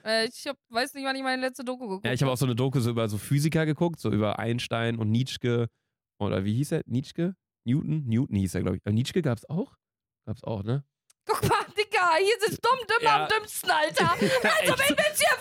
äh, 0.05 0.27
ich 0.27 0.47
hab, 0.47 0.57
weiß 0.71 0.95
nicht, 0.95 1.05
wann 1.05 1.17
ich 1.17 1.23
meine 1.23 1.43
letzte 1.43 1.65
Doku 1.65 1.87
geguckt 1.89 2.07
ja, 2.07 2.13
ich 2.13 2.23
habe 2.23 2.33
auch 2.33 2.37
so 2.37 2.47
eine 2.47 2.55
Doku 2.57 2.81
so 2.81 2.91
über 2.91 3.09
so 3.09 3.19
Physiker 3.19 3.67
geguckt, 3.67 4.01
so 4.01 4.11
über 4.11 4.39
Einstein 4.39 4.97
und 4.99 5.11
Nietzsche. 5.11 5.69
Oder 6.19 6.45
wie 6.45 6.55
hieß 6.55 6.73
er? 6.73 6.83
Nietzsche? 6.87 7.35
Newton? 7.65 8.05
Newton 8.07 8.37
hieß 8.37 8.55
er, 8.55 8.63
glaube 8.63 8.77
ich. 8.77 8.83
Aber 8.85 8.93
Nietzsche 8.93 9.21
gab 9.23 9.39
es 9.39 9.49
auch? 9.49 9.75
Gab 10.27 10.37
es 10.37 10.45
auch, 10.45 10.63
ne? 10.63 10.85
Guck 11.27 11.43
mal, 11.49 11.65
Digga, 11.77 12.17
hier 12.19 12.35
sitzt 12.47 12.65
dumm, 12.65 12.79
dümmer 12.89 13.03
Ja. 13.11 13.23
am 13.25 13.29
dümmsten, 13.29 13.71
Alter. 13.71 14.11
Also, 14.13 14.29
wen 14.33 14.97
willst 14.97 15.23
du 15.23 15.27
hier 15.27 15.39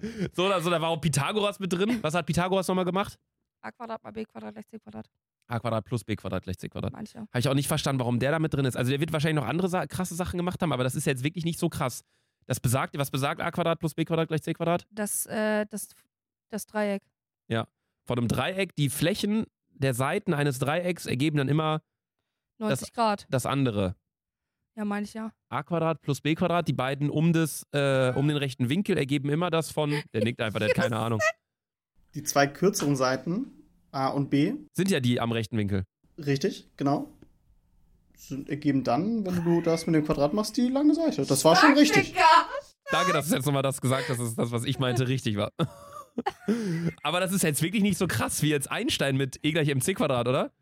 fragen? 0.00 0.30
so, 0.34 0.48
da, 0.48 0.60
so, 0.60 0.70
da 0.70 0.80
war 0.80 0.90
auch 0.90 1.00
Pythagoras 1.00 1.58
mit 1.58 1.72
drin. 1.72 1.98
Was 2.02 2.14
hat 2.14 2.26
Pythagoras 2.26 2.68
nochmal 2.68 2.84
gemacht? 2.84 3.18
A 3.62 3.70
Quadrat 3.70 4.02
mal 4.02 4.10
B 4.12 4.24
Quadrat 4.24 4.52
gleich 4.54 4.66
C 4.68 4.78
Quadrat. 4.78 5.06
a 5.48 5.58
Quadrat 5.60 5.84
plus 5.84 6.04
b 6.04 6.16
Quadrat 6.16 6.42
gleich 6.42 6.58
c 6.58 6.68
Quadrat. 6.68 6.92
Manche. 6.92 7.18
Habe 7.18 7.38
ich 7.38 7.48
auch 7.48 7.54
nicht 7.54 7.68
verstanden, 7.68 8.00
warum 8.00 8.18
der 8.18 8.32
da 8.32 8.38
mit 8.38 8.52
drin 8.52 8.64
ist. 8.64 8.76
Also 8.76 8.90
der 8.90 9.00
wird 9.00 9.12
wahrscheinlich 9.12 9.40
noch 9.42 9.48
andere 9.48 9.68
Sa 9.68 9.86
krasse 9.86 10.14
Sachen 10.14 10.36
gemacht 10.36 10.60
haben, 10.62 10.72
aber 10.72 10.84
das 10.84 10.94
ist 10.94 11.06
jetzt 11.06 11.22
wirklich 11.22 11.44
nicht 11.44 11.58
so 11.58 11.68
krass. 11.68 12.02
Das 12.46 12.60
besagt, 12.60 12.96
was 12.98 13.10
besagt 13.10 13.40
a 13.40 13.50
Quadrat 13.50 13.78
plus 13.78 13.94
b 13.94 14.04
Quadrat 14.04 14.28
gleich 14.28 14.42
c 14.42 14.52
Quadrat? 14.52 14.86
Das, 14.90 15.26
äh, 15.26 15.66
das, 15.70 15.88
das 16.50 16.66
Dreieck. 16.66 17.02
Von 18.04 18.18
einem 18.18 18.28
Dreieck, 18.28 18.74
die 18.74 18.88
Flächen 18.88 19.46
der 19.70 19.94
Seiten 19.94 20.34
eines 20.34 20.58
Dreiecks 20.58 21.06
ergeben 21.06 21.36
dann 21.38 21.48
immer 21.48 21.82
90 22.58 22.92
Grad. 22.92 23.26
das 23.30 23.46
andere. 23.46 23.96
Ja, 24.76 24.84
meine 24.84 25.04
ich 25.04 25.14
ja. 25.14 25.32
a 25.50 25.62
Quadrat 25.62 26.00
plus 26.00 26.20
b 26.20 26.34
Quadrat, 26.34 26.66
die 26.66 26.72
beiden 26.72 27.10
um, 27.10 27.32
das, 27.32 27.66
äh, 27.72 28.12
um 28.14 28.26
den 28.26 28.36
rechten 28.36 28.68
Winkel 28.68 28.96
ergeben 28.96 29.28
immer 29.28 29.50
das 29.50 29.70
von, 29.70 30.02
der 30.12 30.24
nickt 30.24 30.40
einfach, 30.40 30.58
der 30.58 30.70
hat 30.70 30.74
keine 30.82 30.98
Ahnung. 30.98 31.20
Die 32.14 32.22
zwei 32.22 32.46
kürzeren 32.46 32.96
Seiten, 32.96 33.50
A 33.92 34.08
und 34.08 34.30
B, 34.30 34.54
Sind 34.72 34.90
ja 34.90 35.00
die 35.00 35.20
am 35.20 35.30
rechten 35.32 35.56
Winkel. 35.56 35.84
richtig, 36.18 36.70
genau, 36.76 37.08
ergeben 38.30 38.84
dann, 38.84 39.24
wenn 39.26 39.44
du 39.44 39.60
das 39.60 39.86
mit 39.86 39.94
dem 39.94 40.04
Quadrat 40.04 40.32
machst, 40.32 40.56
die 40.56 40.68
lange 40.68 40.94
Seite. 40.94 41.24
Das 41.26 41.44
war 41.44 41.56
schon 41.56 41.74
richtig. 41.74 42.14
Danke, 42.90 43.12
dass 43.12 43.28
du 43.28 43.36
jetzt 43.36 43.46
nochmal 43.46 43.62
das 43.62 43.80
gesagt 43.80 44.08
hast, 44.08 44.20
dass 44.20 44.34
das, 44.34 44.50
was 44.52 44.64
ich 44.64 44.78
meinte, 44.78 45.08
richtig 45.08 45.36
war. 45.36 45.52
Aber 47.02 47.20
das 47.20 47.32
ist 47.32 47.42
jetzt 47.42 47.62
wirklich 47.62 47.82
nicht 47.82 47.96
so 47.96 48.06
krass 48.06 48.42
wie 48.42 48.50
jetzt 48.50 48.70
Einstein 48.70 49.16
mit 49.16 49.38
e 49.42 49.52
gleich 49.52 49.68
mc 49.68 49.94
Quadrat, 49.94 50.28
oder? 50.28 50.52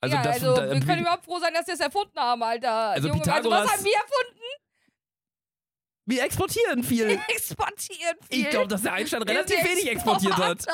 Also 0.00 0.16
ja, 0.16 0.22
das, 0.22 0.34
also 0.42 0.56
da, 0.56 0.72
wir 0.72 0.80
können 0.80 1.02
überhaupt 1.02 1.24
froh 1.24 1.38
sein, 1.38 1.54
dass 1.54 1.66
wir 1.68 1.74
es 1.74 1.80
erfunden 1.80 2.18
haben, 2.18 2.42
Alter. 2.42 2.72
Also 2.90 3.08
Junge, 3.08 3.20
also 3.20 3.30
Pythagoras- 3.30 3.64
was 3.64 3.72
haben 3.72 3.84
wir 3.84 3.94
erfunden? 3.94 4.42
wir 6.06 6.24
exportieren 6.24 6.82
viel. 6.82 7.08
Exportieren 7.28 8.16
viel. 8.28 8.40
Ich 8.40 8.50
glaube, 8.50 8.68
dass 8.68 8.82
der 8.82 8.92
Einstein 8.94 9.22
Wir 9.22 9.28
relativ 9.34 9.64
wenig 9.64 9.88
exportiert 9.88 10.36
hat. 10.36 10.66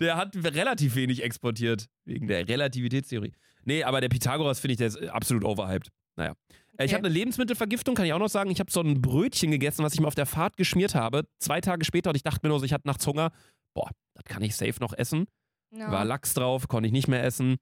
Der 0.00 0.16
hat 0.16 0.34
relativ 0.34 0.96
wenig 0.96 1.22
exportiert. 1.22 1.88
Wegen 2.04 2.26
der 2.26 2.48
Relativitätstheorie. 2.48 3.32
Nee, 3.64 3.84
aber 3.84 4.00
der 4.00 4.08
Pythagoras 4.08 4.60
finde 4.60 4.72
ich, 4.72 4.78
der 4.78 4.88
ist 4.88 4.96
äh, 5.00 5.08
absolut 5.08 5.44
overhyped. 5.44 5.88
Naja. 6.16 6.32
Äh, 6.32 6.84
Ich 6.84 6.90
Okay. 6.90 6.94
habe 6.94 7.06
eine 7.06 7.14
Lebensmittelvergiftung, 7.14 7.94
kann 7.94 8.06
ich 8.06 8.12
auch 8.12 8.18
noch 8.18 8.28
sagen. 8.28 8.50
Ich 8.50 8.60
habe 8.60 8.70
so 8.70 8.80
ein 8.80 9.00
Brötchen 9.02 9.50
gegessen, 9.50 9.84
was 9.84 9.94
ich 9.94 10.00
mir 10.00 10.06
auf 10.06 10.14
der 10.14 10.26
Fahrt 10.26 10.56
geschmiert 10.56 10.94
habe. 10.94 11.24
Zwei 11.38 11.60
Tage 11.60 11.84
später 11.84 12.10
und 12.10 12.16
ich 12.16 12.22
dachte 12.22 12.40
mir 12.42 12.48
nur 12.48 12.58
so, 12.58 12.64
ich 12.64 12.72
hatte 12.72 12.86
nachts 12.88 13.06
Hunger. 13.06 13.30
Boah, 13.74 13.90
das 14.14 14.24
kann 14.24 14.42
ich 14.42 14.56
safe 14.56 14.74
noch 14.80 14.92
essen. 14.92 15.26
Ja. 15.74 15.90
War 15.90 16.04
Lachs 16.04 16.34
drauf, 16.34 16.68
konnte 16.68 16.86
ich 16.86 16.92
nicht 16.92 17.08
mehr 17.08 17.24
essen. 17.24 17.56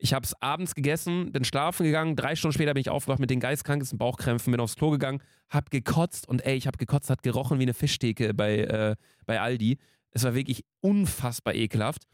Ich 0.00 0.14
habe 0.14 0.24
es 0.24 0.40
abends 0.40 0.76
gegessen, 0.76 1.32
bin 1.32 1.44
schlafen 1.44 1.82
gegangen. 1.84 2.14
Drei 2.14 2.36
Stunden 2.36 2.54
später 2.54 2.72
bin 2.72 2.80
ich 2.80 2.88
aufgewacht 2.88 3.18
mit 3.18 3.30
den 3.30 3.40
geistkrankesten 3.40 3.98
Bauchkrämpfen, 3.98 4.52
bin 4.52 4.60
aufs 4.60 4.76
Klo 4.76 4.90
gegangen, 4.90 5.20
hab 5.48 5.70
gekotzt 5.72 6.28
und 6.28 6.44
ey, 6.46 6.56
ich 6.56 6.68
habe 6.68 6.78
gekotzt, 6.78 7.10
hat 7.10 7.24
gerochen 7.24 7.58
wie 7.58 7.64
eine 7.64 7.74
Fischtheke 7.74 8.32
bei, 8.32 8.58
äh, 8.58 8.94
bei 9.26 9.40
Aldi. 9.40 9.78
Es 10.12 10.22
war 10.22 10.34
wirklich 10.36 10.64
unfassbar 10.80 11.54
ekelhaft. 11.54 12.04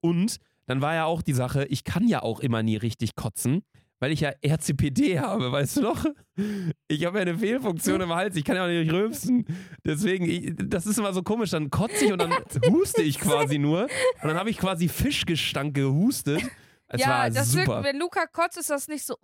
Und 0.00 0.38
dann 0.66 0.80
war 0.80 0.94
ja 0.94 1.04
auch 1.04 1.22
die 1.22 1.32
Sache, 1.32 1.64
ich 1.66 1.84
kann 1.84 2.08
ja 2.08 2.22
auch 2.22 2.40
immer 2.40 2.62
nie 2.62 2.76
richtig 2.76 3.14
kotzen, 3.16 3.62
weil 4.00 4.12
ich 4.12 4.20
ja 4.20 4.32
RCPD 4.44 5.20
habe, 5.20 5.52
weißt 5.52 5.78
du 5.78 5.82
noch? 5.82 6.04
Ich 6.88 7.04
habe 7.04 7.18
ja 7.18 7.22
eine 7.22 7.38
Fehlfunktion 7.38 8.00
im 8.00 8.14
Hals, 8.14 8.36
ich 8.36 8.44
kann 8.44 8.56
ja 8.56 8.64
auch 8.64 8.68
nicht 8.68 8.92
rülpsen. 8.92 9.46
Deswegen, 9.84 10.28
ich, 10.28 10.52
das 10.56 10.86
ist 10.86 10.98
immer 10.98 11.12
so 11.12 11.22
komisch, 11.22 11.50
dann 11.50 11.70
kotze 11.70 12.04
ich 12.04 12.12
und 12.12 12.18
dann 12.18 12.32
huste 12.70 13.02
ich 13.02 13.18
quasi 13.18 13.58
nur. 13.58 13.84
Und 13.84 14.28
dann 14.28 14.36
habe 14.36 14.50
ich 14.50 14.58
quasi 14.58 14.88
Fischgestank 14.88 15.74
gehustet. 15.74 16.42
Es 16.88 17.00
ja, 17.00 17.30
das 17.30 17.52
super. 17.52 17.66
wirkt, 17.66 17.84
wenn 17.84 17.98
Luca 17.98 18.26
kotzt, 18.26 18.58
ist 18.58 18.70
das 18.70 18.88
nicht 18.88 19.06
so, 19.06 19.16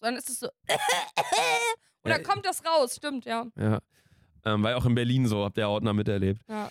sondern 0.00 0.16
ist 0.16 0.28
es 0.28 0.40
so, 0.40 0.48
und 2.02 2.10
dann 2.10 2.22
kommt 2.22 2.46
das 2.46 2.62
raus, 2.64 2.96
stimmt, 2.96 3.24
ja. 3.24 3.46
Ja. 3.56 3.80
Ähm, 4.44 4.62
war 4.62 4.72
ja 4.72 4.76
auch 4.76 4.86
in 4.86 4.94
Berlin 4.94 5.26
so, 5.26 5.44
habt 5.44 5.58
ihr 5.58 5.66
noch 5.80 5.92
miterlebt. 5.92 6.40
Ja. 6.48 6.70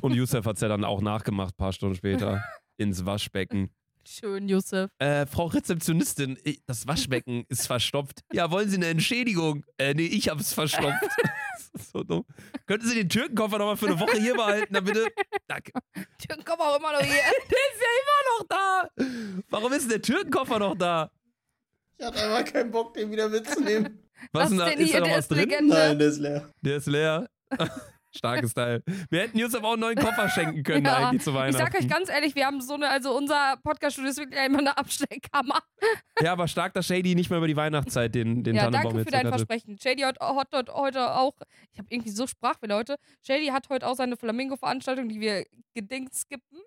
Und 0.00 0.14
Youssef 0.14 0.44
hat 0.46 0.56
es 0.56 0.62
ja 0.62 0.68
dann 0.68 0.84
auch 0.84 1.00
nachgemacht, 1.00 1.56
paar 1.56 1.72
Stunden 1.72 1.94
später. 1.94 2.42
ins 2.80 3.04
Waschbecken. 3.04 3.70
Schön, 4.08 4.48
Yusuf. 4.48 4.90
Äh, 4.98 5.26
Frau 5.26 5.46
Rezeptionistin, 5.46 6.38
ich- 6.42 6.62
das 6.66 6.86
Waschbecken 6.88 7.44
ist 7.48 7.66
verstopft. 7.66 8.20
Ja, 8.32 8.50
wollen 8.50 8.68
Sie 8.68 8.76
eine 8.76 8.86
Entschädigung? 8.86 9.64
Äh, 9.78 9.92
nee, 9.94 10.06
ich 10.06 10.28
hab's 10.30 10.54
verstopft. 10.54 11.02
das 11.72 11.82
ist 11.82 11.92
so 11.92 12.02
dumm. 12.02 12.24
Könnten 12.66 12.88
Sie 12.88 12.94
den 12.94 13.08
Türkenkoffer 13.10 13.58
nochmal 13.58 13.76
für 13.76 13.86
eine 13.88 14.00
Woche 14.00 14.16
hier 14.18 14.34
behalten, 14.34 14.72
dann 14.72 14.84
bitte? 14.84 15.06
Danke. 15.46 15.72
Türen 16.18 16.44
kommen 16.44 16.62
auch 16.62 16.78
immer 16.78 16.92
noch 16.94 17.00
hier. 17.02 17.08
Der 17.14 17.58
ist 17.68 17.80
ja 17.80 17.90
immer 18.00 18.38
noch 18.38 18.46
da. 18.48 19.42
Warum 19.50 19.72
ist 19.74 19.82
denn 19.82 19.90
der 19.90 20.02
Türkenkoffer 20.02 20.58
noch 20.58 20.74
da? 20.76 21.10
Ich 21.98 22.06
hatte 22.06 22.18
einfach 22.22 22.50
keinen 22.50 22.70
Bock, 22.70 22.94
den 22.94 23.10
wieder 23.10 23.28
mitzunehmen. 23.28 24.08
Was 24.32 24.44
Was 24.44 24.48
denn 24.50 24.58
da? 24.58 24.70
denn 24.70 24.78
Ist 24.80 24.90
hier? 24.90 24.94
da 24.94 25.00
noch 25.00 25.06
Der 25.08 25.16
was 25.18 25.24
ist 25.24 25.28
drin? 25.30 25.48
Legende. 25.50 25.74
Nein, 25.74 25.98
der 25.98 26.08
ist 26.08 26.18
leer. 26.18 26.50
Der 26.62 26.76
ist 26.76 26.86
leer. 26.86 27.28
Starkes 28.12 28.54
Teil. 28.54 28.82
Wir 29.08 29.20
hätten 29.22 29.38
Yusuf 29.38 29.62
auch 29.62 29.72
einen 29.72 29.80
neuen 29.80 29.96
Koffer 29.96 30.28
schenken 30.28 30.62
können 30.62 30.84
Ja, 30.84 31.08
eigentlich 31.08 31.22
zu 31.22 31.30
Ich 31.30 31.36
Weihnachten. 31.36 31.58
sag 31.72 31.78
euch 31.80 31.88
ganz 31.88 32.08
ehrlich, 32.08 32.34
wir 32.34 32.46
haben 32.46 32.60
so 32.60 32.74
eine, 32.74 32.88
also 32.88 33.16
unser 33.16 33.56
Podcast-Studio 33.62 34.10
ist 34.10 34.18
wirklich 34.18 34.40
immer 34.44 34.58
eine 34.58 34.76
Abstellkammer. 34.76 35.60
Ja, 36.20 36.32
aber 36.32 36.48
stark, 36.48 36.74
dass 36.74 36.86
Shady 36.86 37.14
nicht 37.14 37.30
mehr 37.30 37.38
über 37.38 37.46
die 37.48 37.56
Weihnachtszeit 37.56 38.14
den, 38.14 38.42
den 38.42 38.56
ja, 38.56 38.64
Tannenbaum 38.64 38.94
danke 38.94 39.04
für 39.04 39.10
dein 39.10 39.26
hatte. 39.26 39.38
Versprechen. 39.46 39.78
Shady 39.78 40.02
hat, 40.02 40.18
hat 40.20 40.48
heute 40.72 41.14
auch, 41.14 41.32
ich 41.72 41.78
habe 41.78 41.88
irgendwie 41.90 42.10
so 42.10 42.26
Sprachfehler 42.26 42.76
heute. 42.76 42.96
Shady 43.26 43.46
hat 43.48 43.68
heute 43.68 43.86
auch 43.86 43.94
seine 43.96 44.16
Flamingo-Veranstaltung, 44.16 45.08
die 45.08 45.20
wir 45.20 45.44
gedingt 45.74 46.14
skippen. 46.14 46.58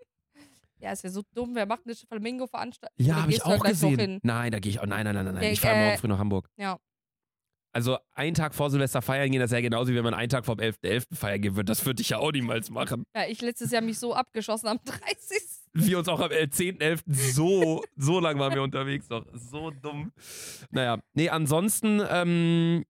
Ja, 0.79 0.91
ist 0.91 1.03
ja 1.03 1.09
so 1.09 1.21
dumm. 1.33 1.55
Wer 1.55 1.65
macht 1.65 1.81
eine 1.85 1.95
Flamingo-Veranstaltung? 1.95 2.93
Ja, 2.97 3.21
habe 3.21 3.31
ich 3.31 3.39
da 3.39 3.45
auch 3.45 3.63
gesehen. 3.63 4.19
Nein, 4.23 4.51
da 4.51 4.59
gehe 4.59 4.69
ich 4.69 4.79
auch. 4.79 4.85
Nein, 4.85 5.05
nein, 5.05 5.15
nein, 5.15 5.25
nein. 5.25 5.35
nein. 5.35 5.43
Ja, 5.45 5.49
Ich 5.51 5.61
fahre 5.61 5.75
äh, 5.75 5.85
morgen 5.85 5.97
früh 5.97 6.07
nach 6.09 6.19
Hamburg. 6.19 6.49
Ja. 6.57 6.77
Also 7.73 7.97
einen 8.13 8.35
Tag 8.35 8.53
vor 8.53 8.69
Silvester 8.69 9.01
feiern 9.01 9.31
gehen, 9.31 9.39
das 9.39 9.49
ist 9.49 9.55
ja 9.55 9.61
genauso 9.61 9.91
wie 9.91 9.95
wenn 9.95 10.03
man 10.03 10.13
einen 10.13 10.29
Tag 10.29 10.45
vor 10.45 10.55
dem 10.55 10.71
11.11. 10.71 11.15
feiern 11.15 11.41
gehen 11.41 11.55
würde. 11.55 11.65
Das 11.65 11.85
würde 11.85 12.01
ich 12.01 12.09
ja 12.09 12.19
auch 12.19 12.31
niemals 12.31 12.69
machen. 12.69 13.03
Ja, 13.15 13.25
ich 13.27 13.41
letztes 13.41 13.71
Jahr 13.71 13.81
mich 13.81 13.97
so 13.97 14.13
abgeschossen 14.13 14.67
am 14.67 14.79
30. 14.85 15.41
Wir 15.73 15.97
uns 15.97 16.07
auch 16.07 16.19
am 16.19 16.29
10.11. 16.29 17.01
so, 17.07 17.83
so 17.97 18.19
lang 18.19 18.37
waren 18.37 18.53
wir 18.53 18.61
unterwegs 18.61 19.09
noch. 19.09 19.25
So 19.33 19.71
dumm. 19.71 20.11
Naja, 20.69 20.99
nee, 21.15 21.29
ansonsten 21.29 21.99
ähm, 22.07 22.85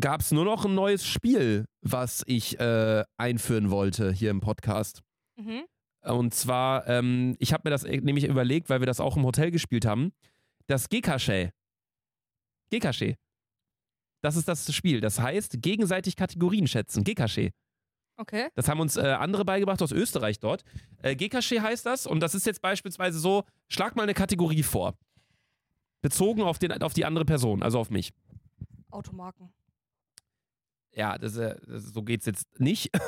gab 0.00 0.20
es 0.20 0.30
nur 0.30 0.44
noch 0.44 0.64
ein 0.64 0.74
neues 0.76 1.04
Spiel, 1.04 1.66
was 1.82 2.22
ich 2.26 2.60
äh, 2.60 3.02
einführen 3.16 3.70
wollte 3.70 4.12
hier 4.12 4.30
im 4.30 4.40
Podcast. 4.40 5.02
Mhm. 5.36 5.64
Und 6.02 6.32
zwar, 6.32 6.86
ähm, 6.86 7.34
ich 7.40 7.52
habe 7.52 7.62
mir 7.64 7.70
das 7.70 7.82
nämlich 7.82 8.24
überlegt, 8.26 8.70
weil 8.70 8.80
wir 8.80 8.86
das 8.86 9.00
auch 9.00 9.16
im 9.16 9.24
Hotel 9.24 9.50
gespielt 9.50 9.84
haben. 9.84 10.12
Das 10.68 10.88
Gekache. 10.88 11.50
Gekache. 12.70 13.16
Das 14.26 14.34
ist 14.34 14.48
das 14.48 14.74
Spiel. 14.74 15.00
Das 15.00 15.20
heißt, 15.20 15.62
gegenseitig 15.62 16.16
Kategorien 16.16 16.66
schätzen. 16.66 17.04
Gekache. 17.04 17.52
Okay. 18.16 18.48
Das 18.56 18.68
haben 18.68 18.80
uns 18.80 18.96
äh, 18.96 19.02
andere 19.02 19.44
beigebracht 19.44 19.80
aus 19.80 19.92
Österreich 19.92 20.40
dort. 20.40 20.64
Äh, 21.00 21.14
Gekache 21.14 21.62
heißt 21.62 21.86
das. 21.86 22.08
Und 22.08 22.18
das 22.18 22.34
ist 22.34 22.44
jetzt 22.44 22.60
beispielsweise 22.60 23.20
so: 23.20 23.44
schlag 23.68 23.94
mal 23.94 24.02
eine 24.02 24.14
Kategorie 24.14 24.64
vor. 24.64 24.94
Bezogen 26.02 26.42
auf, 26.42 26.58
den, 26.58 26.72
auf 26.82 26.92
die 26.92 27.04
andere 27.04 27.24
Person, 27.24 27.62
also 27.62 27.78
auf 27.78 27.90
mich. 27.90 28.12
Automarken. 28.90 29.52
Ja, 30.90 31.18
das, 31.18 31.36
äh, 31.36 31.54
das, 31.64 31.84
so 31.84 32.02
geht's 32.02 32.26
jetzt 32.26 32.48
nicht. 32.58 32.90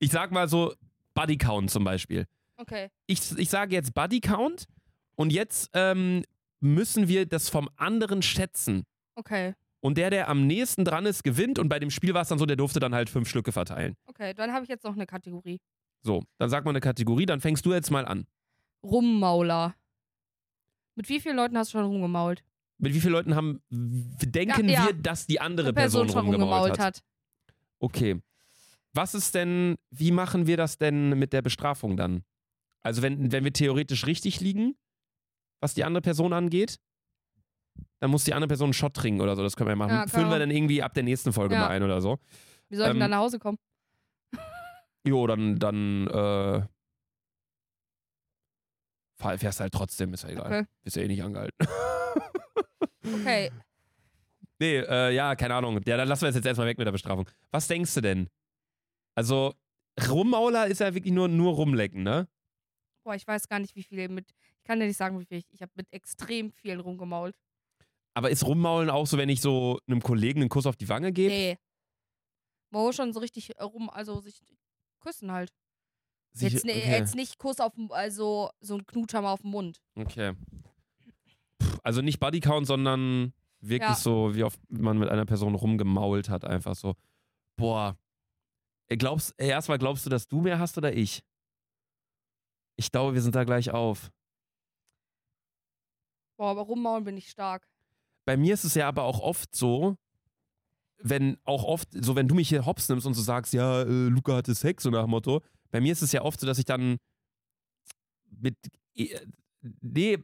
Ich 0.00 0.10
sag 0.10 0.32
mal 0.32 0.48
so 0.48 0.74
Buddy 1.14 1.38
Count 1.38 1.70
zum 1.70 1.84
Beispiel. 1.84 2.26
Okay. 2.56 2.90
Ich, 3.06 3.38
ich 3.38 3.48
sage 3.48 3.74
jetzt 3.74 3.94
Buddy 3.94 4.20
Count 4.20 4.66
und 5.14 5.32
jetzt 5.32 5.70
ähm, 5.72 6.24
müssen 6.60 7.08
wir 7.08 7.24
das 7.24 7.48
vom 7.48 7.70
anderen 7.76 8.20
schätzen. 8.20 8.84
Okay. 9.14 9.54
Und 9.84 9.98
der, 9.98 10.08
der 10.08 10.30
am 10.30 10.46
nächsten 10.46 10.82
dran 10.86 11.04
ist, 11.04 11.24
gewinnt. 11.24 11.58
Und 11.58 11.68
bei 11.68 11.78
dem 11.78 11.90
Spiel 11.90 12.14
war 12.14 12.22
es 12.22 12.28
dann 12.28 12.38
so, 12.38 12.46
der 12.46 12.56
durfte 12.56 12.80
dann 12.80 12.94
halt 12.94 13.10
fünf 13.10 13.28
Stücke 13.28 13.52
verteilen. 13.52 13.96
Okay, 14.06 14.32
dann 14.32 14.50
habe 14.50 14.62
ich 14.64 14.70
jetzt 14.70 14.82
noch 14.82 14.94
eine 14.94 15.04
Kategorie. 15.04 15.60
So, 16.00 16.22
dann 16.38 16.48
sag 16.48 16.64
mal 16.64 16.70
eine 16.70 16.80
Kategorie, 16.80 17.26
dann 17.26 17.42
fängst 17.42 17.66
du 17.66 17.74
jetzt 17.74 17.90
mal 17.90 18.06
an. 18.06 18.26
Rummauler. 18.82 19.74
Mit 20.94 21.10
wie 21.10 21.20
vielen 21.20 21.36
Leuten 21.36 21.58
hast 21.58 21.74
du 21.74 21.78
schon 21.78 21.84
rumgemault? 21.86 22.42
Mit 22.78 22.94
wie 22.94 23.00
vielen 23.00 23.12
Leuten 23.12 23.34
haben, 23.34 23.60
denken 23.68 24.70
Ja, 24.70 24.74
ja. 24.74 24.86
wir, 24.86 24.94
dass 24.94 25.26
die 25.26 25.38
andere 25.40 25.68
Eine 25.68 25.74
Person, 25.74 26.08
schon 26.08 26.28
rumgemault 26.28 26.78
hat? 26.78 26.96
hat. 26.96 27.04
Okay. 27.78 28.22
Was 28.94 29.14
ist 29.14 29.34
denn, 29.34 29.76
wie 29.90 30.12
machen 30.12 30.46
wir 30.46 30.56
das 30.56 30.78
denn 30.78 31.10
mit 31.18 31.34
der 31.34 31.42
Bestrafung 31.42 31.98
dann? 31.98 32.24
Also 32.82 33.02
wenn, 33.02 33.32
wenn 33.32 33.44
wir 33.44 33.52
theoretisch 33.52 34.06
richtig 34.06 34.40
liegen, 34.40 34.76
was 35.60 35.74
die 35.74 35.84
andere 35.84 36.00
Person 36.00 36.32
angeht, 36.32 36.78
dann 38.00 38.10
muss 38.10 38.24
die 38.24 38.34
andere 38.34 38.48
Person 38.48 38.66
einen 38.66 38.72
Shot 38.74 38.94
trinken 38.94 39.20
oder 39.20 39.34
so, 39.36 39.42
das 39.42 39.56
können 39.56 39.68
wir 39.68 39.76
machen. 39.76 39.92
Ja, 39.94 40.06
Füllen 40.06 40.30
wir 40.30 40.38
dann 40.38 40.50
irgendwie 40.50 40.82
ab 40.82 40.94
der 40.94 41.02
nächsten 41.02 41.32
Folge 41.32 41.54
Ja. 41.54 41.62
mal 41.62 41.68
ein 41.68 41.82
oder 41.82 42.00
so. 42.00 42.18
Wie 42.68 42.76
soll 42.76 42.86
ich 42.86 42.88
denn 42.92 42.96
Ähm, 42.96 43.00
dann 43.00 43.10
nach 43.10 43.18
Hause 43.18 43.38
kommen? 43.38 43.58
Jo, 45.06 45.26
dann, 45.26 45.58
dann, 45.58 46.06
äh, 46.08 46.62
fahr- 49.16 49.38
fährst 49.38 49.60
halt 49.60 49.72
trotzdem, 49.72 50.12
ist 50.14 50.22
ja 50.24 50.30
egal. 50.30 50.46
Okay. 50.46 50.64
Bist 50.82 50.96
ja 50.96 51.02
eh 51.02 51.08
nicht 51.08 51.22
angehalten. 51.22 51.56
Okay. 53.06 53.50
Nee, 54.58 54.78
äh, 54.78 55.14
ja, 55.14 55.36
keine 55.36 55.54
Ahnung. 55.54 55.78
Ja, 55.84 55.98
dann 55.98 56.08
lassen 56.08 56.22
wir 56.22 56.30
es 56.30 56.36
jetzt 56.36 56.46
erstmal 56.46 56.66
weg 56.66 56.78
mit 56.78 56.86
der 56.86 56.92
Bestrafung. 56.92 57.28
Was 57.50 57.68
denkst 57.68 57.92
du 57.94 58.00
denn? 58.00 58.28
Also, 59.14 59.52
Rummauler 60.08 60.68
ist 60.68 60.80
ja 60.80 60.94
wirklich 60.94 61.12
nur, 61.12 61.28
nur 61.28 61.52
rumlecken, 61.52 62.02
ne? 62.02 62.26
Boah, 63.04 63.14
ich 63.14 63.26
weiß 63.26 63.46
gar 63.48 63.58
nicht, 63.58 63.76
wie 63.76 63.82
viel 63.82 64.08
mit. 64.08 64.30
Ich 64.56 64.64
kann 64.64 64.80
dir 64.80 64.86
nicht 64.86 64.96
sagen, 64.96 65.20
wie 65.20 65.26
viel 65.26 65.36
ich. 65.36 65.44
Ich 65.52 65.60
habe 65.60 65.70
mit 65.74 65.86
extrem 65.92 66.50
vielen 66.50 66.80
rumgemault. 66.80 67.36
Aber 68.14 68.30
ist 68.30 68.44
Rummaulen 68.46 68.90
auch 68.90 69.06
so, 69.06 69.18
wenn 69.18 69.28
ich 69.28 69.40
so 69.40 69.78
einem 69.88 70.00
Kollegen 70.00 70.40
einen 70.40 70.48
Kuss 70.48 70.66
auf 70.66 70.76
die 70.76 70.88
Wange 70.88 71.12
gebe? 71.12 71.32
Nee. 71.34 71.58
Wo 72.70 72.92
schon 72.92 73.12
so 73.12 73.20
richtig 73.20 73.56
äh, 73.58 73.62
rum, 73.62 73.90
also 73.90 74.20
sich 74.20 74.40
küssen 75.00 75.32
halt. 75.32 75.52
Sich- 76.32 76.52
Jetzt, 76.54 76.64
ne, 76.64 76.72
okay. 76.72 76.90
jetzt 76.90 77.14
nicht 77.14 77.38
Kuss 77.38 77.60
auf 77.60 77.72
also 77.90 78.50
so 78.60 78.74
ein 78.76 78.86
Knutscher 78.86 79.20
mal 79.22 79.32
auf 79.32 79.42
den 79.42 79.50
Mund. 79.50 79.80
okay. 79.96 80.34
Also 81.82 82.00
nicht 82.00 82.18
Bodycount, 82.18 82.66
sondern 82.66 83.34
wirklich 83.60 83.88
Ja. 83.90 83.94
so, 83.94 84.34
wie 84.34 84.42
oft 84.44 84.58
man 84.70 84.98
mit 84.98 85.08
einer 85.10 85.26
Person 85.26 85.54
rumgemault 85.54 86.28
hat, 86.30 86.44
einfach 86.44 86.74
so. 86.74 86.94
Boah. 87.56 87.98
Äh, 88.88 88.96
Glaubst, 88.96 89.34
äh, 89.38 89.48
erstmal 89.48 89.78
glaubst 89.78 90.06
du, 90.06 90.10
dass 90.10 90.26
du 90.26 90.40
mehr 90.40 90.58
hast 90.58 90.78
oder 90.78 90.92
ich? 90.94 91.22
Ich 92.76 92.90
glaube, 92.90 93.14
wir 93.14 93.22
sind 93.22 93.34
da 93.34 93.44
gleich 93.44 93.70
auf. 93.70 94.10
Boah, 96.38 96.50
aber 96.50 96.62
rummaulen 96.62 97.04
bin 97.04 97.16
ich 97.16 97.30
stark. 97.30 97.68
Bei 98.24 98.36
mir 98.36 98.54
ist 98.54 98.64
es 98.64 98.74
ja 98.74 98.88
aber 98.88 99.04
auch 99.04 99.20
oft 99.20 99.54
so, 99.54 99.96
wenn 100.98 101.38
auch 101.44 101.64
oft, 101.64 101.88
so 101.92 102.16
wenn 102.16 102.28
du 102.28 102.34
mich 102.34 102.48
hier 102.48 102.64
hops 102.66 102.88
nimmst 102.88 103.06
und 103.06 103.14
so 103.14 103.22
sagst, 103.22 103.52
ja, 103.52 103.82
äh, 103.82 104.08
Luca 104.08 104.36
hatte 104.36 104.54
Sex, 104.54 104.82
so 104.82 104.90
nach 104.90 105.06
Motto, 105.06 105.42
bei 105.70 105.80
mir 105.80 105.92
ist 105.92 106.02
es 106.02 106.12
ja 106.12 106.22
oft 106.22 106.40
so, 106.40 106.46
dass 106.46 106.58
ich 106.58 106.64
dann 106.64 106.96
mit, 108.30 108.56
äh, 108.96 109.18
nee, 109.80 110.18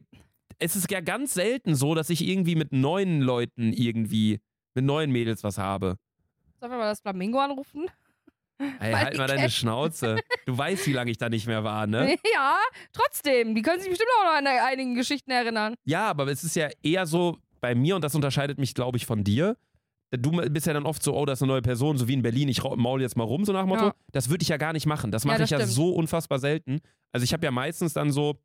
es 0.57 0.75
ist 0.75 0.89
ja 0.91 1.01
ganz 1.01 1.33
selten 1.33 1.75
so, 1.75 1.95
dass 1.95 2.09
ich 2.09 2.25
irgendwie 2.25 2.55
mit 2.55 2.71
neuen 2.71 3.21
Leuten 3.21 3.73
irgendwie, 3.73 4.39
mit 4.73 4.85
neuen 4.85 5.11
Mädels 5.11 5.43
was 5.43 5.57
habe. 5.57 5.97
Sollen 6.59 6.71
wir 6.71 6.77
mal 6.77 6.89
das 6.89 7.01
Flamingo 7.01 7.39
anrufen? 7.39 7.87
Ey, 8.79 8.93
halt 8.93 9.17
mal 9.17 9.27
deine 9.27 9.49
Schnauze. 9.49 10.19
Du 10.45 10.55
weißt, 10.55 10.85
wie 10.85 10.93
lange 10.93 11.09
ich 11.09 11.17
da 11.17 11.29
nicht 11.29 11.47
mehr 11.47 11.63
war, 11.63 11.87
ne? 11.87 12.15
Ja, 12.33 12.59
trotzdem. 12.93 13.55
Die 13.55 13.63
können 13.63 13.79
sich 13.79 13.89
bestimmt 13.89 14.09
auch 14.19 14.25
noch 14.25 14.37
an 14.37 14.47
einigen 14.47 14.93
Geschichten 14.93 15.31
erinnern. 15.31 15.73
Ja, 15.83 16.09
aber 16.09 16.27
es 16.27 16.43
ist 16.43 16.55
ja 16.55 16.69
eher 16.83 17.07
so 17.07 17.37
bei 17.61 17.75
mir 17.75 17.95
und 17.95 18.03
das 18.03 18.15
unterscheidet 18.15 18.57
mich, 18.57 18.73
glaube 18.73 18.97
ich, 18.97 19.05
von 19.05 19.23
dir. 19.23 19.55
Du 20.11 20.31
bist 20.31 20.67
ja 20.67 20.73
dann 20.73 20.85
oft 20.85 21.01
so, 21.01 21.15
oh, 21.15 21.25
das 21.25 21.39
ist 21.39 21.43
eine 21.43 21.53
neue 21.53 21.61
Person, 21.61 21.97
so 21.97 22.07
wie 22.09 22.13
in 22.13 22.21
Berlin, 22.21 22.49
ich 22.49 22.61
maul 22.63 23.01
jetzt 23.01 23.15
mal 23.15 23.23
rum, 23.23 23.45
so 23.45 23.53
nach 23.53 23.65
Motto. 23.65 23.85
Ja. 23.85 23.95
Das 24.11 24.29
würde 24.29 24.41
ich 24.41 24.49
ja 24.49 24.57
gar 24.57 24.73
nicht 24.73 24.85
machen. 24.85 25.09
Das 25.09 25.23
Ja, 25.23 25.27
mache 25.27 25.37
das 25.39 25.47
ich 25.47 25.51
ja 25.51 25.59
stimmt. 25.59 25.71
so 25.73 25.93
unfassbar 25.93 26.39
selten. 26.39 26.81
Also 27.13 27.23
ich 27.23 27.31
habe 27.31 27.45
ja 27.45 27.51
meistens 27.51 27.93
dann 27.93 28.11
so 28.11 28.37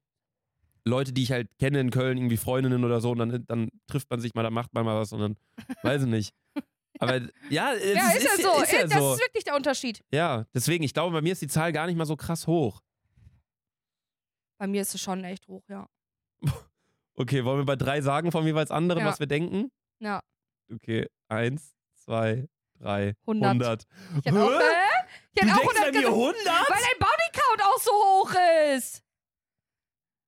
Leute, 0.85 1.12
die 1.12 1.25
ich 1.25 1.33
halt 1.33 1.49
kenne 1.59 1.81
in 1.81 1.91
Köln, 1.91 2.19
irgendwie 2.19 2.37
Freundinnen 2.37 2.85
oder 2.85 3.01
so, 3.01 3.11
und 3.11 3.19
dann, 3.19 3.45
dann 3.47 3.71
trifft 3.89 4.09
man 4.09 4.21
sich 4.21 4.35
mal, 4.35 4.45
dann 4.45 4.53
macht 4.53 4.73
man 4.75 4.85
mal 4.85 4.95
was 5.01 5.12
und 5.12 5.19
dann, 5.19 5.37
weiß 5.83 6.03
ich 6.03 6.09
nicht. 6.09 6.35
Aber 7.01 7.17
ja, 7.17 7.29
ja, 7.51 7.73
ist, 7.75 8.23
ja 8.25 8.31
so. 8.41 8.62
Ist 8.62 8.73
ja 8.73 8.87
das 8.87 8.93
so. 8.99 9.14
ist 9.14 9.21
wirklich 9.21 9.43
der 9.45 9.57
Unterschied. 9.57 10.03
Ja, 10.12 10.47
deswegen, 10.55 10.85
ich 10.85 10.95
glaube, 10.95 11.12
bei 11.12 11.21
mir 11.21 11.33
ist 11.33 11.43
die 11.43 11.49
Zahl 11.49 11.73
gar 11.73 11.87
nicht 11.87 11.97
mal 11.97 12.07
so 12.07 12.17
krass 12.17 12.47
hoch. 12.47 12.81
Bei 14.59 14.67
mir 14.69 14.83
ist 14.83 14.95
es 14.95 15.01
schon 15.01 15.25
echt 15.25 15.49
hoch, 15.49 15.64
ja. 15.69 15.89
Okay, 17.17 17.45
wollen 17.45 17.59
wir 17.59 17.64
bei 17.64 17.77
drei 17.77 18.01
sagen 18.03 18.31
von 18.33 18.45
jeweils 18.47 18.71
anderen, 18.71 19.01
Ja. 19.03 19.07
was 19.11 19.19
wir 19.21 19.27
denken? 19.27 19.71
Ja. 20.01 20.21
Okay, 20.73 21.07
eins, 21.29 21.75
zwei, 22.05 22.47
drei, 22.79 23.14
100. 23.27 23.47
100. 23.51 23.87
Ich 24.19 24.25
hätte 24.27 24.43
auch, 24.43 24.51
Hä? 24.51 24.55
äh, 24.57 24.61
ich 25.33 25.41
Du 25.41 25.47
hätte 25.49 25.55
auch 25.55 25.61
denkst 25.61 25.75
bei 25.75 25.87
100 25.87 25.95
mir 25.95 26.01
gesagt, 26.01 26.17
100? 26.17 26.47
weil 26.71 26.83
dein 26.83 26.99
Bodycount 26.99 27.62
auch 27.62 27.81
so 27.81 27.91
hoch 27.93 28.35
ist. 28.77 29.03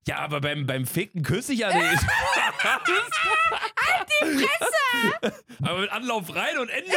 Ja, 0.06 0.18
aber 0.20 0.40
beim, 0.40 0.66
beim 0.66 0.86
Ficken 0.86 1.22
küsse 1.22 1.52
ich 1.52 1.58
ja 1.60 1.68
nicht. 1.76 2.02
halt 2.64 4.08
die 4.22 4.44
Fresse! 4.46 5.42
aber 5.62 5.80
mit 5.80 5.90
Anlauf 5.92 6.34
rein 6.34 6.56
und 6.58 6.70
Ende. 6.70 6.96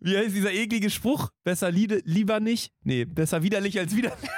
Wie 0.00 0.16
heißt 0.16 0.34
dieser 0.34 0.52
eklige 0.52 0.90
Spruch? 0.90 1.30
Besser 1.42 1.70
liede, 1.70 2.00
lieber 2.04 2.40
nicht? 2.40 2.72
Nee, 2.82 3.04
besser 3.04 3.42
widerlich 3.42 3.78
als 3.78 3.94
widerlich. 3.96 4.22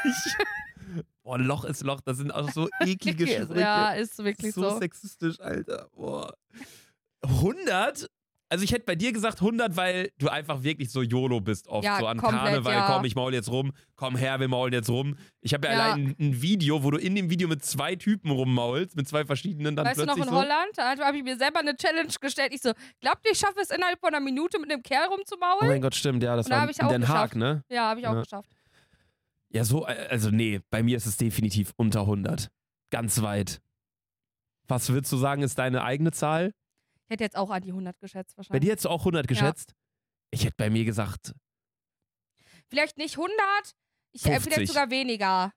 Boah, 1.27 1.39
Loch 1.39 1.65
ist 1.65 1.83
Loch. 1.83 2.01
Das 2.05 2.19
sind 2.19 2.31
auch 2.33 2.49
so 2.53 2.69
eklige 2.81 3.27
Sprüche. 3.27 3.61
ja, 3.61 3.91
ist 3.93 4.17
wirklich 4.23 4.55
so, 4.55 4.63
so. 4.71 4.79
sexistisch, 4.79 5.41
Alter. 5.41 5.89
Boah. 5.97 6.33
100? 7.23 8.09
Also 8.49 8.63
ich 8.63 8.71
hätte 8.71 8.85
bei 8.85 8.95
dir 8.95 9.13
gesagt 9.13 9.41
100, 9.41 9.77
weil 9.77 10.11
du 10.19 10.29
einfach 10.29 10.63
wirklich 10.63 10.93
so 10.93 11.03
YOLO 11.03 11.41
bist 11.41 11.67
oft. 11.67 11.85
Ja, 11.85 11.99
so 11.99 12.07
an 12.07 12.19
komplett, 12.19 12.45
Karneval, 12.45 12.75
ja. 12.75 12.87
komm, 12.87 13.05
ich 13.05 13.17
maul 13.17 13.35
jetzt 13.35 13.51
rum. 13.51 13.73
Komm 13.97 14.15
her, 14.17 14.39
wir 14.39 14.47
maulen 14.47 14.73
jetzt 14.73 14.89
rum. 14.89 15.17
Ich 15.41 15.53
habe 15.53 15.67
ja, 15.67 15.73
Ja. 15.73 15.81
allein 15.95 16.15
ein, 16.21 16.41
Video, 16.43 16.85
wo 16.85 16.93
du 16.93 16.99
in 16.99 17.17
dem 17.17 17.29
Video 17.29 17.49
mit 17.49 17.65
zwei 17.65 17.97
Typen 17.97 18.31
rummaulst, 18.31 18.95
mit 18.95 19.09
zwei 19.09 19.25
verschiedenen 19.25 19.75
dann 19.75 19.85
Weißt 19.85 19.99
du 19.99 20.07
noch, 20.07 20.15
plötzlich 20.15 20.33
in 20.33 20.39
so. 20.39 20.41
Holland, 20.45 20.71
da 20.77 20.97
habe 21.07 21.17
ich 21.17 21.25
mir 21.25 21.37
selber 21.37 21.59
eine 21.59 21.75
Challenge 21.75 22.13
gestellt. 22.21 22.53
Ich 22.55 22.63
so, 22.63 22.71
glaubt 23.01 23.27
ihr, 23.27 23.33
ich 23.33 23.39
schaffe 23.41 23.59
es 23.61 23.71
innerhalb 23.71 23.99
von 23.99 24.11
einer 24.11 24.21
Minute 24.21 24.61
mit 24.61 24.71
einem 24.71 24.81
Kerl 24.85 25.09
Oh 25.11 25.15
rumzumaulen? 25.17 25.67
mein 25.67 25.83
Gott, 25.83 25.97
stimmt, 25.97 26.23
ja, 26.23 26.37
das 26.37 26.47
Und 26.47 26.51
da 26.51 26.57
war 26.59 26.63
hab 26.63 26.71
ich 26.71 26.81
auch 26.81 26.89
Den 26.89 27.03
Haag, 27.09 27.31
geschafft. 27.33 27.35
ne? 27.35 27.65
ja, 27.69 27.89
habe 27.89 27.99
ich 27.99 28.07
auch 28.07 28.15
Ja. 28.15 28.21
geschafft. 28.23 28.51
Ja, 29.51 29.65
so, 29.65 29.87
äh, 29.87 30.09
also 30.11 30.31
nee, 30.31 30.61
bei 30.71 30.83
mir 30.83 30.97
ist 30.97 31.07
es 31.07 31.17
definitiv 31.17 31.73
unter 31.77 32.01
100. 32.03 32.51
Ganz 32.91 33.23
weit. 33.23 33.61
Was 34.69 34.89
würdest 34.89 35.13
du 35.13 35.17
sagen, 35.17 35.43
ist 35.43 35.59
deine 35.59 35.85
eigene 35.85 36.13
Zahl? 36.13 36.53
Ich 37.05 37.11
hätte 37.11 37.25
jetzt 37.25 37.37
auch 37.37 37.51
an 37.51 37.63
die 37.63 37.71
100 37.71 37.99
geschätzt 38.01 38.35
Bei 38.35 38.39
wahrscheinlich. 38.39 38.63
dir 38.65 38.73
hättest 38.73 38.85
du 38.87 38.89
auch 38.91 39.01
100 39.01 39.29
geschätzt? 39.29 39.75
Ich 40.33 40.45
hätte 40.45 40.57
bei 40.57 40.71
mir 40.71 40.85
gesagt 40.85 41.35
Vielleicht 42.69 42.99
nicht 42.99 43.17
100, 43.17 43.37
ich, 44.13 44.27
äh, 44.27 44.31
50. 44.33 44.53
vielleicht 44.55 44.73
sogar 44.73 44.91
weniger. 44.91 45.53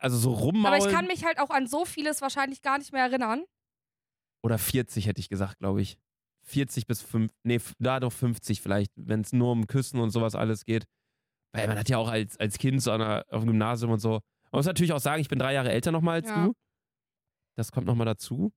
also 0.00 0.18
so 0.18 0.32
rummaulen. 0.34 0.66
Aber 0.66 0.76
ich 0.76 0.92
kann 0.92 1.06
mich 1.06 1.24
halt 1.24 1.38
auch 1.38 1.50
an 1.50 1.66
so 1.66 1.86
vieles 1.86 2.20
wahrscheinlich 2.20 2.60
gar 2.60 2.76
nicht 2.78 2.92
mehr 2.92 3.04
erinnern. 3.04 3.44
Oder 4.42 4.58
40 4.58 5.06
hätte 5.06 5.20
ich 5.20 5.28
gesagt, 5.28 5.58
glaube 5.58 5.80
ich. 5.80 5.98
40 6.42 6.86
bis 6.86 7.02
5, 7.02 7.32
nee, 7.42 7.60
da 7.78 8.00
doch 8.00 8.12
50 8.12 8.60
vielleicht, 8.60 8.92
wenn 8.96 9.20
es 9.20 9.32
nur 9.32 9.52
um 9.52 9.66
Küssen 9.66 10.00
und 10.00 10.10
sowas 10.10 10.34
alles 10.34 10.64
geht. 10.64 10.84
Weil 11.52 11.66
man 11.68 11.78
hat 11.78 11.88
ja 11.88 11.98
auch 11.98 12.08
als, 12.08 12.38
als 12.38 12.58
Kind 12.58 12.80
so 12.82 12.96
der, 12.96 13.24
auf 13.30 13.40
dem 13.42 13.48
Gymnasium 13.48 13.90
und 13.90 13.98
so. 14.00 14.20
Man 14.52 14.58
muss 14.58 14.66
natürlich 14.66 14.92
auch 14.92 15.00
sagen, 15.00 15.20
ich 15.20 15.28
bin 15.28 15.38
drei 15.38 15.52
Jahre 15.52 15.70
älter 15.70 15.90
nochmal 15.92 16.16
als 16.20 16.28
Ja. 16.28 16.46
du. 16.46 16.52
Das 17.56 17.72
kommt 17.72 17.86
nochmal 17.86 18.06
dazu. 18.06 18.52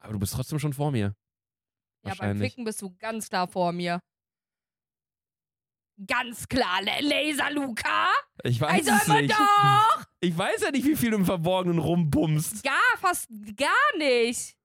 Aber 0.00 0.12
du 0.12 0.18
bist 0.18 0.34
trotzdem 0.34 0.58
schon 0.58 0.72
vor 0.72 0.90
mir. 0.90 1.14
Ja, 2.04 2.14
beim. 2.18 2.38
Ficken 2.38 2.64
bist 2.64 2.82
du 2.82 2.94
ganz 2.98 3.28
klar 3.28 3.48
vor 3.48 3.72
mir. 3.72 4.00
Ganz 6.06 6.48
klar, 6.48 6.82
Laser 6.82 7.52
Luca. 7.52 8.08
ich 8.42 8.60
weiß 8.60 8.88
Also 8.88 9.12
es 9.12 9.20
nicht. 9.20 9.30
doch. 9.32 10.04
Ich 10.20 10.36
weiß 10.36 10.62
ja 10.62 10.70
nicht, 10.72 10.84
wie 10.84 10.96
viel 10.96 11.10
du 11.12 11.18
im 11.18 11.24
Verborgenen 11.24 11.78
rumbummst. 11.78 12.64
Ja, 12.64 12.78
fast 12.98 13.28
gar 13.56 13.96
nicht. 13.98 14.56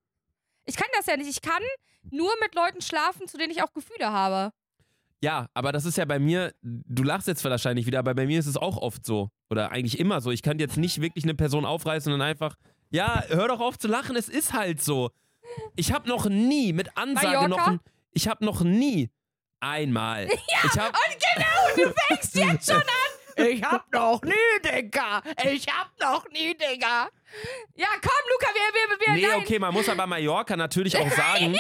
Ich 0.66 0.76
kann 0.76 0.88
das 0.98 1.06
ja 1.06 1.18
nicht. 1.18 1.30
Ich 1.30 1.42
kann 1.42 1.62
nur 2.10 2.32
mit 2.42 2.56
Leuten 2.56 2.82
schlafen, 2.82 3.28
zu 3.28 3.38
denen 3.38 3.52
ich 3.52 3.62
auch 3.62 3.74
Gefühle 3.74 4.12
habe. 4.12 4.52
Ja, 5.22 5.48
aber 5.54 5.72
das 5.72 5.86
ist 5.86 5.98
ja 5.98 6.06
bei 6.06 6.18
mir, 6.18 6.54
du 6.62 7.04
lachst 7.04 7.28
jetzt 7.28 7.44
wahrscheinlich 7.44 7.86
wieder, 7.86 8.00
aber 8.00 8.14
bei 8.14 8.26
mir 8.26 8.40
ist 8.40 8.46
es 8.48 8.56
auch 8.56 8.78
oft 8.78 9.06
so. 9.06 9.30
Oder 9.50 9.72
eigentlich 9.72 10.00
immer 10.00 10.22
so. 10.22 10.32
Ich 10.32 10.42
kann 10.42 10.60
jetzt 10.60 10.78
nicht 10.78 11.02
wirklich 11.02 11.26
eine 11.26 11.36
Person 11.36 11.66
aufreißen 11.66 12.12
und 12.14 12.22
einfach, 12.22 12.56
ja, 12.90 13.24
hör 13.28 13.50
doch 13.50 13.60
auf 13.60 13.78
zu 13.78 13.88
lachen, 13.88 14.16
es 14.16 14.30
ist 14.30 14.54
halt 14.54 14.82
so. 14.82 15.12
Ich 15.76 15.92
habe 15.92 16.08
noch 16.08 16.28
nie 16.30 16.74
mit 16.74 16.96
Ansage 16.98 17.28
Mallorca? 17.28 17.72
noch, 17.72 17.80
ich 18.12 18.28
habe 18.28 18.46
noch 18.46 18.62
nie 18.62 19.10
einmal. 19.60 20.28
ich 20.64 20.80
hab, 20.80 20.96
Fängst 22.08 22.36
jetzt 22.36 22.72
schon 22.72 22.82
an. 22.82 23.46
Ich 23.48 23.64
hab 23.64 23.92
noch 23.94 24.22
nie, 24.22 24.34
Digga. 24.64 25.22
Ich 25.46 25.66
hab 25.68 25.92
noch 26.00 26.28
nie, 26.30 26.56
Digga. 26.56 27.10
Ja, 27.76 27.88
komm, 28.02 28.24
Luca, 28.32 28.48
wir, 28.54 28.74
wir, 28.74 29.00
wir, 29.00 29.14
nee, 29.14 29.28
nein. 29.28 29.42
okay, 29.42 29.60
man 29.60 29.74
muss 29.74 29.88
aber 29.88 30.06
Mallorca 30.08 30.58
natürlich 30.58 30.98
auch 30.98 31.10
sagen. 31.12 31.58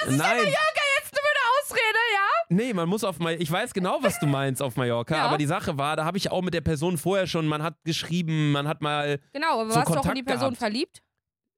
Was 0.00 0.08
ist 0.08 0.18
Nein. 0.18 0.36
denn 0.36 0.44
Mallorca 0.44 0.82
jetzt 0.98 1.12
nur 1.12 1.22
eine 1.22 1.44
Ausrede, 1.58 1.98
ja? 2.14 2.41
Nee, 2.54 2.72
man 2.74 2.88
muss 2.88 3.04
auf 3.04 3.18
Mallorca. 3.18 3.42
Ich 3.42 3.50
weiß 3.50 3.72
genau, 3.74 3.98
was 4.02 4.18
du 4.18 4.26
meinst 4.26 4.60
auf 4.62 4.76
Mallorca, 4.76 5.14
Ja. 5.16 5.24
aber 5.26 5.38
die 5.38 5.46
Sache 5.46 5.78
war, 5.78 5.96
da 5.96 6.04
habe 6.04 6.18
ich 6.18 6.30
auch 6.30 6.42
mit 6.42 6.54
der 6.54 6.60
Person 6.60 6.98
vorher 6.98 7.26
schon, 7.26 7.46
man 7.46 7.62
hat 7.62 7.76
geschrieben, 7.84 8.52
man 8.52 8.68
hat 8.68 8.82
mal. 8.82 9.18
Genau, 9.32 9.60
aber 9.62 9.70
So 9.70 9.76
warst 9.76 9.88
du 9.88 9.92
auch 9.92 9.96
in 9.96 10.00
Kontakt 10.00 10.18
die 10.18 10.22
Person 10.22 10.40
gehabt. 10.50 10.58
verliebt? 10.58 11.02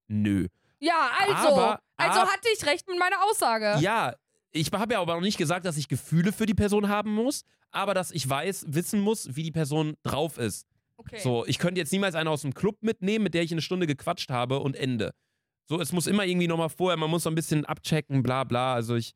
Nö. 0.09 0.47
Ja, 0.80 1.11
also. 1.18 1.49
Aber- 1.55 1.80
also 1.97 2.20
ab- 2.20 2.28
hatte 2.28 2.49
ich 2.57 2.66
recht 2.66 2.86
mit 2.88 2.99
meiner 2.99 3.22
Aussage. 3.24 3.76
Ja, 3.80 4.14
ich 4.51 4.70
habe 4.72 4.92
ja 4.95 5.01
aber 5.01 5.14
noch 5.14 5.20
nicht 5.20 5.38
gesagt, 5.38 5.64
dass 5.64 5.76
ich 5.76 5.88
Gefühle 5.88 6.32
für 6.32 6.47
die 6.47 6.55
Person 6.55 6.88
haben 6.88 7.12
muss, 7.14 7.45
aber 7.70 7.95
dass 7.95 8.11
ich 8.11 8.28
weiß, 8.28 8.66
wissen 8.68 9.01
muss, 9.01 9.34
wie 9.36 9.42
die 9.45 9.53
Person 9.53 9.95
drauf 10.03 10.38
ist. 10.38 10.66
Okay. 10.97 11.18
So, 11.18 11.45
ich 11.47 11.59
könnte 11.59 11.80
jetzt 11.80 11.92
niemals 11.92 12.14
eine 12.14 12.30
aus 12.30 12.42
dem 12.42 12.55
Club 12.55 12.76
mitnehmen, 12.82 13.24
mit 13.24 13.34
der 13.34 13.42
ich 13.42 13.51
eine 13.53 13.62
Stunde 13.62 13.86
gequatscht 13.86 14.30
habe 14.30 14.61
und 14.61 14.76
Ende. 14.76 15.12
So, 15.66 15.80
es 15.80 15.92
muss 15.92 16.07
immer 16.07 16.24
irgendwie 16.24 16.47
nochmal 16.47 16.68
vorher, 16.68 16.97
man 16.97 17.11
muss 17.11 17.22
so 17.24 17.30
ein 17.30 17.34
bisschen 17.34 17.64
abchecken, 17.64 18.22
bla 18.22 18.45
bla. 18.45 18.74
Also 18.74 18.95
ich, 18.97 19.14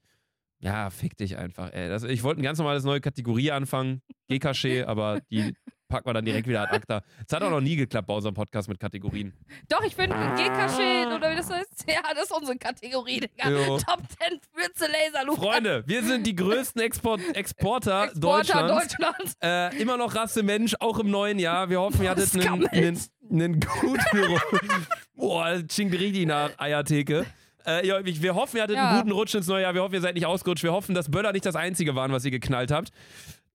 ja, 0.60 0.90
fick 0.90 1.16
dich 1.16 1.36
einfach, 1.36 1.72
ey. 1.72 1.88
Das, 1.88 2.02
ich 2.02 2.22
wollte 2.22 2.40
ein 2.40 2.44
ganz 2.44 2.58
normales 2.58 2.84
neue 2.84 3.00
Kategorie 3.00 3.52
anfangen, 3.52 4.02
G-Caché, 4.28 4.84
aber 4.86 5.20
die 5.30 5.54
packen 5.88 6.06
wir 6.06 6.12
dann 6.12 6.24
direkt 6.24 6.46
wieder 6.46 6.62
ad 6.62 6.74
acta. 6.74 7.02
Es 7.26 7.32
hat 7.32 7.42
auch 7.42 7.50
noch 7.50 7.60
nie 7.60 7.76
geklappt 7.76 8.06
bei 8.06 8.14
unserem 8.14 8.34
Podcast 8.34 8.68
mit 8.68 8.78
Kategorien. 8.78 9.32
Doch, 9.68 9.82
ich 9.82 9.96
finde 9.96 10.14
G-Kaschet 10.36 11.06
oder 11.06 11.30
wie 11.30 11.36
das 11.36 11.50
heißt. 11.50 11.84
Ja, 11.88 12.02
das 12.14 12.24
ist 12.24 12.32
unsere 12.32 12.58
Kategorie, 12.58 13.20
Digga. 13.20 13.48
Jo. 13.48 13.78
Top 13.78 14.02
10 14.20 14.38
Würze 14.54 14.86
Laserluke. 14.92 15.40
Freunde, 15.40 15.84
wir 15.86 16.02
sind 16.02 16.26
die 16.26 16.34
größten 16.34 16.82
Export 16.82 17.20
Exporter, 17.34 18.04
Exporter 18.04 18.20
Deutschlands. 18.20 18.96
Deutschlands. 18.96 19.36
Äh, 19.42 19.80
immer 19.80 19.96
noch 19.96 20.14
Rasse 20.14 20.42
Mensch, 20.42 20.74
auch 20.78 20.98
im 20.98 21.10
neuen 21.10 21.38
Jahr. 21.38 21.70
Wir 21.70 21.80
hoffen, 21.80 22.02
ihr 22.02 22.10
hattet 22.10 22.34
einen, 22.34 22.66
einen, 22.66 23.00
einen 23.30 23.60
guten 23.60 24.24
Rutsch. 24.24 24.42
Boah, 25.14 25.50
das 25.52 25.66
klingt 25.68 25.94
richtig 25.94 26.26
nach 26.26 26.50
Eiertheke. 26.58 27.24
Äh, 27.68 27.86
ja, 27.86 28.00
wir 28.04 28.34
hoffen, 28.34 28.56
ihr 28.56 28.62
hattet 28.62 28.76
Ja. 28.76 28.88
einen 28.88 28.98
guten 29.00 29.12
Rutsch 29.12 29.34
ins 29.34 29.46
neue 29.46 29.62
Jahr. 29.62 29.74
Wir 29.74 29.82
hoffen, 29.82 29.94
ihr 29.94 30.00
seid 30.00 30.14
nicht 30.14 30.26
ausgerutscht. 30.26 30.64
Wir 30.64 30.72
hoffen, 30.72 30.94
dass 30.94 31.10
Böller 31.10 31.32
nicht 31.32 31.44
das 31.46 31.54
Einzige 31.56 31.94
waren, 31.94 32.10
was 32.12 32.24
ihr 32.24 32.30
geknallt 32.30 32.70
habt. 32.70 32.88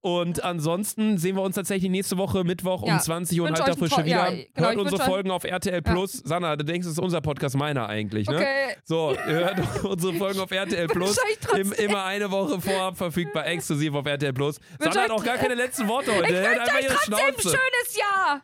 Und 0.00 0.44
ansonsten 0.44 1.16
sehen 1.16 1.34
wir 1.34 1.40
uns 1.42 1.54
tatsächlich 1.54 1.90
nächste 1.90 2.18
Woche 2.18 2.44
Mittwoch 2.44 2.82
um 2.82 2.88
Ja. 2.90 2.98
20 2.98 3.40
Uhr 3.40 3.48
in 3.48 3.54
alter 3.54 3.74
Frische 3.74 3.94
to- 3.94 4.00
ja, 4.02 4.30
wieder. 4.30 4.44
genau, 4.54 4.68
Hört 4.68 4.76
unsere 4.76 5.02
Folgen 5.02 5.30
auf 5.30 5.44
RTL 5.44 5.80
Plus. 5.80 6.12
Sanna, 6.12 6.56
du 6.56 6.64
denkst, 6.66 6.86
es 6.86 6.92
ist 6.92 6.98
unser 6.98 7.22
Podcast, 7.22 7.56
meiner 7.56 7.88
eigentlich, 7.88 8.28
ne? 8.28 8.36
Okay. 8.36 8.76
So, 8.84 9.16
hört 9.18 9.58
unsere 9.84 10.12
Folgen 10.12 10.40
auf 10.40 10.50
RTL 10.50 10.88
Plus. 10.88 11.16
Im, 11.56 11.72
immer 11.72 12.04
eine 12.04 12.30
Woche 12.30 12.60
vorab 12.60 12.98
verfügbar, 12.98 13.46
exklusiv 13.46 13.94
auf 13.94 14.04
RTL 14.04 14.34
Plus. 14.34 14.60
Sanna 14.78 15.00
hat 15.04 15.10
auch 15.10 15.24
gar 15.24 15.38
keine 15.38 15.54
letzten 15.54 15.88
Worte 15.88 16.14
heute. 16.14 16.26
Ich 16.34 16.38
hält 16.38 16.58
wünsche 16.60 16.76
euch 16.76 16.86
trotzdem 16.86 17.14
ein 17.16 17.34
schönes 17.40 17.96
Jahr. 17.96 18.42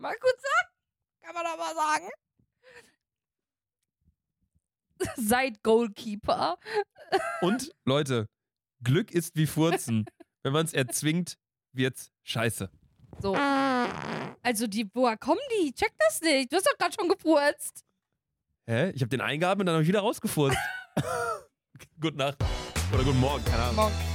Mal 0.00 0.14
kurz 0.18 0.40
sagen? 0.40 0.68
Kann 1.22 1.34
man 1.34 1.44
doch 1.44 1.58
mal 1.58 1.74
sagen. 1.74 2.08
Seid 5.16 5.62
Goalkeeper. 5.62 6.58
Und 7.40 7.72
Leute, 7.84 8.26
Glück 8.82 9.10
ist 9.10 9.36
wie 9.36 9.46
Furzen. 9.46 10.04
Wenn 10.42 10.52
man 10.52 10.66
es 10.66 10.74
erzwingt, 10.74 11.36
wird's 11.72 12.10
scheiße. 12.24 12.70
So. 13.20 13.34
Also, 13.34 14.66
die, 14.66 14.90
woher 14.92 15.16
kommen 15.16 15.40
die? 15.58 15.72
Check 15.72 15.92
das 15.98 16.20
nicht. 16.20 16.52
Du 16.52 16.56
hast 16.56 16.66
doch 16.66 16.76
gerade 16.76 16.94
schon 16.98 17.08
gefurzt. 17.08 17.84
Hä? 18.68 18.90
Ich 18.90 19.00
habe 19.00 19.08
den 19.08 19.20
eingeatmet 19.20 19.62
und 19.62 19.66
dann 19.66 19.74
habe 19.74 19.82
ich 19.82 19.88
wieder 19.88 20.00
rausgefurzt. 20.00 20.58
Gute 22.00 22.16
Nacht. 22.16 22.36
Oder 22.92 23.04
guten 23.04 23.20
Morgen, 23.20 23.44
keine 23.44 23.62
Ahnung. 23.62 23.76
Morgen. 23.76 24.13